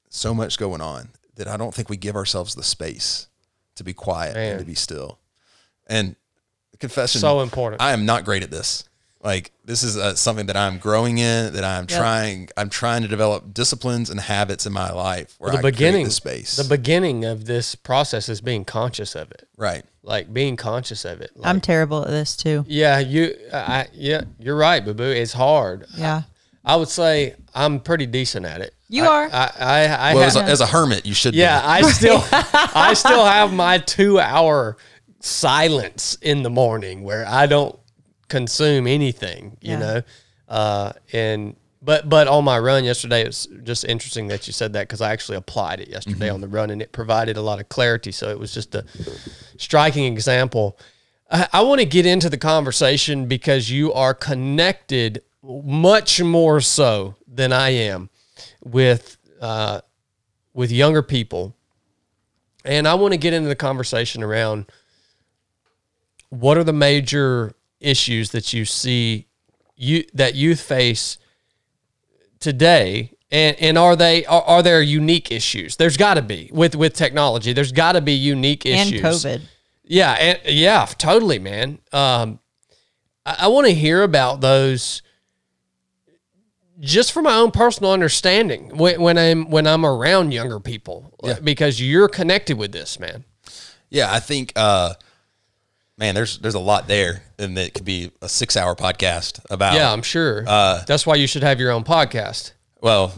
so 0.09 0.33
much 0.33 0.57
going 0.57 0.81
on 0.81 1.11
that 1.35 1.47
I 1.47 1.55
don't 1.57 1.73
think 1.73 1.89
we 1.89 1.97
give 1.97 2.15
ourselves 2.15 2.55
the 2.55 2.63
space 2.63 3.27
to 3.75 3.83
be 3.83 3.93
quiet 3.93 4.35
Man. 4.35 4.51
and 4.51 4.59
to 4.59 4.65
be 4.65 4.75
still. 4.75 5.19
And 5.87 6.15
confession, 6.79 7.21
So 7.21 7.41
important. 7.41 7.81
I 7.81 7.91
am 7.93 8.05
not 8.05 8.25
great 8.25 8.43
at 8.43 8.51
this. 8.51 8.83
Like 9.23 9.51
this 9.63 9.81
is 9.81 9.97
uh, 9.97 10.13
something 10.13 10.45
that 10.47 10.55
I'm 10.57 10.77
growing 10.77 11.17
in, 11.17 11.53
that 11.53 11.63
I'm 11.63 11.87
Yep. 11.89 11.97
trying. 11.99 12.49
I'm 12.57 12.69
trying 12.69 13.01
to 13.01 13.07
develop 13.07 13.55
disciplines 13.55 14.11
and 14.11 14.19
habits 14.19 14.67
in 14.67 14.73
my 14.73 14.91
life 14.91 15.33
where 15.39 15.51
the 15.51 15.57
I 15.57 15.61
beginning 15.61 16.05
the 16.05 16.11
space. 16.11 16.55
the 16.57 16.63
beginning 16.63 17.25
of 17.25 17.45
this 17.45 17.73
process 17.73 18.29
is 18.29 18.39
being 18.41 18.65
conscious 18.65 19.15
of 19.15 19.31
it. 19.31 19.47
right. 19.57 19.83
Like 20.03 20.31
being 20.31 20.55
conscious 20.55 21.03
of 21.03 21.19
it. 21.21 21.31
Like, 21.35 21.49
I'm 21.49 21.59
terrible 21.59 22.03
at 22.03 22.09
this 22.09 22.37
too. 22.37 22.63
Yeah, 22.67 22.99
you. 22.99 23.35
I 23.51 23.87
yeah, 23.93 24.21
you're 24.37 24.55
right, 24.55 24.85
boo 24.85 24.93
boo. 24.93 25.01
It's 25.09 25.33
hard. 25.33 25.87
Yeah. 25.97 26.21
I 26.63 26.75
would 26.75 26.89
say 26.89 27.33
I'm 27.55 27.79
pretty 27.79 28.05
decent 28.05 28.45
at 28.45 28.61
it. 28.61 28.74
You 28.89 29.03
I- 29.05 29.07
are. 29.07 29.29
I 29.31 29.51
I, 29.59 29.83
I 30.11 30.13
Well, 30.13 30.23
have, 30.23 30.27
as 30.29 30.35
a, 30.35 30.43
as 30.43 30.61
a 30.61 30.65
hermit, 30.67 31.05
you 31.05 31.13
should. 31.13 31.33
yeah. 31.35 31.59
Be. 31.61 31.85
I 31.87 31.91
still 31.91 32.23
I 32.31 32.93
still 32.93 33.25
have 33.25 33.51
my 33.53 33.77
two 33.79 34.19
hour 34.19 34.77
silence 35.19 36.17
in 36.21 36.43
the 36.43 36.49
morning 36.49 37.03
where 37.03 37.25
I 37.27 37.45
don't 37.47 37.77
consume 38.27 38.87
anything, 38.87 39.57
you 39.61 39.71
Yeah. 39.73 39.79
know. 39.79 40.01
Uh, 40.47 40.93
and 41.11 41.55
but 41.81 42.07
but 42.07 42.27
on 42.27 42.43
my 42.43 42.59
run 42.59 42.83
yesterday, 42.83 43.21
it 43.21 43.27
was 43.27 43.47
just 43.63 43.85
interesting 43.85 44.27
that 44.27 44.45
you 44.47 44.53
said 44.53 44.73
that 44.73 44.87
because 44.87 45.01
I 45.01 45.11
actually 45.11 45.37
applied 45.37 45.79
it 45.79 45.87
yesterday 45.89 46.29
on 46.29 46.41
the 46.41 46.47
run, 46.47 46.69
and 46.69 46.81
it 46.81 46.91
provided 46.91 47.37
a 47.37 47.41
lot 47.41 47.59
of 47.59 47.69
clarity. 47.69 48.11
So 48.11 48.29
it 48.29 48.37
was 48.39 48.53
just 48.53 48.75
a 48.75 48.85
striking 49.57 50.05
example. 50.11 50.77
I, 51.31 51.47
I 51.53 51.61
want 51.61 51.79
to 51.81 51.85
get 51.85 52.05
into 52.05 52.29
the 52.29 52.37
conversation 52.37 53.27
because 53.27 53.69
you 53.71 53.91
are 53.93 54.13
connected 54.13 55.21
much 55.43 56.21
more 56.21 56.61
so 56.61 57.15
than 57.27 57.51
I 57.51 57.69
am 57.69 58.09
with 58.65 59.17
uh, 59.39 59.81
with 60.53 60.71
younger 60.71 61.01
people, 61.01 61.55
and 62.65 62.87
I 62.87 62.95
want 62.95 63.13
to 63.13 63.17
get 63.17 63.33
into 63.33 63.47
the 63.47 63.55
conversation 63.55 64.23
around 64.23 64.65
what 66.29 66.57
are 66.57 66.63
the 66.63 66.73
major 66.73 67.53
issues 67.79 68.31
that 68.31 68.51
you 68.51 68.65
see 68.65 69.27
you 69.77 70.03
that 70.13 70.35
youth 70.35 70.59
face 70.59 71.17
today 72.39 73.11
and 73.31 73.55
and 73.59 73.77
are 73.77 73.95
they 73.95 74.25
are, 74.25 74.41
are 74.43 74.63
there 74.63 74.81
unique 74.81 75.31
issues 75.31 75.75
there's 75.75 75.97
got 75.97 76.15
to 76.15 76.21
be 76.21 76.49
with 76.53 76.75
with 76.75 76.93
technology 76.93 77.53
there's 77.53 77.71
got 77.71 77.93
to 77.93 78.01
be 78.01 78.13
unique 78.13 78.65
issues. 78.65 78.91
and 78.91 78.95
issues 78.95 79.23
COVID. 79.25 79.41
yeah, 79.83 80.11
and, 80.13 80.39
yeah, 80.45 80.85
totally, 80.97 81.39
man. 81.39 81.79
Um, 81.91 82.39
I, 83.25 83.37
I 83.41 83.47
want 83.47 83.67
to 83.67 83.73
hear 83.73 84.03
about 84.03 84.41
those, 84.41 85.01
just 86.79 87.11
from 87.13 87.23
my 87.23 87.35
own 87.35 87.51
personal 87.51 87.91
understanding 87.91 88.75
when, 88.77 89.01
when 89.01 89.17
I'm 89.17 89.49
when 89.49 89.65
I'm 89.67 89.85
around 89.85 90.33
younger 90.33 90.59
people, 90.59 91.13
because 91.43 91.81
you're 91.81 92.07
connected 92.09 92.57
with 92.57 92.71
this, 92.71 92.99
man. 92.99 93.23
Yeah, 93.89 94.11
I 94.11 94.19
think, 94.19 94.51
uh, 94.55 94.93
man, 95.97 96.15
there's 96.15 96.37
there's 96.39 96.55
a 96.55 96.59
lot 96.59 96.87
there, 96.87 97.23
and 97.39 97.57
it 97.57 97.73
could 97.73 97.85
be 97.85 98.11
a 98.21 98.27
six 98.27 98.57
hour 98.57 98.75
podcast 98.75 99.39
about. 99.49 99.75
Yeah, 99.75 99.91
I'm 99.91 100.01
sure. 100.01 100.43
Uh, 100.47 100.83
That's 100.85 101.05
why 101.05 101.15
you 101.15 101.27
should 101.27 101.43
have 101.43 101.59
your 101.59 101.71
own 101.71 101.83
podcast. 101.83 102.51
Well, 102.81 103.13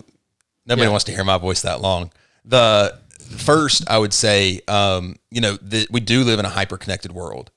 nobody 0.66 0.86
Yeah. 0.86 0.92
wants 0.92 1.06
to 1.06 1.12
hear 1.12 1.24
my 1.24 1.38
voice 1.38 1.62
that 1.64 1.82
long. 1.82 2.12
The 2.46 2.98
first, 3.20 3.90
I 3.90 3.98
would 3.98 4.14
say, 4.14 4.62
um, 4.68 5.16
you 5.32 5.42
know, 5.42 5.58
that 5.64 5.88
we 5.92 6.00
do 6.00 6.24
live 6.24 6.40
in 6.40 6.46
a 6.46 6.50
hyper 6.50 6.78
connected 6.78 7.12
world 7.12 7.52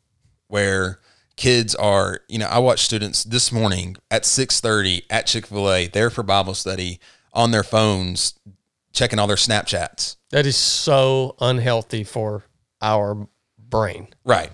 where 0.48 0.98
kids 1.40 1.74
are. 1.74 2.20
You 2.28 2.38
know, 2.38 2.46
I 2.46 2.58
watched 2.58 2.84
students 2.84 3.24
this 3.24 3.50
morning 3.50 3.96
at 4.10 4.24
six 4.24 4.60
thirty 4.60 5.02
at 5.10 5.26
Chick 5.26 5.46
fil 5.46 5.72
A 5.72 5.88
there 5.88 6.10
for 6.10 6.22
Bible 6.22 6.54
study 6.54 7.00
on 7.32 7.50
their 7.50 7.64
phones, 7.64 8.38
checking 8.92 9.18
all 9.18 9.26
their 9.26 9.36
Snapchats. 9.36 10.16
That 10.30 10.46
is 10.46 10.56
so 10.56 11.34
unhealthy 11.40 12.04
for 12.04 12.44
our 12.82 13.26
brain. 13.58 14.08
Right. 14.24 14.50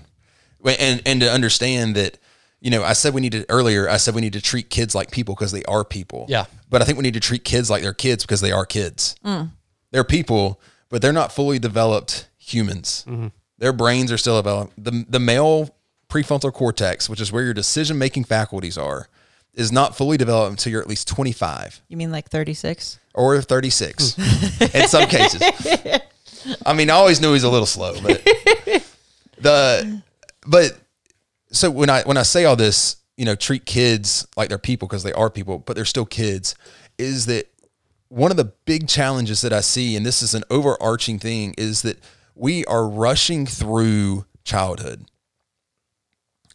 And 0.64 1.02
and 1.04 1.20
to 1.20 1.30
understand 1.30 1.96
that, 1.96 2.18
you 2.60 2.70
know, 2.70 2.82
I 2.82 2.92
said 2.92 3.12
we 3.14 3.20
need 3.20 3.32
to 3.32 3.44
earlier, 3.48 3.88
I 3.88 3.98
said 3.98 4.14
we 4.14 4.20
need 4.20 4.32
to 4.32 4.40
treat 4.40 4.70
kids 4.70 4.94
like 4.94 5.10
people 5.10 5.34
because 5.34 5.52
they 5.52 5.64
are 5.64 5.84
people. 5.84 6.26
Yeah. 6.28 6.46
But 6.70 6.82
I 6.82 6.84
think 6.84 6.98
we 6.98 7.02
need 7.02 7.14
to 7.14 7.20
treat 7.20 7.44
kids 7.44 7.68
like 7.68 7.82
they're 7.82 7.92
kids 7.92 8.24
because 8.24 8.40
they 8.40 8.52
are 8.52 8.64
kids. 8.64 9.16
Mm. 9.24 9.50
They're 9.90 10.04
people, 10.04 10.60
but 10.88 11.02
they're 11.02 11.12
not 11.12 11.32
fully 11.32 11.58
developed 11.58 12.28
humans. 12.38 13.04
Mm-hmm. 13.08 13.28
Their 13.58 13.72
brains 13.72 14.12
are 14.12 14.18
still 14.18 14.36
developed. 14.36 14.72
The 14.76 15.04
the 15.08 15.20
male 15.20 15.75
prefrontal 16.08 16.52
cortex, 16.52 17.08
which 17.08 17.20
is 17.20 17.32
where 17.32 17.44
your 17.44 17.54
decision 17.54 17.98
making 17.98 18.24
faculties 18.24 18.78
are, 18.78 19.08
is 19.54 19.72
not 19.72 19.96
fully 19.96 20.16
developed 20.16 20.50
until 20.50 20.70
you're 20.70 20.82
at 20.82 20.88
least 20.88 21.08
25 21.08 21.82
You 21.88 21.96
mean 21.96 22.12
like 22.12 22.28
36? 22.28 22.98
or 23.14 23.40
36 23.40 24.18
in 24.74 24.88
some 24.88 25.08
cases. 25.08 25.42
I 26.64 26.74
mean, 26.74 26.90
I 26.90 26.94
always 26.94 27.20
knew 27.20 27.28
he 27.28 27.32
was 27.32 27.44
a 27.44 27.50
little 27.50 27.66
slow, 27.66 27.94
but 28.02 28.22
the 29.38 30.02
but 30.46 30.78
so 31.50 31.70
when 31.70 31.90
I 31.90 32.02
when 32.02 32.16
I 32.16 32.22
say 32.22 32.44
all 32.44 32.56
this, 32.56 32.96
you 33.16 33.24
know, 33.24 33.34
treat 33.34 33.64
kids 33.64 34.26
like 34.36 34.48
they're 34.50 34.58
people 34.58 34.86
because 34.86 35.02
they 35.02 35.14
are 35.14 35.30
people, 35.30 35.58
but 35.58 35.74
they're 35.74 35.84
still 35.86 36.04
kids, 36.04 36.54
is 36.98 37.26
that 37.26 37.50
one 38.08 38.30
of 38.30 38.36
the 38.36 38.52
big 38.66 38.86
challenges 38.86 39.40
that 39.40 39.52
I 39.52 39.60
see, 39.60 39.96
and 39.96 40.04
this 40.04 40.22
is 40.22 40.34
an 40.34 40.44
overarching 40.50 41.18
thing, 41.18 41.54
is 41.58 41.82
that 41.82 41.98
we 42.34 42.64
are 42.66 42.86
rushing 42.86 43.46
through 43.46 44.26
childhood. 44.44 45.06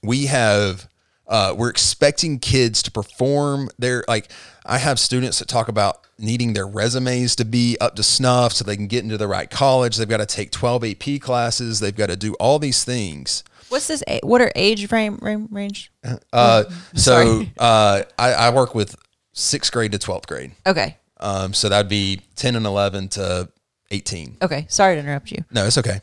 We 0.03 0.25
have 0.27 0.87
uh, 1.27 1.55
we're 1.57 1.69
expecting 1.69 2.39
kids 2.39 2.83
to 2.83 2.91
perform 2.91 3.69
their 3.79 4.03
like 4.07 4.31
I 4.65 4.77
have 4.77 4.99
students 4.99 5.39
that 5.39 5.47
talk 5.47 5.69
about 5.69 6.05
needing 6.19 6.53
their 6.53 6.67
resumes 6.67 7.35
to 7.37 7.45
be 7.45 7.77
up 7.79 7.95
to 7.95 8.03
snuff 8.03 8.53
so 8.53 8.63
they 8.63 8.75
can 8.75 8.87
get 8.87 9.03
into 9.03 9.17
the 9.17 9.27
right 9.27 9.49
college. 9.49 9.97
They've 9.97 10.07
got 10.09 10.17
to 10.17 10.25
take 10.25 10.51
12 10.51 10.83
AP 10.83 11.21
classes. 11.21 11.79
They've 11.79 11.95
got 11.95 12.09
to 12.09 12.15
do 12.15 12.33
all 12.35 12.59
these 12.59 12.83
things. 12.83 13.43
What's 13.69 13.87
this? 13.87 14.03
What 14.23 14.41
are 14.41 14.51
age 14.55 14.87
frame 14.87 15.17
ram- 15.21 15.47
range? 15.49 15.91
Uh, 16.33 16.65
so 16.95 17.43
uh, 17.57 18.03
I, 18.19 18.33
I 18.33 18.49
work 18.53 18.75
with 18.75 18.95
sixth 19.31 19.71
grade 19.71 19.93
to 19.93 19.97
12th 19.97 20.27
grade. 20.27 20.51
Okay. 20.67 20.97
Um, 21.21 21.53
so 21.53 21.69
that'd 21.69 21.89
be 21.89 22.21
10 22.35 22.55
and 22.55 22.65
11 22.65 23.07
to 23.09 23.49
18. 23.91 24.37
Okay. 24.41 24.65
Sorry 24.67 24.95
to 24.95 24.99
interrupt 24.99 25.31
you. 25.31 25.45
No, 25.51 25.65
it's 25.65 25.77
okay. 25.77 26.01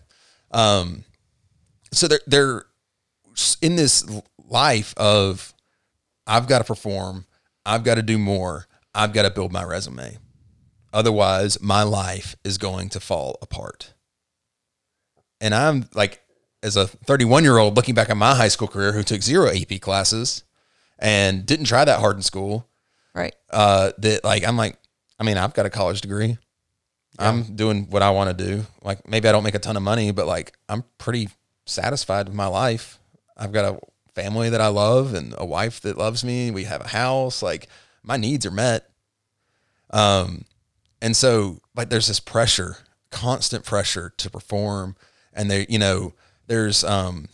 Um, 0.53 1.05
so 1.93 2.09
they're 2.09 2.21
they're 2.27 2.65
in 3.61 3.77
this 3.77 4.05
life 4.49 4.95
of 4.97 5.53
I've 6.27 6.47
got 6.49 6.59
to 6.59 6.65
perform, 6.65 7.27
I've 7.65 7.85
got 7.85 7.95
to 7.97 8.03
do 8.03 8.19
more, 8.19 8.67
I've 8.95 9.13
got 9.13 9.23
to 9.23 9.31
build 9.31 9.53
my 9.53 9.63
resume. 9.65 10.19
Otherwise, 10.93 11.61
my 11.61 11.83
life 11.83 12.35
is 12.45 12.57
going 12.59 12.89
to 12.91 13.01
fall 13.01 13.39
apart. 13.43 13.93
And 15.41 15.55
I'm 15.55 15.89
like, 15.95 16.21
as 16.63 16.77
a 16.77 16.87
31 16.87 17.45
year 17.45 17.59
old 17.59 17.77
looking 17.77 17.95
back 17.95 18.11
at 18.11 18.17
my 18.17 18.35
high 18.35 18.49
school 18.49 18.67
career 18.69 18.93
who 18.93 19.03
took 19.03 19.23
zero 19.23 19.49
AP 19.49 19.81
classes 19.81 20.43
and 20.99 21.47
didn't 21.47 21.67
try 21.67 21.85
that 21.85 22.01
hard 22.01 22.17
in 22.17 22.23
school, 22.23 22.67
Right. 23.15 23.35
uh, 23.51 23.93
that 23.99 24.25
like 24.25 24.47
I'm 24.47 24.57
like, 24.57 24.77
I 25.21 25.25
mean, 25.25 25.39
I've 25.39 25.55
got 25.55 25.67
a 25.67 25.71
college 25.71 26.01
degree. 26.01 26.39
I'm 27.21 27.57
doing 27.57 27.87
what 27.91 28.03
I 28.03 28.11
want 28.11 28.37
to 28.37 28.45
do. 28.47 28.65
Like 28.83 29.09
maybe 29.09 29.29
I 29.29 29.33
don't 29.33 29.43
make 29.45 29.55
a 29.55 29.59
ton 29.61 29.77
of 29.77 29.83
money, 29.83 30.11
but 30.13 30.27
like 30.27 30.57
I'm 30.69 30.85
pretty 30.99 31.29
satisfied 31.67 32.27
with 32.27 32.35
my 32.37 32.47
life. 32.47 32.99
I've 33.39 33.53
got 33.53 33.75
a 33.75 33.79
family 34.15 34.51
that 34.51 34.61
I 34.61 34.69
love 34.69 35.15
and 35.15 35.35
a 35.39 35.47
wife 35.47 35.81
that 35.83 35.97
loves 35.97 36.25
me. 36.25 36.51
We 36.51 36.65
have 36.65 36.81
a 36.81 36.89
house. 36.89 37.43
Like 37.43 37.69
my 38.03 38.17
needs 38.17 38.45
are 38.47 38.51
met. 38.51 38.91
Um, 39.91 40.45
and 41.01 41.17
so 41.17 41.61
like 41.77 41.89
there's 41.89 42.09
this 42.09 42.21
pressure, 42.21 42.79
constant 43.11 43.65
pressure 43.65 44.13
to 44.17 44.31
perform, 44.31 44.97
and 45.33 45.51
they, 45.51 45.67
you 45.69 45.79
know, 45.79 46.15
there's 46.47 46.83
um 46.85 47.29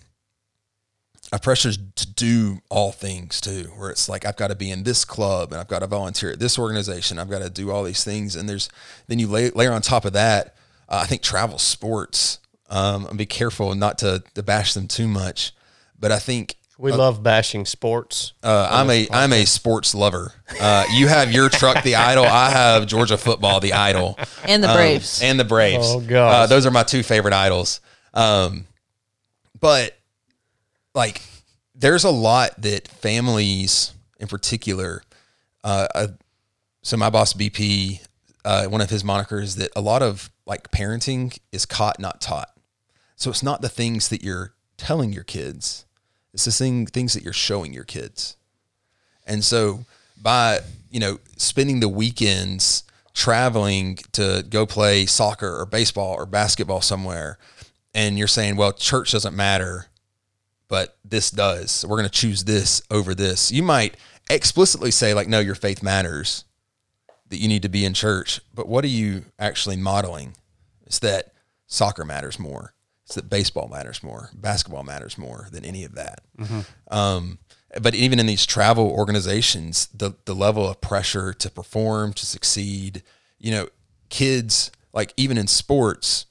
a 1.33 1.39
pressure 1.39 1.73
to 1.73 2.13
do 2.13 2.61
all 2.69 2.93
things 2.93 3.41
too, 3.41 3.65
where 3.77 3.91
it's 3.91 4.09
like 4.09 4.25
I've 4.25 4.37
got 4.37 4.49
to 4.49 4.55
be 4.55 4.71
in 4.71 4.85
this 4.85 5.05
club 5.05 5.51
and 5.51 5.61
I've 5.61 5.69
got 5.69 5.81
to 5.81 5.87
volunteer 5.87 6.31
at 6.31 6.39
this 6.39 6.59
organization. 6.59 7.19
I've 7.19 7.31
got 7.31 7.43
to 7.43 7.51
do 7.51 7.71
all 7.71 7.83
these 7.83 8.05
things, 8.05 8.37
and 8.37 8.49
there's 8.49 8.69
then 9.09 9.19
you 9.19 9.27
lay, 9.27 9.51
layer 9.51 9.73
on 9.73 9.83
top 9.83 10.05
of 10.05 10.13
that. 10.13 10.55
Uh, 10.89 11.01
I 11.03 11.07
think 11.07 11.23
travel 11.23 11.59
sports. 11.59 12.39
Um, 12.71 13.07
and 13.07 13.19
be 13.19 13.27
careful 13.27 13.75
not 13.75 13.99
to, 13.99 14.23
to 14.35 14.43
bash 14.43 14.75
them 14.75 14.89
too 14.89 15.07
much, 15.07 15.53
but 16.05 16.13
I 16.13 16.19
think 16.19 16.57
We 16.77 16.93
love 16.93 17.23
bashing 17.23 17.65
sports. 17.65 18.35
uh, 18.43 18.69
I'm 18.71 18.91
a 18.91 19.09
I'm 19.11 19.33
a 19.33 19.47
sports 19.47 19.95
lover. 19.95 20.35
Uh, 20.61 20.85
you 20.93 21.09
have 21.09 21.33
your 21.33 21.49
truck, 21.49 21.83
the 21.83 21.95
Idol. 21.95 22.27
I 22.27 22.51
have 22.51 22.87
Georgia 22.87 23.17
football, 23.17 23.59
the 23.61 23.73
Idol, 23.73 24.19
And 24.45 24.63
the 24.63 24.69
Um, 24.69 24.77
Braves. 24.77 25.23
and 25.23 25.41
the 25.41 25.45
Braves. 25.47 25.87
Oh, 25.89 26.01
gosh. 26.01 26.35
Uh, 26.35 26.47
those 26.47 26.67
are 26.67 26.71
my 26.71 26.83
two 26.83 27.03
favorite 27.03 27.33
idols. 27.33 27.81
Um, 28.13 28.67
but 29.59 29.97
like, 30.95 31.23
there's 31.75 32.05
a 32.05 32.11
lot 32.11 32.61
that 32.61 32.87
families, 32.89 33.93
in 34.21 34.27
particular, 34.29 35.03
uh, 35.65 35.87
uh, 35.95 36.07
so 36.83 36.97
my 36.99 37.09
boss 37.09 37.33
BP, 37.33 38.01
uh, 38.45 38.67
one 38.67 38.83
of 38.83 38.91
his 38.91 39.03
monikers 39.03 39.57
that 39.57 39.71
a 39.75 39.81
lot 39.81 40.03
of 40.03 40.31
like 40.45 40.71
parenting 40.71 41.39
is 41.51 41.65
caught, 41.65 41.99
not 41.99 42.21
taught. 42.21 42.51
So 43.17 43.31
it's 43.31 43.43
not 43.43 43.63
the 43.63 43.71
things 43.71 44.09
that 44.11 44.23
you're 44.23 44.53
telling 44.77 45.13
your 45.13 45.25
kids; 45.25 45.84
it's 46.35 46.45
the 46.45 46.51
thing, 46.53 46.85
things 46.87 47.15
that 47.15 47.23
you're 47.23 47.33
showing 47.33 47.73
your 47.73 47.85
kids. 47.85 48.37
And 49.27 49.43
so 49.43 49.87
by, 50.21 50.61
you 50.91 51.01
know, 51.01 51.19
spending 51.37 51.81
the 51.81 51.89
weekends 51.89 52.83
traveling 53.15 53.97
to 54.13 54.45
go 54.51 54.67
play 54.67 55.07
soccer 55.07 55.59
or 55.59 55.65
baseball 55.65 56.15
or 56.15 56.27
basketball 56.27 56.83
somewhere, 56.83 57.39
and 57.95 58.19
you're 58.19 58.27
saying, 58.27 58.57
well, 58.57 58.73
church 58.73 59.13
doesn't 59.13 59.37
matter, 59.37 59.87
but 60.69 60.99
this 61.05 61.31
does. 61.31 61.71
So 61.71 61.89
we're 61.89 61.99
going 61.99 62.09
to 62.09 62.21
choose 62.21 62.45
this 62.45 62.83
over 62.91 63.15
this. 63.15 63.53
You 63.53 63.63
might 63.63 63.97
explicitly 64.29 64.91
say, 64.91 65.15
like, 65.15 65.29
no, 65.29 65.39
your 65.39 65.55
faith 65.55 65.83
matters, 65.83 66.45
that 67.29 67.39
you 67.39 67.49
need 67.49 67.63
to 67.63 67.69
be 67.69 67.85
in 67.85 67.95
church. 67.95 68.41
But 68.53 68.69
what 68.69 68.85
are 68.85 68.89
you 68.89 69.25
actually 69.39 69.77
modeling? 69.77 70.35
It's 70.85 70.99
that 70.99 71.33
soccer 71.67 72.05
matters 72.05 72.39
more. 72.39 72.74
It's 73.15 73.23
that 73.23 73.31
baseball 73.31 73.69
matters 73.69 74.03
more. 74.03 74.31
Basketball 74.35 74.83
matters 74.83 75.17
more 75.17 75.47
than 75.53 75.65
any 75.65 75.85
of 75.85 75.95
that. 75.95 76.21
Um, 76.91 77.39
but 77.81 77.95
even 77.95 78.19
in 78.19 78.27
these 78.27 78.45
travel 78.47 78.89
organizations, 78.91 79.87
the 79.95 80.15
the 80.25 80.35
level 80.35 80.69
of 80.69 80.81
pressure 80.81 81.33
to 81.35 81.51
perform, 81.51 82.13
to 82.15 82.27
succeed, 82.27 83.03
you 83.39 83.51
know, 83.53 83.69
kids 84.09 84.71
like 84.93 85.13
even 85.17 85.39
in 85.39 85.47
sports, 85.47 86.27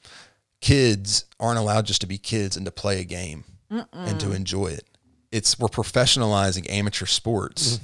kids 0.61 1.25
aren't 1.39 1.59
allowed 1.59 1.85
just 1.85 2.01
to 2.01 2.07
be 2.07 2.17
kids 2.17 2.55
and 2.57 2.65
to 2.65 2.71
play 2.71 2.99
a 2.99 3.03
game. 3.05 3.43
and 3.91 4.19
to 4.19 4.31
enjoy 4.33 4.67
it. 4.67 4.85
It's 5.31 5.57
we're 5.57 5.67
professionalizing 5.67 6.69
amateur 6.69 7.07
sports 7.07 7.79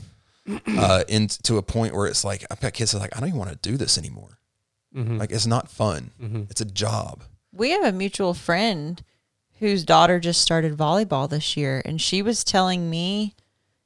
uh, 0.68 1.04
into 1.08 1.58
a 1.58 1.64
point 1.64 1.96
where 1.96 2.06
it's 2.06 2.24
like 2.24 2.46
I've 2.52 2.60
got 2.60 2.74
kids 2.74 2.92
that 2.92 2.98
are 3.00 3.02
like 3.02 3.16
I 3.16 3.20
don't 3.20 3.30
even 3.30 3.40
want 3.40 3.52
to 3.52 3.58
do 3.70 3.76
this 3.78 3.98
anymore. 3.98 4.38
Like 5.18 5.32
it's 5.32 5.48
not 5.48 5.70
fun. 5.70 6.12
It's 6.50 6.62
a 6.62 6.66
job. 6.66 7.24
We 7.52 7.72
have 7.72 7.84
a 7.84 7.92
mutual 7.92 8.34
friend 8.34 9.02
whose 9.60 9.84
daughter 9.84 10.20
just 10.20 10.42
started 10.42 10.78
volleyball 10.78 11.30
this 11.30 11.58
year, 11.58 11.82
and 11.84 12.02
she 12.02 12.22
was 12.22 12.44
telling 12.44 12.90
me 12.90 13.36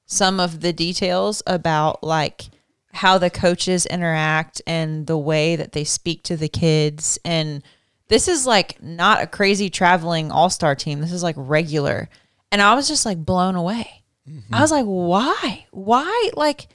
some 0.06 0.40
of 0.40 0.62
the 0.62 0.74
details 0.74 1.42
about 1.48 2.04
like 2.04 2.46
how 2.94 3.18
the 3.18 3.30
coaches 3.30 3.86
interact 3.86 4.62
and 4.68 5.08
the 5.08 5.18
way 5.18 5.56
that 5.56 5.72
they 5.72 5.84
speak 5.84 6.24
to 6.24 6.38
the 6.38 6.48
kids. 6.48 7.18
And 7.26 7.64
this 8.08 8.28
is 8.28 8.46
like 8.46 8.82
not 8.82 9.22
a 9.22 9.28
crazy 9.28 9.70
traveling 9.70 10.32
all 10.32 10.50
star 10.50 10.76
team. 10.76 11.02
This 11.02 11.12
is 11.12 11.24
like 11.24 11.36
regular. 11.38 12.10
And 12.52 12.62
I 12.62 12.76
was 12.76 12.88
just 12.88 13.06
like 13.06 13.18
blown 13.18 13.56
away. 13.56 14.04
Mm-hmm. 14.30 14.54
I 14.54 14.62
was 14.62 14.72
like, 14.72 14.86
why? 14.86 15.66
Why? 15.72 16.30
Like, 16.36 16.68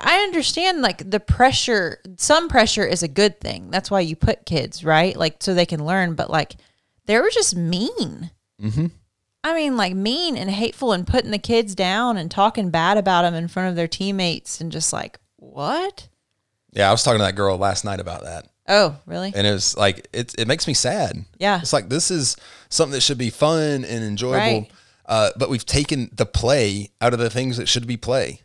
I 0.00 0.18
understand 0.22 0.80
like 0.82 1.10
the 1.10 1.20
pressure, 1.20 2.00
some 2.16 2.48
pressure 2.48 2.84
is 2.84 3.02
a 3.02 3.08
good 3.08 3.40
thing. 3.40 3.70
That's 3.70 3.90
why 3.90 4.00
you 4.00 4.16
put 4.16 4.46
kids, 4.46 4.84
right? 4.84 5.16
Like, 5.16 5.36
so 5.42 5.52
they 5.54 5.66
can 5.66 5.84
learn. 5.84 6.14
But 6.14 6.30
like, 6.30 6.56
they 7.06 7.18
were 7.18 7.30
just 7.30 7.54
mean. 7.56 8.30
Mm-hmm. 8.62 8.86
I 9.42 9.54
mean, 9.54 9.76
like 9.76 9.94
mean 9.94 10.36
and 10.38 10.48
hateful 10.50 10.92
and 10.92 11.06
putting 11.06 11.30
the 11.30 11.38
kids 11.38 11.74
down 11.74 12.16
and 12.16 12.30
talking 12.30 12.70
bad 12.70 12.96
about 12.96 13.22
them 13.22 13.34
in 13.34 13.48
front 13.48 13.68
of 13.68 13.76
their 13.76 13.88
teammates 13.88 14.60
and 14.60 14.72
just 14.72 14.92
like, 14.92 15.18
what? 15.36 16.08
Yeah, 16.72 16.88
I 16.88 16.92
was 16.92 17.02
talking 17.02 17.18
to 17.18 17.24
that 17.26 17.36
girl 17.36 17.58
last 17.58 17.84
night 17.84 18.00
about 18.00 18.24
that. 18.24 18.48
Oh, 18.66 18.96
really? 19.04 19.30
and 19.36 19.46
it 19.46 19.52
was 19.52 19.76
like 19.76 20.08
it 20.14 20.34
it 20.38 20.48
makes 20.48 20.66
me 20.66 20.72
sad. 20.72 21.26
Yeah. 21.38 21.60
it's 21.60 21.74
like 21.74 21.90
this 21.90 22.10
is 22.10 22.34
something 22.70 22.94
that 22.94 23.02
should 23.02 23.18
be 23.18 23.28
fun 23.28 23.84
and 23.84 24.02
enjoyable, 24.02 24.38
Right. 24.60 24.70
uh, 25.04 25.30
but 25.36 25.50
we've 25.50 25.66
taken 25.66 26.08
the 26.14 26.24
play 26.24 26.88
out 27.02 27.12
of 27.12 27.18
the 27.18 27.28
things 27.28 27.58
that 27.58 27.68
should 27.68 27.86
be 27.86 27.98
play. 27.98 28.40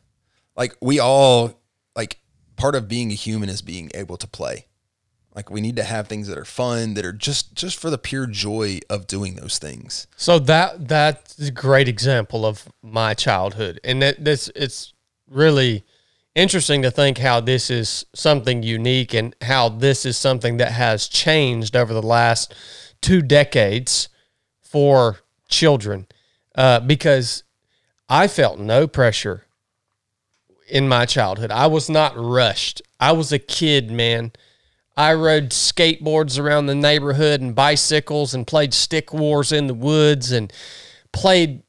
Like 0.59 0.75
we 0.81 0.99
all 0.99 1.53
like 1.95 2.19
part 2.57 2.75
of 2.75 2.89
being 2.89 3.11
a 3.11 3.15
human 3.15 3.47
is 3.47 3.61
being 3.61 3.89
able 3.95 4.17
to 4.17 4.27
play. 4.27 4.67
Like 5.33 5.49
we 5.49 5.61
need 5.61 5.77
to 5.77 5.83
have 5.83 6.09
things 6.09 6.27
that 6.27 6.37
are 6.37 6.43
fun, 6.43 6.95
that 6.95 7.05
are 7.05 7.13
just 7.13 7.55
just 7.55 7.79
for 7.79 7.89
the 7.89 7.97
pure 7.97 8.27
joy 8.27 8.79
of 8.89 9.07
doing 9.07 9.35
those 9.35 9.57
things. 9.57 10.05
So 10.17 10.37
that 10.39 10.89
that's 10.89 11.39
a 11.39 11.51
great 11.51 11.87
example 11.87 12.45
of 12.45 12.67
my 12.83 13.13
childhood, 13.13 13.79
and 13.85 14.01
that 14.01 14.25
this 14.25 14.51
it's 14.53 14.93
really 15.29 15.85
interesting 16.35 16.81
to 16.81 16.91
think 16.91 17.19
how 17.19 17.39
this 17.39 17.69
is 17.69 18.05
something 18.13 18.61
unique 18.61 19.13
and 19.13 19.35
how 19.41 19.69
this 19.69 20.05
is 20.05 20.17
something 20.17 20.57
that 20.57 20.73
has 20.73 21.07
changed 21.07 21.75
over 21.75 21.93
the 21.93 22.01
last 22.01 22.53
two 23.01 23.21
decades 23.21 24.09
for 24.61 25.19
children, 25.47 26.05
uh, 26.55 26.81
because 26.81 27.43
I 28.09 28.27
felt 28.27 28.59
no 28.59 28.87
pressure 28.87 29.45
in 30.69 30.87
my 30.87 31.05
childhood. 31.05 31.51
I 31.51 31.67
was 31.67 31.89
not 31.89 32.13
rushed. 32.15 32.81
I 32.99 33.11
was 33.11 33.31
a 33.31 33.39
kid, 33.39 33.91
man. 33.91 34.31
I 34.97 35.13
rode 35.13 35.51
skateboards 35.51 36.37
around 36.39 36.65
the 36.65 36.75
neighborhood 36.75 37.39
and 37.41 37.55
bicycles 37.55 38.33
and 38.33 38.45
played 38.45 38.73
stick 38.73 39.13
wars 39.13 39.51
in 39.51 39.67
the 39.67 39.73
woods 39.73 40.31
and 40.31 40.51
played 41.13 41.63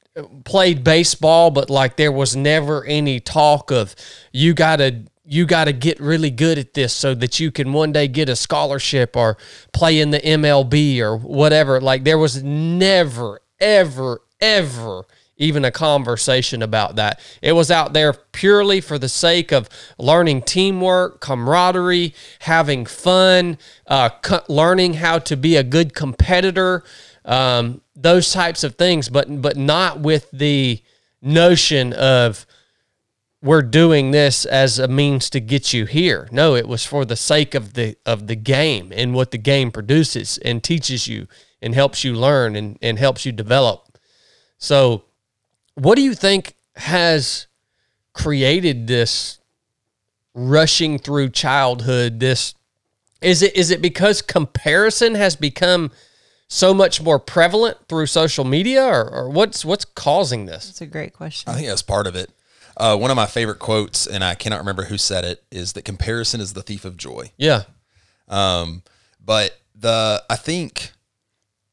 played 0.45 0.83
baseball, 0.83 1.51
but 1.51 1.71
like 1.71 1.97
there 1.97 2.13
was 2.13 2.35
never 2.35 2.85
any 2.85 3.21
talk 3.21 3.71
of 3.71 3.95
you 4.33 4.53
gotta 4.55 5.05
you 5.25 5.47
gotta 5.47 5.73
get 5.73 6.01
really 6.01 6.31
good 6.31 6.59
at 6.59 6.75
this 6.75 6.93
so 6.93 7.15
that 7.15 7.39
you 7.39 7.53
can 7.53 7.73
one 7.73 7.93
day 7.93 8.09
get 8.09 8.29
a 8.29 8.35
scholarship 8.35 9.17
or 9.17 9.37
play 9.73 10.01
in 10.01 10.11
the 10.11 10.19
MLB 10.19 10.99
or 10.99 11.17
whatever. 11.17 11.81
Like 11.81 12.03
there 12.03 12.19
was 12.19 12.43
never, 12.43 13.41
ever, 13.61 14.23
ever 14.41 15.05
even 15.41 15.65
a 15.65 15.73
conversation 15.73 16.63
about 16.63 16.97
that. 16.97 17.19
It 17.43 17.53
was 17.53 17.71
out 17.71 17.95
there 17.95 18.13
purely 18.13 18.81
for 18.81 18.99
the 18.99 19.09
sake 19.09 19.51
of 19.51 19.69
learning 19.99 20.43
teamwork, 20.43 21.21
camaraderie, 21.21 22.15
having 22.41 22.85
fun, 22.87 23.59
uh, 23.87 24.11
co- 24.23 24.45
learning 24.49 24.95
how 24.95 25.19
to 25.19 25.37
be 25.37 25.57
a 25.57 25.65
good 25.65 25.95
competitor, 25.95 26.85
um, 27.25 27.81
those 27.97 28.33
types 28.33 28.63
of 28.63 28.77
things, 28.77 29.09
but 29.09 29.43
but 29.43 29.57
not 29.57 30.01
with 30.01 30.31
the 30.31 30.81
notion 31.23 31.93
of 31.95 32.47
we're 33.43 33.63
doing 33.63 34.11
this 34.11 34.45
as 34.45 34.79
a 34.79 34.89
means 34.89 35.31
to 35.31 35.41
get 35.41 35.73
you 35.73 35.87
here. 35.87 36.29
No, 36.31 36.55
it 36.55 36.69
was 36.69 36.85
for 36.85 37.07
the 37.07 37.17
sake 37.17 37.55
of 37.55 37.73
the 37.73 37.97
of 38.05 38.27
the 38.27 38.37
game 38.37 38.93
and 38.95 39.15
what 39.15 39.31
the 39.31 39.39
game 39.39 39.71
produces 39.71 40.37
and 40.39 40.63
teaches 40.63 41.09
you 41.09 41.27
and 41.63 41.75
helps 41.75 42.05
you 42.05 42.15
learn 42.15 42.57
and, 42.57 42.79
and 42.83 42.99
helps 42.99 43.25
you 43.25 43.33
develop. 43.33 43.99
So 44.59 45.05
what 45.81 45.97
do 45.97 46.03
you 46.03 46.15
think 46.15 46.55
has 46.77 47.47
created 48.13 48.87
this 48.87 49.39
rushing 50.35 50.99
through 50.99 51.29
childhood 51.29 52.21
this 52.21 52.55
is 53.21 53.43
it 53.43 53.55
is 53.57 53.71
it 53.71 53.83
because 53.83 54.23
comparison 54.23 55.15
has 55.15 55.37
become 55.37 55.91
so 56.49 56.75
much 56.75 57.01
more 57.01 57.19
prevalent 57.19 57.79
through 57.89 58.07
social 58.07 58.45
media 58.45 58.85
or, 58.85 59.09
or 59.09 59.31
what's 59.31 59.65
what's 59.65 59.85
causing 59.85 60.47
this 60.47 60.67
That's 60.67 60.81
a 60.81 60.87
great 60.87 61.13
question. 61.13 61.51
I 61.51 61.55
think 61.55 61.69
that's 61.69 61.83
part 61.83 62.07
of 62.07 62.17
it. 62.17 62.31
Uh, 62.77 62.97
one 62.97 63.11
of 63.11 63.17
my 63.17 63.27
favorite 63.27 63.59
quotes, 63.59 64.07
and 64.07 64.25
I 64.25 64.35
cannot 64.35 64.59
remember 64.59 64.85
who 64.85 64.97
said 64.97 65.25
it, 65.25 65.45
is 65.51 65.75
that 65.75 65.85
comparison 65.85 66.41
is 66.41 66.55
the 66.55 66.63
thief 66.63 66.85
of 66.85 66.97
joy. 66.97 67.33
yeah 67.37 67.63
Um, 68.29 68.83
but 69.25 69.59
the 69.75 70.23
I 70.29 70.37
think 70.37 70.93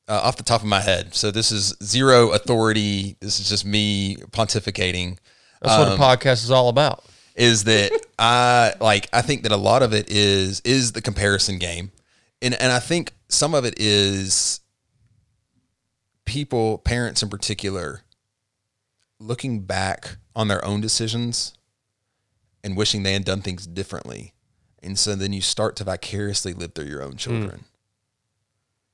uh, 0.07 0.21
off 0.23 0.37
the 0.37 0.43
top 0.43 0.61
of 0.61 0.67
my 0.67 0.79
head, 0.81 1.13
so 1.13 1.31
this 1.31 1.51
is 1.51 1.75
zero 1.83 2.31
authority. 2.31 3.17
This 3.19 3.39
is 3.39 3.49
just 3.49 3.65
me 3.65 4.15
pontificating. 4.31 5.17
that's 5.61 5.77
what 5.77 5.87
a 5.93 6.01
podcast 6.01 6.43
is 6.43 6.51
all 6.51 6.69
about 6.69 7.03
Is 7.35 7.65
that 7.65 7.91
I 8.19 8.73
like? 8.79 9.07
I 9.11 9.21
think 9.21 9.43
that 9.43 9.51
a 9.51 9.57
lot 9.57 9.83
of 9.83 9.93
it 9.93 10.09
is 10.09 10.61
is 10.61 10.93
the 10.93 11.01
comparison 11.01 11.57
game, 11.59 11.91
and 12.41 12.53
and 12.53 12.71
I 12.71 12.79
think 12.79 13.13
some 13.29 13.53
of 13.53 13.65
it 13.65 13.75
is 13.77 14.61
people, 16.25 16.77
parents 16.79 17.23
in 17.23 17.29
particular, 17.29 18.01
looking 19.19 19.61
back 19.61 20.17
on 20.35 20.47
their 20.47 20.63
own 20.63 20.81
decisions 20.81 21.53
and 22.63 22.75
wishing 22.77 23.03
they 23.03 23.13
had 23.13 23.25
done 23.25 23.41
things 23.41 23.65
differently. 23.65 24.33
And 24.83 24.99
so 24.99 25.15
then 25.15 25.33
you 25.33 25.41
start 25.41 25.75
to 25.77 25.83
vicariously 25.83 26.53
live 26.53 26.73
through 26.73 26.85
your 26.85 27.01
own 27.01 27.15
children. 27.15 27.63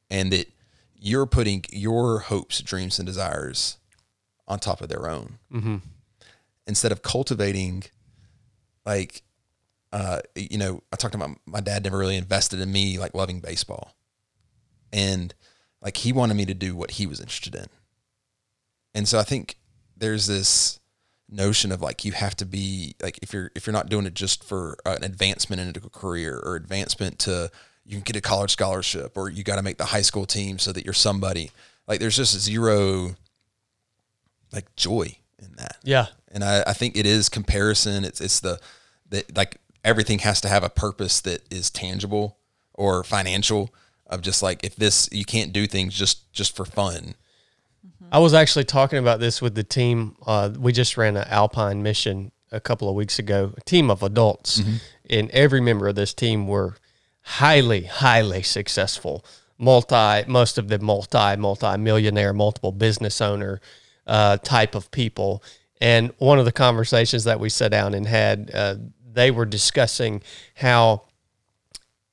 And 0.09 0.31
that 0.31 0.47
you're 1.03 1.25
putting 1.25 1.65
your 1.69 2.19
hopes, 2.19 2.61
dreams, 2.61 2.97
and 2.97 3.05
desires 3.05 3.77
on 4.47 4.57
top 4.57 4.79
of 4.79 4.87
their 4.87 5.09
own. 5.09 5.37
Instead 6.65 6.93
of 6.93 7.01
cultivating, 7.01 7.83
like, 8.85 9.21
uh, 9.91 10.21
you 10.33 10.57
know, 10.57 10.81
I 10.93 10.95
talked 10.95 11.13
about 11.13 11.31
my 11.45 11.59
dad 11.59 11.83
never 11.83 11.97
really 11.97 12.15
invested 12.15 12.61
in 12.61 12.71
me, 12.71 12.97
like 12.97 13.13
loving 13.13 13.41
baseball. 13.41 13.93
And 14.93 15.33
like 15.81 15.97
he 15.97 16.13
wanted 16.13 16.35
me 16.35 16.45
to 16.45 16.53
do 16.53 16.73
what 16.73 16.91
he 16.91 17.05
was 17.05 17.19
interested 17.19 17.53
in. 17.53 17.65
And 18.95 19.05
so 19.05 19.19
I 19.19 19.23
think 19.23 19.57
there's 19.97 20.27
this 20.27 20.79
notion 21.29 21.73
of 21.73 21.81
like 21.81 22.05
you 22.05 22.13
have 22.13 22.35
to 22.37 22.45
be 22.45 22.95
like 23.01 23.19
if 23.21 23.33
you're 23.33 23.51
if 23.55 23.65
you're 23.67 23.73
not 23.73 23.89
doing 23.89 24.05
it 24.05 24.13
just 24.13 24.43
for 24.43 24.77
an 24.85 25.03
advancement 25.03 25.61
into 25.61 25.85
a 25.85 25.89
career 25.89 26.39
or 26.45 26.55
advancement 26.55 27.19
to 27.19 27.51
you 27.85 27.93
can 27.93 28.01
get 28.01 28.15
a 28.15 28.21
college 28.21 28.51
scholarship 28.51 29.17
or 29.17 29.29
you 29.29 29.43
got 29.43 29.57
to 29.57 29.61
make 29.61 29.77
the 29.77 29.85
high 29.85 30.01
school 30.01 30.25
team 30.25 30.57
so 30.59 30.71
that 30.71 30.85
you're 30.85 30.93
somebody. 30.93 31.51
Like 31.87 31.99
there's 31.99 32.15
just 32.15 32.39
zero 32.39 33.15
like 34.51 34.73
joy 34.75 35.17
in 35.39 35.53
that. 35.57 35.77
Yeah. 35.83 36.07
And 36.31 36.43
I, 36.43 36.63
I 36.67 36.73
think 36.73 36.95
it 36.95 37.05
is 37.05 37.29
comparison. 37.29 38.05
It's 38.05 38.21
it's 38.21 38.39
the 38.39 38.59
that 39.09 39.35
like 39.35 39.57
everything 39.83 40.19
has 40.19 40.39
to 40.41 40.47
have 40.47 40.63
a 40.63 40.69
purpose 40.69 41.19
that 41.21 41.41
is 41.51 41.69
tangible 41.69 42.37
or 42.73 43.03
financial 43.03 43.73
of 44.07 44.21
just 44.21 44.41
like 44.41 44.63
if 44.63 44.75
this 44.75 45.09
you 45.11 45.25
can't 45.25 45.51
do 45.51 45.67
things 45.67 45.93
just 45.93 46.31
just 46.31 46.55
for 46.55 46.65
fun. 46.65 47.15
I 48.11 48.19
was 48.19 48.33
actually 48.33 48.65
talking 48.65 48.99
about 48.99 49.19
this 49.19 49.41
with 49.41 49.55
the 49.55 49.63
team. 49.63 50.15
Uh, 50.25 50.51
we 50.57 50.71
just 50.71 50.97
ran 50.97 51.17
an 51.17 51.27
Alpine 51.27 51.81
mission 51.81 52.31
a 52.51 52.59
couple 52.59 52.87
of 52.87 52.95
weeks 52.95 53.17
ago, 53.17 53.53
a 53.57 53.61
team 53.61 53.89
of 53.89 54.03
adults, 54.03 54.61
and 55.09 55.31
every 55.31 55.59
member 55.59 55.87
of 55.87 55.95
this 55.95 56.13
team 56.13 56.47
were 56.47 56.75
highly, 57.23 57.83
highly 57.83 58.43
successful. 58.43 59.25
Multi, 59.57 60.23
most 60.27 60.57
of 60.57 60.67
the 60.67 60.79
multi, 60.79 61.35
multi 61.37 61.77
millionaire, 61.77 62.33
multiple 62.33 62.71
business 62.71 63.21
owner 63.21 63.61
uh, 64.05 64.37
type 64.37 64.75
of 64.75 64.91
people. 64.91 65.43
And 65.79 66.13
one 66.17 66.39
of 66.39 66.45
the 66.45 66.51
conversations 66.51 67.23
that 67.23 67.39
we 67.39 67.49
sat 67.49 67.71
down 67.71 67.93
and 67.93 68.07
had, 68.07 68.51
uh, 68.53 68.75
they 69.11 69.31
were 69.31 69.45
discussing 69.45 70.21
how 70.55 71.03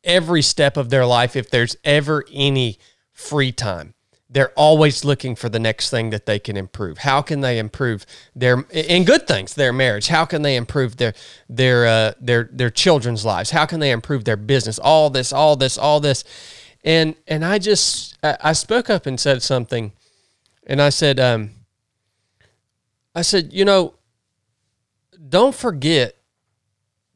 every 0.05 0.43
step 0.43 0.77
of 0.77 0.91
their 0.91 1.07
life, 1.07 1.37
if 1.37 1.51
there's 1.51 1.77
ever 1.85 2.25
any 2.33 2.79
free 3.13 3.53
time, 3.53 3.95
they're 4.33 4.53
always 4.57 5.05
looking 5.05 5.35
for 5.35 5.49
the 5.49 5.59
next 5.59 5.91
thing 5.91 6.11
that 6.11 6.25
they 6.27 6.39
can 6.39 6.57
improve. 6.57 6.99
How 6.99 7.21
can 7.23 7.41
they 7.41 7.59
improve 7.59 8.07
their 8.35 8.61
in 8.71 9.05
good 9.05 9.27
things, 9.27 9.55
their 9.55 9.73
marriage? 9.73 10.09
How 10.09 10.25
can 10.25 10.43
they 10.43 10.57
improve 10.57 10.97
their 10.99 11.15
their 11.49 11.87
uh, 11.87 12.13
their 12.21 12.49
their 12.53 12.71
children's 12.71 13.25
lives? 13.25 13.51
How 13.51 13.67
can 13.67 13.81
they 13.81 13.91
improve 13.91 14.25
their 14.25 14.37
business? 14.37 14.79
All 14.79 15.11
this, 15.11 15.33
all 15.33 15.57
this, 15.57 15.77
all 15.77 16.01
this, 16.01 16.25
and 16.85 17.17
and 17.27 17.45
I 17.45 17.59
just 17.59 18.19
I 18.23 18.53
spoke 18.53 18.89
up 18.89 19.07
and 19.07 19.19
said 19.19 19.43
something. 19.43 19.93
and 20.67 20.81
I 20.81 20.91
said, 20.91 21.19
um, 21.19 21.51
I 23.15 23.23
said, 23.23 23.53
you 23.53 23.65
know, 23.65 23.95
don't 25.29 25.55
forget 25.55 26.17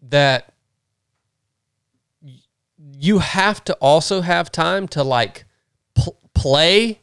that 0.03 0.53
you 2.99 3.19
have 3.19 3.63
to 3.65 3.75
also 3.75 4.21
have 4.23 4.51
time 4.51 4.89
to 4.89 5.05
like 5.05 5.45
pl- 5.95 6.19
play 6.35 7.01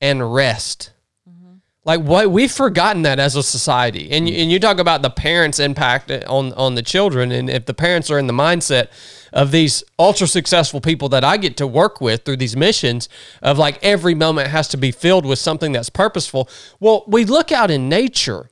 and 0.00 0.34
rest. 0.34 0.92
Mm-hmm. 1.28 1.56
Like 1.84 2.00
what 2.00 2.30
we've 2.30 2.52
forgotten 2.52 3.02
that 3.02 3.18
as 3.18 3.36
a 3.36 3.42
society, 3.42 4.10
and 4.10 4.28
you, 4.28 4.36
and 4.36 4.50
you 4.50 4.58
talk 4.58 4.78
about 4.78 5.02
the 5.02 5.10
parents' 5.10 5.58
impact 5.58 6.10
on 6.10 6.52
on 6.54 6.74
the 6.74 6.82
children, 6.82 7.32
and 7.32 7.48
if 7.50 7.66
the 7.66 7.74
parents 7.74 8.10
are 8.10 8.18
in 8.18 8.26
the 8.26 8.32
mindset 8.32 8.88
of 9.32 9.50
these 9.50 9.82
ultra 9.98 10.26
successful 10.26 10.80
people 10.80 11.08
that 11.10 11.24
I 11.24 11.36
get 11.36 11.56
to 11.58 11.66
work 11.66 12.00
with 12.00 12.24
through 12.24 12.36
these 12.36 12.56
missions, 12.56 13.08
of 13.42 13.58
like 13.58 13.78
every 13.82 14.14
moment 14.14 14.48
has 14.48 14.68
to 14.68 14.76
be 14.76 14.92
filled 14.92 15.26
with 15.26 15.38
something 15.38 15.72
that's 15.72 15.90
purposeful. 15.90 16.48
Well, 16.80 17.04
we 17.06 17.24
look 17.24 17.50
out 17.52 17.70
in 17.70 17.88
nature. 17.88 18.50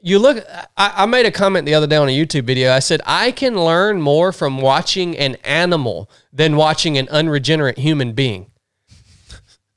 You 0.00 0.18
look. 0.18 0.44
I, 0.76 0.92
I 0.96 1.06
made 1.06 1.24
a 1.24 1.30
comment 1.30 1.64
the 1.64 1.74
other 1.74 1.86
day 1.86 1.96
on 1.96 2.08
a 2.08 2.16
YouTube 2.16 2.44
video. 2.44 2.72
I 2.72 2.80
said 2.80 3.00
I 3.06 3.30
can 3.30 3.54
learn 3.54 4.02
more 4.02 4.32
from 4.32 4.60
watching 4.60 5.16
an 5.16 5.36
animal 5.44 6.10
than 6.30 6.56
watching 6.56 6.98
an 6.98 7.08
unregenerate 7.08 7.78
human 7.78 8.12
being. 8.12 8.50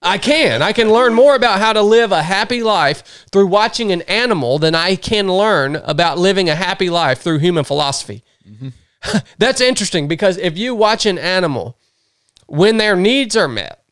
I 0.01 0.17
can. 0.17 0.61
I 0.61 0.73
can 0.73 0.91
learn 0.91 1.13
more 1.13 1.35
about 1.35 1.59
how 1.59 1.73
to 1.73 1.81
live 1.81 2.11
a 2.11 2.21
happy 2.21 2.61
life 2.61 3.25
through 3.31 3.47
watching 3.47 3.91
an 3.91 4.03
animal 4.03 4.59
than 4.59 4.75
I 4.75 4.95
can 4.95 5.27
learn 5.27 5.77
about 5.77 6.19
living 6.19 6.49
a 6.49 6.55
happy 6.55 6.89
life 6.89 7.19
through 7.21 7.39
human 7.39 7.63
philosophy. 7.63 8.23
That's 9.37 9.61
interesting 9.61 10.07
because 10.07 10.37
if 10.37 10.57
you 10.57 10.75
watch 10.75 11.05
an 11.05 11.17
animal 11.17 11.77
when 12.47 12.77
their 12.77 12.95
needs 12.95 13.35
are 13.35 13.47
met 13.47 13.83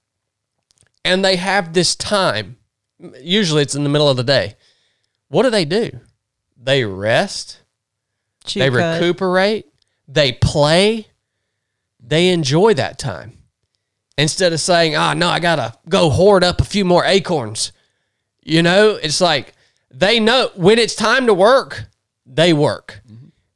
and 1.04 1.26
they 1.26 1.36
have 1.38 1.74
this 1.74 1.96
time, 1.96 2.58
usually 3.20 3.64
it's 3.64 3.76
in 3.76 3.84
the 3.84 3.90
middle 3.90 4.10
of 4.10 4.18
the 4.18 4.24
day, 4.24 4.56
what 5.28 5.44
do 5.44 5.50
they 5.50 5.66
do? 5.66 6.00
They 6.56 6.86
rest, 6.86 7.60
Chew 8.46 8.60
they 8.60 8.70
cud. 8.70 9.02
recuperate, 9.02 9.66
they 10.08 10.34
play, 10.34 11.08
they 12.00 12.30
enjoy 12.30 12.76
that 12.76 13.00
time 13.00 13.38
instead 14.18 14.54
of 14.54 14.60
saying, 14.60 14.96
"Ah, 14.96 15.14
no, 15.14 15.28
I 15.30 15.40
gotta 15.40 15.74
go 15.90 16.10
hoard 16.10 16.44
up 16.44 16.62
a 16.62 16.66
few 16.66 16.86
more 16.86 17.04
acorns." 17.06 17.72
You 18.44 18.62
know, 18.62 18.92
it's 18.92 19.22
like 19.22 19.54
they 19.92 20.20
know 20.20 20.52
when 20.56 20.78
it's 20.80 20.96
time 20.96 21.26
to 21.28 21.34
work, 21.34 21.86
they 22.26 22.54
work. 22.54 23.02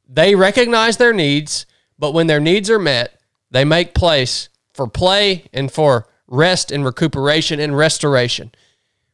They 0.08 0.34
recognize 0.34 0.96
their 0.96 1.12
needs, 1.12 1.66
but 1.98 2.12
when 2.12 2.26
their 2.26 2.40
needs 2.40 2.68
are 2.70 2.78
met, 2.78 3.20
they 3.50 3.64
make 3.64 3.94
place 3.94 4.48
for 4.74 4.88
play 4.88 5.44
and 5.52 5.70
for 5.70 6.06
rest 6.26 6.72
and 6.72 6.84
recuperation 6.84 7.60
and 7.60 7.76
restoration. 7.76 8.50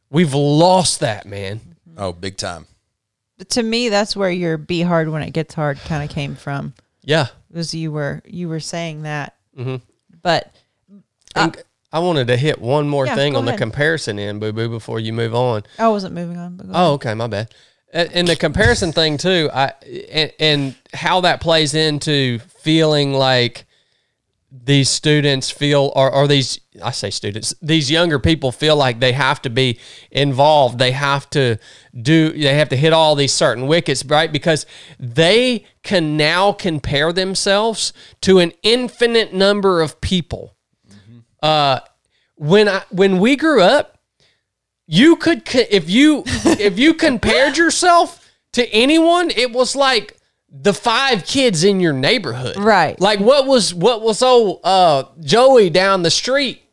We've 0.09 0.33
lost 0.33 0.99
that, 1.01 1.25
man. 1.25 1.75
Oh, 1.97 2.13
big 2.13 2.37
time. 2.37 2.65
But 3.37 3.49
to 3.51 3.63
me, 3.63 3.89
that's 3.89 4.15
where 4.15 4.31
your 4.31 4.57
"be 4.57 4.81
hard 4.81 5.09
when 5.09 5.21
it 5.21 5.31
gets 5.31 5.53
hard" 5.53 5.77
kind 5.79 6.03
of 6.03 6.09
came 6.09 6.35
from. 6.35 6.73
Yeah. 7.03 7.27
Was 7.51 7.73
you 7.73 7.91
were 7.91 8.21
you 8.25 8.49
were 8.49 8.59
saying 8.59 9.03
that, 9.03 9.35
Mm-hmm. 9.57 9.77
but 10.21 10.53
And 11.37 11.63
I 11.91 11.99
wanted 11.99 12.27
to 12.27 12.37
hit 12.37 12.59
one 12.59 12.89
more 12.89 13.05
Yeah, 13.05 13.15
thing 13.15 13.35
on 13.35 13.45
the 13.45 13.55
comparison 13.57 14.19
end, 14.19 14.41
boo 14.41 14.51
boo, 14.51 14.69
before 14.69 14.99
you 14.99 15.13
move 15.13 15.33
on. 15.33 15.63
I 15.79 15.87
wasn't 15.87 16.13
moving 16.15 16.37
on. 16.37 16.57
But 16.57 16.67
Oh, 16.71 16.93
okay, 16.93 17.13
my 17.13 17.27
bad. 17.27 17.53
And 17.93 18.11
and 18.13 18.27
the 18.27 18.35
comparison 18.35 18.91
thing 18.91 19.17
too, 19.17 19.49
I 19.53 19.73
and, 20.11 20.31
and 20.39 20.75
how 20.93 21.21
that 21.21 21.39
plays 21.39 21.73
into 21.73 22.39
feeling 22.39 23.13
like 23.13 23.65
these 24.51 24.89
students 24.89 25.49
feel, 25.49 25.91
or, 25.95 26.11
or 26.11 26.27
these 26.27 26.59
I 26.83 26.91
say 26.91 27.09
students, 27.09 27.53
these 27.61 27.89
younger 27.89 28.19
people 28.19 28.51
feel 28.51 28.75
like 28.75 28.99
they 28.99 29.13
have 29.13 29.41
to 29.43 29.49
be 29.49 29.79
involved. 30.11 30.79
They 30.79 30.91
have 30.91 31.29
to 31.31 31.57
do. 31.99 32.31
They 32.31 32.55
have 32.55 32.69
to 32.69 32.75
hit 32.75 32.91
all 32.91 33.15
these 33.15 33.33
certain 33.33 33.67
wickets, 33.67 34.03
right? 34.03 34.31
Because 34.31 34.65
they 34.99 35.65
can 35.83 36.17
now 36.17 36.51
compare 36.51 37.13
themselves 37.13 37.93
to 38.21 38.39
an 38.39 38.51
infinite 38.63 39.33
number 39.33 39.81
of 39.81 40.01
people. 40.01 40.56
Uh, 41.41 41.79
when 42.35 42.67
I 42.67 42.83
when 42.89 43.19
we 43.19 43.35
grew 43.35 43.61
up, 43.61 43.97
you 44.87 45.15
could 45.15 45.43
if 45.53 45.89
you 45.89 46.23
if 46.27 46.77
you 46.79 46.93
compared 46.93 47.57
yourself 47.57 48.23
to 48.53 48.65
anyone 48.73 49.29
it 49.31 49.51
was 49.51 49.75
like 49.75 50.17
the 50.49 50.73
five 50.73 51.25
kids 51.25 51.63
in 51.65 51.79
your 51.81 51.91
neighborhood 51.93 52.57
Right. 52.57 52.99
like 53.01 53.19
what 53.19 53.45
was 53.45 53.73
what 53.73 54.01
was 54.01 54.23
old 54.23 54.61
uh 54.63 55.03
joey 55.19 55.69
down 55.69 56.03
the 56.03 56.09
street 56.09 56.63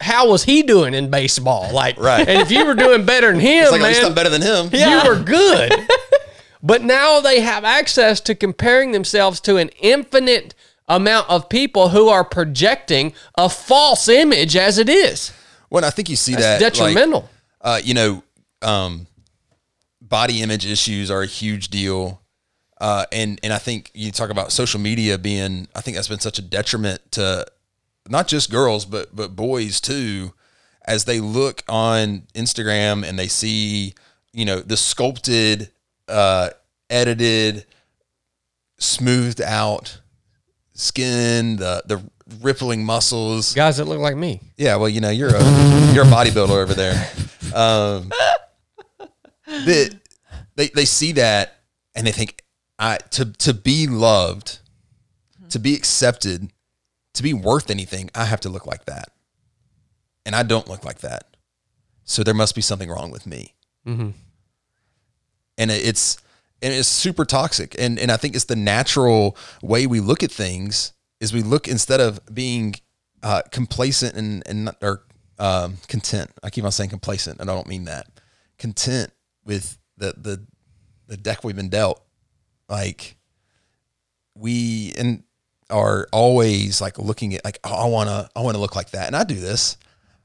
how 0.00 0.30
was 0.30 0.42
he 0.44 0.62
doing 0.62 0.94
in 0.94 1.10
baseball 1.10 1.70
like 1.72 1.98
Right. 2.00 2.26
and 2.26 2.40
if 2.40 2.50
you 2.50 2.64
were 2.64 2.74
doing 2.74 3.04
better 3.04 3.30
than 3.30 3.40
him 3.50 3.64
It's 3.64 3.72
like 3.72 3.82
at 3.82 3.88
least 3.88 4.02
I'm 4.04 4.14
better 4.14 4.30
than 4.30 4.40
him. 4.42 4.70
Yeah. 4.72 5.02
you 5.04 5.08
were 5.10 5.22
good 5.22 5.70
but 6.62 6.82
now 6.82 7.20
they 7.20 7.40
have 7.40 7.64
access 7.64 8.20
to 8.22 8.34
comparing 8.34 8.92
themselves 8.92 9.38
to 9.42 9.58
an 9.58 9.68
infinite 9.80 10.54
amount 10.90 11.30
of 11.30 11.48
people 11.48 11.88
who 11.88 12.08
are 12.08 12.24
projecting 12.24 13.14
a 13.36 13.48
false 13.48 14.08
image 14.08 14.56
as 14.56 14.76
it 14.76 14.90
is 14.90 15.32
Well, 15.70 15.84
I 15.84 15.90
think 15.90 16.10
you 16.10 16.16
see 16.16 16.32
That's 16.32 16.44
that 16.44 16.62
like, 16.62 16.74
detrimental 16.74 17.30
uh, 17.60 17.80
you 17.82 17.94
know, 17.94 18.22
um, 18.62 19.06
body 20.00 20.42
image 20.42 20.66
issues 20.66 21.10
are 21.10 21.22
a 21.22 21.26
huge 21.26 21.68
deal. 21.68 22.22
Uh, 22.80 23.04
and, 23.12 23.38
and 23.42 23.52
I 23.52 23.58
think 23.58 23.90
you 23.92 24.10
talk 24.10 24.30
about 24.30 24.52
social 24.52 24.80
media 24.80 25.18
being, 25.18 25.68
I 25.74 25.82
think 25.82 25.96
that's 25.96 26.08
been 26.08 26.20
such 26.20 26.38
a 26.38 26.42
detriment 26.42 27.12
to 27.12 27.46
not 28.08 28.26
just 28.26 28.50
girls, 28.50 28.86
but, 28.86 29.14
but 29.14 29.36
boys 29.36 29.80
too, 29.80 30.32
as 30.86 31.04
they 31.04 31.20
look 31.20 31.62
on 31.68 32.22
Instagram 32.34 33.06
and 33.06 33.18
they 33.18 33.28
see, 33.28 33.94
you 34.32 34.46
know, 34.46 34.60
the 34.60 34.78
sculpted, 34.78 35.70
uh, 36.08 36.50
edited, 36.88 37.66
smoothed 38.78 39.42
out 39.42 39.99
skin, 40.80 41.56
the, 41.56 41.82
the 41.86 42.02
rippling 42.40 42.84
muscles. 42.84 43.54
guys 43.54 43.76
that 43.76 43.84
look 43.86 43.98
like 43.98 44.16
me 44.16 44.40
Yeah, 44.56 44.76
well, 44.76 44.88
you 44.88 45.00
know, 45.00 45.10
you're 45.10 45.34
a 45.34 45.92
you're 45.92 46.04
a 46.04 46.08
bodybuilder 46.08 46.50
over 46.50 46.74
there. 46.74 47.10
Um, 47.54 48.10
that 49.46 49.98
they 50.56 50.68
they 50.68 50.84
see 50.84 51.12
that 51.12 51.56
and 51.94 52.06
they 52.06 52.12
think, 52.12 52.42
I 52.78 52.98
to 53.10 53.26
to 53.32 53.52
be 53.54 53.86
loved, 53.86 54.60
to 55.50 55.58
be 55.58 55.74
accepted, 55.74 56.52
to 57.14 57.22
be 57.22 57.34
worth 57.34 57.70
anything, 57.70 58.10
I 58.14 58.24
have 58.26 58.40
to 58.40 58.48
look 58.48 58.66
like 58.66 58.84
that, 58.86 59.08
and 60.24 60.34
I 60.36 60.42
don't 60.44 60.68
look 60.68 60.84
like 60.84 61.00
that. 61.00 61.36
So 62.04 62.22
there 62.22 62.34
must 62.34 62.54
be 62.54 62.62
something 62.62 62.88
wrong 62.88 63.10
with 63.10 63.26
me. 63.26 63.54
Mhm. 63.86 64.14
And 65.58 65.70
it's 65.70 66.16
and 66.62 66.74
it's 66.74 66.88
super 66.88 67.24
toxic. 67.24 67.74
And 67.78 67.98
and 67.98 68.10
I 68.10 68.16
think 68.16 68.34
it's 68.34 68.44
the 68.44 68.56
natural 68.56 69.36
way 69.62 69.86
we 69.86 70.00
look 70.00 70.22
at 70.22 70.30
things 70.30 70.92
is 71.20 71.32
we 71.32 71.42
look 71.42 71.68
instead 71.68 72.00
of 72.00 72.20
being 72.32 72.74
uh, 73.22 73.42
complacent 73.50 74.14
and 74.14 74.42
and 74.46 74.70
or 74.82 75.04
um, 75.38 75.78
content. 75.88 76.30
I 76.42 76.50
keep 76.50 76.64
on 76.64 76.72
saying 76.72 76.90
complacent, 76.90 77.40
and 77.40 77.50
I 77.50 77.54
don't 77.54 77.66
mean 77.66 77.84
that. 77.84 78.06
Content 78.58 79.12
with 79.44 79.78
the 79.96 80.14
the 80.16 80.46
the 81.06 81.16
deck 81.16 81.44
we've 81.44 81.56
been 81.56 81.68
dealt. 81.68 82.02
Like 82.68 83.16
we 84.34 84.92
and 84.98 85.24
are 85.68 86.08
always 86.12 86.80
like 86.80 86.98
looking 86.98 87.34
at 87.34 87.44
like 87.44 87.58
oh, 87.64 87.74
I 87.74 87.86
want 87.86 88.08
to 88.08 88.28
I 88.36 88.40
want 88.40 88.54
to 88.54 88.60
look 88.60 88.76
like 88.76 88.90
that, 88.90 89.06
and 89.06 89.16
I 89.16 89.24
do 89.24 89.34
this. 89.34 89.76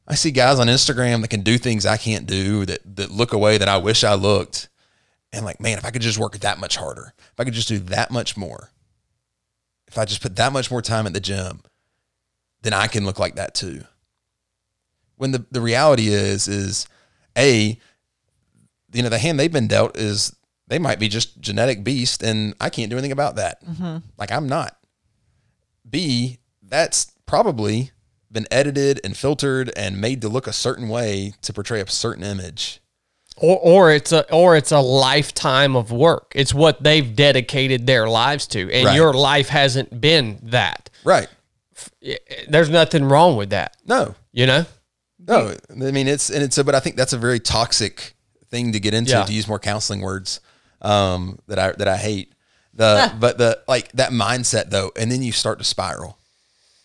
I 0.08 0.14
see 0.16 0.32
guys 0.32 0.60
on 0.60 0.68
Instagram 0.68 1.22
that 1.22 1.30
can 1.30 1.42
do 1.42 1.58
things 1.58 1.86
I 1.86 1.98
can't 1.98 2.28
do 2.28 2.66
that 2.66 2.96
that 2.98 3.10
look 3.12 3.34
a 3.34 3.38
way 3.38 3.58
that 3.58 3.68
I 3.68 3.78
wish 3.78 4.04
I 4.04 4.14
looked, 4.14 4.70
and 5.36 5.46
like 5.46 5.60
man, 5.60 5.78
if 5.78 5.86
I 5.86 5.92
could 5.92 6.02
just 6.02 6.18
work 6.18 6.38
that 6.40 6.60
much 6.60 6.78
harder, 6.78 7.14
if 7.18 7.40
I 7.40 7.44
could 7.44 7.54
just 7.54 7.68
do 7.68 7.80
that 7.80 8.10
much 8.10 8.38
more, 8.38 8.72
if 9.88 9.98
I 9.98 10.06
just 10.06 10.22
put 10.22 10.36
that 10.38 10.54
much 10.54 10.72
more 10.72 10.82
time 10.82 11.06
at 11.06 11.14
the 11.14 11.20
gym, 11.20 11.62
then 12.62 12.74
I 12.74 12.88
can 12.88 13.06
look 13.06 13.20
like 13.20 13.36
that 13.36 13.54
too. 13.54 13.84
When 15.18 15.32
the 15.32 15.46
the 15.52 15.62
reality 15.62 16.08
is 16.08 16.48
is 16.48 16.88
a 17.38 17.78
you 18.94 19.04
know 19.04 19.10
the 19.10 19.20
hand 19.20 19.40
they've 19.40 19.52
been 19.52 19.68
dealt 19.68 19.98
is 19.98 20.36
they 20.68 20.80
might 20.80 21.00
be 21.00 21.08
just 21.08 21.40
genetic 21.40 21.84
beast 21.84 22.24
and 22.24 22.56
I 22.60 22.70
can't 22.70 22.90
do 22.90 22.96
anything 22.96 23.12
about 23.12 23.36
that. 23.36 23.64
Mm-hmm. 23.64 23.98
Like 24.18 24.32
I'm 24.32 24.48
not. 24.48 24.78
B, 25.88 26.40
that's 26.64 27.12
probably 27.26 27.92
been 28.32 28.48
edited 28.52 29.00
and 29.04 29.16
filtered 29.16 29.72
and 29.76 30.02
made 30.02 30.22
to 30.22 30.30
look 30.30 30.48
a 30.48 30.54
certain 30.54 30.90
way 30.90 31.34
to 31.42 31.54
portray 31.54 31.82
a 31.82 31.88
certain 31.88 32.24
image. 32.24 32.82
Or 33.38 33.58
or 33.60 33.92
it's 33.92 34.12
a 34.12 34.32
or 34.34 34.56
it's 34.56 34.72
a 34.72 34.80
lifetime 34.80 35.76
of 35.76 35.92
work. 35.92 36.32
It's 36.36 36.54
what 36.54 36.82
they've 36.84 37.16
dedicated 37.16 37.86
their 37.86 38.08
lives 38.08 38.48
to, 38.48 38.72
and 38.72 38.86
Right. 38.86 38.96
your 38.96 39.14
life 39.14 39.50
hasn't 39.50 40.00
been 40.02 40.40
that. 40.44 40.90
Right. 41.04 41.28
There's 42.48 42.70
nothing 42.70 43.04
wrong 43.06 43.36
with 43.36 43.50
that, 43.50 43.76
No. 43.86 44.16
you 44.32 44.46
know. 44.46 44.66
No. 45.20 45.56
I 45.70 45.74
mean 45.92 46.08
it's 46.08 46.30
and 46.30 46.44
it's 46.44 46.58
a, 46.58 46.64
but 46.64 46.76
I 46.76 46.80
think 46.80 46.96
that's 46.96 47.14
a 47.14 47.18
very 47.18 47.40
toxic 47.40 48.16
thing 48.50 48.72
to 48.74 48.80
get 48.80 48.94
into 48.94 49.12
Yeah. 49.12 49.24
to 49.24 49.34
use 49.34 49.48
more 49.48 49.60
counseling 49.60 50.02
words 50.02 50.40
um 50.82 51.40
that 51.48 51.58
I 51.60 51.72
that 51.74 51.88
I 51.88 51.98
hate. 51.98 52.32
The 52.74 53.12
but 53.20 53.38
the 53.38 53.60
like 53.68 53.92
that 53.94 54.12
mindset 54.12 54.70
though, 54.70 54.92
and 54.96 55.12
then 55.12 55.22
you 55.24 55.32
start 55.32 55.58
to 55.60 55.66
spiral 55.66 56.18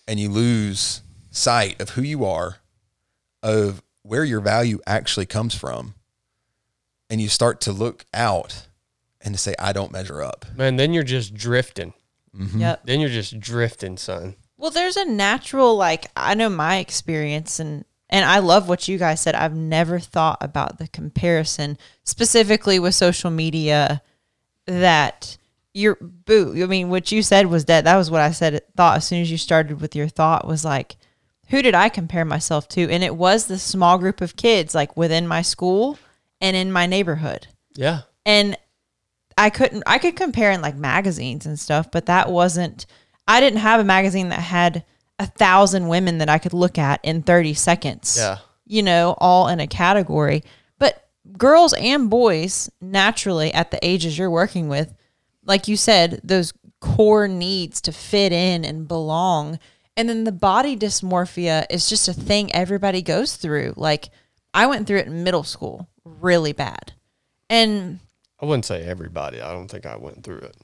and 0.09 0.19
you 0.19 0.29
lose 0.31 1.03
sight 1.31 1.81
of 1.81 1.91
who 1.91 2.03
you 2.03 2.25
are, 2.25 2.57
of 3.43 3.83
where 4.03 4.25
your 4.25 4.41
value 4.41 4.81
actually 4.87 5.27
comes 5.27 5.55
from 5.55 5.95
and 7.11 7.21
you 7.21 7.29
start 7.29 7.61
to 7.63 7.73
look 7.73 8.07
out 8.15 8.69
and 9.21 9.35
to 9.35 9.41
say 9.41 9.55
I 9.59 9.73
don't 9.73 9.93
measure 9.93 10.23
up. 10.23 10.47
Man, 10.57 10.77
then 10.77 10.95
you're 10.95 11.03
just 11.03 11.35
drifting. 11.35 11.93
Mm-hmm. 12.35 12.61
Yep. 12.61 12.83
Then 12.87 13.01
you're 13.01 13.11
just 13.11 13.39
drifting, 13.41 13.97
son. 13.97 14.37
Well, 14.57 14.71
there's 14.71 14.97
a 14.97 15.05
natural 15.05 15.77
like 15.77 16.07
I 16.17 16.35
know 16.35 16.49
my 16.49 16.79
experience 16.79 17.59
and 17.59 17.85
and 18.09 18.25
I 18.25 18.39
love 18.39 18.69
what 18.69 18.89
you 18.89 18.99
guys 18.99 19.21
said. 19.21 19.35
I've 19.35 19.55
never 19.55 19.99
thought 19.99 20.39
about 20.41 20.79
the 20.79 20.89
comparison 20.89 21.79
specifically 22.05 22.79
with 22.79 22.95
social 22.95 23.31
media 23.31 24.03
that 24.67 25.37
your 25.75 25.97
boo. 26.01 26.61
I 26.63 26.67
mean, 26.67 26.91
what 26.91 27.13
you 27.13 27.23
said 27.23 27.47
was 27.47 27.67
that 27.67 27.85
that 27.85 27.97
was 27.97 28.11
what 28.11 28.21
I 28.21 28.33
said 28.33 28.63
thought 28.77 28.99
as 28.99 29.07
soon 29.07 29.23
as 29.23 29.31
you 29.31 29.39
started 29.39 29.81
with 29.81 29.97
your 29.97 30.09
thought 30.09 30.47
was 30.47 30.65
like 30.65 30.97
who 31.49 31.63
did 31.63 31.75
I 31.75 31.89
compare 31.89 32.25
myself 32.25 32.69
to? 32.69 32.89
And 32.89 33.03
it 33.03 33.17
was 33.17 33.47
the 33.47 33.59
small 33.59 33.99
group 33.99 34.21
of 34.21 34.37
kids 34.37 34.73
like 34.73 34.97
within 34.97 35.27
my 35.27 35.43
school 35.43 35.99
and 36.41 36.57
in 36.57 36.73
my 36.73 36.87
neighborhood. 36.87 37.47
Yeah. 37.75 38.01
and 38.27 38.57
I 39.39 39.49
couldn't 39.49 39.85
I 39.87 39.99
could 39.99 40.17
compare 40.17 40.51
in 40.51 40.61
like 40.61 40.77
magazines 40.77 41.47
and 41.47 41.59
stuff, 41.59 41.91
but 41.91 42.07
that 42.07 42.31
wasn't 42.31 42.85
I 43.27 43.41
didn't 43.41 43.61
have 43.61 43.81
a 43.81 43.85
magazine 43.85 44.29
that 44.31 44.41
had 44.41 44.85
a 45.19 45.27
thousand 45.27 45.89
women 45.89 46.19
that 46.19 46.29
I 46.29 46.39
could 46.39 46.53
look 46.53 46.79
at 46.79 47.01
in 47.03 47.23
30 47.23 47.55
seconds. 47.55 48.17
Yeah. 48.19 48.39
You 48.67 48.83
know, 48.83 49.15
all 49.19 49.49
in 49.49 49.61
a 49.61 49.67
category. 49.67 50.43
But 50.79 51.09
girls 51.37 51.73
and 51.75 52.11
boys 52.11 52.71
naturally 52.81 53.53
at 53.55 53.71
the 53.71 53.79
ages 53.87 54.19
you're 54.19 54.31
working 54.31 54.69
with, 54.69 54.95
like 55.45 55.69
you 55.69 55.77
said, 55.77 56.21
those 56.25 56.53
core 56.81 57.29
needs 57.29 57.81
to 57.83 57.93
fit 57.93 58.33
in 58.33 58.65
and 58.65 58.89
belong. 58.89 59.59
And 59.97 60.09
then 60.09 60.25
the 60.25 60.33
body 60.33 60.77
dysmorphia 60.77 61.67
is 61.69 61.89
just 61.89 62.09
a 62.09 62.15
thing 62.15 62.55
everybody 62.55 63.03
goes 63.03 63.37
through. 63.37 63.75
Like 63.77 64.09
I 64.55 64.67
went 64.67 64.87
through 64.87 64.99
it 64.99 65.07
in 65.07 65.23
middle 65.25 65.45
school 65.45 65.89
really 66.05 66.53
bad. 66.53 66.93
And 67.49 68.01
I 68.41 68.47
wouldn't 68.47 68.65
say 68.65 68.83
everybody. 68.83 69.41
I 69.41 69.53
don't 69.53 69.69
think 69.69 69.87
I 69.87 69.97
went 69.97 70.25
through 70.25 70.39
it. 70.39 70.57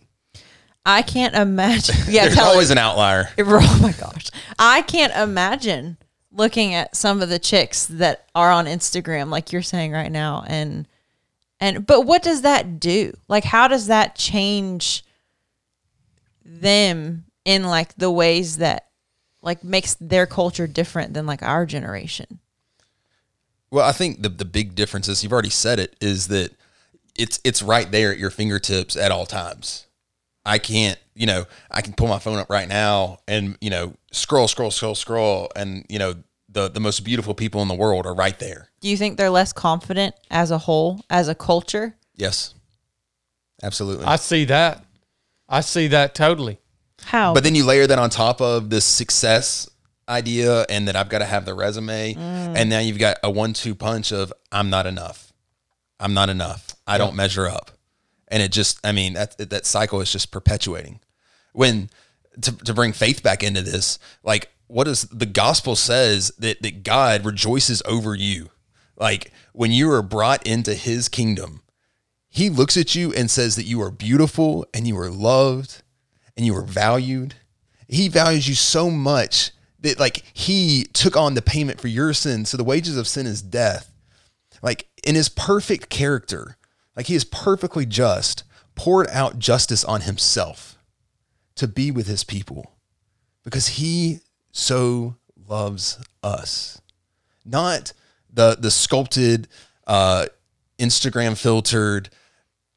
I 0.84 1.02
can't 1.02 1.34
imagine. 1.34 1.96
Yeah, 2.08 2.24
There's 2.24 2.36
tell 2.36 2.48
always 2.50 2.70
an 2.70 2.78
outlier. 2.78 3.28
Oh 3.38 3.78
my 3.82 3.92
gosh, 3.92 4.28
I 4.58 4.82
can't 4.82 5.14
imagine 5.14 5.98
looking 6.30 6.74
at 6.74 6.94
some 6.94 7.22
of 7.22 7.28
the 7.28 7.38
chicks 7.38 7.86
that 7.86 8.26
are 8.34 8.52
on 8.52 8.66
Instagram, 8.66 9.30
like 9.30 9.52
you're 9.52 9.62
saying 9.62 9.92
right 9.92 10.12
now, 10.12 10.44
and 10.46 10.86
and 11.58 11.86
but 11.86 12.02
what 12.02 12.22
does 12.22 12.42
that 12.42 12.78
do? 12.78 13.16
Like, 13.28 13.44
how 13.44 13.66
does 13.66 13.88
that 13.88 14.14
change 14.14 15.04
them 16.44 17.24
in 17.44 17.64
like 17.64 17.94
the 17.96 18.10
ways 18.10 18.58
that 18.58 18.86
like 19.42 19.64
makes 19.64 19.94
their 19.94 20.26
culture 20.26 20.66
different 20.66 21.14
than 21.14 21.26
like 21.26 21.42
our 21.42 21.66
generation? 21.66 22.38
Well, 23.76 23.86
I 23.86 23.92
think 23.92 24.22
the 24.22 24.30
the 24.30 24.46
big 24.46 24.74
difference 24.74 25.06
is 25.06 25.22
you've 25.22 25.34
already 25.34 25.50
said 25.50 25.78
it 25.78 25.96
is 26.00 26.28
that 26.28 26.50
it's 27.14 27.40
it's 27.44 27.62
right 27.62 27.90
there 27.90 28.10
at 28.10 28.16
your 28.16 28.30
fingertips 28.30 28.96
at 28.96 29.12
all 29.12 29.26
times. 29.26 29.86
I 30.46 30.56
can't, 30.56 30.98
you 31.14 31.26
know, 31.26 31.44
I 31.70 31.82
can 31.82 31.92
pull 31.92 32.08
my 32.08 32.18
phone 32.18 32.38
up 32.38 32.48
right 32.48 32.66
now 32.66 33.18
and 33.28 33.58
you 33.60 33.68
know 33.68 33.92
scroll, 34.12 34.48
scroll, 34.48 34.70
scroll, 34.70 34.94
scroll, 34.94 35.52
and 35.54 35.84
you 35.90 35.98
know 35.98 36.14
the 36.48 36.70
the 36.70 36.80
most 36.80 37.00
beautiful 37.00 37.34
people 37.34 37.60
in 37.60 37.68
the 37.68 37.74
world 37.74 38.06
are 38.06 38.14
right 38.14 38.38
there. 38.38 38.70
Do 38.80 38.88
you 38.88 38.96
think 38.96 39.18
they're 39.18 39.28
less 39.28 39.52
confident 39.52 40.14
as 40.30 40.50
a 40.50 40.56
whole, 40.56 41.04
as 41.10 41.28
a 41.28 41.34
culture? 41.34 41.96
Yes, 42.14 42.54
absolutely. 43.62 44.06
I 44.06 44.16
see 44.16 44.46
that. 44.46 44.86
I 45.50 45.60
see 45.60 45.88
that 45.88 46.14
totally. 46.14 46.60
How? 47.04 47.34
But 47.34 47.44
then 47.44 47.54
you 47.54 47.66
layer 47.66 47.86
that 47.86 47.98
on 47.98 48.08
top 48.08 48.40
of 48.40 48.70
this 48.70 48.86
success 48.86 49.68
idea 50.08 50.64
and 50.68 50.88
that 50.88 50.96
I've 50.96 51.08
got 51.08 51.18
to 51.18 51.24
have 51.24 51.44
the 51.44 51.54
resume. 51.54 52.14
Mm. 52.14 52.56
And 52.56 52.70
now 52.70 52.78
you've 52.78 52.98
got 52.98 53.18
a 53.22 53.30
one 53.30 53.52
two 53.52 53.74
punch 53.74 54.12
of 54.12 54.32
I'm 54.52 54.70
not 54.70 54.86
enough. 54.86 55.32
I'm 55.98 56.14
not 56.14 56.28
enough. 56.28 56.74
I 56.86 56.98
don't 56.98 57.16
measure 57.16 57.48
up. 57.48 57.70
And 58.28 58.42
it 58.42 58.52
just, 58.52 58.84
I 58.84 58.92
mean, 58.92 59.14
that, 59.14 59.38
that 59.38 59.66
cycle 59.66 60.00
is 60.00 60.12
just 60.12 60.30
perpetuating. 60.30 61.00
When 61.52 61.90
to, 62.42 62.52
to 62.52 62.74
bring 62.74 62.92
faith 62.92 63.22
back 63.22 63.42
into 63.42 63.62
this, 63.62 63.98
like 64.22 64.50
what 64.66 64.84
does 64.84 65.02
the 65.02 65.26
gospel 65.26 65.76
says 65.76 66.32
that, 66.38 66.60
that 66.62 66.82
God 66.82 67.24
rejoices 67.24 67.82
over 67.86 68.14
you. 68.14 68.50
Like 68.96 69.32
when 69.52 69.72
you 69.72 69.90
are 69.90 70.02
brought 70.02 70.46
into 70.46 70.74
his 70.74 71.08
kingdom, 71.08 71.62
he 72.28 72.50
looks 72.50 72.76
at 72.76 72.94
you 72.94 73.12
and 73.14 73.30
says 73.30 73.56
that 73.56 73.64
you 73.64 73.80
are 73.80 73.90
beautiful 73.90 74.66
and 74.74 74.86
you 74.86 74.98
are 74.98 75.10
loved 75.10 75.82
and 76.36 76.44
you 76.44 76.54
are 76.56 76.62
valued. 76.62 77.34
He 77.88 78.08
values 78.08 78.48
you 78.48 78.54
so 78.54 78.90
much 78.90 79.52
that 79.86 79.98
like 79.98 80.22
he 80.32 80.84
took 80.92 81.16
on 81.16 81.34
the 81.34 81.42
payment 81.42 81.80
for 81.80 81.88
your 81.88 82.12
sin. 82.12 82.44
So 82.44 82.56
the 82.56 82.64
wages 82.64 82.96
of 82.96 83.08
sin 83.08 83.26
is 83.26 83.42
death. 83.42 83.90
Like 84.62 84.88
in 85.04 85.14
his 85.14 85.28
perfect 85.28 85.88
character, 85.90 86.56
like 86.96 87.06
he 87.06 87.14
is 87.14 87.24
perfectly 87.24 87.86
just, 87.86 88.44
poured 88.74 89.08
out 89.08 89.38
justice 89.38 89.84
on 89.84 90.02
himself 90.02 90.78
to 91.56 91.66
be 91.66 91.90
with 91.90 92.06
his 92.06 92.24
people 92.24 92.72
because 93.42 93.68
he 93.68 94.20
so 94.52 95.16
loves 95.48 95.98
us. 96.22 96.80
Not 97.44 97.92
the 98.32 98.56
the 98.58 98.70
sculpted, 98.70 99.48
uh, 99.86 100.26
Instagram 100.78 101.38
filtered, 101.38 102.10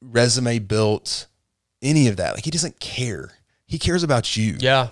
resume 0.02 0.60
built, 0.60 1.28
any 1.82 2.08
of 2.08 2.18
that. 2.18 2.36
Like 2.36 2.46
he 2.46 2.52
doesn't 2.52 2.80
care. 2.80 3.32
He 3.66 3.78
cares 3.80 4.04
about 4.04 4.36
you 4.38 4.58
Yeah. 4.60 4.90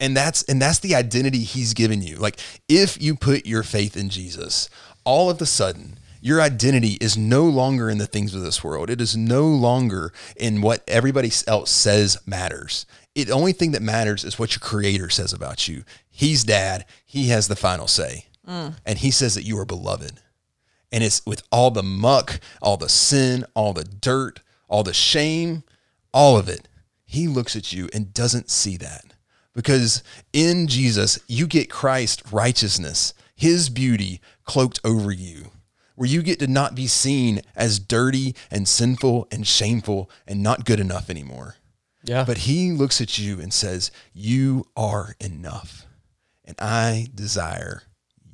And 0.00 0.16
that's 0.16 0.42
and 0.44 0.60
that's 0.60 0.78
the 0.78 0.94
identity 0.94 1.40
he's 1.40 1.74
given 1.74 2.02
you. 2.02 2.16
Like 2.16 2.38
if 2.68 3.00
you 3.00 3.14
put 3.16 3.46
your 3.46 3.62
faith 3.62 3.96
in 3.96 4.08
jesus 4.08 4.68
all 5.04 5.30
of 5.30 5.40
a 5.40 5.46
sudden 5.46 5.98
your 6.20 6.40
identity 6.40 6.98
is 7.00 7.16
no 7.16 7.44
longer 7.44 7.88
in 7.88 7.98
the 7.98 8.06
things 8.06 8.34
of 8.34 8.42
this 8.42 8.64
world. 8.64 8.90
It 8.90 9.00
is 9.00 9.16
no 9.16 9.46
longer 9.46 10.12
in 10.36 10.60
what 10.60 10.82
everybody 10.88 11.30
else 11.46 11.70
says 11.70 12.18
matters. 12.26 12.86
It, 13.14 13.26
the 13.26 13.34
only 13.34 13.52
thing 13.52 13.70
that 13.72 13.82
matters 13.82 14.24
is 14.24 14.38
what 14.38 14.52
your 14.52 14.60
creator 14.60 15.10
says 15.10 15.32
about 15.32 15.68
you. 15.68 15.84
He's 16.10 16.44
dad. 16.44 16.84
He 17.06 17.28
has 17.28 17.48
the 17.48 17.56
final 17.56 17.86
say. 17.86 18.26
Mm. 18.46 18.74
And 18.84 18.98
he 18.98 19.10
says 19.10 19.34
that 19.36 19.44
you 19.44 19.58
are 19.58 19.64
beloved. 19.64 20.20
And 20.90 21.04
it's 21.04 21.24
with 21.24 21.42
all 21.52 21.70
the 21.70 21.82
muck 21.82 22.40
all 22.62 22.76
the 22.76 22.88
sin 22.88 23.44
all 23.54 23.72
the 23.72 23.84
dirt 23.84 24.40
all 24.68 24.82
the 24.82 24.94
shame 24.94 25.62
all 26.14 26.38
of 26.38 26.48
it 26.48 26.66
he 27.04 27.28
looks 27.28 27.54
at 27.54 27.72
you 27.72 27.88
and 27.92 28.14
doesn't 28.14 28.48
see 28.48 28.78
that 28.78 29.07
because 29.58 30.04
in 30.32 30.68
Jesus, 30.68 31.18
you 31.26 31.48
get 31.48 31.68
Christ 31.68 32.22
righteousness, 32.30 33.12
his 33.34 33.68
beauty 33.68 34.20
cloaked 34.44 34.78
over 34.84 35.10
you, 35.10 35.50
where 35.96 36.08
you 36.08 36.22
get 36.22 36.38
to 36.38 36.46
not 36.46 36.76
be 36.76 36.86
seen 36.86 37.40
as 37.56 37.80
dirty 37.80 38.36
and 38.52 38.68
sinful 38.68 39.26
and 39.32 39.44
shameful 39.44 40.08
and 40.28 40.44
not 40.44 40.64
good 40.64 40.78
enough 40.78 41.10
anymore. 41.10 41.56
Yeah. 42.04 42.22
But 42.22 42.38
he 42.38 42.70
looks 42.70 43.00
at 43.00 43.18
you 43.18 43.40
and 43.40 43.52
says, 43.52 43.90
You 44.14 44.64
are 44.76 45.16
enough. 45.18 45.86
And 46.44 46.54
I 46.60 47.08
desire 47.12 47.82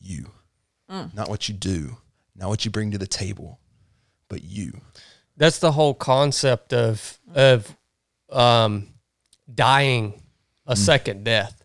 you. 0.03 0.27
Not 1.15 1.31
what 1.31 1.49
you 1.49 1.55
do, 1.55 1.97
not 2.37 2.51
what 2.51 2.67
you 2.67 2.71
bring 2.71 2.91
to 2.91 2.99
the 2.99 3.07
table, 3.07 3.61
but 4.29 4.45
you. 4.45 4.79
that's 5.39 5.59
the 5.59 5.73
whole 5.73 5.95
concept 5.95 6.75
of 6.75 7.19
of 7.35 7.75
um, 8.31 8.89
dying 9.53 10.21
a 10.67 10.75
mm. 10.75 10.79
second 10.79 11.25
death. 11.25 11.63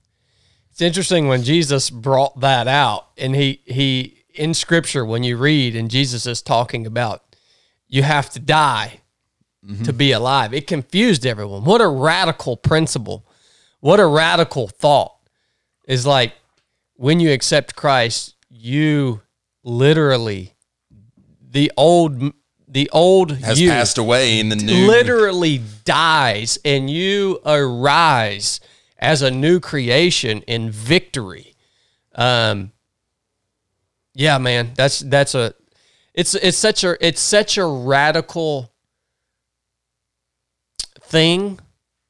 It's 0.71 0.81
interesting 0.81 1.27
when 1.27 1.43
Jesus 1.43 1.89
brought 1.89 2.39
that 2.39 2.67
out, 2.67 3.07
and 3.17 3.35
he 3.35 3.61
he 3.65 4.23
in 4.33 4.53
Scripture 4.53 5.03
when 5.03 5.23
you 5.23 5.35
read 5.35 5.75
and 5.75 5.91
Jesus 5.91 6.25
is 6.25 6.41
talking 6.41 6.85
about 6.85 7.35
you 7.87 8.03
have 8.03 8.29
to 8.29 8.39
die 8.39 9.01
mm-hmm. 9.65 9.83
to 9.83 9.91
be 9.91 10.11
alive. 10.11 10.53
It 10.53 10.67
confused 10.67 11.25
everyone. 11.25 11.65
What 11.65 11.81
a 11.81 11.87
radical 11.87 12.55
principle! 12.55 13.25
What 13.81 13.99
a 13.99 14.07
radical 14.07 14.67
thought! 14.67 15.15
Is 15.87 16.05
like 16.05 16.33
when 16.95 17.19
you 17.19 17.31
accept 17.31 17.75
Christ, 17.75 18.35
you 18.49 19.21
literally 19.63 20.53
the 21.41 21.71
old 21.75 22.33
the 22.67 22.89
old 22.91 23.31
Has 23.39 23.59
passed 23.59 23.97
away 23.97 24.39
in 24.39 24.49
the 24.49 24.55
new. 24.55 24.87
literally 24.87 25.61
dies 25.85 26.59
and 26.63 26.89
you 26.89 27.39
arise 27.45 28.59
as 28.99 29.21
a 29.21 29.31
new 29.31 29.59
creation 29.59 30.41
in 30.43 30.69
victory. 30.69 31.55
Um 32.15 32.71
yeah, 34.13 34.37
man, 34.37 34.71
that's 34.75 34.99
that's 34.99 35.35
a 35.35 35.53
it's 36.13 36.35
it's 36.35 36.57
such 36.57 36.83
a 36.83 36.97
it's 37.05 37.21
such 37.21 37.57
a 37.57 37.65
radical 37.65 38.71
thing 41.01 41.59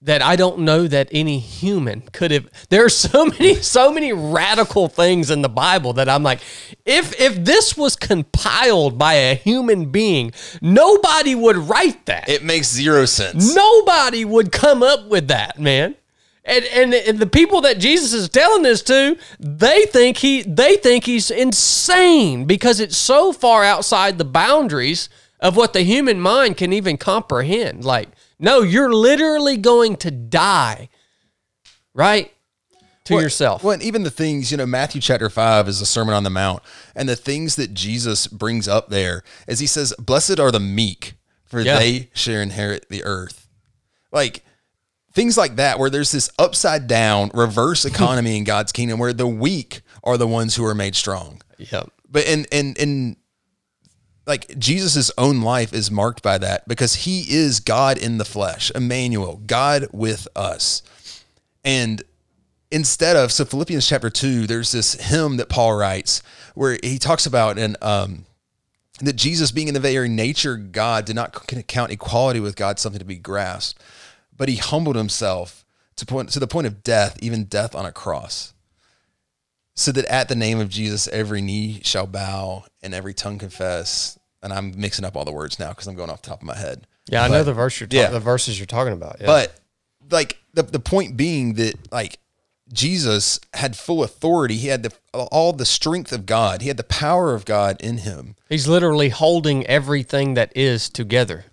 that 0.02 0.22
I 0.22 0.38
don't 0.38 0.60
know 0.60 0.88
that 0.88 1.10
any 1.11 1.40
human 1.40 2.02
could 2.14 2.32
have. 2.32 2.49
There 2.70 2.86
are 2.86 2.90
so 2.90 3.26
many, 3.40 3.56
so 3.56 3.91
many 3.91 4.14
radical 4.14 4.88
things 4.88 5.30
in 5.30 5.41
the 5.41 5.49
Bible 5.49 5.94
that 5.94 6.07
I'm 6.07 6.24
like, 6.24 6.40
if 6.86 7.20
if 7.20 7.44
this 7.44 7.76
was 7.76 7.95
compiled 7.95 8.98
by 8.98 9.14
a 9.14 9.36
human 9.36 9.91
being, 9.91 10.32
nobody 10.61 11.36
would 11.36 11.57
write 11.57 12.06
that. 12.06 12.30
It 12.30 12.44
makes 12.44 12.72
zero 12.72 13.06
sense. 13.06 13.53
Nobody 13.53 14.24
would 14.24 14.52
come 14.52 14.84
up 14.84 15.07
with 15.07 15.28
that, 15.28 15.60
man. 15.60 15.95
And, 16.45 16.66
and 16.66 16.94
and 16.94 17.20
the 17.20 17.28
people 17.28 17.61
that 17.61 17.80
Jesus 17.80 18.14
is 18.14 18.30
telling 18.30 18.64
this 18.64 18.82
to, 18.84 19.18
they 19.40 19.84
think 19.86 20.18
he 20.18 20.41
they 20.41 20.78
think 20.78 21.06
he's 21.06 21.30
insane 21.30 22.45
because 22.45 22.80
it's 22.80 22.98
so 22.98 23.32
far 23.34 23.64
outside 23.64 24.18
the 24.18 24.26
boundaries 24.26 25.10
of 25.41 25.56
what 25.56 25.74
the 25.74 25.82
human 25.82 26.20
mind 26.20 26.57
can 26.57 26.74
even 26.74 26.98
comprehend. 26.98 27.84
Like, 27.86 28.10
no, 28.40 28.61
you're 28.61 28.91
literally 28.94 29.57
going 29.57 29.98
to 29.98 30.11
die, 30.11 30.90
right? 31.94 32.32
To 33.06 33.16
Well, 33.16 33.24
yourself. 33.24 33.64
Well, 33.64 33.74
and 33.74 33.84
even 33.84 34.03
the 34.03 34.10
things, 34.11 34.52
you 34.52 34.57
know, 34.57 34.66
Matthew 34.66 35.02
chapter 35.02 35.30
5 35.30 35.68
is 35.68 35.80
the 35.80 35.86
Sermon 35.86 36.14
on 36.14 36.24
the 36.24 36.30
Mount. 36.30 36.61
And 36.95 37.07
the 37.10 37.16
things 37.16 37.56
that 37.56 37.74
Jesus 37.74 38.28
brings 38.28 38.68
up 38.68 38.90
there 38.90 39.24
is 39.48 39.60
he 39.60 39.68
says, 39.68 39.94
Blessed 39.99 40.40
are 40.40 40.52
the 40.52 40.60
meek, 40.60 41.14
for 41.45 41.60
Yeah. 41.61 41.80
they 41.80 42.10
shall 42.14 42.36
inherit 42.41 42.88
the 42.90 43.03
earth. 43.03 43.48
Like 44.11 44.44
things 45.20 45.38
like 45.38 45.58
that, 45.58 45.78
where 45.80 45.90
there's 45.90 46.14
this 46.14 46.30
upside 46.40 46.88
down 46.88 47.30
reverse 47.34 47.84
economy 47.94 48.38
in 48.38 48.46
God's 48.46 48.72
kingdom 48.72 49.00
where 49.00 49.12
the 49.12 49.28
weak 49.28 49.82
are 50.02 50.18
the 50.18 50.28
ones 50.28 50.56
who 50.56 50.64
are 50.64 50.74
made 50.74 50.96
strong. 50.96 51.41
Yep. 51.58 51.91
But 52.10 52.26
in 52.26 52.46
in 52.54 52.74
in 52.76 53.18
like 54.26 54.58
Jesus' 54.58 55.12
own 55.18 55.41
life 55.41 55.74
is 55.74 55.91
marked 55.91 56.24
by 56.24 56.38
that 56.38 56.66
because 56.70 56.96
he 56.96 57.26
is 57.28 57.60
God 57.60 57.98
in 57.98 58.18
the 58.18 58.24
flesh, 58.24 58.72
Emmanuel, 58.74 59.41
God 59.46 59.88
with 59.91 60.26
us. 60.38 60.84
And 61.66 62.02
instead 62.72 63.18
of 63.18 63.34
so 63.34 63.44
Philippians 63.44 63.86
chapter 63.86 64.10
two, 64.10 64.48
there's 64.48 64.72
this 64.72 64.94
hymn 64.94 65.36
that 65.38 65.50
Paul 65.50 65.76
writes 65.76 66.24
where 66.56 66.80
he 66.82 66.98
talks 66.98 67.26
about 67.26 67.58
and 67.58 67.76
um 67.82 68.26
that 69.02 69.18
Jesus 69.18 69.52
being 69.52 69.68
in 69.68 69.74
the 69.74 69.80
very 69.80 70.10
nature 70.10 70.56
God 70.56 71.06
did 71.06 71.16
not 71.16 71.48
count 71.68 71.91
equality 71.91 72.40
with 72.40 72.56
God 72.56 72.80
something 72.80 73.00
to 73.00 73.06
be 73.06 73.18
grasped, 73.18 73.82
but 74.40 74.49
he 74.49 74.56
humbled 74.56 74.95
himself 74.95 75.66
to 75.98 76.06
point 76.06 76.30
to 76.30 76.40
the 76.40 76.48
point 76.48 76.66
of 76.66 76.82
death, 76.82 77.20
even 77.22 77.44
death 77.44 77.76
on 77.76 77.86
a 77.86 77.91
cross. 77.91 78.53
So 79.76 79.91
that 79.91 80.06
at 80.06 80.28
the 80.28 80.36
name 80.36 80.60
of 80.60 80.70
Jesus 80.70 81.07
every 81.10 81.41
knee 81.41 81.82
shall 81.84 82.07
bow 82.07 82.64
and 82.82 82.94
every 82.95 83.14
tongue 83.14 83.38
confess. 83.38 84.18
And 84.41 84.52
I'm 84.52 84.80
mixing 84.80 85.06
up 85.06 85.16
all 85.16 85.26
the 85.26 85.32
words 85.32 85.60
now 85.60 85.70
because 85.70 85.88
I'm 85.88 85.95
going 85.95 86.10
off 86.10 86.22
the 86.22 86.30
top 86.30 86.41
of 86.41 86.48
my 86.48 86.56
head. 86.56 86.88
Yeah, 87.10 87.24
I 87.24 87.28
know 87.28 87.44
the 87.44 87.53
verse 87.53 87.80
you're 87.80 87.88
ta- 87.88 87.98
yeah. 87.98 88.10
the 88.10 88.20
verses 88.20 88.57
you're 88.57 88.66
talking 88.66 88.94
about. 88.94 89.18
Yeah. 89.20 89.28
But 89.28 89.60
like 90.10 90.38
the 90.53 90.64
the 90.64 90.80
point 90.80 91.18
being 91.18 91.56
that 91.56 91.91
like 91.91 92.18
Jesus 92.72 93.40
had 93.53 93.76
full 93.76 94.03
authority. 94.03 94.56
He 94.56 94.68
had 94.68 94.84
the 94.84 94.94
all 95.14 95.52
the 95.52 95.66
strength 95.66 96.14
of 96.14 96.26
God. 96.26 96.61
He 96.61 96.70
had 96.70 96.78
the 96.78 96.84
power 96.84 97.34
of 97.34 97.44
God 97.44 97.82
in 97.82 97.99
him. 97.99 98.36
he's 98.48 98.68
literally 98.68 99.10
holding 99.10 99.66
everything 99.68 100.36
that 100.36 100.56
is 100.56 100.88
together. 100.88 101.45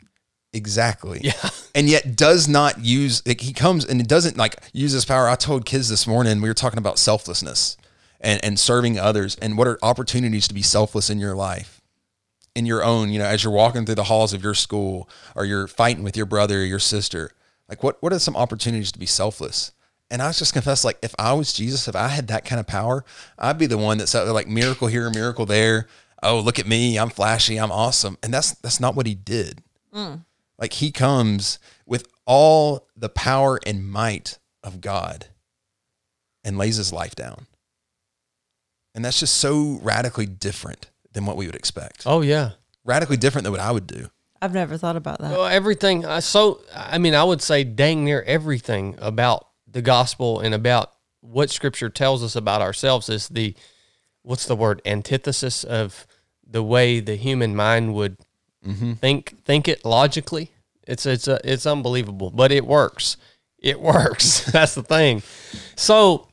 Exactly. 0.56 1.20
Yeah. 1.22 1.50
And 1.74 1.88
yet 1.90 2.16
does 2.16 2.48
not 2.48 2.82
use 2.82 3.22
like 3.26 3.42
he 3.42 3.52
comes 3.52 3.84
and 3.84 4.00
it 4.00 4.08
doesn't 4.08 4.38
like 4.38 4.56
use 4.72 4.92
his 4.92 5.04
power. 5.04 5.28
I 5.28 5.34
told 5.34 5.66
kids 5.66 5.90
this 5.90 6.06
morning 6.06 6.40
we 6.40 6.48
were 6.48 6.54
talking 6.54 6.78
about 6.78 6.98
selflessness 6.98 7.76
and 8.18 8.42
and 8.42 8.58
serving 8.58 8.98
others 8.98 9.36
and 9.36 9.58
what 9.58 9.68
are 9.68 9.78
opportunities 9.82 10.48
to 10.48 10.54
be 10.54 10.62
selfless 10.62 11.10
in 11.10 11.18
your 11.18 11.34
life. 11.34 11.82
In 12.54 12.64
your 12.64 12.82
own, 12.82 13.10
you 13.10 13.18
know, 13.18 13.26
as 13.26 13.44
you're 13.44 13.52
walking 13.52 13.84
through 13.84 13.96
the 13.96 14.04
halls 14.04 14.32
of 14.32 14.42
your 14.42 14.54
school 14.54 15.10
or 15.34 15.44
you're 15.44 15.66
fighting 15.66 16.02
with 16.02 16.16
your 16.16 16.24
brother 16.24 16.60
or 16.62 16.64
your 16.64 16.78
sister. 16.78 17.32
Like 17.68 17.82
what 17.82 18.02
what 18.02 18.14
are 18.14 18.18
some 18.18 18.36
opportunities 18.36 18.92
to 18.92 18.98
be 18.98 19.04
selfless? 19.06 19.72
And 20.10 20.22
I 20.22 20.28
was 20.28 20.38
just 20.38 20.54
confess, 20.54 20.84
like 20.84 20.98
if 21.02 21.14
I 21.18 21.34
was 21.34 21.52
Jesus, 21.52 21.86
if 21.88 21.96
I 21.96 22.08
had 22.08 22.28
that 22.28 22.46
kind 22.46 22.60
of 22.60 22.66
power, 22.66 23.04
I'd 23.38 23.58
be 23.58 23.66
the 23.66 23.76
one 23.76 23.98
that 23.98 24.06
said 24.06 24.22
like 24.28 24.48
miracle 24.48 24.88
here, 24.88 25.10
miracle 25.10 25.44
there. 25.44 25.88
Oh, 26.22 26.40
look 26.40 26.58
at 26.58 26.66
me, 26.66 26.98
I'm 26.98 27.10
flashy, 27.10 27.58
I'm 27.58 27.72
awesome. 27.72 28.16
And 28.22 28.32
that's 28.32 28.52
that's 28.52 28.80
not 28.80 28.94
what 28.94 29.06
he 29.06 29.14
did. 29.14 29.62
Mm. 29.92 30.24
Like 30.58 30.74
he 30.74 30.90
comes 30.90 31.58
with 31.84 32.06
all 32.26 32.88
the 32.96 33.08
power 33.08 33.58
and 33.66 33.88
might 33.88 34.38
of 34.62 34.80
God 34.80 35.26
and 36.44 36.58
lays 36.58 36.76
his 36.76 36.92
life 36.92 37.14
down. 37.14 37.46
And 38.94 39.04
that's 39.04 39.20
just 39.20 39.36
so 39.36 39.78
radically 39.82 40.26
different 40.26 40.90
than 41.12 41.26
what 41.26 41.36
we 41.36 41.46
would 41.46 41.54
expect. 41.54 42.04
Oh 42.06 42.22
yeah. 42.22 42.52
Radically 42.84 43.16
different 43.16 43.44
than 43.44 43.52
what 43.52 43.60
I 43.60 43.72
would 43.72 43.86
do. 43.86 44.10
I've 44.40 44.54
never 44.54 44.76
thought 44.76 44.96
about 44.96 45.18
that. 45.20 45.32
Well, 45.32 45.46
everything. 45.46 46.04
I 46.04 46.20
so 46.20 46.60
I 46.74 46.98
mean, 46.98 47.14
I 47.14 47.24
would 47.24 47.42
say 47.42 47.64
dang 47.64 48.04
near 48.04 48.22
everything 48.22 48.96
about 48.98 49.46
the 49.66 49.82
gospel 49.82 50.40
and 50.40 50.54
about 50.54 50.92
what 51.20 51.50
Scripture 51.50 51.88
tells 51.88 52.22
us 52.22 52.36
about 52.36 52.62
ourselves 52.62 53.08
is 53.08 53.28
the 53.28 53.54
what's 54.22 54.46
the 54.46 54.56
word 54.56 54.82
antithesis 54.86 55.64
of 55.64 56.06
the 56.46 56.62
way 56.62 57.00
the 57.00 57.16
human 57.16 57.56
mind 57.56 57.94
would 57.94 58.16
think 58.94 59.44
think 59.44 59.68
it 59.68 59.84
logically. 59.84 60.50
It's 60.86 61.06
it's 61.06 61.28
a, 61.28 61.40
it's 61.44 61.66
unbelievable, 61.66 62.30
but 62.30 62.52
it 62.52 62.66
works. 62.66 63.16
It 63.58 63.80
works. 63.80 64.44
That's 64.52 64.74
the 64.74 64.82
thing. 64.82 65.22
So 65.74 66.28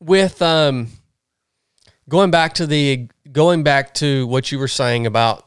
with 0.00 0.40
um 0.42 0.88
going 2.08 2.30
back 2.30 2.54
to 2.54 2.66
the 2.66 3.08
going 3.32 3.62
back 3.62 3.94
to 3.94 4.26
what 4.26 4.52
you 4.52 4.58
were 4.58 4.68
saying 4.68 5.06
about 5.06 5.46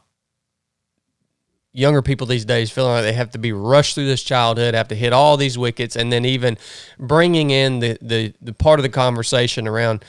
younger 1.72 2.02
people 2.02 2.28
these 2.28 2.46
days 2.46 2.72
feeling 2.72 2.92
like 2.92 3.04
they 3.04 3.14
have 3.14 3.32
to 3.32 3.38
be 3.38 3.54
rushed 3.54 3.96
through 3.96 4.08
this 4.08 4.24
childhood, 4.24 4.74
have 4.74 4.88
to 4.88 4.96
hit 4.96 5.14
all 5.14 5.38
these 5.38 5.58
wickets, 5.58 5.96
and 5.96 6.12
then 6.12 6.26
even 6.26 6.58
bringing 6.98 7.52
in 7.52 7.80
the 7.80 7.98
the, 8.02 8.34
the 8.42 8.54
part 8.54 8.80
of 8.80 8.84
the 8.84 8.90
conversation 8.90 9.68
around 9.68 10.04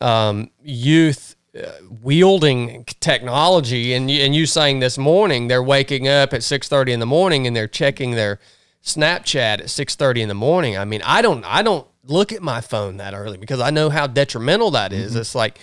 um, 0.00 0.50
youth 0.62 1.33
uh, 1.33 1.33
Uh, 1.56 1.70
wielding 2.02 2.84
technology, 2.98 3.92
and 3.92 4.10
you, 4.10 4.24
and 4.24 4.34
you 4.34 4.44
saying 4.44 4.80
this 4.80 4.98
morning 4.98 5.46
they're 5.46 5.62
waking 5.62 6.08
up 6.08 6.32
at 6.32 6.42
six 6.42 6.68
thirty 6.68 6.92
in 6.92 6.98
the 6.98 7.06
morning 7.06 7.46
and 7.46 7.54
they're 7.54 7.68
checking 7.68 8.10
their 8.12 8.40
Snapchat 8.82 9.60
at 9.60 9.70
six 9.70 9.94
thirty 9.94 10.20
in 10.20 10.28
the 10.28 10.34
morning. 10.34 10.76
I 10.76 10.84
mean, 10.84 11.00
I 11.04 11.22
don't 11.22 11.44
I 11.44 11.62
don't 11.62 11.86
look 12.02 12.32
at 12.32 12.42
my 12.42 12.60
phone 12.60 12.96
that 12.96 13.14
early 13.14 13.38
because 13.38 13.60
I 13.60 13.70
know 13.70 13.88
how 13.88 14.08
detrimental 14.08 14.72
that 14.72 14.92
is. 14.92 15.12
Mm-hmm. 15.12 15.20
It's 15.20 15.34
like, 15.36 15.58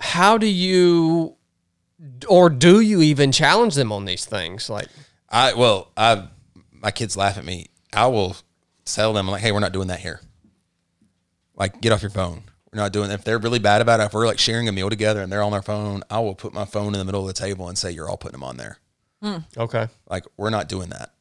how 0.00 0.38
do 0.38 0.46
you 0.46 1.36
or 2.26 2.48
do 2.48 2.80
you 2.80 3.02
even 3.02 3.32
challenge 3.32 3.74
them 3.74 3.92
on 3.92 4.06
these 4.06 4.24
things? 4.24 4.70
Like, 4.70 4.88
I 5.28 5.52
well, 5.52 5.90
I 5.96 6.28
my 6.72 6.90
kids 6.90 7.18
laugh 7.18 7.36
at 7.36 7.44
me. 7.44 7.66
I 7.92 8.06
will 8.06 8.36
tell 8.86 9.12
them 9.12 9.28
like, 9.28 9.42
"Hey, 9.42 9.52
we're 9.52 9.60
not 9.60 9.72
doing 9.72 9.88
that 9.88 10.00
here. 10.00 10.20
Like, 11.54 11.80
get 11.80 11.92
off 11.92 12.02
your 12.02 12.10
phone. 12.10 12.44
We're 12.74 12.82
not 12.82 12.92
doing. 12.92 13.10
If 13.12 13.22
they're 13.22 13.38
really 13.38 13.60
bad 13.60 13.80
about 13.80 14.00
it, 14.00 14.04
if 14.04 14.14
we're 14.14 14.26
like 14.26 14.40
sharing 14.40 14.68
a 14.68 14.72
meal 14.72 14.90
together 14.90 15.22
and 15.22 15.30
they're 15.30 15.44
on 15.44 15.52
their 15.52 15.62
phone, 15.62 16.02
I 16.10 16.18
will 16.18 16.34
put 16.34 16.52
my 16.52 16.64
phone 16.64 16.88
in 16.88 16.98
the 16.98 17.04
middle 17.04 17.20
of 17.20 17.28
the 17.28 17.32
table 17.32 17.68
and 17.68 17.78
say, 17.78 17.92
"You're 17.92 18.08
all 18.08 18.16
putting 18.16 18.40
them 18.40 18.42
on 18.42 18.56
there." 18.56 18.78
okay, 19.56 19.86
Like, 20.10 20.24
we're 20.36 20.50
not 20.50 20.68
doing 20.68 20.90
that. 20.90 21.14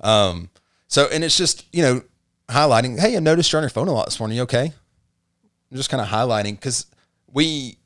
Um. 0.00 0.50
So, 0.88 1.08
and 1.12 1.22
it's 1.22 1.36
just 1.36 1.66
you 1.72 1.82
know 1.82 2.02
highlighting. 2.48 2.98
Hey, 2.98 3.16
I 3.16 3.20
noticed 3.20 3.52
you're 3.52 3.58
on 3.58 3.62
your 3.62 3.70
phone 3.70 3.86
a 3.86 3.92
lot 3.92 4.06
this 4.06 4.18
morning. 4.18 4.36
You 4.36 4.42
okay? 4.42 4.72
I'm 5.70 5.76
just 5.76 5.88
kind 5.88 6.00
of 6.00 6.08
highlighting 6.08 6.52
because 6.52 6.86
we 7.32 7.78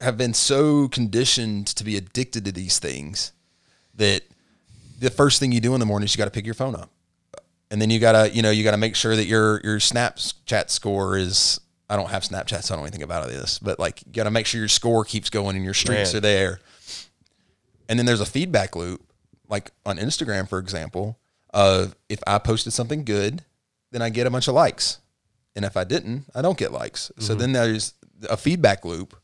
have 0.00 0.16
been 0.16 0.34
so 0.34 0.88
conditioned 0.88 1.66
to 1.68 1.84
be 1.84 1.96
addicted 1.96 2.44
to 2.46 2.52
these 2.52 2.78
things 2.78 3.32
that 3.94 4.22
the 4.98 5.10
first 5.10 5.40
thing 5.40 5.52
you 5.52 5.60
do 5.60 5.74
in 5.74 5.80
the 5.80 5.86
morning 5.86 6.06
is 6.06 6.14
you 6.14 6.18
got 6.18 6.24
to 6.24 6.30
pick 6.30 6.44
your 6.46 6.54
phone 6.54 6.74
up, 6.74 6.90
and 7.70 7.80
then 7.82 7.90
you 7.90 7.98
gotta 8.00 8.30
you 8.34 8.40
know 8.40 8.50
you 8.50 8.64
gotta 8.64 8.78
make 8.78 8.96
sure 8.96 9.14
that 9.14 9.26
your 9.26 9.60
your 9.62 9.78
Snapchat 9.78 10.70
score 10.70 11.18
is. 11.18 11.60
I 11.92 11.96
don't 11.96 12.08
have 12.08 12.22
Snapchat, 12.22 12.62
so 12.62 12.72
I 12.72 12.76
don't 12.76 12.78
know 12.78 12.86
anything 12.86 13.02
about 13.02 13.28
this, 13.28 13.58
but 13.58 13.78
like 13.78 14.02
you 14.06 14.12
got 14.12 14.24
to 14.24 14.30
make 14.30 14.46
sure 14.46 14.58
your 14.58 14.68
score 14.68 15.04
keeps 15.04 15.28
going 15.28 15.56
and 15.56 15.64
your 15.64 15.74
streaks 15.74 16.14
Man. 16.14 16.16
are 16.16 16.20
there. 16.20 16.60
And 17.86 17.98
then 17.98 18.06
there's 18.06 18.22
a 18.22 18.26
feedback 18.26 18.74
loop, 18.74 19.02
like 19.50 19.72
on 19.84 19.98
Instagram, 19.98 20.48
for 20.48 20.58
example, 20.58 21.18
of 21.50 21.94
if 22.08 22.18
I 22.26 22.38
posted 22.38 22.72
something 22.72 23.04
good, 23.04 23.44
then 23.90 24.00
I 24.00 24.08
get 24.08 24.26
a 24.26 24.30
bunch 24.30 24.48
of 24.48 24.54
likes, 24.54 25.00
and 25.54 25.66
if 25.66 25.76
I 25.76 25.84
didn't, 25.84 26.24
I 26.34 26.40
don't 26.40 26.56
get 26.56 26.72
likes. 26.72 27.12
So 27.18 27.34
then 27.34 27.52
there's 27.52 27.92
a 28.30 28.38
feedback 28.38 28.86
loop, 28.86 29.14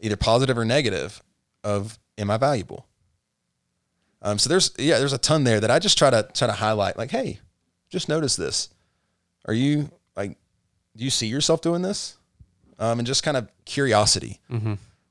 either 0.00 0.16
positive 0.16 0.56
or 0.56 0.64
negative, 0.64 1.22
of 1.62 1.98
am 2.16 2.30
I 2.30 2.38
valuable? 2.38 2.86
Um, 4.22 4.38
so 4.38 4.48
there's 4.48 4.70
yeah, 4.78 4.98
there's 4.98 5.12
a 5.12 5.18
ton 5.18 5.44
there 5.44 5.60
that 5.60 5.70
I 5.70 5.78
just 5.78 5.98
try 5.98 6.08
to 6.08 6.26
try 6.32 6.46
to 6.46 6.54
highlight. 6.54 6.96
Like, 6.96 7.10
hey, 7.10 7.40
just 7.90 8.08
notice 8.08 8.34
this. 8.34 8.70
Are 9.44 9.52
you 9.52 9.90
do 10.96 11.04
you 11.04 11.10
see 11.10 11.26
yourself 11.26 11.60
doing 11.60 11.82
this? 11.82 12.16
Um, 12.78 12.98
and 12.98 13.06
just 13.06 13.22
kind 13.22 13.36
of 13.36 13.48
curiosity. 13.64 14.40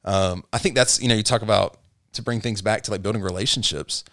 Um, 0.06 0.44
I 0.52 0.58
think 0.58 0.76
that's 0.76 1.02
you 1.02 1.08
know 1.08 1.16
you 1.16 1.24
talk 1.24 1.42
about 1.42 1.78
to 2.14 2.22
bring 2.22 2.42
things 2.42 2.62
back 2.62 2.82
to 2.84 2.92
like 2.92 3.02
building 3.02 3.22
relationships. 3.22 4.04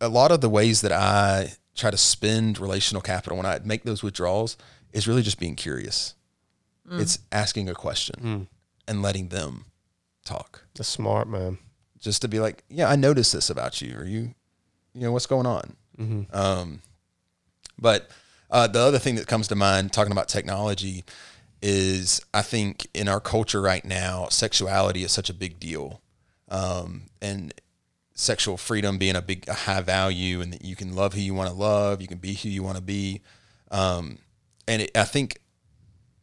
A 0.00 0.08
lot 0.08 0.32
of 0.32 0.40
the 0.40 0.48
ways 0.48 0.80
that 0.80 0.92
I 0.92 1.52
try 1.76 1.90
to 1.90 1.96
spend 1.96 2.58
relational 2.58 3.00
capital 3.02 3.36
when 3.36 3.46
I 3.46 3.60
make 3.64 3.84
those 3.84 4.02
withdrawals 4.02 4.56
is 4.92 5.06
really 5.06 5.22
just 5.22 5.38
being 5.38 5.54
curious. 5.56 6.14
It's 6.90 7.20
asking 7.30 7.68
a 7.68 7.74
question 7.74 8.48
and 8.88 9.00
letting 9.02 9.28
them 9.28 9.66
talk 10.24 10.64
that's 10.74 10.88
smart, 10.88 11.28
man. 11.28 11.58
just 12.00 12.20
to 12.22 12.28
be 12.28 12.40
like, 12.40 12.64
yeah, 12.68 12.88
I 12.90 12.96
noticed 12.96 13.32
this 13.32 13.48
about 13.48 13.80
you. 13.80 13.96
Are 13.96 14.04
you, 14.04 14.34
you 14.94 15.02
know, 15.02 15.12
what's 15.12 15.26
going 15.26 15.46
on? 15.46 15.76
Um, 16.32 16.82
but 17.78 18.10
uh, 18.50 18.66
the 18.66 18.80
other 18.80 18.98
thing 18.98 19.14
that 19.16 19.26
comes 19.26 19.48
to 19.48 19.54
mind 19.54 19.92
talking 19.92 20.12
about 20.12 20.28
technology 20.28 21.04
is 21.62 22.24
I 22.32 22.42
think 22.42 22.86
in 22.94 23.08
our 23.08 23.20
culture 23.20 23.60
right 23.60 23.84
now, 23.84 24.28
sexuality 24.28 25.04
is 25.04 25.12
such 25.12 25.30
a 25.30 25.34
big 25.34 25.60
deal. 25.60 26.00
Um, 26.48 27.02
and 27.22 27.54
sexual 28.14 28.56
freedom 28.56 28.98
being 28.98 29.16
a 29.16 29.22
big 29.22 29.48
a 29.48 29.54
high 29.54 29.80
value 29.80 30.40
and 30.40 30.52
that 30.52 30.64
you 30.64 30.76
can 30.76 30.94
love 30.94 31.14
who 31.14 31.20
you 31.20 31.34
want 31.34 31.48
to 31.48 31.54
love, 31.54 32.02
you 32.02 32.08
can 32.08 32.18
be 32.18 32.34
who 32.34 32.48
you 32.48 32.62
want 32.62 32.76
to 32.76 32.82
be. 32.82 33.22
Um, 33.70 34.18
and 34.68 34.82
it, 34.82 34.96
I 34.96 35.04
think 35.04 35.40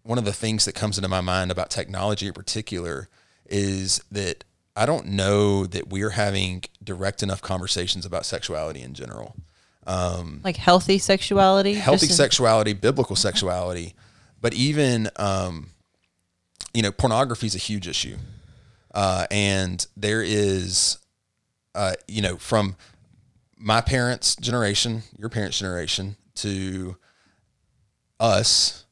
one 0.04 0.18
of 0.18 0.26
the 0.26 0.34
things 0.34 0.66
that 0.66 0.74
comes 0.74 0.98
into 0.98 1.10
my 1.10 1.22
mind 1.22 1.52
about 1.52 1.70
technology 1.70 2.28
in 2.28 2.34
particular 2.34 3.10
is 3.46 4.02
that 4.12 4.44
I 4.76 4.86
don't 4.86 5.08
know 5.08 5.66
that 5.66 5.90
we're 5.90 6.12
having 6.12 6.64
direct 6.84 7.24
enough 7.24 7.42
conversations 7.42 8.06
about 8.06 8.26
sexuality 8.26 8.82
in 8.82 8.94
general. 8.94 9.36
Like 10.44 10.58
healthy 10.58 10.98
sexuality. 10.98 11.74
Healthy 11.74 12.08
sexuality, 12.08 12.74
biblical 12.74 13.16
sexuality, 13.16 13.96
but 14.42 14.54
even 14.54 15.10
um, 15.16 15.70
you 16.74 16.82
know, 16.82 16.92
pornography 16.92 17.48
is 17.48 17.56
a 17.56 17.60
huge 17.60 17.88
issue, 17.88 18.18
uh, 18.94 19.26
and 19.32 19.88
there 19.96 20.22
is, 20.22 20.98
uh, 21.74 21.94
you 22.08 22.22
know, 22.22 22.38
from 22.38 22.76
my 23.58 23.82
parents' 23.82 24.36
generation, 24.36 25.04
your 25.18 25.30
parents' 25.30 25.60
generation, 25.60 26.18
to 26.36 26.98
us, 28.20 28.86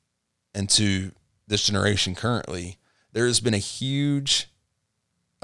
and 0.54 0.70
to 0.72 1.12
this 1.48 1.64
generation 1.64 2.16
currently, 2.16 2.78
there 3.12 3.28
has 3.28 3.40
been 3.40 3.54
a 3.54 3.60
huge 3.60 4.48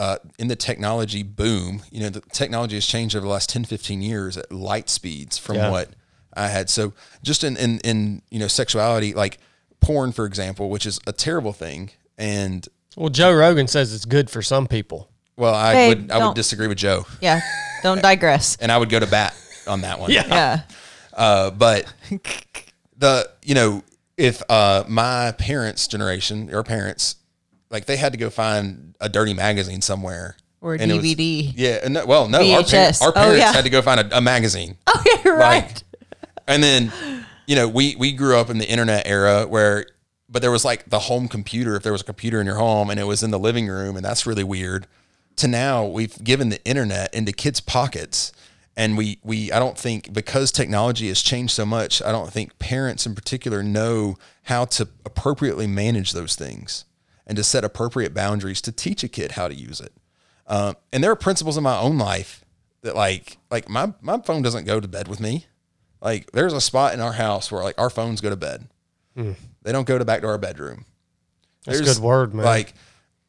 uh, 0.02 0.18
in 0.40 0.48
the 0.48 0.56
technology 0.56 1.22
boom, 1.24 1.84
you 1.92 2.00
know, 2.02 2.10
the 2.10 2.22
technology 2.32 2.76
has 2.76 2.86
changed 2.88 3.16
over 3.16 3.26
the 3.26 3.32
last 3.32 3.50
10, 3.50 3.66
15 3.66 4.02
years 4.02 4.36
at 4.38 4.52
light 4.52 4.90
speeds 4.90 5.38
from 5.38 5.58
Yeah. 5.58 5.70
what 5.70 5.90
I 6.34 6.48
had. 6.48 6.70
So 6.70 6.94
just 7.22 7.44
in, 7.44 7.56
in, 7.58 7.80
in, 7.84 8.22
you 8.32 8.40
know, 8.40 8.48
sexuality, 8.48 9.14
like 9.14 9.38
porn, 9.80 10.12
for 10.12 10.26
example, 10.26 10.70
which 10.70 10.86
is 10.86 11.00
a 11.06 11.12
terrible 11.12 11.54
thing. 11.54 11.92
And 12.18 12.68
Well, 12.96 13.10
Joe 13.10 13.32
Rogan 13.34 13.68
says 13.68 13.94
it's 13.94 14.06
good 14.06 14.30
for 14.30 14.42
some 14.42 14.66
people. 14.68 15.10
well, 15.38 15.54
I 15.54 15.74
Babe, 15.74 15.98
would, 16.04 16.12
I 16.12 16.26
would 16.26 16.36
disagree 16.36 16.68
with 16.68 16.78
Joe 16.80 17.06
Yeah. 17.22 17.42
Don't 17.84 18.02
digress. 18.12 18.58
and 18.62 18.72
I 18.72 18.78
would 18.80 18.90
go 18.90 19.00
to 19.00 19.08
bat 19.08 19.36
on 19.68 19.82
that 19.82 20.00
one. 20.00 20.10
Yeah. 20.18 20.62
Uh, 21.14 21.52
but 21.52 21.86
the 22.98 23.30
you 23.44 23.54
know 23.56 23.84
if 24.18 24.42
uh, 24.50 24.84
my 24.88 25.32
parents' 25.38 25.88
generation, 25.88 26.48
your 26.48 26.64
parents, 26.64 27.16
like 27.72 27.86
they 27.86 27.98
had 27.98 28.12
to 28.14 28.18
go 28.18 28.30
find 28.30 28.96
a 29.00 29.10
dirty 29.10 29.34
magazine 29.34 29.82
somewhere 29.82 30.36
Or 30.62 30.76
a 30.76 30.80
and 30.80 30.92
it 30.92 30.96
was- 30.96 31.06
DVD. 31.06 31.52
yeah, 31.56 31.80
and 31.84 31.94
no, 31.96 32.06
well, 32.06 32.28
no, 32.28 32.40
our, 32.40 32.44
par- 32.62 32.64
VHS. 32.64 33.02
our 33.02 33.10
Oh, 33.10 33.12
parents 33.14 33.40
yeah. 33.40 33.52
had 33.54 33.64
to 33.64 33.70
go 33.70 33.82
find 33.82 34.00
a, 34.00 34.18
a 34.18 34.22
magazine. 34.22 34.78
Oh, 34.88 35.04
you're 35.24 35.38
right. 35.38 35.64
Like, 35.64 35.84
and 36.48 36.62
then 36.64 36.92
you 37.48 37.56
know 37.56 37.68
we 37.68 37.96
we 37.96 38.12
grew 38.12 38.38
up 38.38 38.50
in 38.50 38.58
the 38.58 38.70
internet 38.70 39.08
era 39.08 39.46
where. 39.48 39.86
But 40.34 40.42
there 40.42 40.52
was 40.52 40.64
like 40.64 40.90
the 40.90 41.00
home 41.00 41.28
computer, 41.28 41.76
if 41.76 41.84
there 41.84 41.92
was 41.92 42.00
a 42.00 42.06
computer 42.06 42.40
in 42.40 42.46
your 42.46 42.56
home 42.56 42.90
and 42.90 42.98
it 42.98 43.04
was 43.04 43.22
in 43.22 43.32
the 43.32 43.38
living 43.38 43.68
room, 43.68 43.98
and 43.98 44.06
that's 44.06 44.26
really 44.26 44.46
weird. 44.46 44.88
To 45.38 45.48
now, 45.50 45.86
we've 45.86 46.24
given 46.24 46.48
the 46.48 46.64
internet 46.64 47.14
into 47.14 47.34
kids' 47.34 47.60
pockets 47.60 48.32
and 48.78 48.98
we 48.98 49.20
we 49.24 49.52
I 49.52 49.60
don't 49.60 49.78
think 49.78 50.14
because 50.14 50.54
technology 50.54 51.10
has 51.10 51.22
changed 51.22 51.52
so 51.52 51.66
much, 51.66 52.02
I 52.02 52.14
don't 52.14 52.32
think 52.32 52.58
parents 52.60 53.06
in 53.06 53.14
particular 53.14 53.62
know 53.62 54.16
how 54.44 54.64
to 54.66 54.88
appropriately 55.06 55.68
manage 55.68 56.14
those 56.14 56.38
things 56.38 56.86
and 57.26 57.38
to 57.38 57.44
set 57.44 57.64
appropriate 57.64 58.14
boundaries 58.14 58.62
to 58.62 58.72
teach 58.72 59.04
a 59.04 59.08
kid 59.08 59.34
how 59.34 59.48
to 59.48 59.56
use 59.56 59.80
it. 59.80 59.94
Um, 60.48 60.76
and 60.92 61.04
there 61.04 61.12
are 61.12 61.16
principles 61.16 61.58
in 61.58 61.64
my 61.64 61.78
own 61.78 61.98
life 61.98 62.44
that 62.82 62.96
like 62.96 63.38
like 63.50 63.70
my 63.70 63.94
my 64.02 64.20
phone 64.20 64.42
doesn't 64.42 64.66
go 64.66 64.80
to 64.80 64.88
bed 64.88 65.08
with 65.08 65.20
me. 65.20 65.46
Like 66.02 66.32
there's 66.32 66.54
a 66.54 66.62
spot 66.62 66.94
in 66.94 67.00
our 67.00 67.14
house 67.14 67.52
where 67.52 67.64
like 67.64 67.80
our 67.80 67.90
phones 67.90 68.22
go 68.22 68.30
to 68.30 68.36
bed. 68.36 68.68
They 69.16 69.72
don't 69.72 69.88
go 69.88 69.98
to 69.98 70.06
back 70.06 70.22
to 70.22 70.28
our 70.28 70.38
bedroom. 70.38 70.86
That's 71.66 71.80
a 71.80 71.84
There's, 71.84 71.98
good 71.98 72.04
word, 72.04 72.34
man. 72.34 72.46
Like 72.46 72.74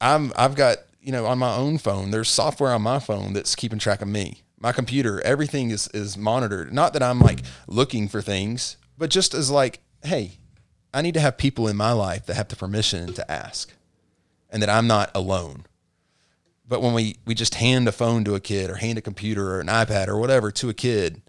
I'm 0.01 0.33
I've 0.37 0.55
got, 0.55 0.79
you 1.01 1.13
know, 1.13 1.27
on 1.27 1.39
my 1.39 1.55
own 1.55 1.79
phone, 1.79 2.11
there's 2.11 2.31
software 2.31 2.73
on 2.73 2.83
my 2.83 2.99
phone 2.99 3.35
that's 3.35 3.55
keeping 3.55 3.79
track 3.79 4.01
of 4.03 4.09
me. 4.09 4.43
My 4.59 4.73
computer, 4.73 5.21
everything 5.23 5.71
is 5.71 5.89
is 5.89 6.17
monitored. 6.17 6.73
Not 6.73 6.93
that 6.95 7.03
I'm 7.03 7.21
like 7.21 7.41
looking 7.67 8.09
for 8.09 8.23
things, 8.23 8.79
but 8.97 9.11
just 9.11 9.35
as 9.35 9.51
like, 9.51 9.81
hey, 10.03 10.39
I 10.95 11.03
need 11.03 11.15
to 11.15 11.21
have 11.21 11.37
people 11.37 11.69
in 11.69 11.77
my 11.77 11.93
life 11.93 12.27
that 12.27 12.35
have 12.35 12.49
the 12.49 12.57
permission 12.57 13.13
to 13.15 13.31
ask 13.31 13.73
and 14.53 14.63
that 14.63 14.69
I'm 14.69 14.87
not 14.87 15.11
alone. 15.15 15.65
But 16.69 16.83
when 16.83 16.95
we 16.95 17.17
we 17.25 17.35
just 17.35 17.57
hand 17.57 17.89
a 17.89 17.93
phone 17.93 18.23
to 18.25 18.35
a 18.35 18.41
kid 18.41 18.71
or 18.71 18.77
hand 18.77 18.99
a 18.99 19.03
computer 19.03 19.55
or 19.55 19.61
an 19.61 19.67
iPad 19.67 20.07
or 20.07 20.19
whatever 20.19 20.53
to 20.53 20.69
a 20.69 20.75
kid, 20.75 21.23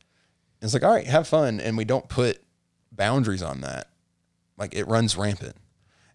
it's 0.61 0.73
like, 0.73 0.83
all 0.83 0.93
right, 0.93 1.07
have 1.07 1.27
fun, 1.27 1.59
and 1.59 1.75
we 1.75 1.85
don't 1.85 2.07
put 2.07 2.43
boundaries 2.91 3.41
on 3.41 3.61
that. 3.61 3.87
Like 4.57 4.75
it 4.75 4.87
runs 4.87 5.17
rampant. 5.17 5.55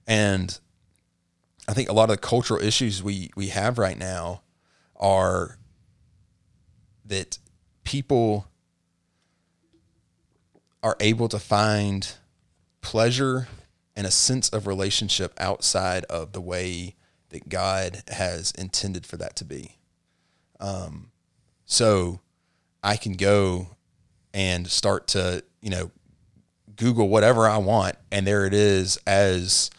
And 0.07 0.59
I 1.67 1.75
think 1.75 1.89
a 1.89 1.93
lot 1.93 2.05
of 2.05 2.17
the 2.17 2.19
cultural 2.19 2.63
issues 2.63 3.03
we 3.03 3.31
we 3.35 3.49
have 3.49 3.79
right 3.79 3.99
now 3.99 4.43
are 4.97 5.59
that 7.05 7.39
people 7.85 8.47
are 10.83 10.97
able 11.01 11.29
to 11.29 11.39
find 11.39 12.13
pleasure 12.81 13.49
and 13.97 14.07
a 14.07 14.11
sense 14.11 14.49
of 14.51 14.67
relationship 14.67 15.35
outside 15.39 16.05
of 16.05 16.33
the 16.33 16.41
way 16.41 16.95
that 17.31 17.49
God 17.49 18.03
has 18.09 18.51
intended 18.53 19.07
for 19.07 19.17
that 19.19 19.37
to 19.37 19.45
be. 19.45 19.77
Um, 20.61 21.11
so 21.67 22.21
I 22.83 22.97
can 22.97 23.13
go 23.15 23.77
and 24.33 24.69
start 24.69 25.09
to, 25.09 25.43
you 25.61 25.71
know, 25.71 25.91
Google 26.77 27.09
whatever 27.09 27.49
I 27.49 27.59
want, 27.59 27.97
and 28.11 28.27
there 28.27 28.47
it 28.47 28.55
is, 28.55 28.99
as 29.07 29.71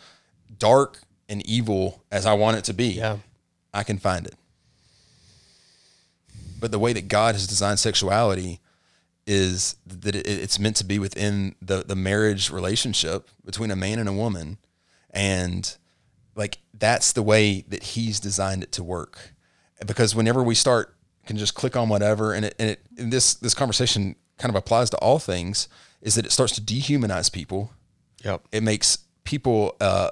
dark 0.57 0.99
and 1.27 1.45
evil 1.47 2.03
as 2.11 2.25
I 2.25 2.33
want 2.33 2.57
it 2.57 2.65
to 2.65 2.73
be. 2.73 2.89
Yeah. 2.89 3.17
I 3.73 3.83
can 3.83 3.97
find 3.97 4.25
it. 4.25 4.35
But 6.59 6.71
the 6.71 6.79
way 6.79 6.93
that 6.93 7.07
God 7.07 7.35
has 7.35 7.47
designed 7.47 7.79
sexuality 7.79 8.59
is 9.25 9.75
that 9.85 10.15
it's 10.15 10.59
meant 10.59 10.75
to 10.77 10.83
be 10.83 10.97
within 10.97 11.55
the 11.61 11.83
the 11.83 11.95
marriage 11.95 12.49
relationship 12.49 13.29
between 13.45 13.69
a 13.71 13.75
man 13.75 13.99
and 13.99 14.09
a 14.09 14.13
woman, 14.13 14.57
and 15.11 15.77
like 16.35 16.57
that's 16.79 17.11
the 17.13 17.23
way 17.23 17.61
that 17.67 17.83
He's 17.83 18.19
designed 18.19 18.63
it 18.63 18.71
to 18.73 18.83
work. 18.83 19.33
Because 19.85 20.15
whenever 20.15 20.43
we 20.43 20.55
start, 20.55 20.95
can 21.25 21.37
just 21.37 21.53
click 21.53 21.75
on 21.75 21.89
whatever, 21.89 22.33
and 22.33 22.45
it 22.45 22.55
and 22.57 22.71
it 22.71 22.79
and 22.97 23.13
this 23.13 23.35
this 23.35 23.53
conversation 23.53 24.15
kind 24.37 24.49
of 24.49 24.55
applies 24.55 24.89
to 24.89 24.97
all 24.97 25.19
things, 25.19 25.67
is 26.01 26.15
that 26.15 26.25
it 26.25 26.31
starts 26.31 26.53
to 26.55 26.61
dehumanize 26.61 27.31
people 27.31 27.71
Yep. 28.23 28.47
it 28.51 28.63
makes 28.63 28.99
people 29.23 29.75
uh, 29.79 30.09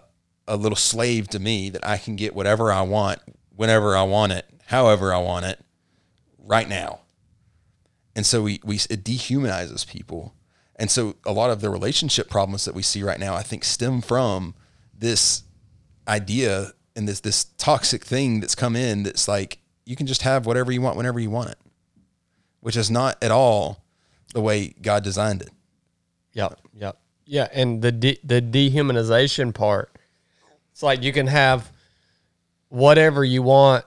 a 0.48 0.56
little 0.56 0.76
slave 0.76 1.28
to 1.30 1.40
me 1.40 1.70
that 1.70 1.86
I 1.86 1.98
can 1.98 2.16
get 2.16 2.36
whatever 2.36 2.72
I 2.72 2.82
want, 2.82 3.20
whenever 3.56 3.98
I 3.98 4.04
want 4.04 4.32
it, 4.32 4.46
however 4.68 5.14
I 5.14 5.18
want 5.18 5.46
it, 5.46 5.60
right 6.38 6.70
now. 6.70 7.02
And 8.16 8.26
so 8.26 8.44
we, 8.44 8.60
we 8.64 8.76
it 8.76 9.04
dehumanizes 9.04 9.88
people. 9.88 10.34
And 10.76 10.90
so 10.90 11.16
a 11.26 11.32
lot 11.32 11.50
of 11.50 11.62
the 11.62 11.70
relationship 11.70 12.30
problems 12.30 12.66
that 12.66 12.76
we 12.76 12.82
see 12.82 13.04
right 13.04 13.20
now, 13.20 13.36
I 13.36 13.44
think, 13.44 13.64
stem 13.64 14.02
from 14.02 14.56
this 14.98 15.44
idea 16.08 16.72
and 16.96 17.08
this 17.08 17.20
this 17.20 17.46
toxic 17.58 18.04
thing 18.04 18.40
that's 18.40 18.56
come 18.56 18.76
in 18.76 19.04
that's 19.04 19.28
like 19.28 19.60
you 19.86 19.96
can 19.96 20.08
just 20.08 20.24
have 20.24 20.46
whatever 20.46 20.72
you 20.72 20.82
want 20.82 20.98
whenever 20.98 21.20
you 21.20 21.30
want 21.30 21.50
it, 21.50 21.58
which 22.60 22.76
is 22.76 22.90
not 22.92 23.22
at 23.24 23.32
all 23.32 23.84
the 24.34 24.42
way 24.42 24.74
God 24.82 25.04
designed 25.04 25.42
it. 25.42 25.50
Yep. 26.34 26.60
Yep. 26.74 27.00
Yeah, 27.26 27.48
and 27.54 27.82
the 27.82 27.92
de- 27.92 28.20
the 28.24 28.42
dehumanization 28.42 29.54
part. 29.54 29.92
It's 30.72 30.84
like 30.84 31.04
you 31.04 31.12
can 31.12 31.28
have 31.28 31.72
whatever 32.70 33.24
you 33.24 33.42
want, 33.42 33.86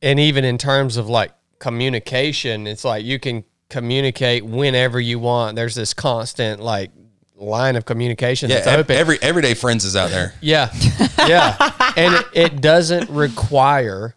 and 0.00 0.18
even 0.20 0.44
in 0.44 0.56
terms 0.56 0.96
of 0.96 1.08
like 1.08 1.32
communication, 1.58 2.66
it's 2.66 2.84
like 2.84 3.04
you 3.04 3.18
can 3.18 3.44
communicate 3.68 4.44
whenever 4.44 5.00
you 5.00 5.18
want. 5.18 5.56
There's 5.56 5.74
this 5.74 5.92
constant 5.92 6.62
like 6.62 6.92
line 7.36 7.76
of 7.76 7.84
communication 7.84 8.48
Yeah, 8.48 8.56
that's 8.56 8.66
ev- 8.68 8.80
open. 8.80 8.96
every 8.96 9.18
everyday 9.22 9.54
friends 9.54 9.84
is 9.84 9.96
out 9.96 10.10
there. 10.10 10.34
Yeah. 10.40 10.70
Yeah. 11.26 11.56
and 11.96 12.14
it, 12.14 12.26
it 12.34 12.60
doesn't 12.60 13.08
require 13.08 14.14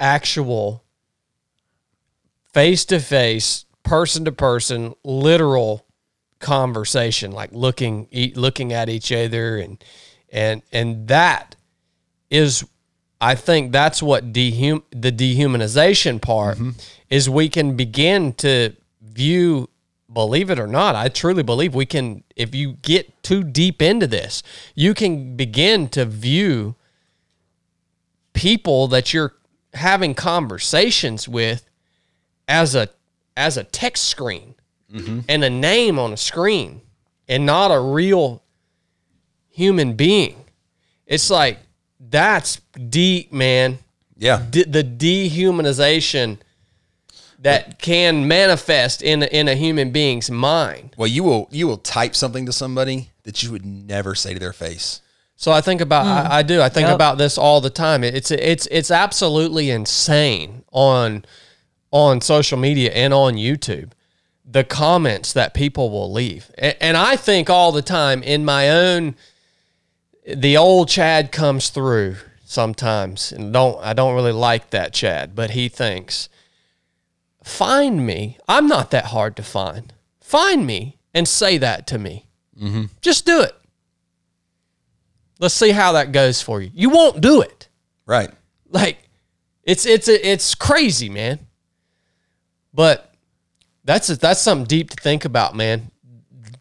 actual 0.00 0.82
face 2.54 2.84
to 2.86 2.98
face, 3.00 3.66
person 3.82 4.24
to 4.24 4.32
person, 4.32 4.94
literal 5.04 5.84
conversation, 6.38 7.32
like 7.32 7.50
looking 7.52 8.08
e- 8.10 8.32
looking 8.34 8.72
at 8.72 8.88
each 8.88 9.12
other 9.12 9.58
and 9.58 9.82
and 10.32 10.62
and 10.72 11.08
that 11.08 11.56
is 12.30 12.64
I 13.20 13.34
think 13.34 13.72
that's 13.72 14.02
what 14.02 14.32
dehum 14.32 14.82
the 14.90 15.12
dehumanization 15.12 16.20
part 16.20 16.56
mm-hmm. 16.56 16.70
is 17.10 17.28
we 17.28 17.48
can 17.48 17.76
begin 17.76 18.32
to 18.34 18.74
view 19.02 19.68
believe 20.14 20.48
it 20.48 20.58
or 20.58 20.66
not 20.66 20.94
I 20.94 21.08
truly 21.08 21.42
believe 21.42 21.74
we 21.74 21.86
can 21.86 22.24
if 22.36 22.54
you 22.54 22.74
get 22.82 23.22
too 23.22 23.42
deep 23.42 23.82
into 23.82 24.06
this 24.06 24.42
you 24.74 24.94
can 24.94 25.36
begin 25.36 25.88
to 25.90 26.04
view 26.04 26.76
people 28.32 28.88
that 28.88 29.12
you're 29.12 29.34
having 29.74 30.14
conversations 30.14 31.28
with 31.28 31.68
as 32.46 32.74
a 32.74 32.88
as 33.36 33.56
a 33.56 33.64
text 33.64 34.04
screen 34.04 34.54
mm-hmm. 34.92 35.20
and 35.28 35.42
a 35.42 35.50
name 35.50 35.98
on 35.98 36.12
a 36.12 36.16
screen 36.16 36.82
and 37.28 37.46
not 37.46 37.70
a 37.70 37.80
real 37.80 38.42
human 39.50 39.94
being. 39.94 40.44
It's 41.06 41.30
like 41.30 41.58
that's 41.98 42.60
deep 42.88 43.32
man. 43.32 43.78
Yeah. 44.16 44.44
the 44.50 44.84
dehumanization 44.84 46.38
that 47.38 47.78
can 47.78 48.26
manifest 48.28 49.02
in 49.02 49.22
a, 49.22 49.26
in 49.26 49.48
a 49.48 49.54
human 49.54 49.90
being's 49.90 50.30
mind. 50.30 50.94
Well, 50.96 51.08
you 51.08 51.22
will 51.24 51.48
you 51.50 51.66
will 51.66 51.78
type 51.78 52.14
something 52.14 52.46
to 52.46 52.52
somebody 52.52 53.10
that 53.24 53.42
you 53.42 53.50
would 53.52 53.64
never 53.66 54.14
say 54.14 54.34
to 54.34 54.40
their 54.40 54.52
face. 54.52 55.00
So 55.36 55.50
I 55.52 55.60
think 55.60 55.80
about 55.80 56.06
I, 56.06 56.38
I 56.38 56.42
do 56.42 56.60
I 56.62 56.68
think 56.68 56.86
Yep. 56.86 56.94
about 56.94 57.18
this 57.18 57.36
all 57.36 57.60
the 57.60 57.70
time. 57.70 58.04
It's 58.04 58.30
it's 58.30 58.66
it's 58.70 58.90
absolutely 58.90 59.70
insane 59.70 60.64
on 60.72 61.24
on 61.90 62.20
social 62.20 62.58
media 62.58 62.90
and 62.92 63.12
on 63.12 63.34
YouTube 63.34 63.90
the 64.46 64.64
comments 64.64 65.32
that 65.32 65.54
people 65.54 65.90
will 65.90 66.12
leave. 66.12 66.50
And, 66.58 66.76
and 66.78 66.96
I 66.98 67.16
think 67.16 67.48
all 67.48 67.72
the 67.72 67.80
time 67.82 68.22
in 68.22 68.44
my 68.44 68.68
own 68.70 69.16
the 70.26 70.56
old 70.56 70.88
Chad 70.88 71.32
comes 71.32 71.68
through 71.70 72.16
sometimes 72.44 73.32
and 73.32 73.52
don't 73.52 73.78
I 73.82 73.92
don't 73.92 74.14
really 74.14 74.32
like 74.32 74.70
that 74.70 74.92
Chad, 74.92 75.34
but 75.34 75.50
he 75.50 75.68
thinks 75.68 76.28
find 77.44 78.04
me. 78.06 78.38
I'm 78.48 78.66
not 78.66 78.90
that 78.90 79.06
hard 79.06 79.36
to 79.36 79.42
find. 79.42 79.92
Find 80.20 80.66
me 80.66 80.98
and 81.12 81.28
say 81.28 81.58
that 81.58 81.86
to 81.88 81.98
me. 81.98 82.26
Mm-hmm. 82.60 82.84
Just 83.00 83.26
do 83.26 83.42
it. 83.42 83.54
Let's 85.38 85.54
see 85.54 85.70
how 85.70 85.92
that 85.92 86.12
goes 86.12 86.40
for 86.40 86.60
you. 86.60 86.70
You 86.74 86.90
won't 86.90 87.20
do 87.20 87.42
it. 87.42 87.68
Right. 88.06 88.30
Like 88.70 88.98
it's 89.62 89.86
it's 89.86 90.08
it's 90.08 90.54
crazy, 90.54 91.08
man. 91.08 91.40
But 92.72 93.14
that's 93.84 94.08
that's 94.08 94.40
something 94.40 94.66
deep 94.66 94.90
to 94.90 94.96
think 94.96 95.24
about, 95.24 95.54
man. 95.54 95.90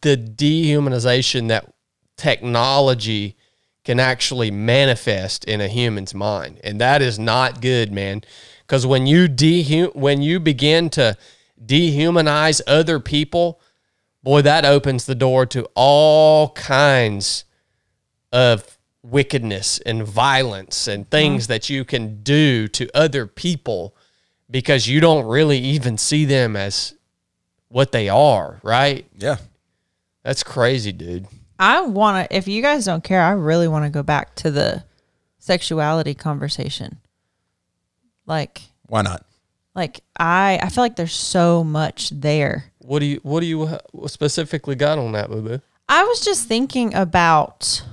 The 0.01 0.17
dehumanization 0.17 1.47
that 1.47 1.73
technology 2.17 3.37
can 3.83 3.99
actually 3.99 4.51
manifest 4.51 5.45
in 5.45 5.61
a 5.61 5.67
human's 5.67 6.13
mind, 6.13 6.59
and 6.63 6.79
that 6.81 7.01
is 7.01 7.17
not 7.17 7.61
good, 7.61 7.91
man. 7.91 8.23
Because 8.73 8.87
when 8.87 9.05
you 9.05 9.27
dehu- 9.27 9.95
when 9.95 10.23
you 10.23 10.39
begin 10.39 10.89
to 10.89 11.15
dehumanize 11.63 12.59
other 12.65 12.99
people, 12.99 13.61
boy, 14.23 14.41
that 14.41 14.65
opens 14.65 15.05
the 15.05 15.13
door 15.13 15.45
to 15.45 15.69
all 15.75 16.49
kinds 16.53 17.43
of 18.31 18.79
wickedness 19.03 19.77
and 19.85 20.03
violence 20.03 20.87
and 20.87 21.03
mm-hmm. 21.03 21.11
things 21.11 21.45
that 21.45 21.69
you 21.69 21.85
can 21.85 22.23
do 22.23 22.67
to 22.69 22.89
other 22.97 23.27
people 23.27 23.95
because 24.49 24.87
you 24.87 24.99
don't 24.99 25.27
really 25.27 25.59
even 25.59 25.95
see 25.95 26.25
them 26.25 26.55
as 26.55 26.95
what 27.67 27.91
they 27.91 28.09
are, 28.09 28.59
right? 28.63 29.05
Yeah. 29.15 29.37
That's 30.23 30.41
crazy, 30.41 30.91
dude. 30.91 31.27
I 31.59 31.81
want 31.81 32.27
to, 32.27 32.35
if 32.35 32.47
you 32.47 32.63
guys 32.63 32.85
don't 32.85 33.03
care, 33.03 33.21
I 33.21 33.33
really 33.33 33.67
want 33.67 33.85
to 33.85 33.91
go 33.91 34.01
back 34.01 34.33
to 34.37 34.49
the 34.49 34.83
sexuality 35.37 36.15
conversation. 36.15 36.97
Like, 38.25 38.61
Why 38.87 39.01
not? 39.01 39.25
like 39.75 40.01
I, 40.17 40.59
I 40.61 40.69
feel 40.69 40.83
like 40.83 40.95
there's 40.95 41.13
so 41.13 41.63
much 41.63 42.09
there. 42.11 42.65
What 42.79 42.99
do 42.99 43.05
you 43.05 43.19
what 43.23 43.39
do 43.39 43.45
you 43.45 43.79
specifically 44.07 44.75
got 44.75 44.97
on 44.99 45.13
that, 45.13 45.29
boo 45.29 45.41
boo? 45.41 45.61
I 45.89 46.03
was 46.03 46.23
just 46.23 46.47
thinking 46.47 46.93
about 46.93 47.83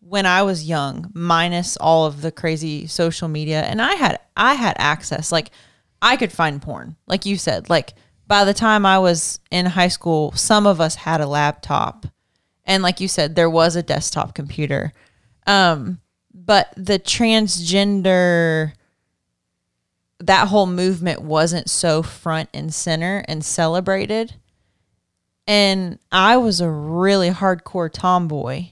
when 0.00 0.26
I 0.26 0.42
was 0.42 0.64
young, 0.68 1.10
minus 1.14 1.76
all 1.76 2.06
of 2.06 2.22
the 2.22 2.32
crazy 2.32 2.86
social 2.86 3.28
media, 3.28 3.62
and 3.62 3.82
I 3.82 3.94
had 3.94 4.20
I 4.36 4.54
had 4.54 4.76
access. 4.78 5.32
Like 5.32 5.50
I 6.00 6.16
could 6.16 6.32
find 6.32 6.62
porn, 6.62 6.96
like 7.06 7.26
you 7.26 7.36
said. 7.36 7.68
Like 7.68 7.94
by 8.26 8.44
the 8.44 8.54
time 8.54 8.86
I 8.86 8.98
was 8.98 9.40
in 9.50 9.66
high 9.66 9.88
school, 9.88 10.32
some 10.32 10.66
of 10.66 10.80
us 10.80 10.94
had 10.94 11.20
a 11.20 11.26
laptop, 11.26 12.06
and 12.64 12.82
like 12.82 13.00
you 13.00 13.08
said, 13.08 13.34
there 13.34 13.50
was 13.50 13.76
a 13.76 13.82
desktop 13.82 14.34
computer. 14.34 14.92
Um, 15.46 16.00
but 16.32 16.72
the 16.76 16.98
transgender 16.98 18.72
that 20.20 20.48
whole 20.48 20.66
movement 20.66 21.22
wasn't 21.22 21.70
so 21.70 22.02
front 22.02 22.48
and 22.52 22.74
center 22.74 23.24
and 23.28 23.44
celebrated 23.44 24.34
and 25.48 25.98
I 26.12 26.36
was 26.36 26.60
a 26.60 26.68
really 26.68 27.30
hardcore 27.30 27.90
tomboy. 27.90 28.66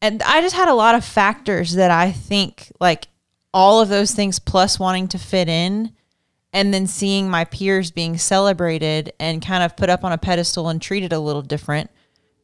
And 0.00 0.22
I 0.22 0.40
just 0.42 0.54
had 0.54 0.68
a 0.68 0.74
lot 0.74 0.94
of 0.94 1.04
factors 1.04 1.74
that 1.74 1.90
I 1.90 2.12
think 2.12 2.70
like 2.80 3.08
all 3.52 3.80
of 3.80 3.88
those 3.88 4.12
things 4.12 4.38
plus 4.38 4.78
wanting 4.78 5.08
to 5.08 5.18
fit 5.18 5.48
in 5.48 5.92
and 6.52 6.72
then 6.72 6.86
seeing 6.86 7.28
my 7.28 7.44
peers 7.44 7.90
being 7.90 8.16
celebrated 8.16 9.12
and 9.18 9.44
kind 9.44 9.64
of 9.64 9.76
put 9.76 9.90
up 9.90 10.04
on 10.04 10.12
a 10.12 10.18
pedestal 10.18 10.68
and 10.68 10.80
treated 10.80 11.12
a 11.12 11.18
little 11.18 11.42
different 11.42 11.90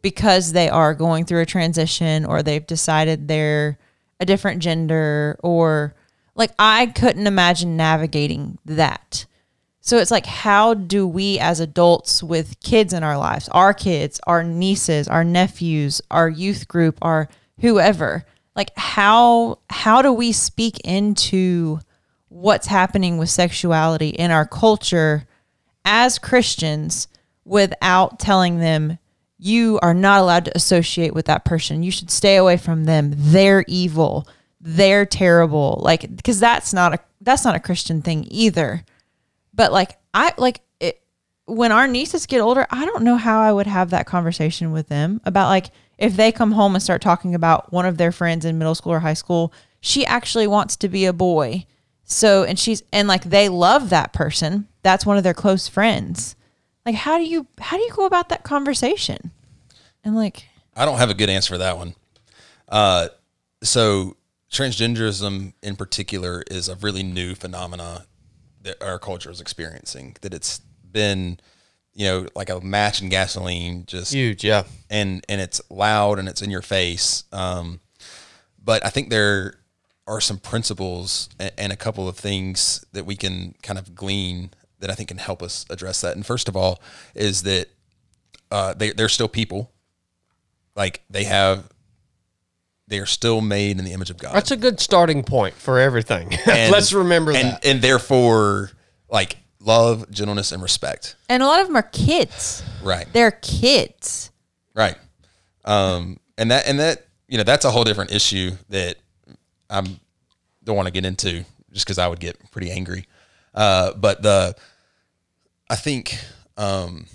because 0.03 0.51
they 0.51 0.69
are 0.69 0.93
going 0.93 1.25
through 1.25 1.43
a 1.43 1.47
transition 1.47 2.25
or 2.25 2.43
they've 2.43 2.67
decided 2.67 3.29
they're 3.29 3.79
a 4.19 4.27
different 4.27 4.61
gender 4.61 5.39
or 5.45 5.95
like 6.37 6.53
I 6.59 6.87
couldn't 6.87 7.27
imagine 7.27 7.77
navigating 7.77 8.59
that. 8.67 9.27
So 9.81 9.99
it's 9.99 10.11
like, 10.11 10.27
how 10.27 10.75
do 10.75 11.07
we 11.07 11.39
as 11.39 11.61
adults 11.61 12.23
with 12.23 12.59
kids 12.61 12.93
in 12.93 13.03
our 13.03 13.17
lives, 13.17 13.49
our 13.51 13.73
kids, 13.73 14.21
our 14.27 14.43
nieces, 14.43 15.09
our 15.09 15.25
nephews, 15.25 16.03
our 16.11 16.29
youth 16.29 16.69
group, 16.69 16.99
our 17.03 17.29
whoever, 17.61 18.25
like 18.55 18.71
how 18.77 19.59
how 19.71 20.03
do 20.03 20.13
we 20.13 20.33
speak 20.33 20.81
into 20.81 21.79
what's 22.29 22.67
happening 22.67 23.17
with 23.17 23.31
sexuality 23.31 24.09
in 24.09 24.31
our 24.31 24.47
culture 24.47 25.27
as 25.85 26.19
Christians 26.19 27.09
without 27.45 28.19
telling 28.19 28.59
them 28.59 28.99
you 29.39 29.79
are 29.83 29.95
not 29.95 30.21
allowed 30.21 30.47
to 30.47 30.57
associate 30.57 31.15
with 31.15 31.27
that 31.27 31.45
person. 31.45 31.83
You 31.83 31.91
should 31.91 32.11
stay 32.11 32.37
away 32.37 32.57
from 32.57 32.85
them. 32.85 33.13
They're 33.15 33.65
evil. 33.69 34.27
They're 34.69 35.07
terrible. 35.07 35.81
Like 35.83 36.17
because 36.17 36.41
that's 36.41 36.73
not 36.73 36.95
a 36.95 36.99
that's 37.21 37.45
not 37.45 37.55
a 37.55 37.61
Christian 37.61 38.03
thing 38.03 38.27
either 38.31 38.85
but 39.57 39.73
like 39.73 39.99
I 40.15 40.33
like 40.37 40.61
it 40.79 41.03
when 41.47 41.73
our 41.73 41.89
nieces 41.89 42.27
get 42.27 42.41
older, 42.41 42.67
I 42.71 42.85
don't 42.85 43.03
know 43.03 43.17
how 43.17 43.41
I 43.41 43.53
would 43.53 43.67
have 43.67 43.91
that 43.91 44.07
conversation 44.07 44.71
with 44.71 44.89
them 44.89 45.21
about 45.25 45.49
like 45.49 45.71
if 45.99 46.15
they 46.15 46.31
come 46.31 46.53
home 46.53 46.75
and 46.75 46.83
start 46.83 47.01
talking 47.01 47.35
about 47.35 47.73
one 47.73 47.87
of 47.87 47.97
their 47.97 48.13
friends 48.13 48.45
in 48.45 48.59
middle 48.59 48.75
school 48.75 48.93
or 48.93 49.01
high 49.01 49.15
school, 49.15 49.53
she 49.81 50.05
actually 50.05 50.47
wants 50.47 50.77
to 50.77 50.89
be 50.89 51.07
a 51.07 51.13
boy. 51.13 51.65
So 52.05 52.45
and 52.45 52.59
she's 52.59 52.83
and 52.93 53.09
like 53.09 53.25
they 53.25 53.49
love 53.49 53.91
that 53.91 54.13
person. 54.13 54.69
That's 54.83 55.07
one 55.07 55.17
of 55.17 55.25
their 55.25 55.35
close 55.35 55.67
friends. 55.67 56.37
Like 56.85 56.95
how 56.95 57.19
do 57.19 57.25
you 57.25 57.47
how 57.59 57.77
do 57.77 57.83
you 57.83 57.93
go 57.93 58.05
about 58.05 58.29
that 58.29 58.45
conversation? 58.45 59.33
And 60.05 60.15
like 60.15 60.45
I 60.77 60.85
don't 60.85 60.99
have 60.99 61.11
a 61.11 61.15
good 61.15 61.31
answer 61.31 61.55
for 61.55 61.59
that 61.59 61.79
one. 61.79 61.95
Uh, 62.69 63.09
so 63.63 64.16
transgenderism 64.51 65.53
in 65.63 65.77
particular 65.77 66.43
is 66.51 66.69
a 66.69 66.77
really 66.77 67.03
new 67.03 67.35
phenomena 67.35 68.07
that 68.63 68.83
our 68.83 68.99
culture 68.99 69.31
is 69.31 69.41
experiencing. 69.41 70.17
That 70.21 70.35
it's 70.35 70.61
been, 70.91 71.39
you 71.95 72.07
know, 72.07 72.27
like 72.35 72.51
a 72.51 72.61
match 72.61 73.01
in 73.03 73.09
gasoline, 73.09 73.85
just 73.87 74.13
Huge, 74.13 74.45
yeah. 74.45 74.65
and 74.91 75.25
and 75.29 75.41
it's 75.41 75.61
loud 75.71 76.19
and 76.19 76.29
it's 76.29 76.43
in 76.43 76.51
your 76.51 76.63
face. 76.63 77.25
Um, 77.33 77.81
but 78.63 78.85
I 78.85 78.91
think 78.91 79.11
there 79.11 79.55
are 80.07 80.21
some 80.21 80.39
principles 80.39 81.29
and, 81.39 81.53
and 81.59 81.73
a 81.73 81.77
couple 81.77 82.09
of 82.09 82.17
things 82.17 82.85
that 82.93 83.07
we 83.07 83.17
can 83.17 83.55
kind 83.63 83.79
of 83.79 83.95
glean 83.95 84.51
that 84.79 84.91
I 84.91 84.95
think 84.95 85.09
can 85.09 85.19
help 85.19 85.43
us 85.43 85.65
address 85.71 86.01
that. 86.03 86.15
And 86.15 86.25
first 86.25 86.49
of 86.49 86.57
all, 86.57 86.81
is 87.15 87.43
that 87.43 87.69
uh, 88.51 88.75
they 88.75 88.91
they're 88.91 89.09
still 89.09 89.29
people, 89.29 89.73
like 90.75 91.03
they 91.11 91.25
have. 91.25 91.69
They 92.89 92.99
are 92.99 93.07
still 93.07 93.41
made 93.41 93.79
in 93.79 93.85
the 93.85 93.93
image 93.93 94.11
of 94.11 94.19
God. 94.19 94.35
That's 94.35 94.51
a 94.53 94.57
good 94.57 94.79
starting 94.79 95.25
point 95.25 95.55
for 95.55 95.79
everything. 95.79 96.33
And- 96.47 96.73
Let's 96.73 96.93
remember 96.93 97.33
and, 97.33 97.49
that. 97.49 97.65
and 97.65 97.83
therefore, 97.83 98.71
like 99.09 99.37
love, 99.61 100.09
gentleness, 100.11 100.53
and 100.53 100.63
respect. 100.63 101.17
and 101.29 101.43
a 101.43 101.47
lot 101.47 101.61
of 101.61 101.67
them 101.67 101.77
are 101.77 101.83
kids. 101.83 102.63
Right. 102.83 103.07
They're 103.13 103.33
kids. 103.33 104.31
Right. 104.75 104.97
Um, 105.65 106.19
and 106.39 106.51
that 106.53 106.69
and 106.69 106.79
that 106.79 107.07
you 107.29 107.39
know 107.39 107.43
that's 107.45 107.65
a 107.65 107.71
whole 107.73 107.83
different 107.83 108.13
issue 108.13 108.53
that 108.69 108.97
I'm 109.69 109.99
don't 110.63 110.77
want 110.77 110.87
to 110.87 110.93
get 110.93 111.05
into 111.05 111.45
just 111.73 111.87
because 111.87 111.99
I 111.99 112.07
would 112.07 112.21
get 112.21 112.39
pretty 112.53 112.71
angry. 112.71 113.07
Uh, 113.53 113.93
but 113.95 114.23
the 114.23 114.55
I 115.69 115.75
think 115.75 116.17
um, 116.57 117.07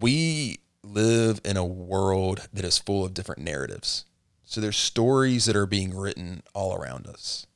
we 0.00 0.58
live 0.84 1.40
in 1.44 1.56
a 1.56 1.64
world 1.64 2.48
that 2.52 2.64
is 2.64 2.78
full 2.78 3.04
of 3.04 3.14
different 3.14 3.42
narratives. 3.42 4.04
So 4.44 4.60
there's 4.60 4.76
stories 4.76 5.46
that 5.46 5.56
are 5.56 5.66
being 5.66 5.96
written 5.96 6.42
all 6.54 6.74
around 6.74 7.06
us 7.06 7.46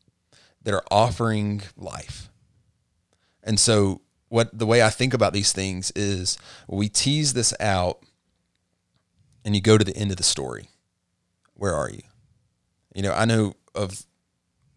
that 0.63 0.75
are 0.75 0.85
offering 0.91 1.63
life. 1.77 2.31
And 3.43 3.61
so 3.61 4.01
what 4.29 4.57
the 4.57 4.67
way 4.67 4.83
I 4.83 4.91
think 4.91 5.15
about 5.15 5.33
these 5.33 5.53
things 5.53 5.93
is 5.95 6.39
we 6.69 6.89
tease 6.89 7.33
this 7.33 7.53
out 7.61 7.99
and 9.45 9.55
you 9.55 9.61
go 9.61 9.79
to 9.79 9.85
the 9.85 9.97
end 9.97 10.11
of 10.11 10.17
the 10.17 10.23
story. 10.23 10.69
Where 11.55 11.75
are 11.75 11.91
you? 11.91 12.03
You 12.95 13.03
know, 13.03 13.13
I 13.13 13.25
know 13.25 13.55
of 13.75 14.05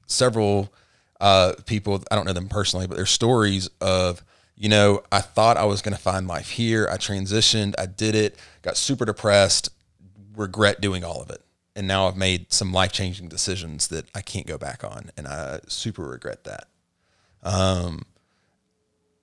several 0.05 0.73
uh, 1.19 1.53
people, 1.65 2.03
I 2.11 2.15
don't 2.15 2.25
know 2.25 2.33
them 2.33 2.49
personally, 2.49 2.85
but 2.85 2.95
there's 2.95 3.09
stories 3.09 3.69
of, 3.81 4.23
you 4.59 4.67
know, 4.67 5.01
I 5.09 5.21
thought 5.21 5.55
I 5.55 5.63
was 5.63 5.81
going 5.81 5.95
to 5.95 6.01
find 6.01 6.27
life 6.27 6.49
here. 6.49 6.87
I 6.91 6.97
transitioned, 6.97 7.75
I 7.79 7.85
did 7.85 8.13
it, 8.13 8.37
got 8.61 8.75
super 8.75 9.05
depressed, 9.05 9.69
regret 10.35 10.81
doing 10.81 11.03
all 11.03 11.21
of 11.21 11.29
it. 11.29 11.41
And 11.77 11.87
now 11.87 12.09
I've 12.09 12.17
made 12.17 12.51
some 12.51 12.73
life 12.73 12.91
changing 12.91 13.29
decisions 13.29 13.87
that 13.87 14.09
I 14.13 14.21
can't 14.21 14.45
go 14.45 14.57
back 14.57 14.83
on. 14.83 15.11
And 15.15 15.27
I 15.27 15.61
super 15.67 16.03
regret 16.03 16.43
that. 16.43 16.67
Um, 17.41 18.03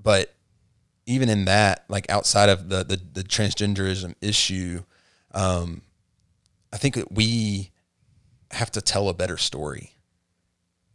but 0.03 0.33
even 1.05 1.29
in 1.29 1.45
that, 1.45 1.85
like 1.89 2.09
outside 2.09 2.49
of 2.49 2.71
the 2.71 2.83
the, 2.83 2.99
the 3.13 3.23
transgenderism 3.23 4.15
issue, 4.23 4.85
um, 5.33 5.83
I 6.73 6.79
think 6.79 6.95
that 6.95 7.13
we 7.13 7.73
have 8.53 8.71
to 8.71 8.81
tell 8.81 9.11
a 9.11 9.15
better 9.15 9.37
story. 9.37 9.93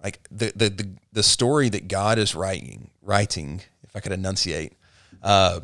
Like 0.04 0.20
the 0.32 0.52
the 0.56 0.70
the, 0.70 0.90
the 1.14 1.24
story 1.24 1.70
that 1.70 1.88
God 1.88 2.18
is 2.18 2.34
writing 2.34 2.90
writing, 3.04 3.62
if 3.92 3.96
I 3.96 4.00
could 4.00 4.14
enunciate, 4.14 4.74
uh, 5.22 5.60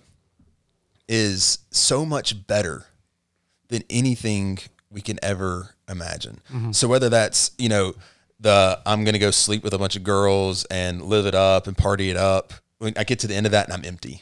is 1.07 1.59
so 1.71 2.05
much 2.05 2.45
better 2.47 2.85
than 3.69 3.83
anything 3.89 4.59
we 4.91 4.99
can 5.01 5.17
ever 5.23 5.75
imagine. 5.89 6.39
So 6.73 6.87
whether 6.87 7.07
that's, 7.09 7.51
you 7.57 7.69
know, 7.69 7.95
the 8.39 8.79
I'm 8.85 9.03
going 9.05 9.13
to 9.13 9.19
go 9.19 9.31
sleep 9.31 9.63
with 9.63 9.73
a 9.73 9.77
bunch 9.79 9.95
of 9.95 10.03
girls 10.03 10.65
and 10.65 11.01
live 11.01 11.25
it 11.25 11.33
up 11.35 11.65
and 11.67 11.77
party 11.77 12.09
it 12.09 12.17
up, 12.17 12.53
when 12.77 12.93
I 12.97 13.03
get 13.05 13.19
to 13.19 13.27
the 13.27 13.33
end 13.35 13.45
of 13.45 13.51
that 13.53 13.65
and 13.67 13.73
I'm 13.73 13.85
empty. 13.85 14.21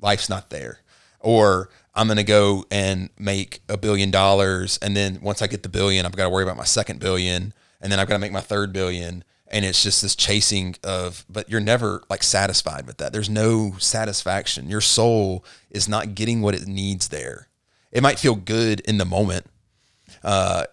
Life's 0.00 0.28
not 0.28 0.50
there. 0.50 0.80
Or 1.18 1.70
I'm 1.94 2.06
going 2.06 2.18
to 2.18 2.24
go 2.24 2.64
and 2.70 3.08
make 3.18 3.62
a 3.68 3.76
billion 3.76 4.10
dollars 4.10 4.78
and 4.82 4.94
then 4.96 5.18
once 5.22 5.40
I 5.42 5.46
get 5.46 5.62
the 5.62 5.68
billion, 5.68 6.04
I've 6.04 6.14
got 6.16 6.24
to 6.24 6.30
worry 6.30 6.44
about 6.44 6.56
my 6.56 6.64
second 6.64 7.00
billion 7.00 7.54
and 7.80 7.90
then 7.90 7.98
I've 7.98 8.06
got 8.08 8.14
to 8.14 8.20
make 8.20 8.32
my 8.32 8.40
third 8.40 8.72
billion 8.72 9.24
and 9.52 9.64
it's 9.64 9.82
just 9.82 10.02
this 10.02 10.16
chasing 10.16 10.74
of 10.82 11.24
but 11.28 11.48
you're 11.48 11.60
never 11.60 12.02
like 12.08 12.22
satisfied 12.22 12.86
with 12.86 12.96
that. 12.98 13.12
There's 13.12 13.30
no 13.30 13.74
satisfaction. 13.78 14.68
Your 14.68 14.80
soul 14.80 15.44
is 15.70 15.88
not 15.88 16.14
getting 16.14 16.40
what 16.40 16.54
it 16.54 16.66
needs 16.66 17.08
there. 17.08 17.48
It 17.92 18.02
might 18.02 18.18
feel 18.18 18.34
good 18.34 18.80
in 18.80 18.96
the 18.98 19.04
moment, 19.04 19.46
uh, 20.24 20.64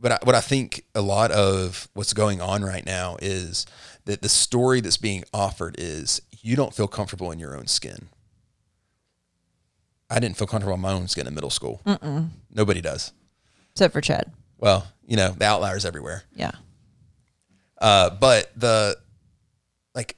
but 0.00 0.12
I, 0.12 0.18
what 0.22 0.34
I 0.34 0.40
think 0.40 0.84
a 0.94 1.00
lot 1.00 1.30
of 1.30 1.88
what's 1.94 2.12
going 2.12 2.40
on 2.40 2.62
right 2.62 2.84
now 2.84 3.16
is 3.22 3.66
that 4.04 4.22
the 4.22 4.28
story 4.28 4.80
that's 4.80 4.98
being 4.98 5.24
offered 5.32 5.76
is 5.78 6.20
you 6.42 6.56
don't 6.56 6.74
feel 6.74 6.86
comfortable 6.88 7.30
in 7.30 7.38
your 7.38 7.56
own 7.56 7.66
skin. 7.66 8.08
I 10.10 10.20
didn't 10.20 10.36
feel 10.36 10.46
comfortable 10.46 10.74
in 10.74 10.80
my 10.80 10.92
own 10.92 11.08
skin 11.08 11.26
in 11.26 11.34
middle 11.34 11.50
school. 11.50 11.82
Nobody 12.50 12.80
does. 12.80 13.12
Except 13.72 13.92
for 13.92 14.00
Chad. 14.00 14.32
Well, 14.56 14.86
you 15.06 15.16
know, 15.16 15.30
the 15.30 15.44
outliers 15.44 15.84
everywhere. 15.84 16.24
Yeah. 16.34 16.52
Uh, 17.80 18.10
but 18.10 18.50
the 18.56 18.96
like 19.94 20.16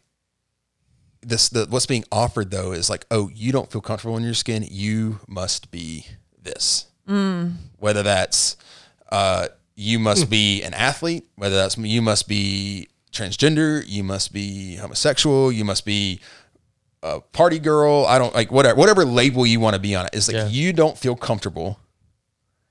this 1.23 1.49
the 1.51 1.67
what's 1.69 1.87
being 1.87 2.05
offered 2.11 2.51
though 2.51 2.73
is 2.73 2.89
like, 2.89 3.05
oh, 3.11 3.31
you 3.35 3.53
don't 3.53 3.71
feel 3.71 3.81
comfortable 3.81 4.17
in 4.17 4.23
your 4.23 4.35
skin, 4.35 4.67
you 4.69 5.21
must 5.29 5.71
be 5.71 6.07
this. 6.43 6.87
Whether 7.79 8.03
that's 8.05 8.57
uh, 9.11 9.49
you 9.75 9.99
must 9.99 10.31
be 10.31 10.63
an 10.65 10.75
athlete, 10.75 11.27
whether 11.37 11.57
that's 11.57 11.77
you 11.77 12.01
must 12.03 12.29
be 12.29 12.89
transgender, 13.13 13.83
you 13.87 14.05
must 14.05 14.33
be 14.33 14.77
homosexual, 14.77 15.51
you 15.51 15.65
must 15.65 15.85
be 15.85 16.21
a 17.03 17.21
party 17.21 17.59
girl. 17.59 18.07
I 18.07 18.19
don't 18.19 18.35
like 18.35 18.53
whatever 18.53 18.77
whatever 18.79 19.05
label 19.05 19.45
you 19.47 19.59
want 19.59 19.75
to 19.75 19.81
be 19.81 19.95
on 19.95 20.07
it. 20.07 20.15
Is 20.15 20.29
like 20.29 20.37
Yeah. 20.37 20.47
you 20.49 20.73
don't 20.73 20.97
feel 20.97 21.17
comfortable. 21.17 21.81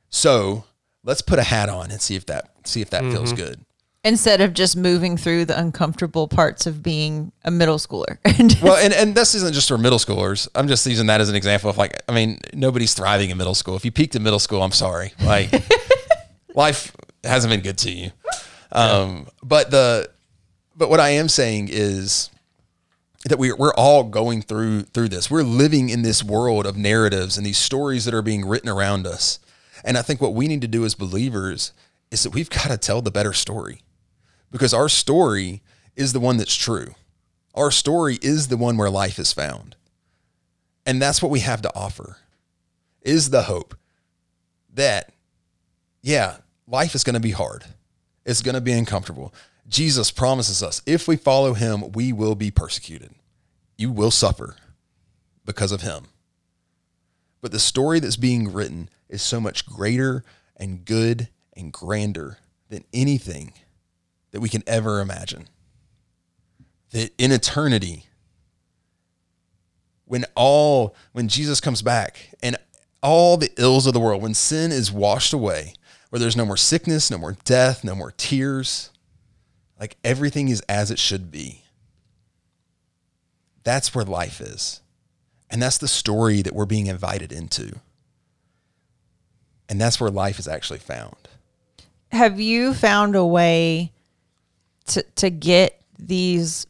So 0.09 0.63
let's 1.03 1.21
put 1.21 1.37
a 1.39 1.43
hat 1.43 1.67
on 1.69 1.91
and 1.91 2.01
see 2.01 2.15
if 2.15 2.25
that 2.27 2.51
see 2.63 2.81
if 2.81 2.89
that 2.91 3.03
feels 3.03 3.33
good. 3.33 3.59
Instead 4.03 4.39
of 4.39 4.53
just 4.53 4.77
moving 4.77 5.17
through 5.17 5.43
the 5.43 5.59
uncomfortable 5.59 6.29
parts 6.29 6.65
of 6.65 6.81
being 6.81 7.33
a 7.43 7.51
middle 7.51 7.77
schooler. 7.77 8.17
And 8.39 8.57
well, 8.61 8.77
and, 8.77 8.93
and 8.93 9.13
this 9.13 9.35
isn't 9.35 9.53
just 9.53 9.67
for 9.67 9.77
middle 9.77 9.99
schoolers. 9.99 10.47
I'm 10.55 10.69
just 10.69 10.85
using 10.85 11.07
that 11.07 11.19
as 11.19 11.27
an 11.27 11.35
example 11.35 11.69
of 11.69 11.77
like, 11.77 12.01
I 12.07 12.13
mean, 12.13 12.39
nobody's 12.53 12.93
thriving 12.93 13.29
in 13.29 13.37
middle 13.37 13.55
school. 13.55 13.75
If 13.75 13.83
you 13.83 13.91
peaked 13.91 14.15
in 14.15 14.23
middle 14.23 14.39
school, 14.39 14.63
I'm 14.63 14.71
sorry. 14.71 15.13
Like, 15.21 15.51
life 16.55 16.95
hasn't 17.25 17.51
been 17.51 17.59
good 17.59 17.77
to 17.79 17.91
you. 17.91 18.11
Um, 18.71 19.27
but 19.43 19.71
the, 19.71 20.09
but 20.77 20.89
what 20.89 21.01
I 21.01 21.09
am 21.09 21.27
saying 21.27 21.67
is 21.69 22.29
that 23.25 23.37
we 23.37 23.51
we're 23.51 23.73
all 23.73 24.03
going 24.03 24.41
through 24.41 24.83
through 24.83 25.09
this. 25.09 25.29
We're 25.29 25.43
living 25.43 25.89
in 25.89 26.03
this 26.03 26.23
world 26.23 26.65
of 26.65 26.77
narratives 26.77 27.37
and 27.37 27.45
these 27.45 27.57
stories 27.57 28.05
that 28.05 28.13
are 28.13 28.21
being 28.21 28.47
written 28.47 28.69
around 28.69 29.05
us. 29.05 29.39
And 29.83 29.97
I 29.97 30.01
think 30.01 30.21
what 30.21 30.33
we 30.33 30.47
need 30.47 30.61
to 30.61 30.67
do 30.67 30.85
as 30.85 30.95
believers 30.95 31.73
is 32.11 32.23
that 32.23 32.31
we've 32.31 32.49
got 32.49 32.69
to 32.69 32.77
tell 32.77 33.01
the 33.01 33.11
better 33.11 33.33
story 33.33 33.81
because 34.51 34.73
our 34.73 34.89
story 34.89 35.61
is 35.95 36.13
the 36.13 36.19
one 36.19 36.37
that's 36.37 36.55
true. 36.55 36.95
Our 37.53 37.71
story 37.71 38.17
is 38.21 38.47
the 38.47 38.57
one 38.57 38.77
where 38.77 38.89
life 38.89 39.19
is 39.19 39.33
found. 39.33 39.75
And 40.85 41.01
that's 41.01 41.21
what 41.21 41.31
we 41.31 41.41
have 41.41 41.61
to 41.63 41.75
offer 41.75 42.17
is 43.01 43.29
the 43.29 43.43
hope 43.43 43.75
that, 44.73 45.11
yeah, 46.01 46.37
life 46.67 46.95
is 46.95 47.03
going 47.03 47.15
to 47.15 47.19
be 47.19 47.31
hard. 47.31 47.65
It's 48.25 48.41
going 48.41 48.55
to 48.55 48.61
be 48.61 48.71
uncomfortable. 48.71 49.33
Jesus 49.67 50.11
promises 50.11 50.63
us 50.63 50.81
if 50.85 51.07
we 51.07 51.15
follow 51.15 51.53
him, 51.53 51.91
we 51.91 52.11
will 52.11 52.35
be 52.35 52.51
persecuted. 52.51 53.11
You 53.77 53.91
will 53.91 54.11
suffer 54.11 54.55
because 55.45 55.71
of 55.71 55.81
him. 55.81 56.05
But 57.41 57.51
the 57.51 57.59
story 57.59 57.99
that's 57.99 58.17
being 58.17 58.51
written 58.51 58.89
is 59.07 59.21
so 59.21 59.39
much 59.39 59.65
greater 59.65 60.23
and 60.57 60.85
good 60.85 61.29
and 61.55 61.71
grander 61.71 62.37
than 62.69 62.83
anything 62.93 63.53
that 64.31 64.41
we 64.41 64.49
can 64.49 64.63
ever 64.67 64.99
imagine. 64.99 65.47
That 66.91 67.11
in 67.17 67.31
eternity 67.31 68.05
when 70.05 70.25
all 70.35 70.95
when 71.11 71.27
Jesus 71.27 71.61
comes 71.61 71.81
back 71.81 72.29
and 72.41 72.57
all 73.03 73.37
the 73.37 73.51
ills 73.57 73.85
of 73.85 73.93
the 73.93 73.99
world 73.99 74.21
when 74.21 74.33
sin 74.33 74.71
is 74.71 74.91
washed 74.91 75.33
away 75.33 75.73
where 76.09 76.19
there's 76.19 76.35
no 76.35 76.45
more 76.45 76.57
sickness 76.57 77.11
no 77.11 77.17
more 77.17 77.37
death 77.45 77.83
no 77.83 77.93
more 77.93 78.11
tears 78.17 78.89
like 79.79 79.95
everything 80.03 80.49
is 80.49 80.61
as 80.67 80.89
it 80.89 80.97
should 80.97 81.29
be 81.29 81.63
that's 83.63 83.93
where 83.93 84.05
life 84.05 84.41
is. 84.41 84.81
And 85.49 85.61
that's 85.61 85.77
the 85.77 85.87
story 85.87 86.41
that 86.41 86.53
we're 86.53 86.65
being 86.65 86.87
invited 86.87 87.31
into. 87.31 87.79
And 89.67 89.79
that's 89.79 89.99
where 89.99 90.09
life 90.09 90.39
is 90.39 90.47
actually 90.47 90.79
found. 90.79 91.15
Have 92.11 92.39
you 92.39 92.73
found 92.73 93.15
a 93.15 93.25
way 93.25 93.91
to 94.89 95.03
to 95.15 95.29
get 95.29 95.81
these 95.97 96.67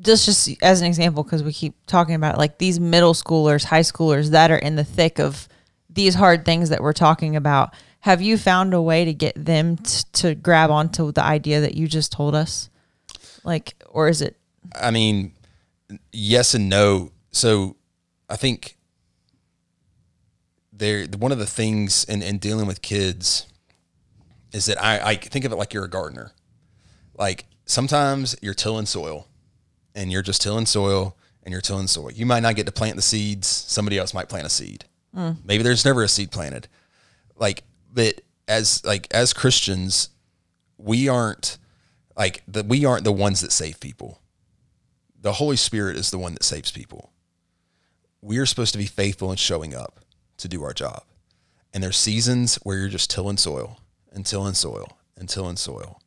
just 0.00 0.26
just 0.26 0.62
as 0.62 0.80
an 0.80 0.86
example 0.86 1.22
because 1.22 1.42
we 1.42 1.52
keep 1.52 1.74
talking 1.86 2.14
about 2.14 2.38
like 2.38 2.58
these 2.58 2.80
middle 2.80 3.14
schoolers 3.14 3.64
high 3.64 3.80
schoolers 3.80 4.30
that 4.30 4.50
are 4.50 4.58
in 4.58 4.76
the 4.76 4.84
thick 4.84 5.18
of 5.18 5.48
these 5.88 6.14
hard 6.14 6.44
things 6.44 6.70
that 6.70 6.82
we're 6.82 6.92
talking 6.92 7.36
about 7.36 7.74
have 8.00 8.20
you 8.20 8.36
found 8.36 8.74
a 8.74 8.82
way 8.82 9.04
to 9.04 9.14
get 9.14 9.32
them 9.36 9.76
t- 9.76 10.02
to 10.12 10.34
grab 10.34 10.70
onto 10.70 11.12
the 11.12 11.22
idea 11.22 11.60
that 11.60 11.74
you 11.74 11.86
just 11.86 12.10
told 12.10 12.34
us 12.34 12.68
like 13.44 13.74
or 13.88 14.08
is 14.08 14.22
it 14.22 14.36
I 14.80 14.90
mean, 14.90 15.32
yes 16.12 16.54
and 16.54 16.68
no. 16.68 17.12
So 17.30 17.76
I 18.28 18.36
think 18.36 18.76
there 20.72 21.06
one 21.18 21.32
of 21.32 21.38
the 21.38 21.46
things 21.46 22.04
in, 22.04 22.22
in 22.22 22.38
dealing 22.38 22.66
with 22.66 22.82
kids 22.82 23.46
is 24.52 24.66
that 24.66 24.82
I, 24.82 25.10
I 25.10 25.14
think 25.16 25.44
of 25.44 25.52
it 25.52 25.56
like 25.56 25.72
you're 25.72 25.84
a 25.84 25.90
gardener. 25.90 26.32
Like 27.16 27.46
sometimes 27.64 28.36
you're 28.42 28.54
tilling 28.54 28.86
soil 28.86 29.28
and 29.94 30.10
you're 30.10 30.22
just 30.22 30.42
tilling 30.42 30.66
soil 30.66 31.16
and 31.42 31.52
you're 31.52 31.60
tilling 31.60 31.86
soil. 31.86 32.10
You 32.10 32.26
might 32.26 32.40
not 32.40 32.56
get 32.56 32.66
to 32.66 32.72
plant 32.72 32.96
the 32.96 33.02
seeds. 33.02 33.46
Somebody 33.46 33.98
else 33.98 34.14
might 34.14 34.28
plant 34.28 34.46
a 34.46 34.50
seed. 34.50 34.84
Mm. 35.16 35.38
Maybe 35.44 35.62
there's 35.62 35.84
never 35.84 36.02
a 36.02 36.08
seed 36.08 36.30
planted. 36.30 36.68
Like, 37.36 37.64
but 37.92 38.20
as 38.48 38.84
like 38.84 39.08
as 39.12 39.32
Christians, 39.32 40.10
we 40.78 41.08
aren't 41.08 41.58
like 42.16 42.42
the 42.46 42.62
we 42.62 42.84
aren't 42.84 43.04
the 43.04 43.12
ones 43.12 43.40
that 43.40 43.52
save 43.52 43.80
people. 43.80 44.20
The 45.20 45.34
Holy 45.34 45.56
Spirit 45.56 45.96
is 45.96 46.10
the 46.10 46.18
one 46.18 46.34
that 46.34 46.42
saves 46.42 46.72
people. 46.72 47.12
We're 48.20 48.46
supposed 48.46 48.72
to 48.72 48.78
be 48.78 48.86
faithful 48.86 49.30
in 49.30 49.36
showing 49.36 49.74
up 49.74 50.00
to 50.38 50.48
do 50.48 50.62
our 50.62 50.72
job. 50.72 51.04
And 51.72 51.82
there's 51.82 51.96
seasons 51.96 52.56
where 52.56 52.78
you're 52.78 52.88
just 52.88 53.10
tilling 53.10 53.36
soil 53.36 53.80
and 54.12 54.26
tilling 54.26 54.54
soil 54.54 54.98
and 55.16 55.28
tilling 55.28 55.56
soil. 55.56 56.01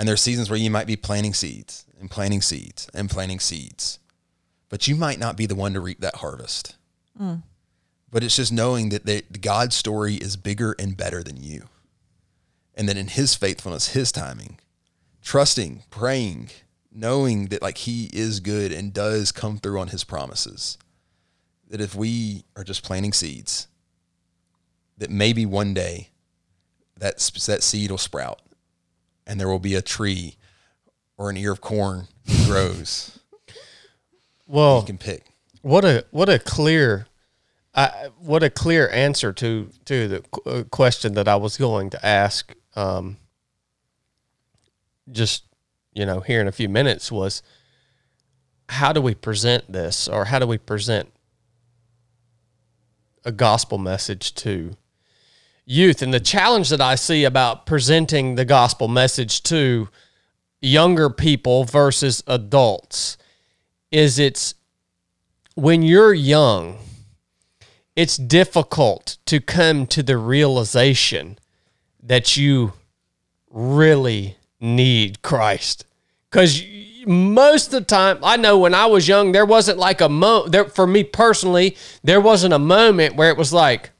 And 0.00 0.08
there's 0.08 0.22
seasons 0.22 0.48
where 0.48 0.58
you 0.58 0.70
might 0.70 0.86
be 0.86 0.96
planting 0.96 1.34
seeds 1.34 1.84
and 2.00 2.10
planting 2.10 2.40
seeds 2.40 2.88
and 2.94 3.10
planting 3.10 3.38
seeds. 3.38 3.98
But 4.70 4.88
you 4.88 4.96
might 4.96 5.18
not 5.18 5.36
be 5.36 5.44
the 5.44 5.54
one 5.54 5.74
to 5.74 5.80
reap 5.80 6.00
that 6.00 6.16
harvest. 6.16 6.76
Mm. 7.20 7.42
But 8.10 8.24
it's 8.24 8.36
just 8.36 8.50
knowing 8.50 8.88
that 8.88 9.04
the, 9.04 9.22
God's 9.38 9.76
story 9.76 10.14
is 10.14 10.38
bigger 10.38 10.74
and 10.78 10.96
better 10.96 11.22
than 11.22 11.36
you. 11.36 11.64
And 12.74 12.88
that 12.88 12.96
in 12.96 13.08
his 13.08 13.34
faithfulness, 13.34 13.88
his 13.88 14.10
timing, 14.10 14.58
trusting, 15.20 15.82
praying, 15.90 16.48
knowing 16.90 17.48
that 17.48 17.60
like 17.60 17.76
he 17.76 18.08
is 18.10 18.40
good 18.40 18.72
and 18.72 18.94
does 18.94 19.32
come 19.32 19.58
through 19.58 19.78
on 19.78 19.88
his 19.88 20.04
promises. 20.04 20.78
That 21.68 21.82
if 21.82 21.94
we 21.94 22.44
are 22.56 22.64
just 22.64 22.82
planting 22.82 23.12
seeds, 23.12 23.68
that 24.96 25.10
maybe 25.10 25.44
one 25.44 25.74
day 25.74 26.08
that 26.96 27.18
that 27.18 27.62
seed 27.62 27.90
will 27.90 27.98
sprout 27.98 28.40
and 29.26 29.40
there 29.40 29.48
will 29.48 29.58
be 29.58 29.74
a 29.74 29.82
tree 29.82 30.36
or 31.16 31.30
an 31.30 31.36
ear 31.36 31.52
of 31.52 31.60
corn 31.60 32.08
grows 32.46 33.18
Well, 34.46 34.80
you 34.80 34.86
can 34.86 34.98
pick. 34.98 35.26
what 35.62 35.84
a 35.84 36.04
what 36.10 36.28
a 36.28 36.38
clear, 36.38 37.06
I 37.74 38.08
what 38.18 38.42
a 38.42 38.50
clear 38.50 38.88
answer 38.90 39.32
to 39.34 39.70
to 39.84 40.08
the 40.08 40.20
qu- 40.30 40.50
uh, 40.50 40.62
question 40.64 41.14
that 41.14 41.28
I 41.28 41.36
was 41.36 41.56
going 41.56 41.90
to 41.90 42.04
ask. 42.06 42.54
Um, 42.74 43.18
just 45.10 45.44
you 45.92 46.06
know, 46.06 46.20
here 46.20 46.40
in 46.40 46.46
a 46.48 46.52
few 46.52 46.68
minutes 46.68 47.10
was 47.12 47.42
how 48.68 48.92
do 48.92 49.00
we 49.00 49.14
present 49.14 49.70
this 49.72 50.06
or 50.08 50.26
how 50.26 50.38
do 50.38 50.46
we 50.46 50.56
present 50.56 51.12
a 53.24 53.32
gospel 53.32 53.76
message 53.76 54.34
to 54.36 54.76
youth. 55.70 56.02
And 56.02 56.12
the 56.12 56.20
challenge 56.20 56.68
that 56.70 56.80
I 56.80 56.96
see 56.96 57.24
about 57.24 57.64
presenting 57.64 58.34
the 58.34 58.44
gospel 58.44 58.88
message 58.88 59.42
to 59.44 59.88
younger 60.60 61.08
people 61.08 61.64
versus 61.64 62.22
adults 62.26 63.16
is 63.90 64.18
it's 64.18 64.54
when 65.54 65.82
you're 65.82 66.12
young 66.12 66.78
it's 67.96 68.16
difficult 68.16 69.18
to 69.26 69.40
come 69.40 69.86
to 69.86 70.02
the 70.02 70.16
realization 70.16 71.38
that 72.02 72.36
you 72.36 72.72
really 73.50 74.36
need 74.60 75.22
Christ. 75.22 75.84
Cuz 76.30 76.62
most 77.06 77.66
of 77.66 77.72
the 77.72 77.80
time 77.80 78.18
I 78.22 78.36
know 78.36 78.58
when 78.58 78.74
I 78.74 78.86
was 78.86 79.08
young 79.08 79.32
there 79.32 79.46
wasn't 79.46 79.78
like 79.78 80.00
a 80.00 80.08
mo 80.08 80.46
there 80.46 80.66
for 80.66 80.86
me 80.86 81.04
personally 81.04 81.76
there 82.04 82.20
wasn't 82.20 82.54
a 82.54 82.58
moment 82.58 83.16
where 83.16 83.30
it 83.30 83.38
was 83.38 83.52
like 83.52 83.90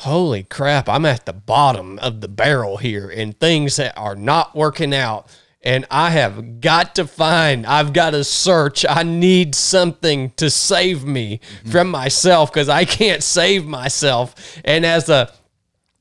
holy 0.00 0.44
crap, 0.44 0.88
I'm 0.88 1.04
at 1.04 1.26
the 1.26 1.32
bottom 1.32 1.98
of 1.98 2.22
the 2.22 2.28
barrel 2.28 2.78
here 2.78 3.10
and 3.10 3.38
things 3.38 3.76
that 3.76 3.96
are 3.98 4.16
not 4.16 4.56
working 4.56 4.94
out. 4.94 5.28
And 5.62 5.84
I 5.90 6.10
have 6.10 6.62
got 6.62 6.94
to 6.94 7.06
find, 7.06 7.66
I've 7.66 7.92
got 7.92 8.10
to 8.10 8.24
search. 8.24 8.86
I 8.88 9.02
need 9.02 9.54
something 9.54 10.30
to 10.36 10.48
save 10.48 11.04
me 11.04 11.38
mm-hmm. 11.38 11.70
from 11.70 11.90
myself 11.90 12.50
because 12.50 12.70
I 12.70 12.86
can't 12.86 13.22
save 13.22 13.66
myself. 13.66 14.34
And 14.64 14.86
as 14.86 15.10
a 15.10 15.30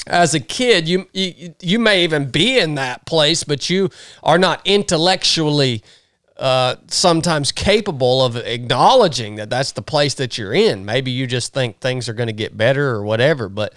as 0.07 0.33
a 0.33 0.39
kid, 0.39 0.87
you, 0.87 1.07
you 1.13 1.53
you 1.61 1.77
may 1.77 2.03
even 2.05 2.31
be 2.31 2.57
in 2.57 2.75
that 2.75 3.05
place, 3.05 3.43
but 3.43 3.69
you 3.69 3.89
are 4.23 4.37
not 4.37 4.61
intellectually 4.65 5.83
uh, 6.39 6.77
sometimes 6.87 7.51
capable 7.51 8.23
of 8.23 8.37
acknowledging 8.37 9.35
that 9.35 9.49
that's 9.49 9.73
the 9.73 9.81
place 9.81 10.13
that 10.15 10.37
you're 10.37 10.53
in. 10.53 10.85
Maybe 10.85 11.11
you 11.11 11.27
just 11.27 11.53
think 11.53 11.79
things 11.79 12.07
are 12.07 12.13
going 12.13 12.27
to 12.27 12.33
get 12.33 12.55
better 12.55 12.89
or 12.89 13.03
whatever. 13.03 13.49
But, 13.49 13.73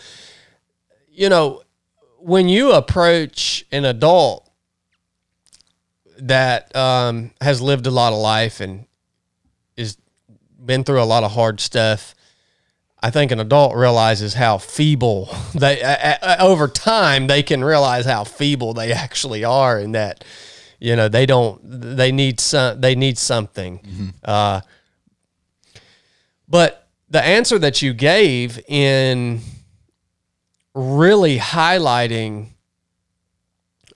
you 1.11 1.29
know, 1.29 1.63
when 2.19 2.49
you 2.49 2.73
approach 2.73 3.65
an 3.73 3.85
adult 3.85 4.49
that 6.19 6.75
um, 6.77 7.33
has 7.41 7.61
lived 7.61 7.87
a 7.89 7.91
lot 7.91 8.13
of 8.13 8.21
life 8.21 8.61
and 8.61 8.87
is 9.77 9.97
been 10.65 10.85
through 10.85 11.03
a 11.03 11.05
lot 11.05 11.25
of 11.25 11.33
hard 11.33 11.61
stuff, 11.61 12.15
I 13.03 13.11
think 13.11 13.33
an 13.33 13.41
adult 13.41 13.75
realizes 13.75 14.35
how 14.35 14.59
feeble 14.59 15.35
they 15.55 15.83
uh, 15.83 16.17
uh, 16.23 16.37
over 16.39 16.69
time 16.69 17.27
they 17.27 17.43
can 17.43 17.65
realize 17.65 18.05
how 18.07 18.23
feeble 18.23 18.73
they 18.73 18.93
actually 18.93 19.43
are 19.43 19.79
and 19.79 19.97
that 19.97 20.25
you 20.83 20.97
know 20.97 21.09
they 21.09 21.27
don't 21.27 21.61
they 21.63 22.11
need 22.11 22.41
some 22.41 22.81
they 22.81 22.95
need 22.97 23.17
something. 23.17 24.13
Uh, 24.25 24.61
but 26.49 26.89
the 27.09 27.23
answer 27.23 27.59
that 27.59 27.83
you 27.83 27.95
gave 27.95 28.59
in 28.67 29.41
really 30.75 31.39
highlighting 31.39 32.49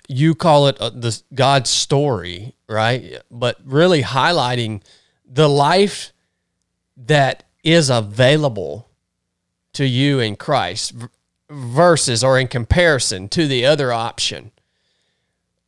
you 0.08 0.34
call 0.36 0.68
it 0.68 0.78
uh, 0.80 0.90
the 0.90 1.20
god's 1.34 1.70
story 1.70 2.54
right? 2.68 3.20
But 3.30 3.58
really 3.64 4.02
highlighting 4.02 4.82
the 5.24 5.48
life 5.48 6.12
that 6.96 7.44
is 7.62 7.90
available 7.90 8.88
to 9.72 9.84
you 9.84 10.20
in 10.20 10.36
christ 10.36 10.94
versus 11.50 12.24
or 12.24 12.38
in 12.38 12.48
comparison 12.48 13.28
to 13.28 13.46
the 13.46 13.66
other 13.66 13.92
option 13.92 14.52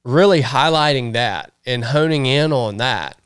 really 0.04 0.42
highlighting 0.42 1.12
that 1.12 1.52
and 1.66 1.84
honing 1.84 2.26
in 2.26 2.52
on 2.52 2.78
that. 2.78 3.18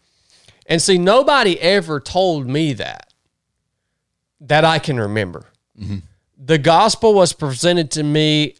And 0.66 0.80
see, 0.80 0.98
nobody 0.98 1.60
ever 1.60 2.00
told 2.00 2.46
me 2.46 2.72
that, 2.74 3.12
that 4.40 4.64
I 4.64 4.78
can 4.78 4.98
remember. 4.98 5.46
Mm-hmm. 5.78 5.98
The 6.38 6.58
gospel 6.58 7.14
was 7.14 7.32
presented 7.32 7.90
to 7.92 8.02
me 8.02 8.56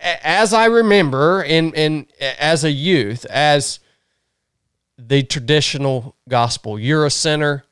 as 0.00 0.52
I 0.52 0.66
remember 0.66 1.42
in, 1.42 1.72
in 1.74 2.06
as 2.20 2.64
a 2.64 2.70
youth, 2.70 3.24
as 3.26 3.80
the 4.96 5.22
traditional 5.22 6.16
gospel. 6.28 6.78
You're 6.78 7.04
a 7.04 7.10
sinner. 7.10 7.64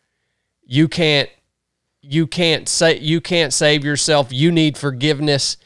You 0.64 0.88
can't 0.88 1.30
you 2.02 2.26
can't 2.26 2.68
say 2.68 2.98
you 2.98 3.20
can't 3.20 3.52
save 3.52 3.84
yourself. 3.84 4.32
You 4.32 4.50
need 4.50 4.76
forgiveness. 4.76 5.56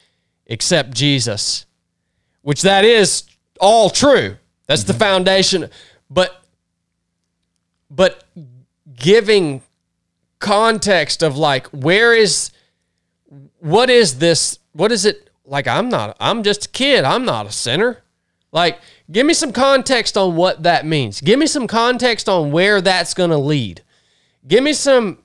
Accept 0.48 0.92
Jesus 0.94 1.66
which 2.46 2.62
that 2.62 2.84
is 2.84 3.24
all 3.58 3.90
true. 3.90 4.36
That's 4.68 4.84
the 4.84 4.92
mm-hmm. 4.92 5.00
foundation. 5.00 5.68
But 6.08 6.44
but 7.90 8.22
giving 8.94 9.62
context 10.38 11.24
of 11.24 11.36
like 11.36 11.66
where 11.70 12.14
is 12.14 12.52
what 13.58 13.90
is 13.90 14.20
this 14.20 14.60
what 14.74 14.92
is 14.92 15.04
it 15.04 15.28
like 15.44 15.66
I'm 15.66 15.88
not 15.88 16.16
I'm 16.20 16.44
just 16.44 16.66
a 16.66 16.68
kid. 16.68 17.04
I'm 17.04 17.24
not 17.24 17.46
a 17.46 17.50
sinner. 17.50 18.04
Like 18.52 18.78
give 19.10 19.26
me 19.26 19.34
some 19.34 19.50
context 19.50 20.16
on 20.16 20.36
what 20.36 20.62
that 20.62 20.86
means. 20.86 21.20
Give 21.20 21.40
me 21.40 21.48
some 21.48 21.66
context 21.66 22.28
on 22.28 22.52
where 22.52 22.80
that's 22.80 23.12
going 23.12 23.30
to 23.30 23.38
lead. 23.38 23.82
Give 24.46 24.62
me 24.62 24.72
some 24.72 25.18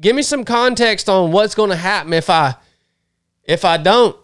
give 0.00 0.14
me 0.14 0.22
some 0.22 0.44
context 0.44 1.08
on 1.08 1.32
what's 1.32 1.56
going 1.56 1.70
to 1.70 1.76
happen 1.76 2.12
if 2.12 2.30
I 2.30 2.54
if 3.42 3.64
I 3.64 3.76
don't 3.76 4.16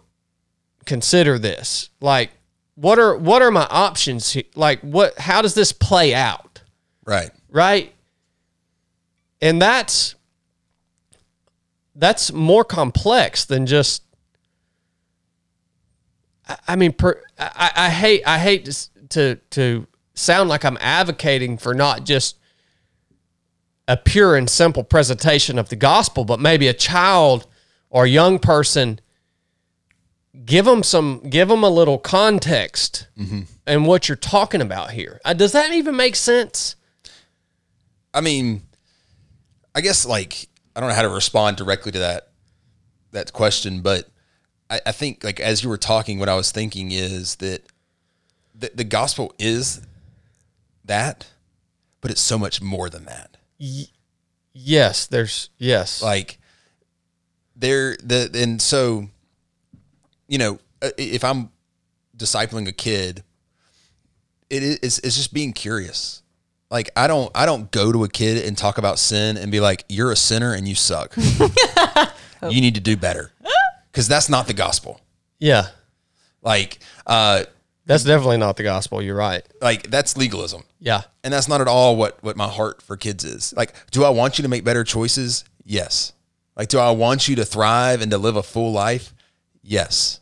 consider 0.85 1.37
this 1.37 1.89
like 1.99 2.31
what 2.79 2.99
are 2.99 3.17
what 3.17 3.41
are 3.41 3.49
my 3.49 3.65
options 3.71 4.37
like 4.53 4.79
what 4.81 5.17
how 5.17 5.41
does 5.41 5.55
this 5.55 5.71
play 5.71 6.13
out 6.13 6.61
Right. 7.03 7.31
right 7.49 7.93
and 9.41 9.59
that's 9.61 10.13
that's 11.95 12.31
more 12.31 12.63
complex 12.63 13.45
than 13.45 13.65
just 13.65 14.03
i, 16.47 16.57
I 16.67 16.75
mean 16.75 16.93
per, 16.93 17.19
I, 17.39 17.71
I 17.75 17.89
hate 17.89 18.21
i 18.27 18.37
hate 18.37 18.65
to, 18.65 19.07
to 19.09 19.35
to 19.51 19.87
sound 20.13 20.47
like 20.47 20.63
i'm 20.63 20.77
advocating 20.79 21.57
for 21.57 21.73
not 21.73 22.03
just 22.03 22.37
a 23.87 23.97
pure 23.97 24.35
and 24.35 24.47
simple 24.49 24.83
presentation 24.83 25.57
of 25.57 25.69
the 25.69 25.75
gospel 25.75 26.25
but 26.25 26.39
maybe 26.39 26.67
a 26.67 26.73
child 26.73 27.47
or 27.89 28.03
a 28.05 28.09
young 28.09 28.37
person 28.37 28.99
give 30.45 30.65
them 30.65 30.83
some 30.83 31.21
give 31.29 31.47
them 31.47 31.63
a 31.63 31.69
little 31.69 31.97
context 31.97 33.07
and 33.65 33.85
what 33.87 34.07
you're 34.07 34.15
talking 34.15 34.61
about 34.61 34.91
here. 34.91 35.19
Uh, 35.25 35.33
does 35.33 35.51
that 35.53 35.71
even 35.73 35.95
make 35.95 36.15
sense? 36.15 36.75
I 38.13 38.21
mean, 38.21 38.61
I 39.75 39.81
guess 39.81 40.05
like 40.05 40.47
I 40.75 40.79
don't 40.79 40.89
know 40.89 40.95
how 40.95 41.01
to 41.01 41.09
respond 41.09 41.57
directly 41.57 41.91
to 41.91 41.99
that 41.99 42.29
that 43.11 43.33
question, 43.33 43.81
but 43.81 44.07
I, 44.69 44.81
I 44.85 44.91
think 44.91 45.23
like 45.23 45.39
as 45.39 45.63
you 45.63 45.69
were 45.69 45.77
talking, 45.77 46.19
what 46.19 46.29
I 46.29 46.35
was 46.35 46.51
thinking 46.51 46.91
is 46.91 47.35
that 47.37 47.63
the, 48.53 48.71
the 48.73 48.83
gospel 48.83 49.33
is 49.37 49.81
that, 50.85 51.27
but 52.01 52.11
it's 52.11 52.21
so 52.21 52.37
much 52.37 52.61
more 52.61 52.89
than 52.89 53.05
that. 53.05 53.37
yes 54.53 55.07
there's 55.07 55.49
yes. 55.57 56.01
Like 56.01 56.39
there 57.55 57.97
the 58.03 58.29
and 58.35 58.61
so 58.61 59.09
you 60.27 60.37
know 60.37 60.59
uh, 60.81 60.89
if 60.97 61.23
I'm 61.23 61.49
discipling 62.15 62.67
a 62.67 62.71
kid, 62.71 63.23
it 64.49 64.63
is 64.63 64.99
it's 64.99 65.15
just 65.15 65.33
being 65.33 65.53
curious. 65.53 66.21
Like 66.69 66.89
I 66.95 67.07
don't 67.07 67.31
I 67.35 67.45
don't 67.45 67.71
go 67.71 67.91
to 67.91 68.03
a 68.03 68.09
kid 68.09 68.45
and 68.45 68.57
talk 68.57 68.77
about 68.77 68.99
sin 68.99 69.37
and 69.37 69.51
be 69.51 69.59
like 69.59 69.85
you're 69.89 70.11
a 70.11 70.15
sinner 70.15 70.53
and 70.53 70.67
you 70.67 70.75
suck. 70.75 71.15
you 72.49 72.61
need 72.61 72.75
to 72.75 72.81
do 72.81 72.95
better. 72.97 73.31
Cuz 73.93 74.07
that's 74.07 74.29
not 74.29 74.47
the 74.47 74.53
gospel. 74.53 75.01
yeah 75.39 75.67
Like 76.41 76.79
uh 77.05 77.43
that's 77.85 78.03
definitely 78.03 78.37
not 78.37 78.57
the 78.57 78.63
gospel 78.63 79.01
you're 79.01 79.15
right 79.15 79.43
like 79.61 79.89
that's 79.89 80.17
legalism. 80.17 80.63
yeah 80.79 81.03
And 81.23 81.33
that's 81.33 81.47
not 81.47 81.61
at 81.61 81.67
all 81.69 81.95
what 81.95 82.21
what 82.21 82.35
my 82.35 82.47
heart 82.49 82.81
for 82.81 82.97
kids 82.97 83.23
is. 83.23 83.53
Like 83.55 83.73
do 83.91 84.03
I 84.03 84.09
want 84.09 84.37
you 84.37 84.41
to 84.43 84.49
make 84.49 84.63
better 84.63 84.83
choices? 84.83 85.45
Yes. 85.63 86.11
Like 86.55 86.67
do 86.69 86.79
I 86.79 86.91
want 86.91 87.27
you 87.29 87.35
to 87.37 87.45
thrive 87.45 88.01
and 88.01 88.11
to 88.11 88.17
live 88.17 88.35
a 88.35 88.43
full 88.43 88.71
life? 88.73 89.13
Yes. 89.67 90.21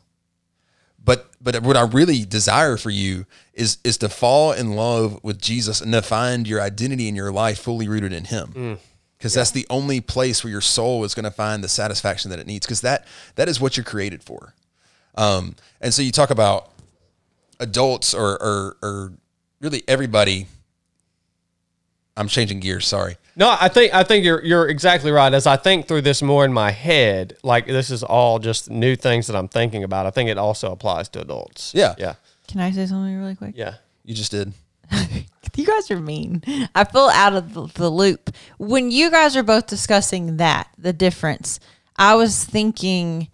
But 1.03 1.29
but 1.39 1.61
what 1.61 1.77
I 1.77 1.83
really 1.83 2.25
desire 2.25 2.77
for 2.77 2.89
you 2.89 3.27
is 3.53 3.77
is 3.83 3.97
to 3.99 4.09
fall 4.09 4.51
in 4.51 4.75
love 4.75 5.23
with 5.23 5.39
Jesus 5.39 5.81
and 5.81 5.93
to 5.93 6.01
find 6.01 6.47
your 6.47 6.59
identity 6.61 7.07
in 7.07 7.15
your 7.15 7.31
life 7.31 7.59
fully 7.59 7.87
rooted 7.87 8.11
in 8.11 8.25
him. 8.25 8.79
Because 9.17 9.35
that's 9.35 9.51
the 9.51 9.67
only 9.69 10.01
place 10.01 10.43
where 10.43 10.51
your 10.51 10.61
soul 10.61 11.03
is 11.03 11.13
going 11.13 11.23
to 11.23 11.31
find 11.31 11.63
the 11.63 11.69
satisfaction 11.69 12.31
that 12.31 12.39
it 12.39 12.47
needs. 12.47 12.65
Because 12.65 12.81
that 12.81 13.05
that 13.35 13.47
is 13.47 13.61
what 13.61 13.77
you're 13.77 13.83
created 13.83 14.23
for. 14.23 14.55
Um, 15.13 15.55
and 15.79 15.93
so 15.93 16.01
you 16.01 16.11
talk 16.11 16.31
about 16.31 16.71
adults 17.59 18.13
or, 18.15 18.41
or 18.41 18.77
or 18.81 19.13
really 19.61 19.83
everybody. 19.87 20.47
I'm 22.17 22.27
changing 22.27 22.59
gears. 22.61 22.87
Sorry. 22.87 23.17
no 23.35 23.55
i 23.59 23.67
think 23.67 23.93
i 23.93 24.03
think 24.03 24.23
you're 24.23 24.41
you're 24.43 24.67
exactly 24.69 25.11
right 25.11 25.33
as 25.33 25.45
i 25.45 25.57
think 25.57 25.87
through 25.87 26.01
this 26.01 26.21
more 26.21 26.45
in 26.45 26.53
my 26.53 26.71
head 26.71 27.35
like 27.43 27.65
this 27.67 27.89
is 27.91 28.03
all 28.03 28.39
just 28.39 28.69
new 28.69 28.95
things 28.95 29.27
that 29.27 29.35
i'm 29.35 29.49
thinking 29.49 29.83
about 29.83 30.05
i 30.05 30.09
think 30.09 30.29
it 30.29 30.37
also 30.37 30.71
applies 30.71 31.09
to 31.09 31.19
adults 31.19 31.73
Yeah. 31.75 31.95
yeah 31.97 32.13
Can 32.47 32.61
I 32.61 32.71
say 32.71 32.85
something 32.85 33.17
really 33.17 33.35
quick? 33.35 33.53
yeah 33.57 33.75
You 34.05 34.15
just 34.15 34.31
did. 34.31 34.53
you 35.57 35.65
guys 35.65 35.89
are 35.91 35.99
mean. 35.99 36.43
I 36.75 36.83
feel 36.83 37.09
out 37.13 37.33
of 37.33 37.53
the, 37.55 37.65
the 37.73 37.89
loop. 37.89 38.29
When 38.59 38.91
you 38.91 39.09
guys 39.09 39.35
are 39.35 39.43
both 39.43 39.65
discussing 39.67 40.37
that, 40.37 40.67
the 40.77 40.93
difference, 40.93 41.59
I 41.97 42.13
was 42.15 42.43
thinking 42.43 43.29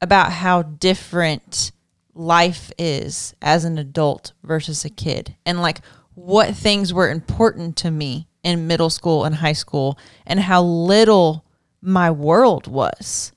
about 0.00 0.32
how 0.32 0.62
different 0.62 1.72
life 2.14 2.72
is 2.78 3.34
as 3.42 3.64
an 3.64 3.76
adult 3.76 4.32
versus 4.42 4.84
a 4.84 4.88
kid 4.90 5.34
and 5.44 5.60
like 5.60 5.80
what 6.14 6.54
things 6.54 6.92
were 6.92 7.10
important 7.10 7.76
to 7.78 7.90
me 7.90 8.28
in 8.42 8.66
middle 8.66 8.90
school 8.90 9.24
and 9.24 9.36
high 9.36 9.52
school 9.52 9.98
and 10.26 10.38
how 10.38 10.62
little 10.62 11.44
my 11.80 12.10
world 12.10 12.66
was. 12.66 13.32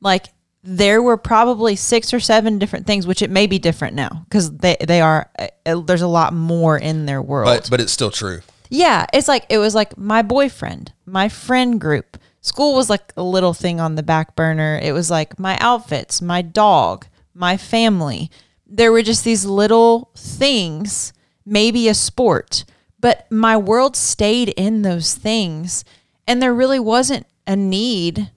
Like 0.00 0.28
there 0.62 1.02
were 1.02 1.16
probably 1.16 1.76
six 1.76 2.12
or 2.12 2.20
seven 2.20 2.58
different 2.58 2.86
things, 2.86 3.06
which 3.06 3.22
it 3.22 3.30
may 3.30 3.46
be 3.46 3.58
different 3.58 3.94
now 3.94 4.24
because 4.24 4.56
they 4.58 4.76
they 4.86 5.00
are. 5.00 5.30
Uh, 5.38 5.80
there's 5.80 6.02
a 6.02 6.08
lot 6.08 6.32
more 6.32 6.76
in 6.76 7.06
their 7.06 7.22
world. 7.22 7.46
But 7.46 7.70
but 7.70 7.80
it's 7.80 7.92
still 7.92 8.10
true. 8.10 8.40
Yeah, 8.70 9.06
it's 9.12 9.28
like 9.28 9.46
it 9.48 9.58
was 9.58 9.74
like 9.74 9.96
my 9.96 10.22
boyfriend, 10.22 10.92
my 11.06 11.28
friend 11.28 11.80
group. 11.80 12.18
School 12.40 12.74
was 12.74 12.88
like 12.88 13.12
a 13.16 13.22
little 13.22 13.54
thing 13.54 13.80
on 13.80 13.94
the 13.94 14.02
back 14.02 14.36
burner. 14.36 14.78
It 14.82 14.92
was 14.92 15.10
like 15.10 15.38
my 15.38 15.58
outfits, 15.60 16.22
my 16.22 16.42
dog, 16.42 17.06
my 17.34 17.56
family. 17.56 18.30
There 18.66 18.92
were 18.92 19.02
just 19.02 19.24
these 19.24 19.44
little 19.44 20.10
things, 20.14 21.12
maybe 21.48 21.88
a 21.88 21.94
sport, 21.94 22.64
but 23.00 23.30
my 23.30 23.56
world 23.56 23.96
stayed 23.96 24.50
in 24.50 24.82
those 24.82 25.14
things. 25.14 25.84
And 26.26 26.42
there 26.42 26.54
really 26.54 26.80
wasn't 26.80 27.26
a 27.46 27.56
need 27.56 28.30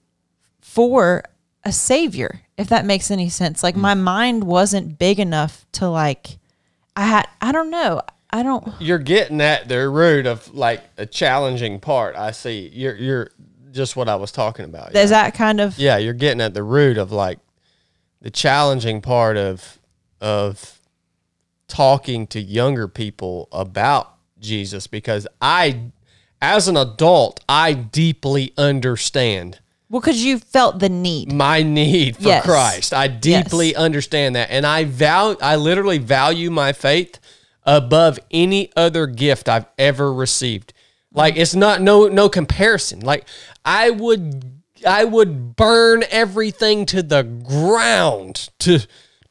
for 0.62 1.24
a 1.64 1.72
savior, 1.72 2.42
if 2.58 2.70
that 2.70 2.86
makes 2.86 3.12
any 3.12 3.30
sense. 3.30 3.64
Like 3.64 3.76
hmm. 3.76 3.82
my 3.82 3.94
mind 3.94 4.46
wasn't 4.46 4.98
big 4.98 5.20
enough 5.20 5.66
to 5.74 5.90
like, 5.90 6.38
I 6.96 7.06
had, 7.06 7.28
I 7.42 7.52
don't 7.52 7.70
know. 7.70 8.02
I 8.34 8.44
don't. 8.44 8.66
You're 8.80 8.98
getting 8.98 9.42
at 9.42 9.68
the 9.68 9.90
root 9.90 10.26
of 10.26 10.54
like 10.54 10.82
a 10.98 11.06
challenging 11.06 11.82
part. 11.82 12.16
I 12.16 12.32
see. 12.32 12.70
You're 12.74 12.96
you're 12.96 13.32
just 13.72 13.98
what 13.98 14.08
I 14.08 14.16
was 14.16 14.32
talking 14.32 14.64
about. 14.64 14.96
Is 14.96 15.10
that 15.10 15.34
kind 15.34 15.60
of? 15.60 15.78
Yeah, 15.78 15.98
you're 15.98 16.14
getting 16.14 16.40
at 16.40 16.54
the 16.54 16.64
root 16.64 16.98
of 16.98 17.12
like 17.12 17.40
the 18.22 18.32
challenging 18.32 19.02
part 19.02 19.36
of 19.36 19.80
of 20.22 20.80
talking 21.72 22.28
to 22.28 22.42
younger 22.42 22.88
people 22.88 23.48
about 23.52 24.14
Jesus 24.40 24.88
because 24.88 25.26
I 25.42 25.92
as 26.42 26.68
an 26.68 26.76
adult, 26.76 27.40
I 27.48 27.74
deeply 27.74 28.52
understand 28.58 29.60
Well, 29.90 30.02
because 30.02 30.24
you 30.24 30.38
felt 30.40 30.80
the 30.80 30.90
need. 30.90 31.32
my 31.32 31.64
need 31.64 32.18
for 32.18 32.24
Yes. 32.24 32.44
Christ. 32.46 32.94
I 32.94 33.08
deeply 33.08 33.70
Yes. 33.70 33.78
understand 33.78 34.36
that. 34.36 34.50
And 34.52 34.66
I 34.68 34.84
value 34.84 35.38
I 35.42 35.56
literally 35.56 35.98
value 35.98 36.52
my 36.52 36.74
faith 36.74 37.20
above 37.64 38.20
any 38.32 38.70
other 38.76 39.08
gift 39.08 39.48
I've 39.48 39.68
ever 39.78 40.12
received. 40.14 40.74
Like 41.14 41.38
it's 41.38 41.56
not 41.56 41.82
no 41.82 42.08
no 42.08 42.28
comparison. 42.28 43.00
Like 43.00 43.26
I 43.64 43.92
would 43.92 44.52
I 44.86 45.04
would 45.06 45.56
burn 45.56 46.04
everything 46.10 46.86
to 46.88 47.04
the 47.04 47.24
ground 47.24 48.50
to 48.60 48.80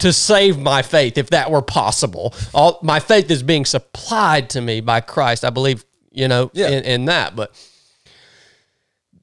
to 0.01 0.13
save 0.13 0.59
my 0.59 0.81
faith 0.81 1.17
if 1.17 1.29
that 1.31 1.49
were 1.49 1.61
possible. 1.61 2.33
All 2.53 2.79
my 2.83 2.99
faith 2.99 3.31
is 3.31 3.41
being 3.43 3.65
supplied 3.65 4.49
to 4.51 4.61
me 4.61 4.81
by 4.81 5.01
Christ. 5.01 5.43
I 5.45 5.49
believe, 5.49 5.85
you 6.11 6.27
know, 6.27 6.51
Yeah. 6.53 6.69
in, 6.69 6.83
in 6.83 7.05
that. 7.05 7.35
But 7.35 7.51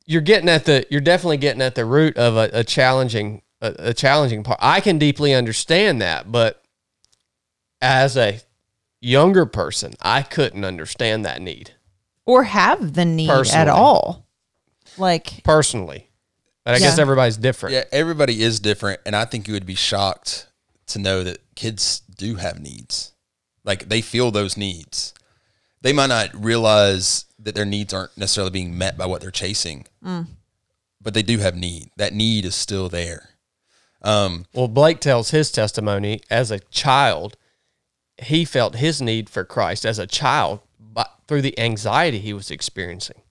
you're 0.07 0.23
getting 0.23 0.49
at 0.49 0.65
the 0.65 0.87
you're 0.91 1.01
definitely 1.01 1.37
getting 1.37 1.63
at 1.63 1.75
the 1.75 1.85
root 1.85 2.17
of 2.17 2.37
a, 2.37 2.51
a 2.61 2.65
challenging 2.65 3.43
a, 3.61 3.75
a 3.79 3.95
challenging 3.95 4.43
part. 4.43 4.59
I 4.63 4.81
can 4.81 4.99
deeply 4.99 5.35
understand 5.35 6.01
that, 6.03 6.33
but 6.33 6.63
as 7.81 8.17
a 8.17 8.41
younger 9.01 9.47
person, 9.47 9.95
I 10.03 10.23
couldn't 10.23 10.65
understand 10.65 11.25
that 11.25 11.41
need 11.41 11.73
or 12.27 12.45
have 12.45 12.95
the 12.95 13.05
need 13.05 13.29
Personally. 13.29 13.61
at 13.61 13.69
all. 13.69 14.27
Like, 14.97 15.45
personally. 15.45 16.09
But 16.65 16.75
I 16.75 16.79
guess 16.81 16.99
everybody's 16.99 17.37
different. 17.37 17.75
Yeah, 17.75 17.85
everybody 17.93 18.43
is 18.43 18.59
different, 18.61 19.01
and 19.07 19.15
I 19.15 19.25
think 19.25 19.47
you 19.47 19.55
would 19.55 19.65
be 19.65 19.77
shocked 19.77 20.48
to 20.89 20.98
know 20.98 21.23
that 21.24 21.39
kids 21.55 22.01
do 22.16 22.36
have 22.36 22.60
needs. 22.60 23.12
Like 23.65 23.89
they 23.89 24.01
feel 24.01 24.31
those 24.31 24.56
needs. 24.56 25.15
They 25.81 25.93
might 25.93 26.06
not 26.09 26.31
realize 26.35 27.27
that 27.39 27.55
their 27.55 27.65
needs 27.65 27.94
aren't 27.94 28.16
necessarily 28.16 28.51
being 28.51 28.77
met 28.77 28.98
by 28.98 29.06
what 29.06 29.20
they're 29.20 29.31
chasing, 29.31 29.86
but 31.01 31.15
they 31.15 31.23
do 31.23 31.39
have 31.39 31.55
need. 31.55 31.90
That 31.97 32.12
need 32.12 32.44
is 32.44 32.55
still 32.55 32.89
there. 32.89 33.31
Um, 34.02 34.47
Well, 34.52 34.69
Blake 34.69 35.01
tells 35.01 35.31
his 35.31 35.52
testimony 35.52 36.20
as 36.31 36.51
a 36.51 36.59
child, 36.59 37.36
he 38.20 38.44
felt 38.44 38.77
his 38.77 39.01
need 39.01 39.28
for 39.31 39.44
Christ 39.44 39.85
as 39.86 39.98
a 39.98 40.06
child 40.06 40.60
but 40.81 41.15
through 41.28 41.43
the 41.43 41.56
anxiety 41.60 42.19
he 42.19 42.32
was 42.32 42.51
experiencing. 42.51 43.23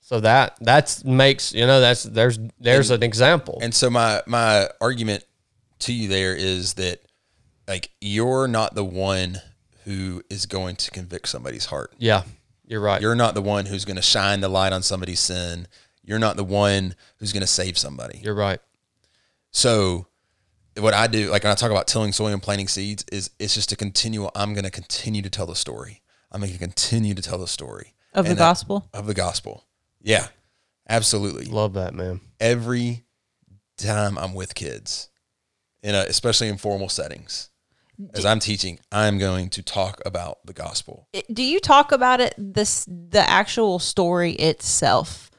So 0.00 0.20
that 0.20 0.58
that's 0.60 1.04
makes 1.04 1.54
you 1.54 1.66
know 1.66 1.80
that's 1.80 2.02
there's 2.02 2.38
there's 2.60 2.90
an 2.90 3.02
example. 3.02 3.58
And 3.62 3.74
so 3.74 3.88
my 3.88 4.20
my 4.26 4.68
argument 4.80 5.24
to 5.82 5.92
you 5.92 6.08
there 6.08 6.34
is 6.34 6.74
that 6.74 7.00
like 7.68 7.90
you're 8.00 8.48
not 8.48 8.74
the 8.74 8.84
one 8.84 9.38
who 9.84 10.22
is 10.30 10.46
going 10.46 10.76
to 10.76 10.90
convict 10.90 11.28
somebody's 11.28 11.66
heart. 11.66 11.92
yeah, 11.98 12.22
you're 12.66 12.80
right. 12.80 13.00
You're 13.00 13.14
not 13.14 13.34
the 13.34 13.42
one 13.42 13.66
who's 13.66 13.84
going 13.84 13.96
to 13.96 14.02
shine 14.02 14.40
the 14.40 14.48
light 14.48 14.72
on 14.72 14.82
somebody's 14.82 15.20
sin. 15.20 15.66
You're 16.04 16.18
not 16.18 16.36
the 16.36 16.44
one 16.44 16.94
who's 17.18 17.32
going 17.32 17.42
to 17.42 17.46
save 17.46 17.76
somebody. 17.78 18.20
you're 18.22 18.34
right. 18.34 18.58
So 19.50 20.06
what 20.78 20.94
I 20.94 21.06
do, 21.06 21.30
like 21.30 21.44
when 21.44 21.52
I 21.52 21.54
talk 21.54 21.70
about 21.70 21.86
tilling 21.86 22.12
soil 22.12 22.28
and 22.28 22.42
planting 22.42 22.68
seeds, 22.68 23.04
is 23.12 23.30
it's 23.38 23.54
just 23.54 23.72
a 23.72 23.76
continual. 23.76 24.30
I'm 24.34 24.54
going 24.54 24.64
to 24.64 24.70
continue 24.70 25.22
to 25.22 25.30
tell 25.30 25.46
the 25.46 25.54
story. 25.56 26.00
I'm 26.30 26.40
going 26.40 26.52
to 26.52 26.58
continue 26.58 27.14
to 27.14 27.22
tell 27.22 27.38
the 27.38 27.46
story 27.48 27.94
of 28.14 28.24
the 28.24 28.30
And 28.30 28.38
that- 28.38 28.42
gospel. 28.44 28.88
of 28.94 29.06
the 29.06 29.14
gospel. 29.14 29.66
Yeah, 30.00 30.28
absolutely. 30.88 31.44
Love 31.44 31.74
that 31.74 31.94
man. 31.94 32.20
Every 32.40 33.04
time 33.76 34.16
I'm 34.18 34.34
with 34.34 34.54
kids, 34.54 35.08
in 35.82 35.94
a, 35.94 36.00
especially 36.08 36.48
in 36.48 36.56
formal 36.58 36.88
settings, 36.88 37.50
as 38.14 38.24
I'm 38.24 38.40
teaching, 38.40 38.80
I'm 38.90 39.18
going 39.18 39.50
to 39.50 39.62
talk 39.62 40.00
about 40.04 40.38
the 40.44 40.52
gospel. 40.52 41.08
Do 41.32 41.42
you 41.42 41.60
talk 41.60 41.92
about 41.92 42.20
it, 42.20 42.34
this, 42.36 42.84
the 42.88 43.28
actual 43.28 43.78
story 43.78 44.32
itself? 44.32 45.30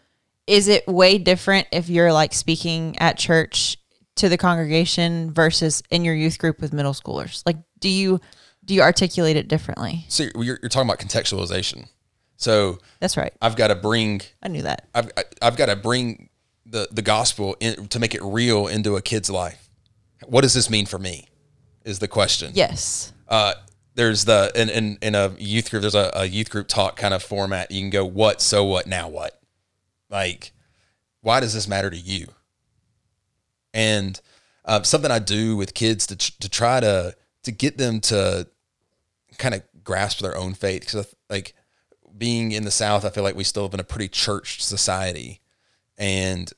Is 0.48 0.68
it 0.68 0.88
way 0.88 1.18
different 1.18 1.68
if 1.72 1.90
you're 1.90 2.14
like 2.14 2.34
speaking 2.34 2.98
at 3.00 3.18
church 3.18 3.78
to 4.16 4.30
the 4.30 4.38
congregation 4.38 5.34
versus 5.34 5.82
in 5.90 6.06
your 6.06 6.14
youth 6.14 6.38
group 6.38 6.62
with 6.62 6.74
middle 6.74 6.94
schoolers? 6.94 7.42
Like, 7.46 7.58
do 7.80 7.90
you, 7.90 8.22
do 8.64 8.74
you 8.74 8.82
articulate 8.82 9.36
it 9.36 9.48
differently? 9.48 10.06
So 10.08 10.24
you're, 10.36 10.60
you're 10.62 10.70
talking 10.70 10.90
about 10.90 11.00
contextualization. 11.00 11.88
So 12.38 12.80
That's 13.00 13.18
right. 13.18 13.34
I've 13.42 13.56
got 13.56 13.68
to 13.70 13.76
bring 13.76 14.22
I 14.42 14.50
knew 14.50 14.64
that. 14.64 14.88
I've 14.94 15.10
I- 15.18 15.24
I've 15.42 15.56
got 15.56 15.68
to 15.68 15.76
bring 15.76 16.30
the 16.66 16.88
the 16.92 17.02
gospel 17.02 17.56
in, 17.60 17.88
to 17.88 18.00
make 18.00 18.14
it 18.16 18.22
real 18.24 18.68
into 18.68 18.96
a 18.98 19.02
kid's 19.02 19.30
life. 19.30 19.70
What 20.28 20.42
does 20.42 20.54
this 20.54 20.70
mean 20.70 20.86
for 20.86 21.00
me? 21.00 21.28
Is 21.84 22.00
the 22.00 22.08
question. 22.08 22.52
Yes. 22.54 23.12
Uh, 23.28 23.54
there's 23.96 24.26
the 24.26 24.52
in, 24.56 24.70
in 24.70 24.98
in 25.02 25.16
a 25.16 25.34
youth 25.38 25.70
group. 25.70 25.82
There's 25.82 25.96
a, 25.96 26.12
a 26.14 26.26
youth 26.26 26.50
group 26.50 26.68
talk 26.68 26.96
kind 26.96 27.14
of 27.14 27.22
format. 27.22 27.72
You 27.72 27.82
can 27.82 27.90
go 27.90 28.06
what, 28.06 28.42
so 28.42 28.64
what, 28.64 28.88
now 28.88 29.08
what. 29.10 29.40
Like, 30.10 30.52
why 31.22 31.40
does 31.40 31.54
this 31.54 31.68
matter 31.68 31.90
to 31.90 31.98
you? 31.98 32.28
And 33.74 34.20
uh, 34.66 34.84
something 34.84 35.12
I 35.12 35.20
do 35.20 35.56
with 35.56 35.74
kids 35.74 36.08
to 36.08 36.16
to 36.16 36.50
try 36.50 36.80
to 36.80 37.16
to 37.44 37.52
get 37.52 37.78
them 37.78 38.00
to 38.02 38.48
kind 39.38 39.56
of 39.56 39.64
grasp 39.84 40.20
their 40.20 40.38
own 40.38 40.54
faith 40.54 40.82
because 40.82 41.14
like 41.30 41.54
being 42.18 42.52
in 42.52 42.64
the 42.64 42.72
South, 42.72 43.06
I 43.06 43.10
feel 43.10 43.24
like 43.24 43.36
we 43.36 43.44
still 43.44 43.64
live 43.64 43.74
in 43.74 43.80
a 43.80 43.84
pretty 43.86 44.08
church 44.08 44.64
society, 44.64 45.42
and 45.98 46.52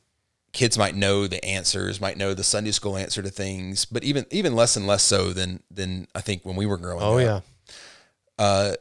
kids 0.55 0.77
might 0.77 0.95
know 0.95 1.27
the 1.27 1.43
answers, 1.45 2.01
might 2.01 2.17
know 2.17 2.33
the 2.33 2.43
Sunday 2.43 2.71
school 2.71 2.97
answer 2.97 3.21
to 3.21 3.29
things, 3.29 3.85
but 3.85 4.03
even 4.03 4.25
even 4.31 4.55
less 4.55 4.75
and 4.75 4.87
less 4.87 5.03
so 5.03 5.31
than 5.33 5.61
than 5.69 6.07
I 6.15 6.21
think 6.21 6.43
when 6.45 6.55
we 6.55 6.65
were 6.65 6.77
growing 6.77 7.03
Oh 7.03 7.07
up. 7.07 7.13
Oh 7.13 7.17
yeah. 7.19 7.39
Uh, 8.39 8.73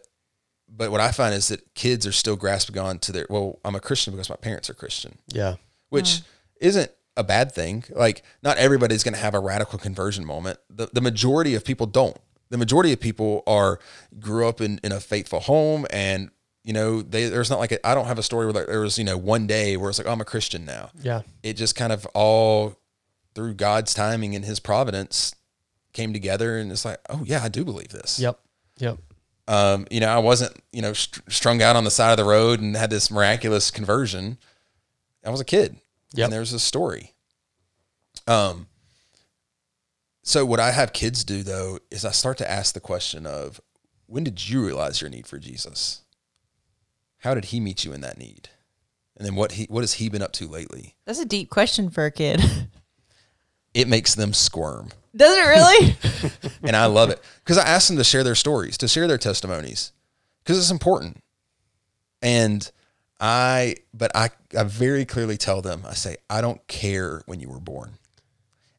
but 0.68 0.90
what 0.90 1.00
I 1.00 1.12
find 1.12 1.34
is 1.34 1.48
that 1.48 1.74
kids 1.74 2.06
are 2.06 2.12
still 2.12 2.36
grasping 2.36 2.78
on 2.78 2.98
to 3.00 3.12
their 3.12 3.26
well, 3.28 3.58
I'm 3.64 3.74
a 3.74 3.80
Christian 3.80 4.12
because 4.12 4.30
my 4.30 4.36
parents 4.36 4.70
are 4.70 4.74
Christian, 4.74 5.18
Yeah. 5.28 5.56
which 5.90 6.22
isn't 6.60 6.90
a 7.16 7.22
bad 7.24 7.52
thing. 7.52 7.84
Like 7.90 8.22
not 8.42 8.56
everybody's 8.56 9.04
going 9.04 9.14
to 9.14 9.20
have 9.20 9.34
a 9.34 9.40
radical 9.40 9.78
conversion 9.78 10.24
moment. 10.24 10.58
The 10.70 10.88
the 10.92 11.00
majority 11.00 11.54
of 11.54 11.64
people 11.64 11.86
don't. 11.86 12.16
The 12.50 12.58
majority 12.58 12.92
of 12.92 13.00
people 13.00 13.42
are 13.46 13.78
grew 14.18 14.46
up 14.48 14.60
in, 14.60 14.78
in 14.84 14.92
a 14.92 15.00
faithful 15.00 15.40
home 15.40 15.86
and 15.90 16.30
you 16.64 16.72
know, 16.72 17.02
they 17.02 17.28
there's 17.28 17.50
not 17.50 17.58
like 17.58 17.72
I 17.72 17.78
I 17.84 17.94
don't 17.94 18.06
have 18.06 18.18
a 18.18 18.22
story 18.22 18.46
where 18.50 18.64
there 18.66 18.80
was, 18.80 18.98
you 18.98 19.04
know, 19.04 19.18
one 19.18 19.46
day 19.46 19.76
where 19.76 19.90
it's 19.90 19.98
like, 19.98 20.08
oh, 20.08 20.12
I'm 20.12 20.20
a 20.20 20.24
Christian 20.24 20.64
now. 20.64 20.90
Yeah. 21.00 21.20
It 21.42 21.54
just 21.54 21.76
kind 21.76 21.92
of 21.92 22.06
all 22.14 22.76
through 23.34 23.54
God's 23.54 23.92
timing 23.92 24.34
and 24.34 24.44
his 24.44 24.60
providence 24.60 25.34
came 25.92 26.12
together 26.12 26.58
and 26.58 26.72
it's 26.72 26.84
like, 26.84 26.98
oh 27.10 27.22
yeah, 27.24 27.42
I 27.44 27.48
do 27.48 27.64
believe 27.64 27.90
this. 27.90 28.18
Yep. 28.18 28.40
Yep. 28.78 28.98
Um, 29.46 29.86
you 29.90 30.00
know, 30.00 30.08
I 30.08 30.18
wasn't, 30.18 30.56
you 30.72 30.80
know, 30.80 30.94
str- 30.94 31.20
strung 31.28 31.60
out 31.60 31.76
on 31.76 31.84
the 31.84 31.90
side 31.90 32.12
of 32.12 32.16
the 32.16 32.24
road 32.24 32.60
and 32.60 32.74
had 32.74 32.88
this 32.88 33.10
miraculous 33.10 33.70
conversion. 33.70 34.38
I 35.24 35.30
was 35.30 35.40
a 35.40 35.44
kid. 35.44 35.76
Yep. 36.14 36.24
And 36.24 36.32
there's 36.32 36.54
a 36.54 36.58
story. 36.58 37.12
Um, 38.26 38.68
so 40.22 40.46
what 40.46 40.60
I 40.60 40.70
have 40.70 40.94
kids 40.94 41.24
do 41.24 41.42
though 41.42 41.78
is 41.90 42.06
I 42.06 42.10
start 42.12 42.38
to 42.38 42.50
ask 42.50 42.72
the 42.72 42.80
question 42.80 43.26
of 43.26 43.60
when 44.06 44.24
did 44.24 44.48
you 44.48 44.64
realize 44.64 45.02
your 45.02 45.10
need 45.10 45.26
for 45.26 45.38
Jesus? 45.38 46.03
How 47.24 47.34
did 47.34 47.46
he 47.46 47.58
meet 47.58 47.84
you 47.84 47.94
in 47.94 48.02
that 48.02 48.18
need? 48.18 48.50
And 49.16 49.26
then 49.26 49.34
what 49.34 49.52
he 49.52 49.64
what 49.64 49.80
has 49.80 49.94
he 49.94 50.10
been 50.10 50.22
up 50.22 50.32
to 50.34 50.46
lately? 50.46 50.94
That's 51.06 51.18
a 51.18 51.24
deep 51.24 51.48
question 51.50 51.88
for 51.90 52.04
a 52.04 52.10
kid. 52.10 52.40
It 53.74 53.88
makes 53.88 54.14
them 54.14 54.32
squirm. 54.32 54.90
Does 55.16 55.36
it 55.36 55.40
really? 55.40 55.96
and 56.62 56.76
I 56.76 56.86
love 56.86 57.10
it 57.10 57.20
because 57.42 57.58
I 57.58 57.66
ask 57.66 57.88
them 57.88 57.96
to 57.96 58.04
share 58.04 58.22
their 58.22 58.36
stories, 58.36 58.78
to 58.78 58.86
share 58.86 59.08
their 59.08 59.18
testimonies, 59.18 59.92
because 60.44 60.58
it's 60.58 60.70
important. 60.70 61.16
And 62.22 62.70
I, 63.18 63.74
but 63.92 64.14
I, 64.14 64.30
I 64.56 64.62
very 64.62 65.04
clearly 65.04 65.36
tell 65.36 65.60
them, 65.60 65.82
I 65.88 65.94
say, 65.94 66.18
I 66.30 66.40
don't 66.40 66.64
care 66.68 67.22
when 67.26 67.40
you 67.40 67.48
were 67.48 67.58
born. 67.58 67.98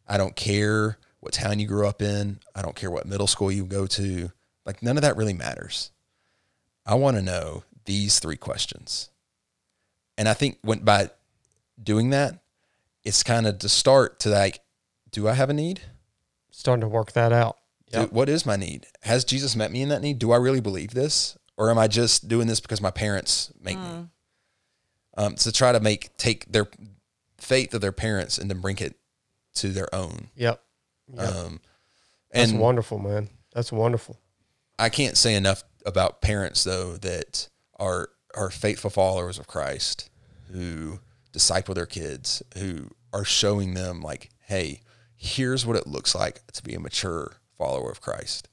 I 0.08 0.18
don't 0.18 0.38
care 0.38 0.98
what 1.20 1.34
town 1.34 1.60
you 1.60 1.68
grew 1.68 1.88
up 1.88 2.02
in. 2.02 2.40
I 2.56 2.62
don't 2.62 2.76
care 2.76 2.90
what 2.90 3.06
middle 3.06 3.28
school 3.28 3.52
you 3.52 3.66
go 3.66 3.88
to. 3.88 4.32
Like 4.66 4.82
none 4.82 4.96
of 4.96 5.02
that 5.02 5.18
really 5.18 5.34
matters. 5.34 5.92
I 6.86 6.96
want 6.96 7.18
to 7.18 7.22
know 7.22 7.66
these 7.86 8.20
three 8.20 8.38
questions. 8.38 9.10
And 10.18 10.28
I 10.28 10.34
think 10.34 10.58
when 10.62 10.80
by 10.80 11.10
doing 11.82 12.12
that, 12.12 12.40
it's 13.04 13.24
kind 13.24 13.46
of 13.46 13.60
to 13.60 13.70
start 13.70 14.20
to 14.22 14.30
like, 14.30 14.60
do 15.12 15.28
I 15.28 15.34
have 15.34 15.50
a 15.50 15.54
need? 15.54 15.82
Starting 16.52 16.82
to 16.82 16.88
work 16.88 17.12
that 17.14 17.32
out. 17.32 17.58
Do- 17.92 18.08
what 18.12 18.30
is 18.30 18.46
my 18.46 18.56
need? 18.56 18.88
Has 19.04 19.24
Jesus 19.24 19.56
met 19.56 19.72
me 19.72 19.82
in 19.82 19.90
that 19.90 20.02
need? 20.02 20.20
Do 20.20 20.32
I 20.32 20.38
really 20.38 20.62
believe 20.62 20.94
this? 20.94 21.38
Or 21.58 21.70
am 21.70 21.78
I 21.78 21.88
just 21.88 22.28
doing 22.28 22.48
this 22.48 22.60
because 22.60 22.82
my 22.82 22.92
parents 22.92 23.52
make 23.62 23.78
me? 23.78 24.08
Um, 25.18 25.36
to 25.36 25.52
try 25.54 25.72
to 25.72 25.80
make 25.80 26.18
take 26.18 26.52
their 26.52 26.68
faith 27.38 27.74
of 27.74 27.80
their 27.80 27.94
parents 27.94 28.38
and 28.38 28.50
then 28.50 28.60
bring 28.60 28.78
it 28.80 28.98
to 29.56 29.70
their 29.70 29.94
own. 29.96 30.28
Yep. 30.36 30.62
Yep. 31.14 31.36
Um, 31.36 31.60
That's 32.34 32.52
wonderful, 32.52 33.00
man. 33.00 33.30
That's 33.54 33.72
wonderful. 33.72 34.20
I 34.78 34.90
can't 34.90 35.16
say 35.16 35.36
enough 35.36 35.64
about 35.86 36.22
parents 36.22 36.66
though 36.66 36.98
that 36.98 37.48
are 37.78 38.10
are 38.36 38.50
faithful 38.50 38.90
followers 38.90 39.40
of 39.40 39.48
Christ 39.48 40.10
who 40.52 41.00
disciple 41.32 41.74
their 41.74 41.86
kids, 41.86 42.44
who 42.58 42.90
are 43.14 43.24
showing 43.26 43.74
them 43.74 44.02
like, 44.02 44.30
hey, 44.40 44.82
here's 45.16 45.66
what 45.66 45.76
it 45.78 45.88
looks 45.88 46.14
like 46.14 46.46
to 46.54 46.62
be 46.64 46.74
a 46.76 46.80
mature 46.80 47.38
follower 47.58 47.90
of 47.92 48.02
Christ. 48.02 48.50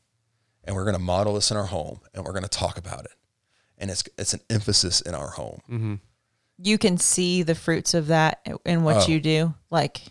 And 0.65 0.77
we're 0.77 0.85
going 0.85 0.95
to 0.97 1.01
model 1.03 1.35
this 1.35 1.51
in 1.51 1.57
our 1.57 1.67
home 1.67 2.01
and 2.15 2.25
we're 2.25 2.33
going 2.33 2.45
to 2.45 2.49
talk 2.49 2.79
about 2.79 3.05
it. 3.05 3.13
And 3.79 3.91
it's 3.91 4.05
it's 4.17 4.35
an 4.35 4.41
emphasis 4.49 5.01
in 5.01 5.15
our 5.15 5.31
home. 5.31 6.01
you 6.59 6.79
can 6.79 6.97
see 6.99 7.43
the 7.43 7.57
fruits 7.57 7.95
of 7.95 8.07
that 8.09 8.47
in 8.65 8.85
what 8.85 8.97
Oh. 8.97 9.07
you 9.09 9.21
do. 9.21 9.55
Like, 9.71 10.03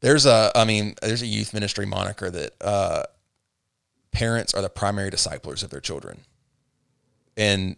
There's 0.00 0.26
a 0.26 0.52
I 0.54 0.64
mean, 0.66 0.94
there's 1.00 1.22
a 1.22 1.26
youth 1.26 1.54
ministry 1.54 1.86
moniker 1.86 2.30
that 2.30 2.52
uh 2.60 3.04
parents 4.12 4.52
are 4.54 4.60
the 4.62 4.68
primary 4.68 5.08
disciplers 5.10 5.62
of 5.62 5.70
their 5.70 5.80
children. 5.80 6.20
And 7.36 7.76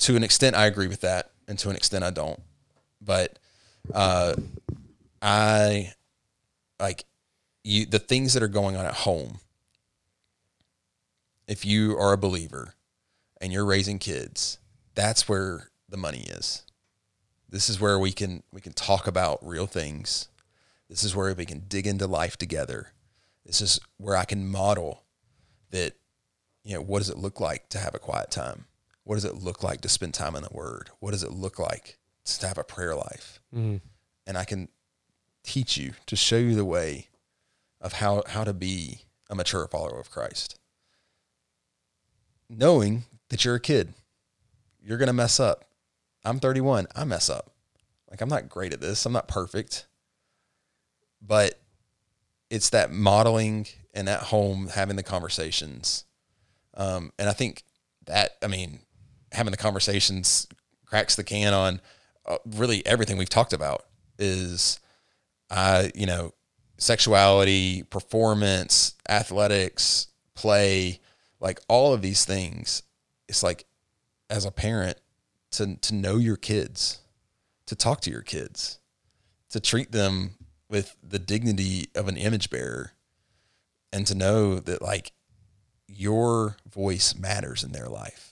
to 0.00 0.16
an 0.16 0.24
extent 0.24 0.56
I 0.56 0.66
agree 0.66 0.88
with 0.88 1.00
that 1.02 1.30
and 1.48 1.58
to 1.60 1.70
an 1.70 1.76
extent 1.76 2.04
I 2.04 2.10
don't. 2.10 2.40
But 3.00 3.38
uh 3.94 4.34
I 5.22 5.92
like 6.78 7.04
you 7.64 7.86
the 7.86 7.98
things 7.98 8.34
that 8.34 8.42
are 8.42 8.48
going 8.48 8.76
on 8.76 8.86
at 8.86 8.94
home. 8.94 9.38
If 11.46 11.64
you 11.64 11.96
are 11.98 12.12
a 12.12 12.18
believer 12.18 12.74
and 13.40 13.52
you're 13.52 13.64
raising 13.64 13.98
kids, 13.98 14.58
that's 14.94 15.28
where 15.28 15.70
the 15.88 15.96
money 15.96 16.20
is. 16.28 16.62
This 17.48 17.68
is 17.68 17.80
where 17.80 17.98
we 17.98 18.12
can 18.12 18.42
we 18.52 18.60
can 18.60 18.72
talk 18.72 19.06
about 19.06 19.44
real 19.46 19.66
things. 19.66 20.28
This 20.88 21.04
is 21.04 21.14
where 21.14 21.34
we 21.34 21.46
can 21.46 21.64
dig 21.68 21.86
into 21.86 22.06
life 22.06 22.36
together. 22.36 22.92
This 23.44 23.60
is 23.60 23.80
where 23.96 24.16
I 24.16 24.24
can 24.24 24.48
model 24.48 25.04
that, 25.70 25.94
you 26.64 26.74
know, 26.74 26.82
what 26.82 26.98
does 26.98 27.10
it 27.10 27.16
look 27.16 27.40
like 27.40 27.68
to 27.70 27.78
have 27.78 27.94
a 27.94 27.98
quiet 27.98 28.30
time? 28.30 28.66
What 29.10 29.16
does 29.16 29.24
it 29.24 29.42
look 29.42 29.64
like 29.64 29.80
to 29.80 29.88
spend 29.88 30.14
time 30.14 30.36
in 30.36 30.42
the 30.44 30.52
Word? 30.52 30.88
What 31.00 31.10
does 31.10 31.24
it 31.24 31.32
look 31.32 31.58
like 31.58 31.98
to 32.24 32.46
have 32.46 32.58
a 32.58 32.62
prayer 32.62 32.94
life? 32.94 33.40
And 34.24 34.38
I 34.38 34.44
can 34.44 34.68
teach 35.42 35.76
you 35.76 35.94
to 36.06 36.14
show 36.14 36.36
you 36.36 36.54
the 36.54 36.64
way 36.64 37.08
of 37.80 37.94
how, 37.94 38.22
how 38.28 38.44
to 38.44 38.52
be 38.52 39.00
a 39.28 39.34
mature 39.34 39.66
follower 39.66 39.98
of 39.98 40.12
Christ. 40.12 40.60
Knowing 42.48 43.02
that 43.30 43.44
you're 43.44 43.56
a 43.56 43.60
kid, 43.60 43.94
you're 44.80 44.96
going 44.96 45.08
to 45.08 45.12
mess 45.12 45.40
up. 45.40 45.64
I'm 46.24 46.38
31. 46.38 46.86
I 46.94 47.02
mess 47.02 47.28
up. 47.28 47.50
Like, 48.08 48.20
I'm 48.20 48.28
not 48.28 48.48
great 48.48 48.72
at 48.72 48.80
this. 48.80 49.04
I'm 49.04 49.12
not 49.12 49.26
perfect 49.26 49.86
but 51.20 51.58
it's 52.48 52.70
that 52.70 52.90
modeling 52.92 53.66
and 53.92 54.08
at 54.08 54.20
home 54.20 54.68
having 54.68 54.96
the 54.96 55.02
conversations 55.02 56.04
um, 56.74 57.12
and 57.18 57.28
i 57.28 57.32
think 57.32 57.64
that 58.06 58.36
i 58.42 58.46
mean 58.46 58.80
having 59.32 59.50
the 59.50 59.56
conversations 59.56 60.46
cracks 60.84 61.16
the 61.16 61.24
can 61.24 61.54
on 61.54 61.80
uh, 62.26 62.38
really 62.44 62.84
everything 62.86 63.16
we've 63.16 63.28
talked 63.28 63.52
about 63.52 63.84
is 64.18 64.80
uh, 65.50 65.88
you 65.94 66.06
know 66.06 66.32
sexuality 66.78 67.82
performance 67.84 68.94
athletics 69.08 70.08
play 70.34 71.00
like 71.40 71.60
all 71.68 71.92
of 71.92 72.02
these 72.02 72.24
things. 72.24 72.82
It's 73.28 73.42
like 73.42 73.66
as 74.28 74.44
a 74.44 74.50
parent 74.50 74.98
to 75.52 75.76
to 75.76 75.94
know 75.94 76.16
your 76.16 76.36
kids 76.36 77.00
to 77.66 77.74
talk 77.74 78.00
to 78.00 78.10
your 78.10 78.22
kids 78.22 78.78
to 79.50 79.60
treat 79.60 79.92
them 79.92 80.32
with 80.68 80.96
the 81.02 81.18
dignity 81.18 81.88
of 81.94 82.08
an 82.08 82.16
image 82.16 82.50
bearer 82.50 82.92
and 83.92 84.06
to 84.06 84.14
know 84.14 84.60
that 84.60 84.80
like 84.80 85.12
your 85.88 86.56
voice 86.72 87.14
matters 87.16 87.64
in 87.64 87.72
their 87.72 87.88
life 87.88 88.29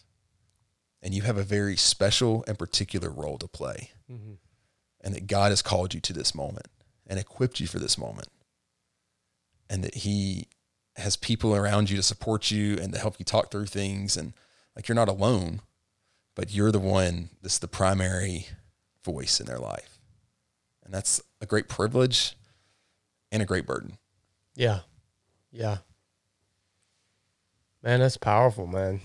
and 1.02 1.14
you 1.14 1.22
have 1.22 1.36
a 1.38 1.42
very 1.42 1.76
special 1.76 2.44
and 2.46 2.58
particular 2.58 3.10
role 3.10 3.38
to 3.38 3.48
play 3.48 3.90
mm-hmm. 4.10 4.34
and 5.00 5.14
that 5.14 5.26
god 5.26 5.50
has 5.50 5.62
called 5.62 5.94
you 5.94 6.00
to 6.00 6.12
this 6.12 6.34
moment 6.34 6.66
and 7.06 7.18
equipped 7.18 7.60
you 7.60 7.66
for 7.66 7.78
this 7.78 7.96
moment 7.96 8.28
and 9.70 9.82
that 9.84 9.96
he 9.96 10.46
has 10.96 11.16
people 11.16 11.54
around 11.54 11.90
you 11.90 11.96
to 11.96 12.02
support 12.02 12.50
you 12.50 12.76
and 12.78 12.92
to 12.92 12.98
help 12.98 13.16
you 13.18 13.24
talk 13.24 13.50
through 13.50 13.66
things 13.66 14.16
and 14.16 14.32
like 14.74 14.88
you're 14.88 14.94
not 14.94 15.08
alone 15.08 15.60
but 16.34 16.54
you're 16.54 16.72
the 16.72 16.78
one 16.78 17.30
that's 17.42 17.58
the 17.58 17.68
primary 17.68 18.46
voice 19.04 19.40
in 19.40 19.46
their 19.46 19.58
life 19.58 19.98
and 20.84 20.94
that's 20.94 21.20
a 21.40 21.46
great 21.46 21.68
privilege 21.68 22.34
and 23.30 23.42
a 23.42 23.46
great 23.46 23.66
burden. 23.66 23.98
Yeah. 24.54 24.80
Yeah. 25.52 25.78
Man, 27.82 28.00
that's 28.00 28.16
powerful, 28.16 28.66
man. 28.66 29.00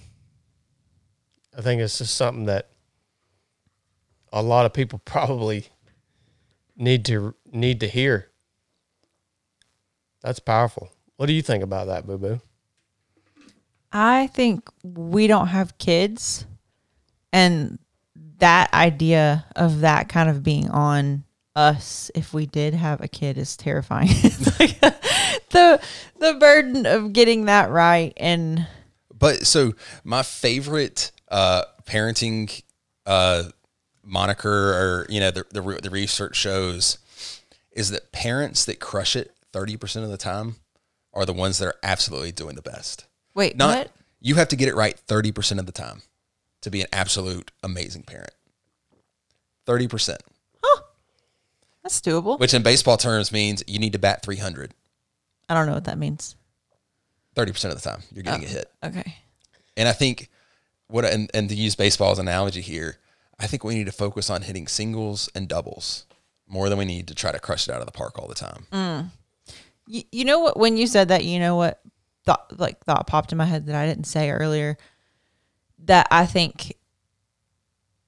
I 1.57 1.61
think 1.61 1.81
it's 1.81 1.97
just 1.97 2.15
something 2.15 2.45
that 2.45 2.69
a 4.31 4.41
lot 4.41 4.65
of 4.65 4.73
people 4.73 4.99
probably 5.05 5.67
need 6.75 7.05
to 7.05 7.35
need 7.51 7.79
to 7.81 7.87
hear. 7.87 8.29
That's 10.21 10.39
powerful. 10.39 10.89
What 11.17 11.25
do 11.27 11.33
you 11.33 11.41
think 11.41 11.63
about 11.63 11.87
that, 11.87 12.07
Boo 12.07 12.17
Boo? 12.17 12.41
I 13.91 14.27
think 14.27 14.69
we 14.83 15.27
don't 15.27 15.47
have 15.47 15.77
kids, 15.77 16.45
and 17.31 17.77
that 18.39 18.73
idea 18.73 19.45
of 19.55 19.81
that 19.81 20.09
kind 20.09 20.29
of 20.29 20.43
being 20.43 20.69
on 20.69 21.23
us 21.55 22.09
if 22.15 22.33
we 22.33 22.45
did 22.47 22.73
have 22.73 23.01
a 23.01 23.07
kid 23.07 23.37
is 23.37 23.55
terrifying. 23.55 24.09
It's 24.11 24.59
like 24.59 24.79
the 25.51 25.81
the 26.19 26.33
burden 26.39 26.85
of 26.85 27.13
getting 27.13 27.45
that 27.45 27.69
right 27.69 28.13
and 28.17 28.67
But 29.17 29.45
so 29.45 29.73
my 30.03 30.23
favorite 30.23 31.11
uh, 31.33 31.63
parenting 31.85 32.61
uh, 33.07 33.43
moniker, 34.03 34.49
or 34.73 35.05
you 35.09 35.19
know, 35.19 35.31
the, 35.31 35.45
the 35.49 35.61
the 35.81 35.89
research 35.89 36.35
shows, 36.35 36.99
is 37.71 37.89
that 37.89 38.11
parents 38.11 38.63
that 38.65 38.79
crush 38.79 39.15
it 39.15 39.31
thirty 39.51 39.75
percent 39.75 40.05
of 40.05 40.11
the 40.11 40.17
time 40.17 40.57
are 41.13 41.25
the 41.25 41.33
ones 41.33 41.57
that 41.57 41.65
are 41.67 41.75
absolutely 41.83 42.31
doing 42.31 42.55
the 42.55 42.61
best. 42.61 43.05
wait, 43.33 43.57
Not 43.57 43.77
what? 43.77 43.91
you 44.21 44.35
have 44.35 44.47
to 44.49 44.55
get 44.55 44.67
it 44.67 44.75
right 44.75 44.97
thirty 44.97 45.31
percent 45.31 45.59
of 45.59 45.65
the 45.65 45.71
time 45.71 46.03
to 46.61 46.69
be 46.71 46.81
an 46.81 46.87
absolute 46.93 47.51
amazing 47.63 48.03
parent. 48.03 48.31
Thirty 49.65 49.87
percent, 49.87 50.21
That's 51.81 51.99
doable. 51.99 52.39
which 52.39 52.53
in 52.53 52.63
baseball 52.63 52.97
terms 52.97 53.31
means 53.31 53.63
you 53.67 53.79
need 53.79 53.93
to 53.93 53.99
bat 53.99 54.21
three 54.23 54.37
hundred. 54.37 54.73
I 55.49 55.55
don't 55.55 55.65
know 55.65 55.73
what 55.73 55.85
that 55.85 55.97
means. 55.97 56.35
Thirty 57.35 57.51
percent 57.51 57.73
of 57.73 57.81
the 57.81 57.89
time, 57.89 58.01
you're 58.13 58.23
getting 58.23 58.45
a 58.45 58.47
hit. 58.47 58.71
Okay. 58.83 59.15
And 59.75 59.89
I 59.89 59.93
think 59.93 60.29
what 60.93 61.05
and, 61.05 61.31
and 61.33 61.49
to 61.49 61.55
use 61.55 61.73
baseball 61.73 62.11
as 62.11 62.19
an 62.19 62.27
analogy 62.27 62.61
here, 62.61 62.97
I 63.39 63.47
think 63.47 63.63
we 63.63 63.73
need 63.73 63.87
to 63.87 63.91
focus 63.91 64.29
on 64.29 64.43
hitting 64.43 64.67
singles 64.67 65.27
and 65.33 65.47
doubles 65.47 66.05
more 66.47 66.69
than 66.69 66.77
we 66.77 66.85
need 66.85 67.07
to 67.07 67.15
try 67.15 67.31
to 67.31 67.39
crush 67.39 67.67
it 67.67 67.73
out 67.73 67.79
of 67.79 67.87
the 67.87 67.91
park 67.91 68.19
all 68.19 68.27
the 68.27 68.35
time. 68.35 68.67
Mm. 68.71 69.09
You, 69.87 70.03
you 70.11 70.23
know 70.23 70.37
what? 70.37 70.55
When 70.55 70.77
you 70.77 70.85
said 70.85 71.07
that, 71.07 71.25
you 71.25 71.39
know 71.39 71.55
what 71.55 71.81
thought 72.25 72.59
like 72.59 72.79
thought 72.85 73.07
popped 73.07 73.31
in 73.31 73.39
my 73.39 73.45
head 73.45 73.65
that 73.65 73.75
I 73.75 73.87
didn't 73.87 74.03
say 74.03 74.29
earlier. 74.29 74.77
That 75.79 76.07
I 76.11 76.27
think 76.27 76.77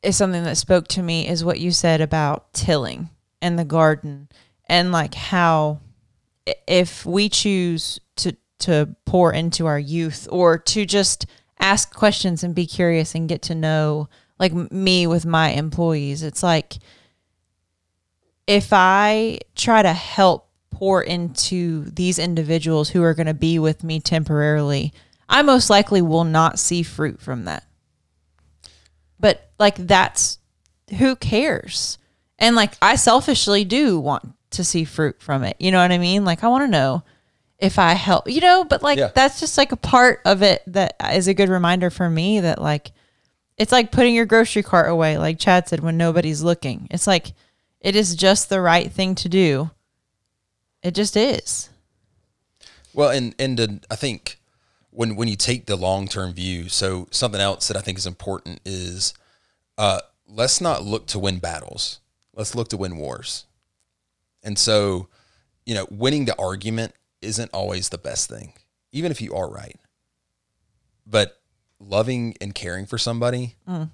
is 0.03 0.15
something 0.15 0.43
that 0.43 0.55
spoke 0.55 0.87
to 0.89 1.01
me 1.01 1.27
is 1.27 1.43
what 1.43 1.59
you 1.59 1.71
said 1.71 2.01
about 2.01 2.53
tilling 2.53 3.09
and 3.41 3.57
the 3.57 3.65
garden 3.65 4.29
and 4.67 4.91
like 4.91 5.15
how 5.15 5.79
if 6.67 7.03
we 7.03 7.29
choose 7.29 7.99
to 8.17 8.37
to 8.59 8.95
pour 9.05 9.33
into 9.33 9.65
our 9.65 9.79
youth 9.79 10.27
or 10.31 10.59
to 10.59 10.85
just 10.85 11.25
ask 11.59 11.93
questions 11.93 12.43
and 12.43 12.53
be 12.53 12.65
curious 12.65 13.15
and 13.15 13.29
get 13.29 13.41
to 13.43 13.55
know 13.55 14.09
like 14.39 14.53
me 14.53 15.07
with 15.07 15.25
my 15.25 15.49
employees. 15.49 16.23
It's 16.23 16.43
like 16.43 16.77
if 18.47 18.69
I 18.71 19.39
try 19.55 19.81
to 19.81 19.93
help 19.93 20.49
pour 20.71 21.01
into 21.01 21.85
these 21.85 22.19
individuals 22.19 22.89
who 22.89 23.01
are 23.01 23.13
going 23.13 23.27
to 23.27 23.33
be 23.33 23.57
with 23.57 23.83
me 23.83 23.99
temporarily, 23.99 24.93
I 25.29 25.41
most 25.41 25.69
likely 25.69 26.01
will 26.01 26.25
not 26.25 26.59
see 26.59 26.83
fruit 26.83 27.21
from 27.21 27.45
that. 27.45 27.65
But 29.19 29.49
like 29.57 29.75
that's 29.75 30.39
who 30.99 31.15
cares? 31.15 31.97
And 32.37 32.55
like 32.55 32.73
I 32.81 32.95
selfishly 32.97 33.63
do 33.63 33.99
want 33.99 34.33
to 34.51 34.63
see 34.63 34.83
fruit 34.83 35.21
from 35.21 35.43
it. 35.43 35.55
You 35.59 35.71
know 35.71 35.81
what 35.81 35.91
I 35.91 35.97
mean? 35.97 36.25
Like 36.25 36.43
I 36.43 36.47
want 36.47 36.63
to 36.63 36.71
know 36.71 37.03
if 37.65 37.79
I 37.79 37.93
help, 37.93 38.29
you 38.29 38.41
know, 38.41 38.63
but 38.63 38.81
like 38.83 38.97
Yeah. 38.97 39.11
that's 39.13 39.39
just 39.39 39.57
like 39.57 39.71
a 39.71 39.77
part 39.77 40.21
of 40.25 40.41
it 40.41 40.63
that 40.67 40.95
is 41.13 41.27
a 41.27 41.33
good 41.33 41.49
reminder 41.49 41.89
for 41.89 42.09
me 42.09 42.39
that 42.39 42.61
like 42.61 42.91
it's 43.57 43.71
like 43.71 43.91
putting 43.91 44.13
your 44.13 44.25
grocery 44.25 44.63
cart 44.63 44.89
away, 44.89 45.17
like 45.17 45.39
Chad 45.39 45.67
said, 45.67 45.79
when 45.79 45.97
nobody's 45.97 46.43
looking. 46.43 46.87
It's 46.91 47.07
like 47.07 47.33
it 47.79 47.95
is 47.95 48.15
just 48.15 48.49
the 48.49 48.61
right 48.61 48.91
thing 48.91 49.15
to 49.15 49.29
do. 49.29 49.71
It 50.83 50.91
just 50.95 51.15
is. 51.15 51.69
Well, 52.93 53.09
and 53.09 53.35
and 53.39 53.59
uh, 53.59 53.67
I 53.89 53.95
think 53.95 54.39
when 54.91 55.15
when 55.15 55.27
you 55.27 55.35
take 55.35 55.65
the 55.65 55.75
long 55.75 56.07
term 56.07 56.33
view, 56.33 56.69
so 56.69 57.07
something 57.11 57.41
else 57.41 57.67
that 57.67 57.77
I 57.77 57.81
think 57.81 57.97
is 57.97 58.07
important 58.07 58.61
is 58.65 59.13
uh, 59.77 60.01
let's 60.27 60.61
not 60.61 60.83
look 60.83 61.07
to 61.07 61.19
win 61.19 61.39
battles. 61.39 61.99
Let's 62.33 62.55
look 62.55 62.69
to 62.69 62.77
win 62.77 62.97
wars. 62.97 63.45
And 64.43 64.59
so, 64.59 65.07
you 65.65 65.73
know, 65.73 65.87
winning 65.89 66.25
the 66.25 66.37
argument 66.39 66.93
isn't 67.21 67.51
always 67.53 67.89
the 67.89 67.97
best 67.97 68.29
thing, 68.29 68.53
even 68.91 69.11
if 69.11 69.21
you 69.21 69.33
are 69.33 69.49
right. 69.49 69.79
But 71.05 71.39
loving 71.79 72.35
and 72.41 72.55
caring 72.55 72.85
for 72.85 72.97
somebody 72.97 73.55
mm. 73.67 73.89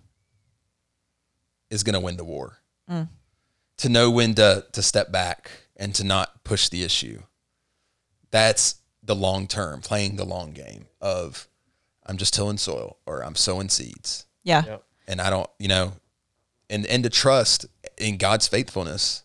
is 1.70 1.84
going 1.84 1.94
to 1.94 2.00
win 2.00 2.18
the 2.18 2.24
war. 2.24 2.58
Mm. 2.90 3.10
To 3.78 3.90
know 3.90 4.12
when 4.12 4.36
to 4.36 4.66
to 4.72 4.82
step 4.82 5.12
back 5.12 5.52
and 5.76 5.96
to 5.96 6.04
not 6.04 6.44
push 6.44 6.70
the 6.70 6.84
issue 6.84 7.24
that's 8.32 8.76
the 9.04 9.16
long 9.16 9.48
term, 9.48 9.82
playing 9.82 10.16
the 10.16 10.26
long 10.26 10.52
game 10.54 10.88
of 11.00 11.48
I'm 12.06 12.18
just 12.18 12.34
tilling 12.34 12.58
soil 12.58 12.98
or 13.06 13.24
I'm 13.24 13.36
sowing 13.36 13.70
seeds. 13.70 14.26
Yeah. 14.44 14.64
Yep. 14.66 14.84
And 15.08 15.22
I 15.22 15.30
don't, 15.30 15.50
you 15.60 15.68
know, 15.68 15.94
and 16.70 16.86
and 16.88 17.04
to 17.04 17.10
trust 17.10 17.66
in 17.98 18.18
God's 18.18 18.48
faithfulness 18.48 19.24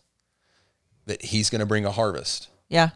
that 1.05 1.23
He's 1.23 1.49
going 1.49 1.59
to 1.59 1.65
bring 1.65 1.85
a 1.85 1.91
harvest. 1.91 2.49
Yeah. 2.69 2.89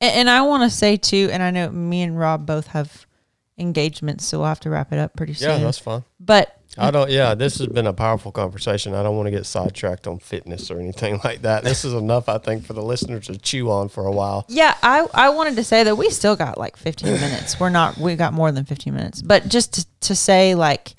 And, 0.00 0.14
and 0.14 0.30
I 0.30 0.42
want 0.42 0.62
to 0.62 0.70
say 0.70 0.96
too, 0.96 1.28
and 1.32 1.42
I 1.42 1.50
know 1.50 1.70
me 1.70 2.02
and 2.02 2.18
Rob 2.18 2.46
both 2.46 2.68
have 2.68 3.06
engagements, 3.58 4.24
so 4.26 4.38
we'll 4.38 4.48
have 4.48 4.60
to 4.60 4.70
wrap 4.70 4.92
it 4.92 4.98
up 4.98 5.14
pretty 5.16 5.34
soon. 5.34 5.50
Yeah, 5.50 5.58
that's 5.58 5.78
fine. 5.78 6.04
but 6.18 6.56
I 6.78 6.92
don't. 6.92 7.10
Yeah, 7.10 7.34
this 7.34 7.58
has 7.58 7.66
been 7.66 7.88
a 7.88 7.92
powerful 7.92 8.30
conversation. 8.30 8.94
I 8.94 9.02
don't 9.02 9.16
want 9.16 9.26
to 9.26 9.32
get 9.32 9.44
sidetracked 9.44 10.06
on 10.06 10.18
fitness 10.20 10.70
or 10.70 10.78
anything 10.78 11.20
like 11.24 11.42
that. 11.42 11.64
This 11.64 11.84
is 11.84 11.92
enough, 11.92 12.28
I 12.28 12.38
think, 12.38 12.64
for 12.64 12.74
the 12.74 12.82
listeners 12.82 13.26
to 13.26 13.36
chew 13.36 13.70
on 13.70 13.88
for 13.88 14.06
a 14.06 14.12
while. 14.12 14.46
yeah, 14.48 14.76
I, 14.82 15.06
I 15.12 15.30
wanted 15.30 15.56
to 15.56 15.64
say 15.64 15.82
that 15.82 15.96
we 15.96 16.10
still 16.10 16.36
got 16.36 16.58
like 16.58 16.76
15 16.76 17.12
minutes. 17.20 17.58
We're 17.58 17.70
not, 17.70 17.98
we 17.98 18.14
got 18.14 18.32
more 18.32 18.52
than 18.52 18.64
15 18.64 18.94
minutes. 18.94 19.20
But 19.20 19.48
just 19.48 19.74
to, 19.74 19.86
to 20.02 20.14
say, 20.14 20.54
like, 20.54 20.94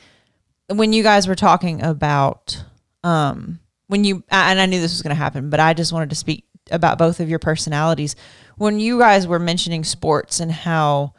when 0.68 0.92
you 0.94 1.04
guys 1.04 1.26
were 1.28 1.36
talking 1.36 1.82
about, 1.82 2.62
um, 3.06 3.60
when 3.88 4.04
you, 4.04 4.24
and 4.30 4.60
I 4.60 4.66
knew 4.66 4.80
this 4.82 4.92
was 4.92 5.02
going 5.02 5.16
to 5.16 5.22
happen, 5.22 5.50
but 5.50 5.60
I 5.62 5.74
just 5.74 5.94
wanted 5.94 6.10
to 6.10 6.16
speak 6.16 6.44
about 6.72 6.98
both 6.98 7.20
of 7.20 7.30
your 7.30 7.40
personalities. 7.40 8.16
When 8.58 8.80
you 8.80 9.00
guys 9.00 9.28
were 9.28 9.40
mentioning 9.40 9.84
sports 9.84 10.40
and 10.40 10.52
how 10.52 11.14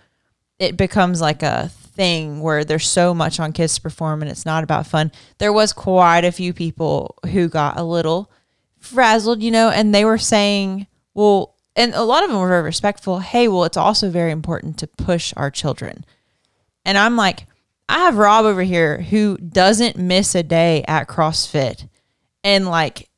it 0.58 0.76
becomes 0.76 1.20
like 1.20 1.42
a 1.42 1.70
thing 1.92 2.40
where 2.40 2.64
there's 2.64 2.88
so 2.88 3.12
much 3.14 3.38
on 3.38 3.52
kids 3.52 3.74
to 3.74 3.80
perform 3.80 4.22
and 4.22 4.30
it's 4.30 4.46
not 4.46 4.64
about 4.64 4.86
fun. 4.86 5.12
There 5.38 5.52
was 5.52 5.72
quite 5.72 6.24
a 6.24 6.32
few 6.32 6.52
people 6.52 7.16
who 7.32 7.48
got 7.48 7.78
a 7.78 7.84
little 7.84 8.30
frazzled, 8.78 9.42
you 9.42 9.50
know, 9.50 9.68
and 9.68 9.94
they 9.94 10.04
were 10.04 10.18
saying, 10.18 10.86
well, 11.14 11.54
and 11.76 11.94
a 11.94 12.02
lot 12.02 12.22
of 12.22 12.30
them 12.30 12.38
were 12.38 12.48
very 12.48 12.62
respectful. 12.62 13.20
Hey, 13.20 13.48
well, 13.48 13.64
it's 13.64 13.76
also 13.76 14.10
very 14.10 14.30
important 14.30 14.78
to 14.78 14.86
push 14.86 15.32
our 15.36 15.50
children. 15.50 16.04
And 16.84 16.98
I'm 16.98 17.16
like, 17.16 17.46
I 17.88 18.00
have 18.00 18.16
Rob 18.16 18.44
over 18.44 18.62
here 18.62 19.02
who 19.02 19.36
doesn't 19.38 19.96
miss 19.96 20.34
a 20.34 20.42
day 20.42 20.84
at 20.88 21.08
CrossFit. 21.08 21.88
And 22.42 22.66
like, 22.66 23.08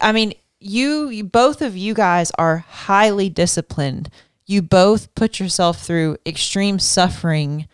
I 0.00 0.12
mean, 0.12 0.34
you, 0.64 1.08
you 1.08 1.24
both 1.24 1.62
of 1.62 1.76
you 1.76 1.94
guys 1.94 2.30
are 2.38 2.58
highly 2.58 3.28
disciplined. 3.28 4.10
You 4.46 4.62
both 4.62 5.14
put 5.14 5.38
yourself 5.40 5.82
through 5.82 6.16
extreme 6.26 6.78
suffering 6.78 7.68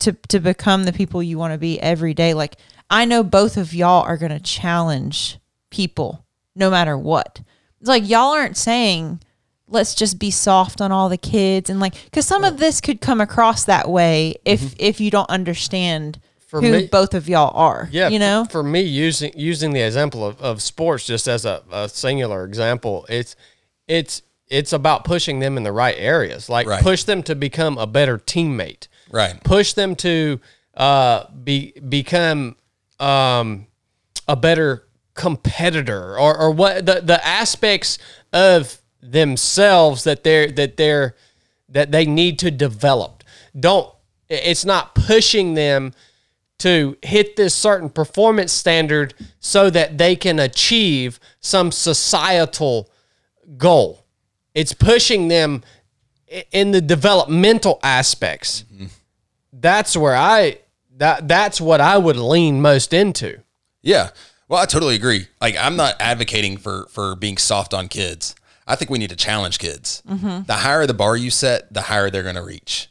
to 0.00 0.12
to 0.28 0.40
become 0.40 0.84
the 0.84 0.92
people 0.92 1.22
you 1.22 1.38
want 1.38 1.52
to 1.52 1.58
be 1.58 1.80
every 1.80 2.14
day. 2.14 2.34
Like 2.34 2.56
I 2.90 3.04
know 3.04 3.22
both 3.22 3.56
of 3.56 3.74
y'all 3.74 4.02
are 4.02 4.16
going 4.16 4.32
to 4.32 4.40
challenge 4.40 5.38
people 5.70 6.24
no 6.54 6.70
matter 6.70 6.96
what. 6.96 7.40
It's 7.80 7.88
like 7.88 8.08
y'all 8.08 8.32
aren't 8.32 8.56
saying 8.56 9.20
let's 9.68 9.94
just 9.94 10.18
be 10.18 10.30
soft 10.30 10.80
on 10.80 10.92
all 10.92 11.08
the 11.08 11.18
kids 11.18 11.68
and 11.68 11.80
like 11.80 11.94
cuz 12.12 12.24
some 12.24 12.44
of 12.44 12.58
this 12.58 12.80
could 12.80 13.00
come 13.00 13.20
across 13.20 13.64
that 13.64 13.88
way 13.88 14.36
if 14.44 14.60
mm-hmm. 14.60 14.76
if 14.78 15.00
you 15.00 15.10
don't 15.10 15.28
understand 15.28 16.20
For 16.46 16.60
who 16.60 16.70
me- 16.72 16.86
both 16.86 17.12
of 17.14 17.28
y'all 17.28 17.50
are. 17.56 17.88
Yeah, 17.90 18.08
you 18.08 18.16
for- 18.16 18.20
know? 18.20 18.44
for, 18.50 18.62
me 18.62 18.80
using 18.80 19.32
using 19.36 19.72
the 19.72 19.80
example 19.80 20.24
of, 20.24 20.40
of 20.40 20.62
sports 20.62 21.04
just 21.06 21.26
as 21.28 21.44
a, 21.44 21.62
a 21.72 21.88
singular 21.88 22.44
example, 22.44 23.04
it's 23.08 23.34
it's 23.88 24.22
it's 24.48 24.72
about 24.72 25.04
pushing 25.04 25.40
them 25.40 25.56
in 25.56 25.64
the 25.64 25.72
right 25.72 25.96
areas, 25.98 26.48
like 26.48 26.66
Right. 26.68 26.82
push 26.82 27.02
them 27.02 27.22
to 27.24 27.34
become 27.34 27.78
a 27.78 27.86
better 27.86 28.16
teammate, 28.16 28.86
Right. 29.10 29.42
push 29.42 29.72
them 29.72 29.96
to 29.96 30.40
uh, 30.76 31.24
be 31.42 31.72
become 31.88 32.54
um, 33.00 33.66
a 34.28 34.36
better 34.36 34.86
competitor, 35.14 36.16
or 36.18 36.38
or 36.38 36.50
what 36.52 36.86
the 36.86 37.00
the 37.02 37.24
aspects 37.26 37.98
of 38.32 38.80
themselves 39.02 40.04
that 40.04 40.22
they're 40.24 40.50
that 40.52 40.76
they're 40.76 41.16
that 41.68 41.90
they 41.90 42.06
need 42.06 42.38
to 42.38 42.50
develop. 42.52 43.24
Don't 43.58 43.92
it's 44.28 44.64
not 44.64 44.94
pushing 44.94 45.54
them 45.54 45.92
to 46.58 46.96
hit 47.02 47.36
this 47.36 47.54
certain 47.54 47.90
performance 47.90 48.52
standard 48.52 49.14
so 49.40 49.70
that 49.70 49.98
they 49.98 50.16
can 50.16 50.38
achieve 50.38 51.20
some 51.40 51.70
societal 51.70 52.90
goal. 53.56 54.04
It's 54.54 54.72
pushing 54.72 55.28
them 55.28 55.62
in 56.50 56.70
the 56.70 56.80
developmental 56.80 57.78
aspects. 57.82 58.64
Mm-hmm. 58.72 58.86
That's 59.52 59.96
where 59.96 60.16
I 60.16 60.58
that 60.96 61.28
that's 61.28 61.60
what 61.60 61.80
I 61.80 61.98
would 61.98 62.16
lean 62.16 62.60
most 62.60 62.92
into. 62.92 63.40
Yeah. 63.82 64.10
Well, 64.48 64.62
I 64.62 64.66
totally 64.66 64.94
agree. 64.94 65.26
Like, 65.40 65.56
I'm 65.58 65.76
not 65.76 65.96
advocating 66.00 66.56
for 66.56 66.86
for 66.90 67.16
being 67.16 67.36
soft 67.36 67.74
on 67.74 67.88
kids. 67.88 68.34
I 68.66 68.74
think 68.76 68.90
we 68.90 68.98
need 68.98 69.10
to 69.10 69.16
challenge 69.16 69.58
kids. 69.58 70.02
Mm-hmm. 70.08 70.44
The 70.44 70.54
higher 70.54 70.86
the 70.86 70.94
bar 70.94 71.16
you 71.16 71.30
set, 71.30 71.72
the 71.72 71.82
higher 71.82 72.10
they're 72.10 72.22
going 72.22 72.34
to 72.34 72.42
reach. 72.42 72.88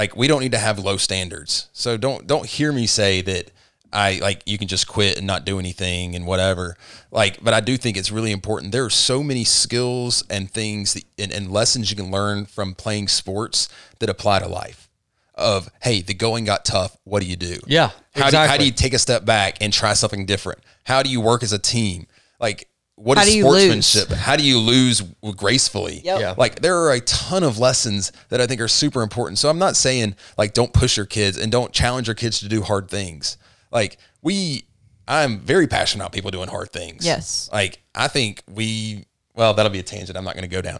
Like, 0.00 0.16
we 0.16 0.28
don't 0.28 0.40
need 0.40 0.52
to 0.52 0.58
have 0.58 0.78
low 0.78 0.96
standards. 0.96 1.68
So 1.74 1.98
don't 1.98 2.26
don't 2.26 2.46
hear 2.46 2.72
me 2.72 2.86
say 2.86 3.20
that 3.20 3.50
I 3.92 4.18
like 4.22 4.40
you 4.46 4.56
can 4.56 4.66
just 4.66 4.88
quit 4.88 5.18
and 5.18 5.26
not 5.26 5.44
do 5.44 5.58
anything 5.58 6.14
and 6.14 6.26
whatever. 6.26 6.78
Like, 7.10 7.44
but 7.44 7.52
I 7.52 7.60
do 7.60 7.76
think 7.76 7.98
it's 7.98 8.10
really 8.10 8.32
important. 8.32 8.72
There 8.72 8.86
are 8.86 8.88
so 8.88 9.22
many 9.22 9.44
skills 9.44 10.24
and 10.30 10.50
things 10.50 10.94
that, 10.94 11.04
and, 11.18 11.30
and 11.30 11.52
lessons 11.52 11.90
you 11.90 11.98
can 11.98 12.10
learn 12.10 12.46
from 12.46 12.74
playing 12.74 13.08
sports 13.08 13.68
that 13.98 14.08
apply 14.08 14.38
to 14.38 14.48
life. 14.48 14.88
Of 15.34 15.68
hey, 15.82 16.00
the 16.00 16.14
going 16.14 16.46
got 16.46 16.64
tough. 16.64 16.96
What 17.04 17.20
do 17.20 17.28
you 17.28 17.36
do? 17.36 17.58
Yeah, 17.66 17.90
How 18.14 18.30
do, 18.30 18.38
how 18.38 18.56
do 18.56 18.64
you 18.64 18.72
take 18.72 18.94
a 18.94 18.98
step 18.98 19.26
back 19.26 19.58
and 19.60 19.70
try 19.70 19.92
something 19.92 20.24
different? 20.24 20.60
How 20.84 21.02
do 21.02 21.10
you 21.10 21.20
work 21.20 21.42
as 21.42 21.52
a 21.52 21.58
team? 21.58 22.06
Like, 22.40 22.69
what 23.02 23.16
How 23.16 23.24
is 23.24 23.30
do 23.32 23.48
lose? 23.48 23.86
sportsmanship? 23.86 24.18
How 24.18 24.36
do 24.36 24.44
you 24.44 24.58
lose 24.58 25.00
gracefully? 25.36 26.02
Yep. 26.04 26.20
Yeah. 26.20 26.34
Like, 26.36 26.60
there 26.60 26.76
are 26.76 26.92
a 26.92 27.00
ton 27.00 27.42
of 27.42 27.58
lessons 27.58 28.12
that 28.28 28.42
I 28.42 28.46
think 28.46 28.60
are 28.60 28.68
super 28.68 29.00
important. 29.00 29.38
So 29.38 29.48
I'm 29.48 29.58
not 29.58 29.74
saying 29.74 30.16
like 30.36 30.52
don't 30.52 30.72
push 30.72 30.98
your 30.98 31.06
kids 31.06 31.38
and 31.38 31.50
don't 31.50 31.72
challenge 31.72 32.08
your 32.08 32.14
kids 32.14 32.40
to 32.40 32.48
do 32.48 32.60
hard 32.60 32.90
things. 32.90 33.38
Like 33.72 33.96
we, 34.20 34.64
I'm 35.08 35.40
very 35.40 35.66
passionate 35.66 36.04
about 36.04 36.12
people 36.12 36.30
doing 36.30 36.48
hard 36.48 36.72
things. 36.72 37.06
Yes. 37.06 37.48
Like 37.50 37.82
I 37.94 38.08
think 38.08 38.42
we, 38.46 39.06
well, 39.34 39.54
that'll 39.54 39.72
be 39.72 39.78
a 39.78 39.82
tangent. 39.82 40.18
I'm 40.18 40.24
not 40.24 40.34
going 40.34 40.42
to 40.42 40.54
go 40.54 40.60
down. 40.60 40.78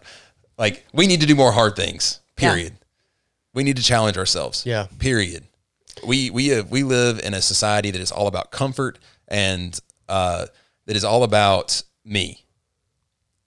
Like 0.59 0.85
we 0.93 1.07
need 1.07 1.21
to 1.21 1.27
do 1.27 1.35
more 1.35 1.51
hard 1.51 1.75
things. 1.75 2.19
Period. 2.35 2.73
We 3.55 3.63
need 3.63 3.77
to 3.77 3.83
challenge 3.83 4.17
ourselves. 4.17 4.63
Yeah. 4.63 4.85
Period. 4.99 5.43
We 6.05 6.29
we 6.29 6.49
have, 6.49 6.69
we 6.69 6.83
live 6.83 7.19
in 7.19 7.33
a 7.33 7.41
society 7.41 7.89
that 7.91 7.99
is 7.99 8.11
all 8.11 8.27
about 8.27 8.51
comfort 8.51 8.99
and 9.27 9.77
uh, 10.07 10.45
that 10.85 10.95
is 10.95 11.03
all 11.03 11.23
about 11.23 11.81
me. 12.03 12.45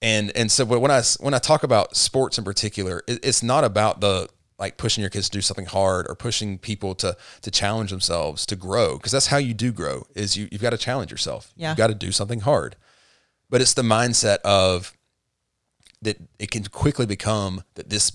And 0.02 0.32
and 0.36 0.50
so 0.50 0.64
when 0.64 0.90
I 0.90 1.02
when 1.20 1.34
I 1.34 1.38
talk 1.38 1.62
about 1.62 1.96
sports 1.96 2.38
in 2.38 2.44
particular, 2.44 3.02
it, 3.06 3.24
it's 3.24 3.42
not 3.42 3.64
about 3.64 4.00
the 4.00 4.28
like 4.58 4.76
pushing 4.76 5.02
your 5.02 5.10
kids 5.10 5.28
to 5.28 5.38
do 5.38 5.40
something 5.40 5.66
hard 5.66 6.06
or 6.08 6.14
pushing 6.14 6.58
people 6.58 6.94
to 6.96 7.16
to 7.42 7.50
challenge 7.50 7.90
themselves 7.90 8.44
to 8.46 8.56
grow 8.56 8.96
because 8.96 9.12
that's 9.12 9.28
how 9.28 9.38
you 9.38 9.54
do 9.54 9.72
grow 9.72 10.06
is 10.14 10.36
you 10.36 10.48
you've 10.52 10.60
got 10.60 10.70
to 10.70 10.78
challenge 10.78 11.10
yourself. 11.10 11.52
Yeah. 11.56 11.70
You've 11.70 11.78
got 11.78 11.88
to 11.88 11.94
do 11.94 12.12
something 12.12 12.40
hard. 12.40 12.76
But 13.48 13.60
it's 13.60 13.74
the 13.74 13.82
mindset 13.82 14.38
of 14.38 14.96
that 16.02 16.18
it 16.38 16.50
can 16.50 16.64
quickly 16.64 17.06
become 17.06 17.62
that 17.74 17.88
this 17.88 18.12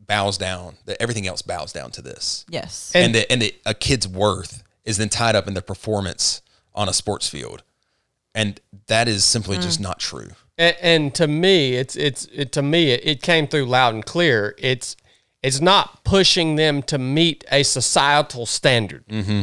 bows 0.00 0.38
down, 0.38 0.76
that 0.86 1.00
everything 1.00 1.26
else 1.26 1.42
bows 1.42 1.72
down 1.72 1.90
to 1.92 2.02
this. 2.02 2.44
Yes. 2.48 2.92
And, 2.94 3.14
that 3.14 3.30
and 3.30 3.42
that 3.42 3.54
a 3.66 3.74
kid's 3.74 4.06
worth 4.08 4.62
is 4.84 4.98
then 4.98 5.08
tied 5.08 5.34
up 5.34 5.48
in 5.48 5.54
the 5.54 5.62
performance 5.62 6.42
on 6.74 6.88
a 6.88 6.92
sports 6.92 7.28
field. 7.28 7.62
And 8.36 8.60
that 8.86 9.08
is 9.08 9.24
simply 9.24 9.56
just 9.56 9.80
not 9.80 9.98
true. 9.98 10.28
And, 10.58 10.76
and 10.80 11.14
to 11.14 11.26
me, 11.26 11.74
it's 11.74 11.96
it's 11.96 12.26
it, 12.26 12.52
to 12.52 12.62
me 12.62 12.90
it, 12.90 13.00
it 13.02 13.22
came 13.22 13.48
through 13.48 13.64
loud 13.64 13.94
and 13.94 14.04
clear. 14.04 14.54
It's 14.58 14.94
it's 15.42 15.60
not 15.60 16.04
pushing 16.04 16.56
them 16.56 16.82
to 16.82 16.98
meet 16.98 17.44
a 17.50 17.62
societal 17.62 18.44
standard. 18.44 19.08
Mm-hmm. 19.08 19.40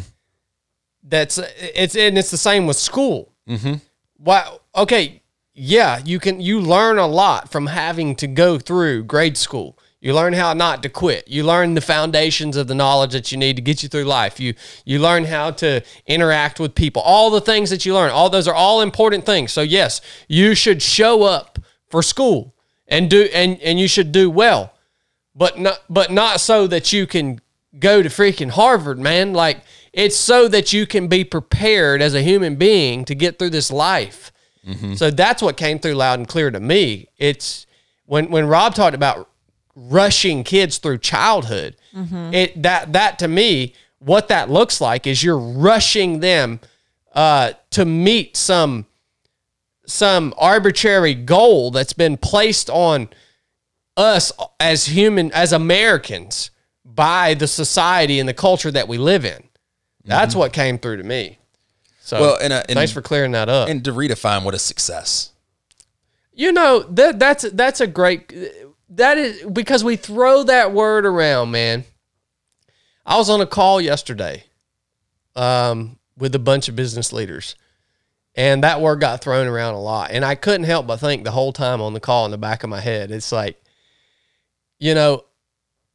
That's 1.02 1.40
it's 1.40 1.96
and 1.96 2.18
it's 2.18 2.32
the 2.32 2.38
same 2.38 2.68
with 2.68 2.78
school. 2.78 3.34
Mm-hmm. 3.50 3.76
Why? 4.18 4.58
Okay, 4.76 5.24
yeah, 5.54 6.00
you 6.06 6.20
can 6.20 6.40
you 6.40 6.62
learn 6.62 7.00
a 7.00 7.08
lot 7.08 7.52
from 7.52 7.68
having 7.68 8.16
to 8.18 8.28
go 8.28 8.60
through 8.60 9.06
grade 9.06 9.38
school. 9.38 9.78
You 10.04 10.14
learn 10.14 10.34
how 10.34 10.52
not 10.52 10.84
to 10.84 10.90
quit. 10.90 11.30
You 11.30 11.46
learn 11.46 11.76
the 11.76 11.82
foundations 11.82 12.58
of 12.58 12.68
the 12.68 12.76
knowledge 12.76 13.14
that 13.14 13.32
you 13.32 13.38
need 13.38 13.56
to 13.56 13.62
get 13.62 13.84
you 13.84 13.88
through 13.88 14.04
life. 14.04 14.38
You 14.38 14.54
you 14.84 15.00
learn 15.00 15.24
how 15.24 15.52
to 15.52 15.82
interact 16.06 16.60
with 16.60 16.76
people. 16.76 17.02
All 17.02 17.30
the 17.30 17.40
things 17.40 17.70
that 17.70 17.86
you 17.86 17.94
learn, 17.94 18.12
all 18.12 18.30
those 18.30 18.46
are 18.46 18.54
all 18.54 18.82
important 18.82 19.26
things. 19.26 19.54
So 19.54 19.62
yes, 19.62 20.02
you 20.28 20.56
should 20.56 20.82
show 20.82 21.24
up 21.24 21.58
for 21.88 22.04
school 22.04 22.54
and 22.86 23.10
do 23.10 23.30
and 23.34 23.58
and 23.62 23.80
you 23.80 23.88
should 23.88 24.12
do 24.12 24.30
well. 24.30 24.74
But 25.34 25.58
not 25.58 25.80
but 25.90 26.12
not 26.12 26.42
so 26.42 26.68
that 26.68 26.92
you 26.92 27.08
can 27.08 27.40
go 27.80 28.04
to 28.04 28.10
freaking 28.10 28.50
Harvard, 28.50 29.00
man. 29.00 29.32
Like 29.32 29.62
it's 29.94 30.18
so 30.18 30.50
that 30.50 30.74
you 30.74 30.86
can 30.86 31.08
be 31.08 31.24
prepared 31.24 32.02
as 32.02 32.14
a 32.14 32.22
human 32.22 32.58
being 32.58 33.06
to 33.06 33.16
get 33.16 33.40
through 33.40 33.52
this 33.52 33.72
life. 33.72 34.34
Mm-hmm. 34.68 34.96
So 34.96 35.12
that's 35.12 35.42
what 35.42 35.56
came 35.56 35.80
through 35.80 35.94
loud 35.94 36.20
and 36.20 36.28
clear 36.28 36.52
to 36.52 36.60
me. 36.60 37.08
It's 37.18 37.66
when 38.06 38.30
when 38.30 38.48
Rob 38.48 38.76
talked 38.76 38.96
about 38.96 39.30
rushing 39.76 40.44
kids 40.44 40.78
through 40.78 41.00
childhood. 41.00 41.76
It 41.96 42.62
that 42.64 42.94
that 42.94 43.20
to 43.20 43.28
me, 43.28 43.74
what 44.00 44.28
that 44.30 44.50
looks 44.50 44.82
like 44.82 45.06
is 45.08 45.24
you're 45.24 45.38
rushing 45.38 46.20
them 46.20 46.60
uh, 47.14 47.54
to 47.72 47.86
meet 47.86 48.36
some 48.36 48.86
some 49.86 50.34
arbitrary 50.38 51.14
goal 51.14 51.70
that's 51.72 51.94
been 51.94 52.18
placed 52.18 52.70
on 52.70 53.10
us 53.98 54.32
as 54.60 54.86
human 54.86 55.32
as 55.34 55.52
Americans 55.54 56.50
by 56.86 57.34
the 57.34 57.48
society 57.48 58.20
and 58.20 58.28
the 58.28 58.34
culture 58.34 58.72
that 58.72 58.88
we 58.88 58.98
live 58.98 59.26
in. 59.26 59.44
That's 60.06 60.36
what 60.36 60.52
came 60.54 60.78
through 60.80 60.98
to 60.98 61.04
me. 61.04 61.38
So 62.02 62.20
Well, 62.20 62.38
and, 62.42 62.52
uh, 62.52 62.64
and- 62.68 62.76
thanks 62.76 62.92
for 62.92 63.02
clearing 63.02 63.32
that 63.32 63.50
up. 63.50 63.70
And 63.70 63.84
to 63.86 63.92
redefine 63.94 64.44
what 64.44 64.54
is 64.54 64.62
success. 64.62 65.32
You 66.34 66.52
know 66.52 66.80
that 66.80 67.20
that's 67.20 67.44
that's 67.52 67.80
a 67.80 67.86
great 67.88 68.34
that 68.96 69.18
is 69.18 69.44
because 69.44 69.84
we 69.84 69.96
throw 69.96 70.44
that 70.44 70.72
word 70.72 71.06
around, 71.06 71.52
man. 71.52 71.84
I 73.06 73.18
was 73.18 73.30
on 73.30 73.42
a 73.42 73.46
call 73.46 73.82
yesterday 73.82 74.44
um, 75.36 75.98
with 76.18 76.34
a 76.36 76.40
bunch 76.40 76.70
of 76.70 76.76
business 76.76 77.12
leaders, 77.12 77.56
and 78.36 78.64
that 78.64 78.82
word 78.82 79.02
got 79.02 79.22
thrown 79.22 79.48
around 79.48 79.74
a 79.74 79.82
lot. 79.82 80.12
And 80.12 80.24
I 80.24 80.36
couldn't 80.36 80.66
help 80.66 80.88
but 80.88 80.98
think 80.98 81.24
the 81.24 81.32
whole 81.32 81.54
time 81.54 81.82
on 81.82 81.94
the 81.94 82.00
call 82.00 82.26
in 82.26 82.32
the 82.32 82.38
back 82.38 82.64
of 82.64 82.70
my 82.70 82.80
head, 82.80 83.12
it's 83.12 83.32
like, 83.32 83.62
you 84.80 84.96
know, 84.96 85.26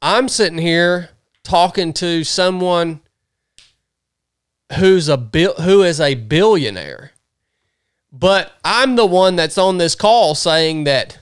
I'm 0.02 0.28
sitting 0.28 0.58
here 0.58 1.10
talking 1.42 1.92
to 1.94 2.24
someone 2.24 3.00
who's 4.76 5.08
a 5.08 5.16
who 5.16 5.82
is 5.82 6.00
a 6.00 6.14
billionaire 6.14 7.12
but 8.12 8.52
I'm 8.64 8.96
the 8.96 9.06
one 9.06 9.36
that's 9.36 9.58
on 9.58 9.78
this 9.78 9.94
call 9.94 10.34
saying 10.34 10.84
that 10.84 11.18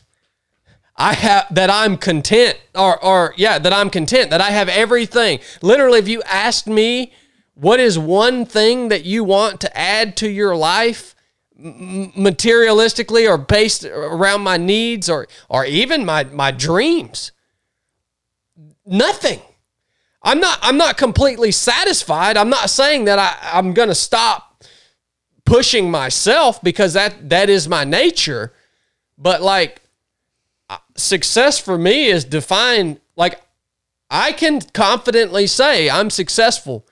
I 0.96 1.12
have 1.14 1.46
that 1.50 1.70
I'm 1.70 1.96
content 1.96 2.58
or 2.74 3.02
or 3.04 3.34
yeah, 3.36 3.58
that 3.58 3.72
I'm 3.72 3.90
content, 3.90 4.30
that 4.30 4.40
I 4.40 4.50
have 4.50 4.68
everything. 4.68 5.40
Literally, 5.62 5.98
if 5.98 6.08
you 6.08 6.22
asked 6.22 6.66
me 6.66 7.12
what 7.54 7.80
is 7.80 7.98
one 7.98 8.44
thing 8.44 8.88
that 8.88 9.04
you 9.04 9.24
want 9.24 9.60
to 9.62 9.78
add 9.78 10.16
to 10.18 10.28
your 10.28 10.56
life 10.56 11.14
materialistically 11.58 13.28
or 13.28 13.38
based 13.38 13.84
around 13.84 14.42
my 14.42 14.56
needs 14.56 15.08
or 15.08 15.26
or 15.48 15.64
even 15.64 16.04
my 16.04 16.24
my 16.24 16.50
dreams, 16.50 17.32
nothing. 18.84 19.40
I'm 20.22 20.40
not 20.40 20.58
I'm 20.62 20.76
not 20.76 20.96
completely 20.96 21.52
satisfied. 21.52 22.36
I'm 22.36 22.50
not 22.50 22.70
saying 22.70 23.04
that 23.04 23.18
I, 23.18 23.58
I'm 23.58 23.74
gonna 23.74 23.94
stop 23.94 24.64
pushing 25.44 25.90
myself 25.90 26.60
because 26.62 26.94
that 26.94 27.28
that 27.30 27.48
is 27.48 27.68
my 27.68 27.84
nature 27.84 28.52
but 29.16 29.40
like 29.40 29.80
success 30.96 31.58
for 31.58 31.78
me 31.78 32.06
is 32.06 32.24
defined 32.24 33.00
like 33.16 33.40
i 34.10 34.32
can 34.32 34.60
confidently 34.60 35.46
say 35.46 35.88
i'm 35.88 36.10
successful. 36.10 36.86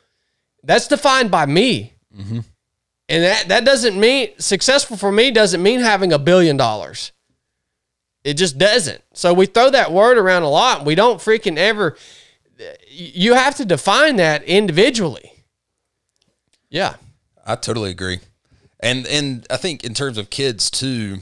That's 0.66 0.88
defined 0.88 1.30
by 1.30 1.46
me. 1.46 1.92
Mm-hmm. 2.16 2.40
And 3.08 3.22
that 3.22 3.48
that 3.48 3.64
doesn't 3.64 3.98
mean 3.98 4.30
successful 4.38 4.96
for 4.96 5.12
me 5.12 5.30
doesn't 5.30 5.62
mean 5.62 5.80
having 5.80 6.12
a 6.12 6.18
billion 6.18 6.56
dollars. 6.56 7.12
It 8.24 8.34
just 8.34 8.56
doesn't. 8.56 9.02
So 9.12 9.34
we 9.34 9.44
throw 9.44 9.68
that 9.70 9.92
word 9.92 10.16
around 10.16 10.44
a 10.44 10.48
lot. 10.48 10.78
And 10.78 10.86
we 10.86 10.94
don't 10.94 11.18
freaking 11.18 11.58
ever 11.58 11.96
you 12.88 13.34
have 13.34 13.56
to 13.56 13.64
define 13.64 14.16
that 14.16 14.44
individually. 14.44 15.32
Yeah. 16.70 16.94
I 17.44 17.56
totally 17.56 17.90
agree. 17.90 18.20
And 18.80 19.06
and 19.06 19.46
I 19.50 19.58
think 19.58 19.84
in 19.84 19.92
terms 19.92 20.16
of 20.16 20.30
kids 20.30 20.70
too, 20.70 21.18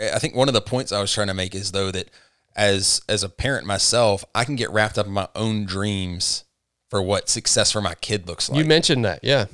I 0.00 0.18
think 0.18 0.34
one 0.34 0.48
of 0.48 0.54
the 0.54 0.60
points 0.60 0.92
I 0.92 1.00
was 1.00 1.12
trying 1.12 1.28
to 1.28 1.34
make 1.34 1.54
is 1.54 1.72
though 1.72 1.90
that 1.90 2.10
as 2.54 3.00
as 3.08 3.22
a 3.22 3.28
parent 3.28 3.66
myself, 3.66 4.24
I 4.34 4.44
can 4.44 4.56
get 4.56 4.70
wrapped 4.70 4.98
up 4.98 5.06
in 5.06 5.12
my 5.12 5.28
own 5.34 5.64
dreams 5.64 6.44
for 6.90 7.00
what 7.00 7.28
success 7.28 7.72
for 7.72 7.80
my 7.80 7.94
kid 7.94 8.28
looks 8.28 8.50
like. 8.50 8.58
you 8.58 8.66
mentioned 8.66 9.06
that 9.06 9.20
yeah 9.22 9.46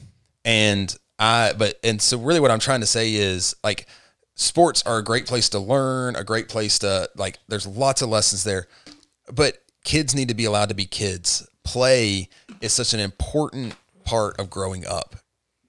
and 0.44 0.96
I 1.18 1.52
but 1.56 1.78
and 1.84 2.00
so 2.00 2.18
really 2.18 2.40
what 2.40 2.50
I'm 2.50 2.58
trying 2.58 2.80
to 2.80 2.86
say 2.86 3.14
is 3.14 3.54
like 3.62 3.86
sports 4.34 4.82
are 4.86 4.98
a 4.98 5.04
great 5.04 5.26
place 5.26 5.48
to 5.50 5.58
learn, 5.58 6.16
a 6.16 6.24
great 6.24 6.48
place 6.48 6.78
to 6.80 7.10
like 7.16 7.38
there's 7.48 7.66
lots 7.66 8.02
of 8.02 8.08
lessons 8.08 8.44
there. 8.44 8.66
But 9.32 9.58
kids 9.84 10.14
need 10.14 10.28
to 10.28 10.34
be 10.34 10.46
allowed 10.46 10.70
to 10.70 10.74
be 10.74 10.86
kids. 10.86 11.46
Play 11.64 12.28
is 12.60 12.72
such 12.72 12.94
an 12.94 13.00
important 13.00 13.74
part 14.04 14.40
of 14.40 14.48
growing 14.48 14.86
up. 14.86 15.16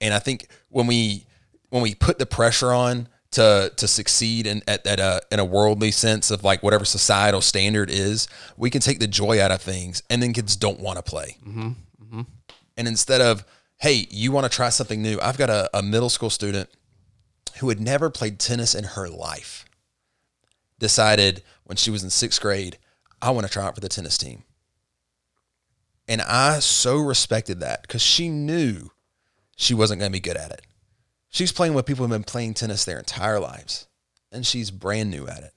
And 0.00 0.14
I 0.14 0.18
think 0.18 0.48
when 0.68 0.86
we 0.86 1.26
when 1.68 1.82
we 1.82 1.94
put 1.94 2.18
the 2.18 2.26
pressure 2.26 2.72
on 2.72 3.08
to 3.32 3.72
to 3.76 3.86
succeed 3.86 4.46
in 4.46 4.62
at, 4.66 4.86
at 4.86 4.98
a 4.98 5.22
in 5.30 5.38
a 5.38 5.44
worldly 5.44 5.90
sense 5.90 6.30
of 6.30 6.42
like 6.42 6.62
whatever 6.62 6.84
societal 6.84 7.40
standard 7.40 7.90
is, 7.90 8.28
we 8.56 8.70
can 8.70 8.80
take 8.80 8.98
the 8.98 9.06
joy 9.06 9.40
out 9.40 9.50
of 9.50 9.62
things, 9.62 10.02
and 10.10 10.22
then 10.22 10.32
kids 10.32 10.56
don't 10.56 10.80
want 10.80 10.96
to 10.96 11.02
play. 11.02 11.36
Mm-hmm, 11.46 11.68
mm-hmm. 11.68 12.22
And 12.76 12.88
instead 12.88 13.20
of, 13.20 13.44
hey, 13.78 14.06
you 14.10 14.32
want 14.32 14.50
to 14.50 14.54
try 14.54 14.68
something 14.70 15.00
new? 15.00 15.18
I've 15.20 15.38
got 15.38 15.50
a, 15.50 15.70
a 15.76 15.82
middle 15.82 16.10
school 16.10 16.30
student 16.30 16.68
who 17.58 17.68
had 17.68 17.80
never 17.80 18.10
played 18.10 18.38
tennis 18.38 18.74
in 18.74 18.84
her 18.84 19.08
life. 19.08 19.64
Decided 20.78 21.42
when 21.64 21.76
she 21.76 21.90
was 21.90 22.02
in 22.02 22.10
sixth 22.10 22.40
grade, 22.40 22.78
I 23.20 23.30
want 23.30 23.46
to 23.46 23.52
try 23.52 23.64
out 23.64 23.74
for 23.74 23.80
the 23.80 23.88
tennis 23.88 24.16
team. 24.16 24.44
And 26.08 26.22
I 26.22 26.58
so 26.58 26.98
respected 26.98 27.60
that 27.60 27.82
because 27.82 28.02
she 28.02 28.28
knew 28.28 28.90
she 29.56 29.74
wasn't 29.74 30.00
going 30.00 30.10
to 30.10 30.16
be 30.16 30.20
good 30.20 30.38
at 30.38 30.50
it. 30.50 30.62
She's 31.30 31.52
playing 31.52 31.74
with 31.74 31.86
people 31.86 32.04
who've 32.04 32.10
been 32.10 32.24
playing 32.24 32.54
tennis 32.54 32.84
their 32.84 32.98
entire 32.98 33.38
lives, 33.40 33.86
and 34.32 34.44
she's 34.46 34.70
brand 34.70 35.10
new 35.10 35.26
at 35.28 35.42
it. 35.42 35.54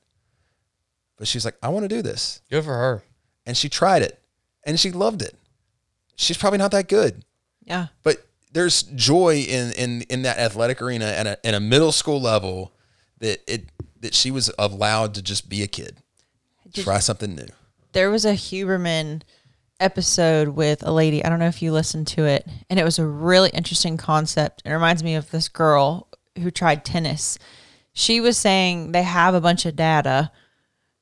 But 1.17 1.27
she's 1.27 1.45
like, 1.45 1.55
I 1.61 1.69
want 1.69 1.83
to 1.83 1.87
do 1.87 2.01
this 2.01 2.41
Good 2.49 2.63
for 2.63 2.73
her. 2.73 3.03
and 3.45 3.55
she 3.57 3.69
tried 3.69 4.01
it 4.01 4.19
and 4.65 4.79
she 4.79 4.91
loved 4.91 5.21
it. 5.21 5.35
She's 6.15 6.37
probably 6.37 6.59
not 6.59 6.71
that 6.71 6.87
good, 6.87 7.23
Yeah. 7.63 7.87
but 8.03 8.25
there's 8.51 8.83
joy 8.83 9.37
in 9.39 9.71
in 9.73 10.01
in 10.09 10.21
that 10.23 10.37
athletic 10.37 10.79
arena 10.81 11.05
and 11.05 11.27
a, 11.29 11.37
in 11.43 11.55
a 11.55 11.59
middle 11.59 11.91
school 11.91 12.21
level 12.21 12.71
that 13.19 13.41
it 13.47 13.69
that 14.01 14.13
she 14.13 14.29
was 14.31 14.51
allowed 14.59 15.15
to 15.15 15.21
just 15.23 15.49
be 15.49 15.63
a 15.63 15.67
kid, 15.67 15.97
try 16.73 16.99
something 16.99 17.35
new. 17.35 17.47
there 17.93 18.11
was 18.11 18.25
a 18.25 18.33
Huberman 18.33 19.21
episode 19.83 20.49
with 20.49 20.81
a 20.81 20.91
lady. 20.91 21.23
I 21.23 21.29
don't 21.29 21.39
know 21.39 21.47
if 21.47 21.61
you 21.61 21.71
listened 21.71 22.07
to 22.07 22.25
it, 22.25 22.47
and 22.69 22.79
it 22.79 22.85
was 22.85 22.97
a 22.97 23.05
really 23.05 23.49
interesting 23.49 23.97
concept. 23.97 24.61
It 24.65 24.71
reminds 24.71 25.03
me 25.03 25.15
of 25.15 25.29
this 25.29 25.49
girl 25.49 26.07
who 26.41 26.49
tried 26.49 26.85
tennis. 26.85 27.37
She 27.91 28.21
was 28.21 28.37
saying 28.37 28.91
they 28.91 29.03
have 29.03 29.35
a 29.35 29.41
bunch 29.41 29.65
of 29.65 29.75
data 29.75 30.31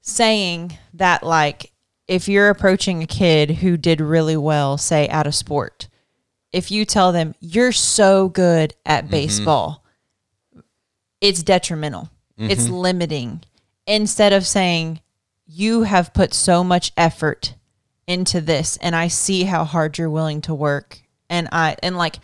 saying 0.01 0.77
that, 0.95 1.23
like, 1.23 1.71
if 2.07 2.27
you're 2.27 2.49
approaching 2.49 3.01
a 3.01 3.07
kid 3.07 3.51
who 3.51 3.77
did 3.77 4.01
really 4.01 4.35
well, 4.35 4.77
say 4.77 5.07
at 5.07 5.27
a 5.27 5.31
sport, 5.31 5.87
if 6.51 6.71
you 6.71 6.83
tell 6.83 7.11
them 7.11 7.35
you're 7.39 7.71
so 7.71 8.27
good 8.27 8.73
at 8.85 9.03
mm-hmm. 9.03 9.11
baseball, 9.11 9.85
it's 11.21 11.43
detrimental. 11.43 12.09
It's 12.37 12.63
mm-hmm. 12.63 12.73
limiting. 12.73 13.43
Instead 13.85 14.33
of 14.33 14.47
saying, 14.47 14.99
you 15.45 15.83
have 15.83 16.13
put 16.13 16.33
so 16.33 16.63
much 16.63 16.91
effort 16.97 17.53
into 18.11 18.41
this 18.41 18.77
and 18.77 18.95
I 18.95 19.07
see 19.07 19.43
how 19.43 19.63
hard 19.63 19.97
you're 19.97 20.09
willing 20.09 20.41
to 20.41 20.53
work. 20.53 21.01
And 21.29 21.47
I 21.51 21.77
and 21.81 21.97
like 21.97 22.17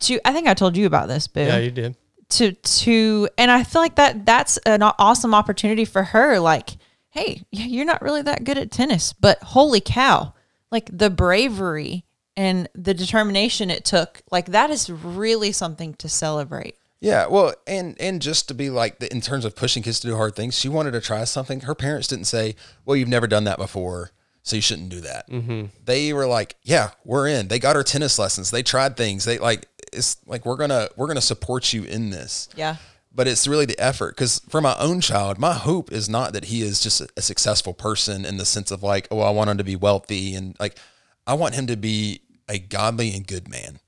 to 0.00 0.20
I 0.24 0.32
think 0.32 0.46
I 0.46 0.54
told 0.54 0.76
you 0.76 0.86
about 0.86 1.08
this, 1.08 1.26
Boo. 1.26 1.40
Yeah, 1.40 1.58
you 1.58 1.70
did. 1.70 1.96
to 2.30 2.52
to 2.52 3.28
and 3.36 3.50
I 3.50 3.64
feel 3.64 3.82
like 3.82 3.96
that 3.96 4.24
that's 4.24 4.56
an 4.58 4.82
awesome 4.82 5.34
opportunity 5.34 5.84
for 5.84 6.04
her. 6.04 6.38
Like 6.38 6.70
hey, 7.10 7.42
yeah, 7.50 7.64
you're 7.64 7.84
not 7.84 8.02
really 8.02 8.22
that 8.22 8.44
good 8.44 8.56
at 8.56 8.70
tennis, 8.70 9.12
but 9.12 9.42
holy 9.42 9.80
cow, 9.80 10.32
like 10.70 10.88
the 10.96 11.10
bravery 11.10 12.04
and 12.36 12.68
the 12.74 12.94
determination 12.94 13.68
it 13.68 13.84
took, 13.84 14.22
like 14.30 14.46
that 14.46 14.70
is 14.70 14.88
really 14.88 15.50
something 15.50 15.94
to 15.94 16.08
celebrate. 16.08 16.76
Yeah, 17.00 17.26
well, 17.26 17.54
and 17.66 17.96
and 17.98 18.20
just 18.22 18.46
to 18.48 18.54
be 18.54 18.70
like 18.70 19.02
in 19.02 19.20
terms 19.20 19.44
of 19.44 19.56
pushing 19.56 19.82
kids 19.82 20.00
to 20.00 20.06
do 20.06 20.16
hard 20.16 20.36
things, 20.36 20.58
she 20.58 20.68
wanted 20.68 20.92
to 20.92 21.00
try 21.00 21.24
something. 21.24 21.60
Her 21.60 21.74
parents 21.74 22.06
didn't 22.08 22.26
say, 22.26 22.54
"Well, 22.84 22.94
you've 22.94 23.08
never 23.08 23.26
done 23.26 23.44
that 23.44 23.58
before, 23.58 24.12
so 24.42 24.56
you 24.56 24.62
shouldn't 24.62 24.88
do 24.90 25.00
that." 25.02 25.28
Mm-hmm. 25.30 25.66
They 25.84 26.12
were 26.12 26.26
like, 26.26 26.56
"Yeah, 26.62 26.90
we're 27.04 27.28
in." 27.28 27.48
They 27.48 27.58
got 27.58 27.76
her 27.76 27.82
tennis 27.82 28.18
lessons. 28.18 28.50
They 28.50 28.62
tried 28.62 28.96
things. 28.96 29.24
They 29.24 29.38
like 29.38 29.66
it's 29.92 30.16
like 30.26 30.44
we're 30.46 30.56
gonna 30.56 30.88
we're 30.96 31.06
gonna 31.08 31.20
support 31.20 31.72
you 31.72 31.84
in 31.84 32.10
this. 32.10 32.48
Yeah. 32.56 32.76
But 33.12 33.26
it's 33.26 33.48
really 33.48 33.66
the 33.66 33.78
effort 33.80 34.14
because 34.14 34.40
for 34.48 34.60
my 34.60 34.76
own 34.78 35.00
child, 35.00 35.36
my 35.36 35.52
hope 35.52 35.90
is 35.90 36.08
not 36.08 36.32
that 36.32 36.44
he 36.44 36.62
is 36.62 36.80
just 36.80 37.00
a, 37.00 37.08
a 37.16 37.22
successful 37.22 37.74
person 37.74 38.24
in 38.24 38.36
the 38.36 38.44
sense 38.44 38.70
of 38.70 38.84
like, 38.84 39.08
oh, 39.10 39.18
I 39.18 39.30
want 39.30 39.50
him 39.50 39.58
to 39.58 39.64
be 39.64 39.74
wealthy 39.74 40.36
and 40.36 40.54
like, 40.60 40.78
I 41.26 41.34
want 41.34 41.56
him 41.56 41.66
to 41.66 41.76
be 41.76 42.20
a 42.48 42.60
godly 42.60 43.12
and 43.16 43.26
good 43.26 43.48
man. 43.48 43.80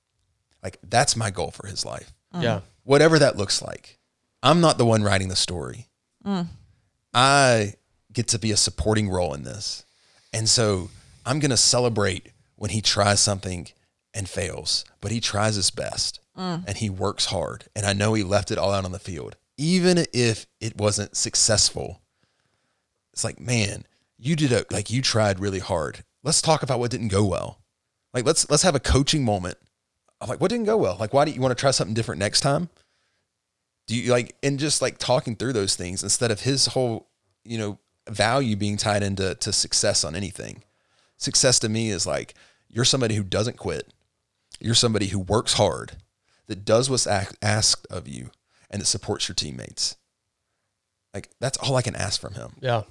Like 0.60 0.78
that's 0.82 1.14
my 1.14 1.30
goal 1.30 1.52
for 1.52 1.68
his 1.68 1.84
life 1.84 2.12
Yeah. 2.36 2.60
whatever 2.82 3.16
that 3.20 3.36
looks 3.36 3.62
like. 3.62 4.00
I'm 4.42 4.60
not 4.60 4.76
the 4.76 4.84
one 4.86 5.04
writing 5.04 5.28
the 5.28 5.36
story. 5.36 5.86
I 7.14 7.74
get 8.12 8.28
to 8.28 8.38
be 8.38 8.50
a 8.52 8.56
supporting 8.56 9.08
role 9.08 9.34
in 9.34 9.42
this. 9.44 9.84
And 10.32 10.48
so 10.48 10.90
I'm 11.26 11.38
going 11.38 11.50
to 11.50 11.56
celebrate 11.56 12.32
when 12.56 12.70
he 12.70 12.80
tries 12.80 13.20
something 13.20 13.68
and 14.14 14.28
fails, 14.28 14.84
but 15.00 15.10
he 15.10 15.20
tries 15.20 15.56
his 15.56 15.70
best 15.70 16.20
mm. 16.36 16.64
and 16.66 16.76
he 16.76 16.90
works 16.90 17.26
hard. 17.26 17.64
And 17.74 17.86
I 17.86 17.92
know 17.92 18.14
he 18.14 18.22
left 18.22 18.50
it 18.50 18.58
all 18.58 18.72
out 18.72 18.84
on 18.84 18.92
the 18.92 18.98
field. 18.98 19.36
Even 19.58 20.06
if 20.12 20.46
it 20.60 20.76
wasn't 20.76 21.16
successful, 21.16 22.00
it's 23.12 23.24
like, 23.24 23.38
man, 23.40 23.84
you 24.18 24.36
did 24.36 24.52
a, 24.52 24.64
like, 24.70 24.90
you 24.90 25.02
tried 25.02 25.40
really 25.40 25.58
hard. 25.58 26.04
Let's 26.22 26.42
talk 26.42 26.62
about 26.62 26.78
what 26.78 26.90
didn't 26.90 27.08
go 27.08 27.24
well. 27.24 27.60
Like, 28.14 28.24
let's, 28.24 28.48
let's 28.50 28.62
have 28.62 28.74
a 28.74 28.80
coaching 28.80 29.24
moment 29.24 29.58
of 30.20 30.28
like, 30.28 30.40
what 30.40 30.50
didn't 30.50 30.66
go 30.66 30.76
well? 30.76 30.96
Like, 30.98 31.12
why 31.12 31.24
do 31.24 31.30
you 31.30 31.40
want 31.40 31.56
to 31.56 31.60
try 31.60 31.70
something 31.70 31.94
different 31.94 32.18
next 32.18 32.40
time? 32.40 32.68
do 33.86 33.96
you 33.96 34.10
like 34.10 34.36
and 34.42 34.58
just 34.58 34.82
like 34.82 34.98
talking 34.98 35.36
through 35.36 35.52
those 35.52 35.76
things 35.76 36.02
instead 36.02 36.30
of 36.30 36.40
his 36.40 36.66
whole 36.66 37.08
you 37.44 37.58
know 37.58 37.78
value 38.08 38.56
being 38.56 38.76
tied 38.76 39.02
into 39.02 39.34
to 39.36 39.52
success 39.52 40.04
on 40.04 40.14
anything 40.14 40.62
success 41.16 41.58
to 41.58 41.68
me 41.68 41.90
is 41.90 42.06
like 42.06 42.34
you're 42.68 42.84
somebody 42.84 43.14
who 43.14 43.22
doesn't 43.22 43.56
quit 43.56 43.92
you're 44.60 44.74
somebody 44.74 45.06
who 45.06 45.18
works 45.18 45.54
hard 45.54 45.92
that 46.48 46.64
does 46.64 46.90
what's 46.90 47.06
asked 47.06 47.86
of 47.90 48.08
you 48.08 48.30
and 48.70 48.80
that 48.82 48.86
supports 48.86 49.28
your 49.28 49.34
teammates 49.34 49.96
like 51.14 51.28
that's 51.40 51.58
all 51.58 51.76
i 51.76 51.82
can 51.82 51.94
ask 51.96 52.20
from 52.20 52.34
him 52.34 52.52
Yeah. 52.60 52.82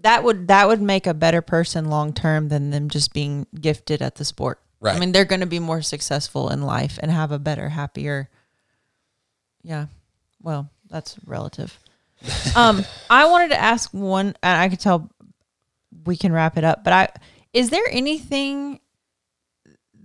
That 0.00 0.22
would 0.22 0.46
that 0.46 0.68
would 0.68 0.80
make 0.80 1.08
a 1.08 1.14
better 1.14 1.42
person 1.42 1.90
long 1.90 2.12
term 2.12 2.50
than 2.50 2.70
them 2.70 2.88
just 2.88 3.12
being 3.12 3.48
gifted 3.60 4.00
at 4.00 4.14
the 4.14 4.24
sport. 4.24 4.60
Right. 4.80 4.94
I 4.94 5.00
mean, 5.00 5.10
they're 5.10 5.24
going 5.24 5.40
to 5.40 5.46
be 5.46 5.58
more 5.58 5.82
successful 5.82 6.50
in 6.50 6.62
life 6.62 7.00
and 7.02 7.10
have 7.10 7.32
a 7.32 7.38
better, 7.40 7.70
happier. 7.70 8.30
Yeah. 9.64 9.86
Well, 10.40 10.70
that's 10.88 11.16
relative. 11.26 11.80
Um, 12.56 12.84
I 13.10 13.26
wanted 13.26 13.48
to 13.50 13.60
ask 13.60 13.90
one, 13.92 14.34
and 14.42 14.60
I 14.60 14.68
could 14.68 14.80
tell 14.80 15.10
we 16.04 16.16
can 16.16 16.32
wrap 16.32 16.56
it 16.56 16.64
up, 16.64 16.84
but 16.84 16.92
I 16.92 17.08
is 17.52 17.70
there 17.70 17.84
anything 17.90 18.80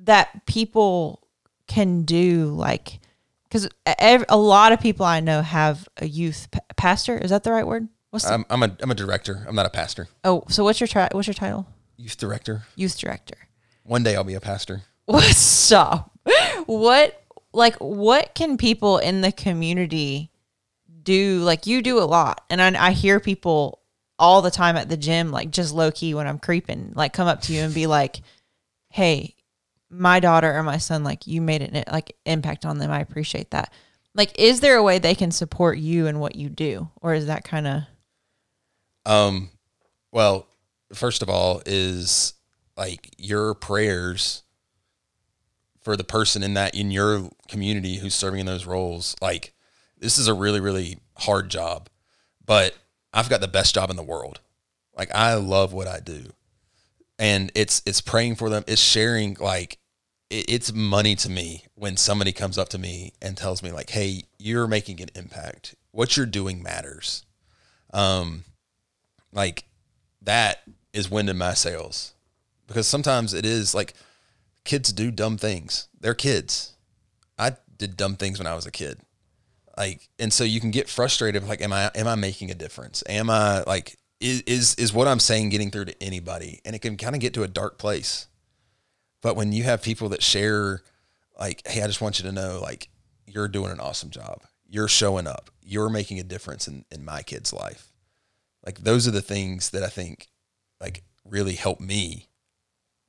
that 0.04 0.46
people 0.46 1.22
can 1.68 2.04
do 2.04 2.48
like 2.48 3.00
because 3.44 3.68
a 4.30 4.38
lot 4.38 4.72
of 4.72 4.80
people 4.82 5.06
I 5.06 5.20
know 5.20 5.42
have 5.42 5.88
a 5.98 6.06
youth 6.08 6.48
pa- 6.52 6.60
pastor. 6.76 7.18
Is 7.18 7.30
that 7.30 7.44
the 7.44 7.52
right 7.52 7.66
word? 7.68 7.88
What's 8.10 8.26
the, 8.26 8.34
I'm, 8.34 8.46
I'm 8.50 8.62
a 8.64 8.78
i'm 8.84 8.92
a 8.92 8.96
director 8.96 9.44
i'm 9.48 9.56
not 9.56 9.66
a 9.66 9.72
pastor 9.72 10.08
oh? 10.24 10.44
So 10.48 10.64
what's 10.64 10.80
your 10.80 10.88
tri- 10.88 11.10
what's 11.14 11.28
your 11.28 11.34
title? 11.34 11.66
youth 11.98 12.16
director 12.18 12.62
Youth 12.76 12.96
director. 13.00 13.38
one 13.84 14.04
day 14.04 14.16
i'll 14.16 14.24
be 14.24 14.36
a 14.36 14.40
pastor 14.40 14.84
What 15.06 15.24
stop? 15.36 16.12
What 16.68 17.20
like 17.54 17.76
what 17.78 18.36
can 18.36 18.58
people 18.58 19.00
in 19.00 19.22
the 19.22 19.32
community 19.32 20.30
do? 21.04 21.40
Like 21.40 21.68
you 21.68 21.82
do 21.82 22.00
a 22.00 22.06
lot, 22.06 22.44
and 22.50 22.62
I, 22.62 22.88
I 22.88 22.92
hear 22.92 23.20
people 23.20 23.80
all 24.20 24.42
the 24.42 24.52
time 24.52 24.78
at 24.78 24.90
the 24.90 24.98
gym, 24.98 25.32
like 25.32 25.52
just 25.52 25.74
low 25.74 25.92
key 25.92 26.14
when 26.14 26.28
I'm 26.28 26.40
creeping, 26.40 26.94
like 26.96 27.14
come 27.14 27.28
up 27.28 27.42
to 27.44 27.54
you 27.54 27.62
and 27.62 27.74
be 27.74 27.88
like, 27.88 28.22
"Hey, 28.90 29.36
my 29.90 30.20
daughter 30.20 30.54
or 30.54 30.64
my 30.64 30.78
son, 30.78 31.04
like 31.04 31.28
you 31.28 31.42
made 31.42 31.62
an 31.62 31.84
like 31.92 32.16
impact 32.26 32.66
on 32.66 32.78
them. 32.78 32.92
I 32.92 33.00
appreciate 33.00 33.52
that." 33.52 33.72
Like, 34.16 34.38
is 34.40 34.60
there 34.60 34.78
a 34.78 34.84
way 34.84 35.00
they 35.00 35.16
can 35.16 35.32
support 35.32 35.78
you 35.80 36.08
and 36.08 36.20
what 36.20 36.36
you 36.36 36.50
do, 36.50 36.90
or 37.02 37.14
is 37.14 37.26
that 37.28 37.44
kind 37.44 37.68
of 37.68 37.84
Um, 39.06 39.50
well, 40.12 40.48
first 40.94 41.22
of 41.22 41.30
all, 41.30 41.62
is 41.66 42.34
like 42.78 43.14
your 43.18 43.54
prayers 43.54 44.44
for 45.82 45.98
the 45.98 46.04
person 46.04 46.44
in 46.44 46.54
that 46.54 46.74
in 46.76 46.92
your 46.92 47.30
community 47.48 47.98
who's 47.98 48.16
serving 48.16 48.40
in 48.40 48.46
those 48.46 48.66
roles. 48.66 49.16
Like, 49.22 49.53
this 50.04 50.18
is 50.20 50.28
a 50.28 50.34
really 50.34 50.60
really 50.60 51.00
hard 51.18 51.50
job, 51.50 51.90
but 52.46 52.76
I've 53.14 53.30
got 53.30 53.42
the 53.42 53.48
best 53.48 53.74
job 53.74 53.90
in 53.90 53.96
the 53.96 54.04
world. 54.04 54.40
Like, 54.98 55.14
I 55.16 55.36
love 55.36 55.74
what 55.74 55.88
I 55.88 56.00
do, 56.00 56.26
and 57.18 57.52
it's 57.56 57.82
it's 57.86 58.02
praying 58.02 58.36
for 58.36 58.50
them. 58.50 58.64
It's 58.68 58.82
sharing 58.82 59.36
like. 59.40 59.78
it- 60.30 60.50
It's 60.50 60.74
money 60.74 61.16
to 61.18 61.30
me 61.30 61.66
when 61.76 61.96
somebody 61.98 62.32
comes 62.32 62.58
up 62.58 62.70
to 62.70 62.78
me 62.80 63.14
and 63.22 63.38
tells 63.38 63.62
me 63.64 63.72
like, 63.72 63.90
"Hey, 63.92 64.24
you're 64.40 64.68
making 64.68 65.02
an 65.02 65.10
impact. 65.16 65.76
What 65.92 66.16
you're 66.18 66.26
doing 66.26 66.62
matters." 66.64 67.24
Um, 67.94 68.44
like 69.32 69.66
that 70.22 70.62
is 70.94 71.10
wind 71.12 71.30
in 71.30 71.38
my 71.38 71.54
sails 71.54 72.14
because 72.68 72.88
sometimes 72.88 73.34
it 73.34 73.46
is 73.46 73.74
like 73.76 73.94
kids 74.64 74.92
do 74.94 75.12
dumb 75.12 75.38
things 75.38 75.88
they're 76.00 76.14
kids 76.14 76.74
i 77.38 77.52
did 77.78 77.98
dumb 77.98 78.16
things 78.16 78.38
when 78.40 78.48
i 78.48 78.56
was 78.56 78.66
a 78.66 78.72
kid 78.72 79.00
like 79.78 80.08
and 80.20 80.32
so 80.32 80.44
you 80.44 80.60
can 80.60 80.72
get 80.72 80.90
frustrated 80.90 81.48
like 81.48 81.62
am 81.62 81.74
i 81.74 81.90
am 81.96 82.08
i 82.08 82.16
making 82.16 82.52
a 82.52 82.56
difference? 82.56 83.04
Am 83.08 83.30
i 83.30 83.64
like 83.64 83.98
is 84.20 84.42
is, 84.42 84.76
is 84.76 84.94
what 84.94 85.08
i'm 85.08 85.20
saying 85.20 85.50
getting 85.50 85.72
through 85.72 85.86
to 85.86 86.04
anybody? 86.04 86.62
And 86.66 86.76
it 86.76 86.80
can 86.80 86.98
kind 86.98 87.16
of 87.16 87.22
get 87.22 87.34
to 87.36 87.44
a 87.44 87.48
dark 87.48 87.78
place. 87.78 88.28
But 89.22 89.36
when 89.36 89.52
you 89.52 89.64
have 89.64 89.82
people 89.82 90.10
that 90.10 90.22
share 90.22 90.82
like 91.40 91.66
hey 91.68 91.82
i 91.82 91.88
just 91.88 92.02
want 92.02 92.20
you 92.20 92.26
to 92.26 92.32
know 92.32 92.60
like 92.62 92.90
you're 93.26 93.48
doing 93.48 93.72
an 93.72 93.80
awesome 93.80 94.10
job. 94.10 94.42
You're 94.68 94.88
showing 94.88 95.28
up. 95.28 95.50
You're 95.62 95.90
making 95.90 96.20
a 96.20 96.24
difference 96.24 96.68
in, 96.68 96.86
in 96.92 97.06
my 97.06 97.22
kid's 97.22 97.54
life. 97.54 97.92
Like 98.66 98.80
those 98.80 99.08
are 99.08 99.12
the 99.12 99.22
things 99.22 99.72
that 99.72 99.84
I 99.84 99.88
think 99.88 100.28
like 100.80 101.04
really 101.26 101.56
help 101.56 101.80
me 101.80 102.28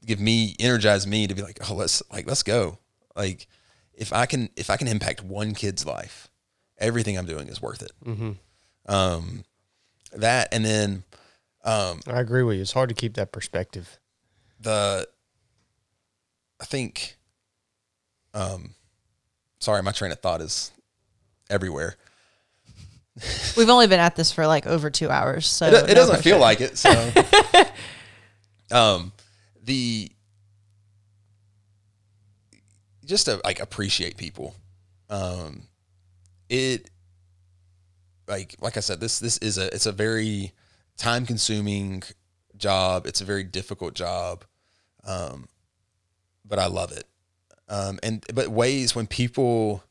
give 0.06 0.20
me 0.20 0.54
energize 0.60 1.06
me 1.06 1.26
to 1.26 1.34
be 1.34 1.42
like 1.42 1.58
oh 1.68 1.74
let's 1.74 2.02
like 2.10 2.26
let's 2.26 2.42
go. 2.42 2.78
Like 3.14 3.46
if 3.92 4.12
I 4.12 4.26
can 4.26 4.48
if 4.56 4.70
I 4.70 4.76
can 4.76 4.88
impact 4.88 5.22
one 5.22 5.54
kid's 5.54 5.84
life 5.84 6.30
everything 6.78 7.16
I'm 7.18 7.26
doing 7.26 7.48
is 7.48 7.60
worth 7.62 7.82
it 7.82 7.92
um 8.86 9.44
that 10.12 10.48
and 10.52 10.64
then 10.64 11.04
um 11.64 12.00
I 12.06 12.20
agree 12.20 12.42
with 12.42 12.56
you. 12.56 12.62
It's 12.62 12.72
hard 12.72 12.88
to 12.90 12.94
keep 12.94 13.14
that 13.14 13.32
perspective. 13.32 13.98
the 14.60 15.08
I 16.60 16.64
think 16.64 17.16
um 18.34 18.74
sorry 19.60 19.82
my 19.82 19.92
train 19.92 20.12
of 20.12 20.20
thought 20.20 20.40
is 20.40 20.70
everywhere 21.50 21.96
we've 23.56 23.68
only 23.70 23.86
been 23.86 24.00
at 24.00 24.16
this 24.16 24.32
for 24.32 24.44
like 24.46 24.66
over 24.66 24.90
two 24.90 25.08
hours, 25.08 25.46
so 25.46 25.66
it, 25.66 25.74
it 25.74 25.86
no 25.88 25.94
doesn't 25.94 26.14
pressure. 26.16 26.30
feel 26.30 26.38
like 26.40 26.60
it. 26.60 26.76
So, 26.76 27.12
um, 28.72 29.12
the 29.62 30.10
just 33.04 33.26
to 33.26 33.40
like 33.44 33.60
appreciate 33.60 34.16
people. 34.16 34.56
Um, 35.08 35.62
it 36.54 36.90
like 38.28 38.56
like 38.60 38.76
I 38.76 38.80
said, 38.80 39.00
this 39.00 39.18
this 39.18 39.38
is 39.38 39.58
a 39.58 39.72
it's 39.74 39.86
a 39.86 39.92
very 39.92 40.52
time 40.96 41.26
consuming 41.26 42.02
job. 42.56 43.06
It's 43.06 43.20
a 43.20 43.24
very 43.24 43.44
difficult 43.44 43.94
job, 43.94 44.44
um, 45.04 45.48
but 46.44 46.58
I 46.58 46.66
love 46.66 46.92
it. 46.92 47.04
Um, 47.68 47.98
and 48.02 48.24
but 48.34 48.48
ways 48.48 48.94
when 48.94 49.06
people 49.06 49.82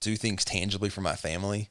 do 0.00 0.16
things 0.16 0.44
tangibly 0.44 0.88
for 0.88 1.00
my 1.00 1.16
family. 1.16 1.70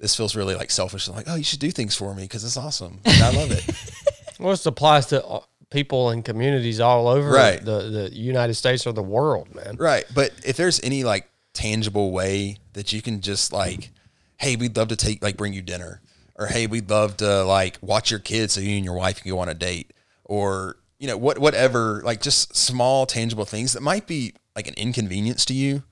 This 0.00 0.14
feels 0.14 0.36
really 0.36 0.54
like 0.54 0.70
selfish. 0.70 1.08
I'm 1.08 1.14
like, 1.16 1.26
oh, 1.28 1.34
you 1.34 1.42
should 1.42 1.58
do 1.58 1.72
things 1.72 1.96
for 1.96 2.14
me 2.14 2.22
because 2.22 2.44
it's 2.44 2.56
awesome. 2.56 3.00
And 3.04 3.22
I 3.22 3.30
love 3.32 3.50
it. 3.50 3.64
Well, 4.40 4.50
this 4.50 4.64
applies 4.66 5.06
to 5.06 5.24
uh, 5.26 5.40
people 5.70 6.10
and 6.10 6.24
communities 6.24 6.78
all 6.78 7.08
over 7.08 7.28
Right. 7.28 7.60
the, 7.60 7.82
the 7.90 8.14
United 8.14 8.54
States 8.54 8.86
or 8.86 8.92
the 8.92 9.02
world, 9.02 9.52
man. 9.52 9.74
Right. 9.76 10.04
But 10.14 10.30
if 10.44 10.56
there's 10.56 10.78
any 10.84 11.02
like 11.02 11.28
tangible 11.58 12.12
way 12.12 12.56
that 12.74 12.92
you 12.92 13.02
can 13.02 13.20
just 13.20 13.52
like, 13.52 13.90
hey, 14.36 14.54
we'd 14.54 14.76
love 14.76 14.88
to 14.88 14.96
take 14.96 15.20
like 15.22 15.36
bring 15.36 15.52
you 15.52 15.60
dinner, 15.60 16.00
or 16.36 16.46
hey, 16.46 16.68
we'd 16.68 16.88
love 16.88 17.16
to 17.16 17.42
like 17.42 17.78
watch 17.80 18.12
your 18.12 18.20
kids 18.20 18.52
so 18.52 18.60
you 18.60 18.76
and 18.76 18.84
your 18.84 18.94
wife 18.94 19.20
can 19.20 19.30
go 19.30 19.40
on 19.40 19.48
a 19.48 19.54
date, 19.54 19.92
or 20.24 20.76
you 21.00 21.08
know 21.08 21.16
what 21.16 21.38
whatever 21.38 22.00
like 22.04 22.20
just 22.20 22.54
small 22.54 23.06
tangible 23.06 23.44
things 23.44 23.72
that 23.72 23.82
might 23.82 24.06
be 24.06 24.34
like 24.54 24.68
an 24.68 24.74
inconvenience 24.76 25.44
to 25.46 25.54
you, 25.54 25.82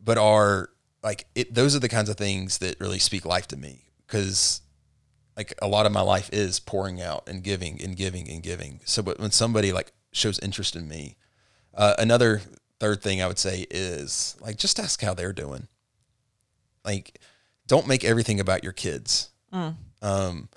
but 0.00 0.18
are 0.18 0.70
like 1.02 1.26
it. 1.34 1.52
Those 1.52 1.74
are 1.74 1.80
the 1.80 1.88
kinds 1.88 2.08
of 2.08 2.16
things 2.16 2.58
that 2.58 2.78
really 2.78 3.00
speak 3.00 3.24
life 3.24 3.48
to 3.48 3.56
me 3.56 3.86
because 4.06 4.60
like 5.36 5.52
a 5.60 5.66
lot 5.66 5.84
of 5.84 5.90
my 5.90 6.00
life 6.00 6.30
is 6.32 6.60
pouring 6.60 7.02
out 7.02 7.28
and 7.28 7.42
giving 7.42 7.82
and 7.82 7.96
giving 7.96 8.30
and 8.30 8.40
giving. 8.40 8.80
So, 8.84 9.02
but 9.02 9.18
when 9.18 9.32
somebody 9.32 9.72
like 9.72 9.92
shows 10.12 10.38
interest 10.38 10.76
in 10.76 10.86
me, 10.86 11.16
uh, 11.74 11.94
another 11.98 12.42
third 12.82 13.00
thing 13.00 13.22
I 13.22 13.28
would 13.28 13.38
say 13.38 13.64
is 13.70 14.36
like 14.40 14.56
just 14.56 14.80
ask 14.80 15.00
how 15.00 15.14
they're 15.14 15.32
doing. 15.32 15.68
Like, 16.84 17.20
don't 17.68 17.86
make 17.86 18.02
everything 18.02 18.40
about 18.40 18.64
your 18.64 18.72
kids. 18.72 19.30
Um, 20.02 20.48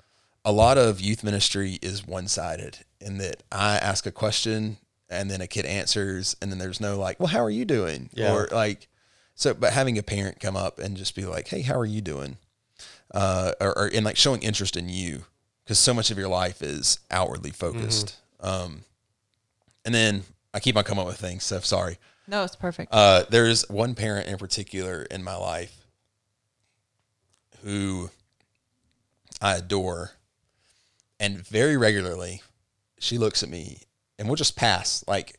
a 0.44 0.50
lot 0.50 0.76
of 0.76 1.00
youth 1.00 1.22
ministry 1.22 1.78
is 1.80 2.04
one 2.04 2.26
sided 2.26 2.78
in 3.00 3.18
that 3.18 3.44
I 3.52 3.76
ask 3.76 4.06
a 4.06 4.10
question 4.10 4.78
and 5.08 5.30
then 5.30 5.40
a 5.40 5.46
kid 5.46 5.66
answers, 5.66 6.34
and 6.42 6.50
then 6.50 6.58
there's 6.58 6.80
no 6.80 6.98
like, 6.98 7.20
well, 7.20 7.28
how 7.28 7.38
are 7.38 7.50
you 7.50 7.64
doing? 7.64 8.10
Yeah. 8.12 8.34
Or 8.34 8.48
like, 8.50 8.88
so, 9.36 9.54
but 9.54 9.72
having 9.72 9.96
a 9.96 10.02
parent 10.02 10.40
come 10.40 10.56
up 10.56 10.80
and 10.80 10.96
just 10.96 11.14
be 11.14 11.24
like, 11.24 11.46
hey, 11.46 11.60
how 11.62 11.78
are 11.78 11.84
you 11.84 12.00
doing? 12.00 12.38
Uh, 13.14 13.52
or, 13.60 13.78
or 13.78 13.86
and 13.94 14.04
like 14.04 14.16
showing 14.16 14.42
interest 14.42 14.76
in 14.76 14.88
you 14.88 15.26
because 15.62 15.78
so 15.78 15.94
much 15.94 16.10
of 16.10 16.18
your 16.18 16.26
life 16.26 16.60
is 16.60 16.98
outwardly 17.08 17.52
focused. 17.52 18.16
Um, 18.40 18.82
and 19.84 19.94
then 19.94 20.24
I 20.52 20.58
keep 20.58 20.76
on 20.76 20.82
coming 20.82 21.02
up 21.02 21.06
with 21.06 21.20
things, 21.20 21.44
so 21.44 21.60
sorry. 21.60 21.98
No, 22.28 22.44
it's 22.44 22.56
perfect. 22.56 22.92
Uh, 22.92 23.24
there's 23.30 23.68
one 23.68 23.94
parent 23.94 24.28
in 24.28 24.36
particular 24.38 25.02
in 25.02 25.22
my 25.22 25.36
life 25.36 25.86
who 27.62 28.10
I 29.40 29.56
adore, 29.56 30.12
and 31.20 31.46
very 31.46 31.76
regularly 31.76 32.42
she 32.98 33.18
looks 33.18 33.42
at 33.42 33.48
me, 33.48 33.82
and 34.18 34.28
we'll 34.28 34.36
just 34.36 34.56
pass 34.56 35.04
like 35.06 35.38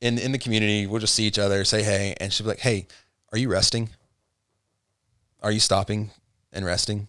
in 0.00 0.18
in 0.18 0.32
the 0.32 0.38
community. 0.38 0.86
We'll 0.86 1.00
just 1.00 1.14
see 1.14 1.24
each 1.24 1.38
other, 1.38 1.64
say 1.64 1.82
hey, 1.82 2.14
and 2.20 2.32
she'll 2.32 2.44
be 2.44 2.50
like, 2.50 2.60
"Hey, 2.60 2.86
are 3.32 3.38
you 3.38 3.50
resting? 3.50 3.90
Are 5.42 5.52
you 5.52 5.60
stopping 5.60 6.10
and 6.52 6.64
resting?" 6.64 7.08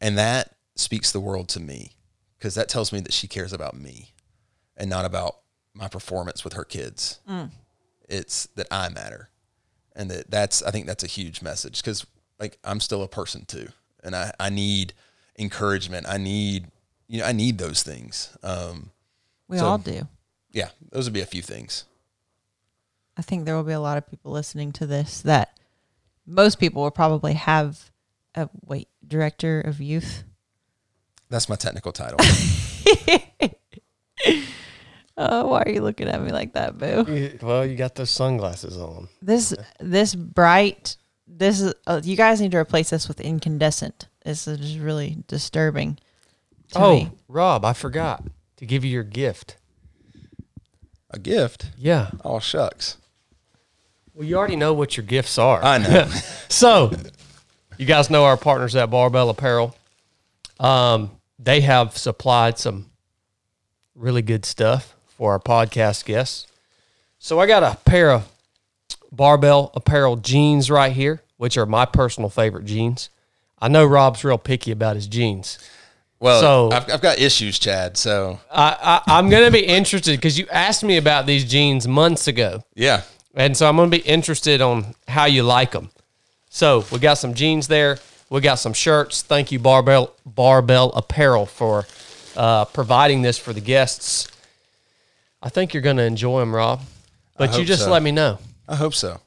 And 0.00 0.18
that 0.18 0.54
speaks 0.74 1.12
the 1.12 1.20
world 1.20 1.48
to 1.50 1.60
me 1.60 1.92
because 2.38 2.54
that 2.56 2.68
tells 2.68 2.92
me 2.92 3.00
that 3.00 3.12
she 3.12 3.28
cares 3.28 3.52
about 3.52 3.76
me 3.76 4.12
and 4.76 4.90
not 4.90 5.04
about 5.04 5.36
my 5.74 5.86
performance 5.86 6.42
with 6.44 6.54
her 6.54 6.64
kids 6.64 7.20
it's 8.08 8.46
that 8.56 8.66
I 8.70 8.88
matter, 8.88 9.28
and 9.94 10.10
that 10.10 10.30
that's 10.30 10.62
I 10.62 10.70
think 10.70 10.86
that's 10.86 11.04
a 11.04 11.08
huge 11.08 11.42
message 11.42 11.80
because 11.80 12.06
like 12.38 12.58
I'm 12.64 12.80
still 12.80 13.02
a 13.02 13.08
person 13.08 13.44
too, 13.44 13.68
and 14.02 14.16
I 14.16 14.32
I 14.38 14.50
need 14.50 14.94
encouragement. 15.38 16.06
I 16.08 16.18
need 16.18 16.66
you 17.08 17.20
know 17.20 17.26
I 17.26 17.32
need 17.32 17.58
those 17.58 17.82
things. 17.82 18.36
Um, 18.42 18.90
we 19.48 19.58
so- 19.58 19.66
all 19.66 19.78
do. 19.78 20.06
yeah, 20.52 20.70
those 20.90 21.04
would 21.04 21.14
be 21.14 21.20
a 21.20 21.26
few 21.26 21.42
things. 21.42 21.84
I 23.16 23.22
think 23.22 23.44
there 23.44 23.54
will 23.54 23.62
be 23.62 23.72
a 23.72 23.80
lot 23.80 23.98
of 23.98 24.08
people 24.08 24.32
listening 24.32 24.72
to 24.72 24.86
this 24.86 25.20
that 25.22 25.58
most 26.26 26.58
people 26.58 26.82
will 26.82 26.90
probably 26.90 27.34
have 27.34 27.90
a 28.34 28.48
wait 28.64 28.88
director 29.06 29.60
of 29.60 29.80
youth. 29.80 30.24
That's 31.28 31.48
my 31.48 31.56
technical 31.56 31.92
title. 31.92 32.18
Oh, 35.18 35.48
why 35.48 35.62
are 35.62 35.70
you 35.70 35.82
looking 35.82 36.08
at 36.08 36.22
me 36.22 36.32
like 36.32 36.54
that, 36.54 36.78
Boo? 36.78 37.38
Well, 37.42 37.66
you 37.66 37.76
got 37.76 37.94
those 37.94 38.10
sunglasses 38.10 38.76
on. 38.78 39.08
This 39.20 39.54
this 39.78 40.14
bright. 40.14 40.96
This 41.26 41.60
is 41.60 41.74
uh, 41.86 42.00
you 42.02 42.16
guys 42.16 42.40
need 42.40 42.52
to 42.52 42.58
replace 42.58 42.90
this 42.90 43.08
with 43.08 43.20
incandescent. 43.20 44.08
This 44.24 44.46
is 44.48 44.58
just 44.58 44.78
really 44.78 45.18
disturbing. 45.28 45.98
To 46.72 46.78
Oh, 46.78 46.94
me. 46.96 47.10
Rob, 47.28 47.64
I 47.64 47.72
forgot 47.74 48.24
to 48.56 48.66
give 48.66 48.84
you 48.84 48.90
your 48.90 49.02
gift. 49.04 49.56
a 51.10 51.18
gift. 51.18 51.70
Yeah. 51.76 52.10
Oh 52.24 52.38
shucks. 52.38 52.96
Well, 54.14 54.26
you 54.26 54.36
already 54.36 54.56
know 54.56 54.72
what 54.74 54.96
your 54.96 55.04
gifts 55.06 55.38
are. 55.38 55.62
I 55.62 55.78
know. 55.78 56.10
So, 56.52 56.92
you 57.78 57.86
guys 57.86 58.10
know 58.10 58.24
our 58.26 58.36
partners 58.36 58.76
at 58.76 58.90
Barbell 58.90 59.30
Apparel. 59.30 59.74
Um, 60.60 61.10
they 61.38 61.62
have 61.62 61.96
supplied 61.96 62.58
some 62.58 62.90
really 63.94 64.20
good 64.20 64.44
stuff 64.44 64.94
for 65.22 65.30
our 65.30 65.38
podcast 65.38 66.04
guests. 66.04 66.48
So, 67.20 67.38
I 67.38 67.46
got 67.46 67.62
a 67.62 67.78
pair 67.84 68.10
of 68.10 68.28
Barbell 69.12 69.70
Apparel 69.76 70.16
jeans 70.16 70.68
right 70.68 70.90
here, 70.92 71.22
which 71.36 71.56
are 71.56 71.64
my 71.64 71.84
personal 71.84 72.28
favorite 72.28 72.64
jeans. 72.64 73.08
I 73.60 73.68
know 73.68 73.84
Rob's 73.86 74.24
real 74.24 74.36
picky 74.36 74.72
about 74.72 74.96
his 74.96 75.06
jeans. 75.06 75.60
Well, 76.18 76.40
So- 76.40 76.72
I've, 76.72 76.90
I've 76.90 77.00
got 77.00 77.20
issues, 77.20 77.60
Chad. 77.60 77.96
So 77.96 78.40
I, 78.50 79.00
I, 79.06 79.18
I'm 79.18 79.30
going 79.30 79.44
to 79.44 79.52
be 79.52 79.64
interested 79.64 80.16
because 80.18 80.36
you 80.36 80.48
asked 80.50 80.82
me 80.82 80.96
about 80.96 81.26
these 81.26 81.44
jeans 81.48 81.86
months 81.86 82.26
ago. 82.26 82.64
yeah, 82.74 83.02
And 83.36 83.56
so 83.56 83.68
I'm 83.68 83.76
going 83.76 83.92
to 83.92 83.96
be 83.96 84.02
interested 84.02 84.60
on 84.60 84.92
how 85.06 85.26
you 85.26 85.44
like 85.44 85.70
them. 85.70 85.90
So 86.50 86.84
we 86.90 86.98
got 86.98 87.14
some 87.14 87.34
jeans 87.34 87.68
there. 87.68 87.98
We 88.28 88.40
got 88.40 88.56
some 88.56 88.72
shirts. 88.72 89.22
Thank 89.22 89.52
you, 89.52 89.60
Barbell 89.60 90.16
Barbell 90.26 90.90
Apparel, 90.96 91.46
for 91.46 91.86
uh, 92.36 92.64
providing 92.64 93.22
this 93.22 93.38
for 93.38 93.52
the 93.52 93.60
guests. 93.60 94.26
I 95.42 95.48
think 95.48 95.74
you're 95.74 95.82
going 95.82 95.96
to 95.96 96.04
enjoy 96.04 96.40
them, 96.40 96.54
Rob. 96.54 96.82
But 97.36 97.58
you 97.58 97.64
just 97.64 97.84
so. 97.84 97.90
let 97.90 98.02
me 98.02 98.12
know. 98.12 98.38
I 98.68 98.76
hope 98.76 98.94
so. 98.94 99.20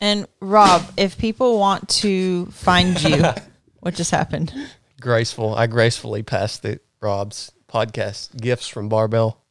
And 0.00 0.26
Rob, 0.40 0.82
if 0.96 1.16
people 1.16 1.58
want 1.58 1.88
to 1.88 2.46
find 2.46 3.02
you, 3.02 3.24
what 3.80 3.94
just 3.94 4.10
happened? 4.10 4.52
Graceful. 5.00 5.54
I 5.54 5.66
gracefully 5.66 6.22
passed 6.22 6.62
the 6.62 6.80
Rob's 7.00 7.52
podcast 7.68 8.38
gifts 8.40 8.68
from 8.68 8.88
Barbell. 8.88 9.40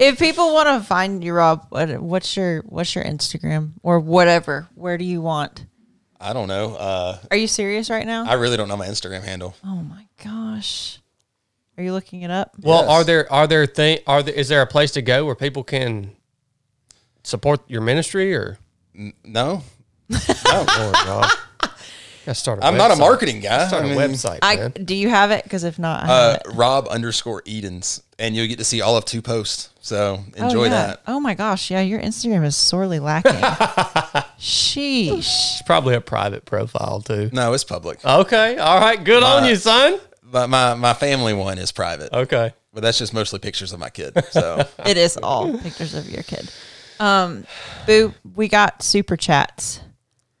If 0.00 0.20
people 0.20 0.54
want 0.54 0.68
to 0.68 0.86
find 0.86 1.24
you, 1.24 1.32
Rob, 1.32 1.66
what, 1.70 2.00
what's 2.00 2.36
your 2.36 2.60
what's 2.62 2.94
your 2.94 3.02
Instagram 3.02 3.72
or 3.82 3.98
whatever? 3.98 4.68
Where 4.74 4.96
do 4.96 5.04
you 5.04 5.20
want? 5.20 5.66
I 6.20 6.32
don't 6.32 6.46
know. 6.46 6.76
Uh, 6.76 7.18
Are 7.32 7.36
you 7.36 7.48
serious 7.48 7.90
right 7.90 8.06
now? 8.06 8.24
I 8.24 8.34
really 8.34 8.56
don't 8.56 8.68
know 8.68 8.76
my 8.76 8.86
Instagram 8.86 9.24
handle. 9.24 9.56
oh 9.64 9.82
my 9.82 10.06
gosh, 10.22 11.00
are 11.78 11.82
you 11.82 11.92
looking 11.92 12.22
it 12.22 12.30
up? 12.30 12.52
Well, 12.60 12.82
Yes. 12.82 12.90
are 12.90 13.04
there 13.04 13.32
are 13.32 13.46
there 13.46 13.64
thing 13.66 13.98
are 14.06 14.22
there 14.22 14.34
is 14.34 14.48
there 14.48 14.60
a 14.62 14.66
place 14.66 14.90
to 14.92 15.02
go 15.02 15.24
where 15.24 15.34
people 15.36 15.62
can 15.64 16.10
support 17.22 17.60
your 17.68 17.80
ministry 17.80 18.34
or? 18.34 18.58
No, 19.24 19.62
Lord, 20.10 20.96
Rob. 21.06 21.30
Gotta 22.26 22.34
start 22.34 22.58
a 22.58 22.64
I'm 22.66 22.76
not 22.76 22.90
a 22.90 22.94
website. 22.94 22.98
marketing 22.98 23.40
guy. 23.40 23.68
Start 23.68 23.84
I 23.84 23.86
a 23.86 23.90
mean, 23.90 23.98
website, 23.98 24.38
I 24.42 24.56
man. 24.56 24.72
do 24.72 24.94
you 24.94 25.08
have 25.08 25.30
it? 25.30 25.44
Because 25.44 25.62
if 25.64 25.78
not, 25.78 26.02
I 26.02 26.06
have 26.06 26.34
Uh, 26.34 26.38
it. 26.46 26.54
Rob 26.56 26.88
underscore 26.88 27.42
Edens, 27.46 28.02
and 28.18 28.34
you'll 28.34 28.48
get 28.48 28.58
to 28.58 28.64
see 28.64 28.80
all 28.82 28.96
of 28.96 29.04
two 29.04 29.22
posts. 29.22 29.70
So 29.80 30.24
Oh, 30.38 30.44
enjoy 30.44 30.64
yeah. 30.64 30.70
that. 30.70 31.02
Oh 31.06 31.20
my 31.20 31.34
gosh, 31.34 31.70
yeah, 31.70 31.80
your 31.80 32.00
Instagram 32.00 32.44
is 32.44 32.56
sorely 32.56 32.98
lacking. 32.98 33.32
Sheesh. 34.38 35.18
It's 35.18 35.62
probably 35.62 35.94
a 35.94 36.00
private 36.00 36.44
profile 36.44 37.00
too. 37.00 37.30
No, 37.32 37.52
it's 37.52 37.64
public. 37.64 38.04
Okay. 38.04 38.58
All 38.58 38.80
right. 38.80 39.02
Good 39.02 39.22
on 39.22 39.44
you, 39.44 39.56
son. 39.56 39.98
But 40.30 40.48
my 40.48 40.74
my 40.74 40.94
family 40.94 41.32
one 41.32 41.58
is 41.58 41.72
private, 41.72 42.12
Okay. 42.12 42.52
but 42.74 42.82
that's 42.82 42.98
just 42.98 43.14
mostly 43.14 43.38
pictures 43.38 43.72
of 43.72 43.80
my 43.80 43.90
kid. 43.90 44.12
So 44.30 44.64
It 44.84 44.96
is 44.96 45.16
all 45.16 45.56
pictures 45.58 45.94
of 45.94 46.08
your 46.08 46.22
kid. 46.22 46.50
Um, 47.00 47.46
Boo, 47.86 48.12
we 48.34 48.48
got 48.48 48.82
super 48.82 49.16
chats. 49.16 49.80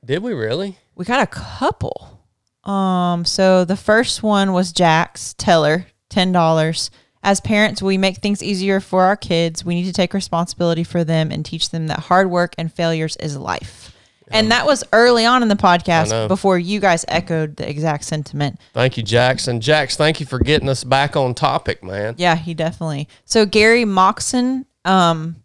Did 0.04 0.22
we 0.22 0.34
really? 0.34 0.78
We 0.94 1.04
got 1.04 1.22
a 1.22 1.26
couple. 1.26 2.20
Um, 2.64 3.24
so 3.24 3.64
the 3.64 3.76
first 3.76 4.22
one 4.22 4.52
was 4.52 4.72
Jax 4.72 5.34
Teller, 5.34 5.86
ten 6.10 6.32
dollars. 6.32 6.90
As 7.22 7.40
parents, 7.40 7.82
we 7.82 7.98
make 7.98 8.18
things 8.18 8.42
easier 8.42 8.80
for 8.80 9.02
our 9.04 9.16
kids. 9.16 9.64
We 9.64 9.74
need 9.74 9.86
to 9.86 9.92
take 9.92 10.14
responsibility 10.14 10.84
for 10.84 11.02
them 11.02 11.30
and 11.32 11.44
teach 11.44 11.70
them 11.70 11.88
that 11.88 11.98
hard 12.00 12.30
work 12.30 12.54
and 12.58 12.72
failures 12.72 13.16
is 13.16 13.36
life. 13.36 13.92
And 14.30 14.50
that 14.50 14.66
was 14.66 14.84
early 14.92 15.24
on 15.26 15.42
in 15.42 15.48
the 15.48 15.56
podcast 15.56 16.28
before 16.28 16.58
you 16.58 16.80
guys 16.80 17.04
echoed 17.08 17.56
the 17.56 17.68
exact 17.68 18.04
sentiment. 18.04 18.58
Thank 18.74 18.96
you, 18.96 19.02
Jackson. 19.02 19.60
Jax, 19.60 19.96
thank 19.96 20.20
you 20.20 20.26
for 20.26 20.38
getting 20.38 20.68
us 20.68 20.84
back 20.84 21.16
on 21.16 21.34
topic, 21.34 21.82
man. 21.82 22.14
Yeah, 22.18 22.36
he 22.36 22.54
definitely. 22.54 23.08
So 23.24 23.46
Gary 23.46 23.84
Moxon, 23.84 24.66
um, 24.84 25.36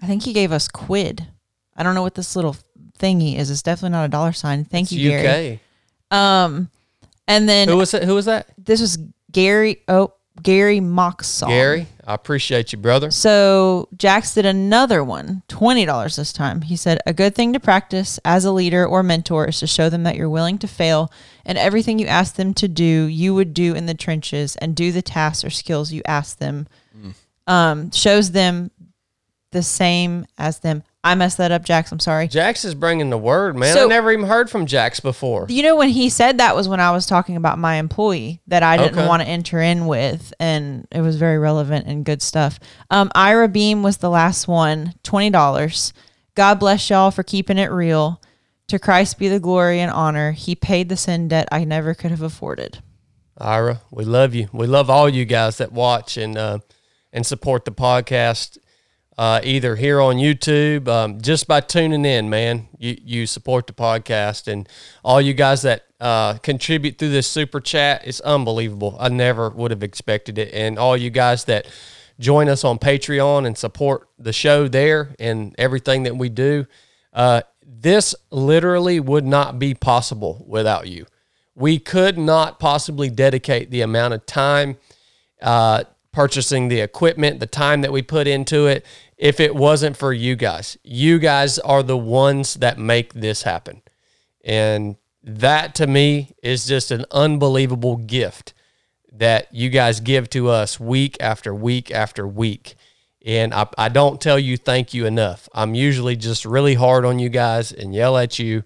I 0.00 0.06
think 0.06 0.24
he 0.24 0.32
gave 0.32 0.52
us 0.52 0.68
quid. 0.68 1.26
I 1.76 1.82
don't 1.82 1.94
know 1.94 2.02
what 2.02 2.14
this 2.14 2.36
little 2.36 2.56
thingy 2.98 3.36
is. 3.36 3.50
It's 3.50 3.62
definitely 3.62 3.90
not 3.90 4.04
a 4.04 4.08
dollar 4.08 4.32
sign. 4.32 4.64
Thank 4.64 4.92
you, 4.92 5.10
Gary. 5.10 5.60
Um, 6.10 6.70
and 7.26 7.48
then 7.48 7.68
Who 7.68 7.76
was 7.76 7.94
it? 7.94 8.04
Who 8.04 8.14
was 8.14 8.24
that? 8.24 8.48
this 8.56 8.80
was 8.80 8.98
Gary. 9.30 9.82
Oh, 9.88 10.12
Gary 10.42 10.80
Moxon. 10.80 11.48
Gary. 11.48 11.86
I 12.06 12.14
appreciate 12.14 12.72
you, 12.72 12.78
brother. 12.78 13.10
So 13.10 13.88
Jax 13.96 14.34
did 14.34 14.46
another 14.46 15.04
one, 15.04 15.42
twenty 15.48 15.84
dollars 15.84 16.16
this 16.16 16.32
time. 16.32 16.62
He 16.62 16.76
said, 16.76 16.98
"A 17.06 17.12
good 17.12 17.34
thing 17.34 17.52
to 17.52 17.60
practice 17.60 18.18
as 18.24 18.44
a 18.44 18.52
leader 18.52 18.86
or 18.86 19.02
mentor 19.02 19.46
is 19.46 19.60
to 19.60 19.66
show 19.66 19.90
them 19.90 20.04
that 20.04 20.16
you're 20.16 20.30
willing 20.30 20.58
to 20.58 20.68
fail, 20.68 21.12
and 21.44 21.58
everything 21.58 21.98
you 21.98 22.06
ask 22.06 22.36
them 22.36 22.54
to 22.54 22.68
do, 22.68 22.84
you 22.84 23.34
would 23.34 23.52
do 23.52 23.74
in 23.74 23.86
the 23.86 23.94
trenches, 23.94 24.56
and 24.56 24.74
do 24.74 24.90
the 24.92 25.02
tasks 25.02 25.44
or 25.44 25.50
skills 25.50 25.92
you 25.92 26.02
ask 26.06 26.38
them. 26.38 26.66
Um, 27.46 27.90
shows 27.92 28.32
them 28.32 28.70
the 29.52 29.62
same 29.62 30.26
as 30.36 30.58
them. 30.58 30.82
I 31.04 31.14
messed 31.14 31.38
that 31.38 31.52
up, 31.52 31.64
Jax. 31.64 31.92
I'm 31.92 32.00
sorry. 32.00 32.26
Jax 32.28 32.64
is 32.64 32.74
bringing 32.74 33.08
the 33.08 33.16
word, 33.18 33.56
man. 33.56 33.76
I 33.78 33.84
never 33.86 34.10
even 34.10 34.26
heard 34.26 34.50
from 34.50 34.66
Jax 34.66 34.98
before. 34.98 35.46
You 35.48 35.62
know, 35.62 35.76
when 35.76 35.90
he 35.90 36.08
said 36.08 36.38
that 36.38 36.56
was 36.56 36.68
when 36.68 36.80
I 36.80 36.90
was 36.90 37.06
talking 37.06 37.36
about 37.36 37.58
my 37.58 37.76
employee 37.76 38.40
that 38.48 38.62
I 38.64 38.76
didn't 38.76 38.98
Okay. 38.98 39.06
want 39.06 39.22
to 39.22 39.28
enter 39.28 39.60
in 39.60 39.86
with, 39.86 40.34
and 40.40 40.88
it 40.90 41.00
was 41.00 41.16
very 41.16 41.38
relevant 41.38 41.86
and 41.86 42.04
good 42.04 42.20
stuff. 42.20 42.58
Um, 42.90 43.10
Ira 43.14 43.48
Beam 43.48 43.82
was 43.82 43.98
the 43.98 44.10
last 44.10 44.48
one, 44.48 44.94
twenty 45.04 45.30
dollars. 45.30 45.92
God 46.34 46.58
bless 46.60 46.90
y'all 46.90 47.10
for 47.12 47.22
keeping 47.22 47.58
it 47.58 47.70
real. 47.70 48.20
To 48.68 48.78
Christ 48.78 49.18
be 49.18 49.28
the 49.28 49.40
glory 49.40 49.80
and 49.80 49.90
honor. 49.90 50.32
He 50.32 50.54
paid 50.54 50.88
the 50.90 50.96
sin 50.96 51.26
debt 51.28 51.48
I 51.50 51.64
never 51.64 51.94
could 51.94 52.10
have 52.10 52.20
afforded. 52.22 52.80
Ira, 53.38 53.80
we 53.90 54.04
love 54.04 54.34
you. 54.34 54.48
We 54.52 54.66
love 54.66 54.90
all 54.90 55.08
you 55.08 55.24
guys 55.24 55.56
that 55.58 55.72
watch 55.72 56.16
and 56.16 56.36
uh, 56.36 56.58
and 57.12 57.24
support 57.24 57.64
the 57.64 57.72
podcast, 57.72 58.58
uh, 59.18 59.40
either 59.42 59.76
here 59.76 60.00
on 60.00 60.16
YouTube, 60.16 60.88
um, 60.88 61.20
just 61.20 61.46
by 61.46 61.60
tuning 61.60 62.04
in. 62.04 62.30
Man, 62.30 62.68
you 62.78 62.96
you 63.04 63.26
support 63.26 63.66
the 63.66 63.74
podcast, 63.74 64.50
and 64.50 64.66
all 65.04 65.20
you 65.20 65.34
guys 65.34 65.62
that 65.62 65.84
uh, 66.00 66.34
contribute 66.38 66.98
through 66.98 67.10
this 67.10 67.26
super 67.26 67.60
chat. 67.60 68.06
It's 68.06 68.20
unbelievable. 68.20 68.96
I 68.98 69.08
never 69.08 69.50
would 69.50 69.70
have 69.70 69.82
expected 69.82 70.38
it, 70.38 70.54
and 70.54 70.78
all 70.78 70.96
you 70.96 71.10
guys 71.10 71.44
that 71.44 71.66
join 72.18 72.48
us 72.48 72.64
on 72.64 72.78
Patreon 72.78 73.46
and 73.46 73.58
support 73.58 74.08
the 74.18 74.32
show 74.32 74.68
there 74.68 75.14
and 75.18 75.54
everything 75.58 76.04
that 76.04 76.16
we 76.16 76.28
do. 76.28 76.66
Uh, 77.12 77.42
this 77.62 78.14
literally 78.30 79.00
would 79.00 79.26
not 79.26 79.58
be 79.58 79.74
possible 79.74 80.44
without 80.48 80.88
you 80.88 81.06
we 81.58 81.78
could 81.80 82.16
not 82.16 82.60
possibly 82.60 83.10
dedicate 83.10 83.70
the 83.70 83.80
amount 83.80 84.14
of 84.14 84.24
time 84.24 84.76
uh, 85.42 85.82
purchasing 86.12 86.68
the 86.68 86.80
equipment, 86.80 87.40
the 87.40 87.46
time 87.46 87.82
that 87.82 87.92
we 87.92 88.02
put 88.02 88.26
into 88.26 88.66
it, 88.66 88.84
if 89.16 89.40
it 89.40 89.54
wasn't 89.54 89.96
for 89.96 90.12
you 90.12 90.36
guys. 90.36 90.76
You 90.82 91.18
guys 91.18 91.58
are 91.58 91.82
the 91.82 91.98
ones 91.98 92.54
that 92.54 92.78
make 92.78 93.14
this 93.14 93.42
happen. 93.42 93.82
And 94.44 94.96
that 95.22 95.74
to 95.76 95.86
me 95.86 96.34
is 96.42 96.66
just 96.66 96.90
an 96.90 97.04
unbelievable 97.10 97.96
gift 97.96 98.54
that 99.12 99.52
you 99.52 99.68
guys 99.68 100.00
give 100.00 100.30
to 100.30 100.48
us 100.48 100.78
week 100.78 101.16
after 101.20 101.54
week 101.54 101.90
after 101.90 102.26
week. 102.26 102.76
And 103.26 103.52
I, 103.52 103.66
I 103.76 103.88
don't 103.88 104.20
tell 104.20 104.38
you 104.38 104.56
thank 104.56 104.94
you 104.94 105.04
enough. 105.04 105.48
I'm 105.52 105.74
usually 105.74 106.16
just 106.16 106.44
really 106.44 106.74
hard 106.74 107.04
on 107.04 107.18
you 107.18 107.28
guys 107.28 107.72
and 107.72 107.94
yell 107.94 108.16
at 108.16 108.38
you 108.38 108.62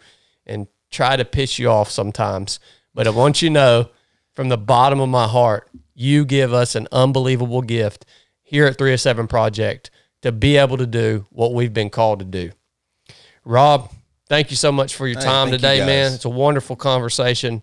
and 0.46 0.68
try 0.90 1.16
to 1.16 1.24
piss 1.24 1.58
you 1.58 1.70
off 1.70 1.90
sometimes. 1.90 2.60
But 2.94 3.06
I 3.06 3.10
want 3.10 3.40
you 3.40 3.48
to 3.48 3.54
know 3.54 3.90
from 4.34 4.50
the 4.50 4.58
bottom 4.58 5.00
of 5.00 5.08
my 5.08 5.26
heart, 5.26 5.70
you 5.94 6.24
give 6.24 6.52
us 6.52 6.74
an 6.74 6.88
unbelievable 6.92 7.62
gift 7.62 8.04
here 8.42 8.66
at 8.66 8.78
Three 8.78 8.92
of 8.92 9.00
Seven 9.00 9.26
Project 9.26 9.90
to 10.22 10.32
be 10.32 10.56
able 10.56 10.76
to 10.78 10.86
do 10.86 11.26
what 11.30 11.52
we've 11.52 11.72
been 11.72 11.90
called 11.90 12.20
to 12.20 12.24
do. 12.24 12.52
Rob, 13.44 13.90
thank 14.28 14.50
you 14.50 14.56
so 14.56 14.70
much 14.70 14.94
for 14.94 15.06
your 15.06 15.18
Hey, 15.18 15.24
time 15.24 15.48
thank 15.48 15.62
you, 15.62 15.68
today, 15.68 15.86
man. 15.86 16.12
It's 16.12 16.24
a 16.24 16.30
wonderful 16.30 16.76
conversation, 16.76 17.62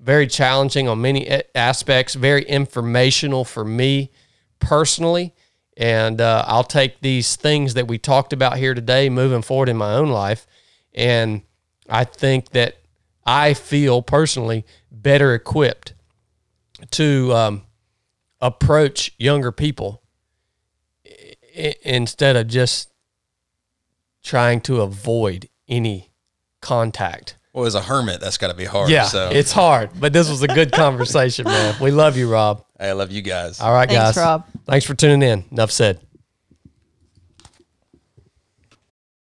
very 0.00 0.26
challenging 0.26 0.88
on 0.88 1.00
many 1.00 1.28
aspects, 1.54 2.14
very 2.14 2.42
informational 2.42 3.44
for 3.44 3.64
me 3.64 4.10
personally. 4.58 5.34
And 5.76 6.20
uh, 6.20 6.44
I'll 6.46 6.64
take 6.64 7.00
these 7.00 7.36
things 7.36 7.74
that 7.74 7.86
we 7.88 7.96
talked 7.96 8.32
about 8.32 8.58
here 8.58 8.74
today 8.74 9.08
moving 9.08 9.42
forward 9.42 9.68
in 9.68 9.76
my 9.76 9.94
own 9.94 10.10
life. 10.10 10.46
And 10.94 11.42
I 11.88 12.04
think 12.04 12.50
that 12.50 12.76
I 13.24 13.54
feel 13.54 14.02
personally 14.02 14.66
better 14.90 15.32
equipped 15.32 15.94
to 16.92 17.32
um, 17.32 17.62
approach 18.40 19.12
younger 19.18 19.52
people 19.52 20.02
i- 21.06 21.74
instead 21.82 22.36
of 22.36 22.46
just 22.48 22.88
trying 24.22 24.60
to 24.62 24.80
avoid 24.80 25.48
any 25.68 26.10
contact. 26.60 27.36
Well, 27.52 27.66
as 27.66 27.74
a 27.74 27.82
hermit, 27.82 28.20
that's 28.20 28.38
got 28.38 28.48
to 28.48 28.54
be 28.54 28.64
hard. 28.64 28.90
Yeah, 28.90 29.04
So 29.04 29.30
it's 29.30 29.50
hard, 29.52 29.90
but 29.98 30.12
this 30.12 30.30
was 30.30 30.42
a 30.42 30.46
good 30.48 30.70
conversation, 30.72 31.46
man. 31.46 31.74
We 31.80 31.90
love 31.90 32.16
you, 32.16 32.30
Rob. 32.30 32.64
I 32.78 32.92
love 32.92 33.10
you 33.10 33.22
guys. 33.22 33.60
All 33.60 33.72
right, 33.72 33.88
Thanks, 33.88 34.16
guys. 34.16 34.16
Rob. 34.16 34.44
Thanks 34.66 34.86
for 34.86 34.94
tuning 34.94 35.22
in. 35.22 35.44
Enough 35.50 35.70
said. 35.72 36.00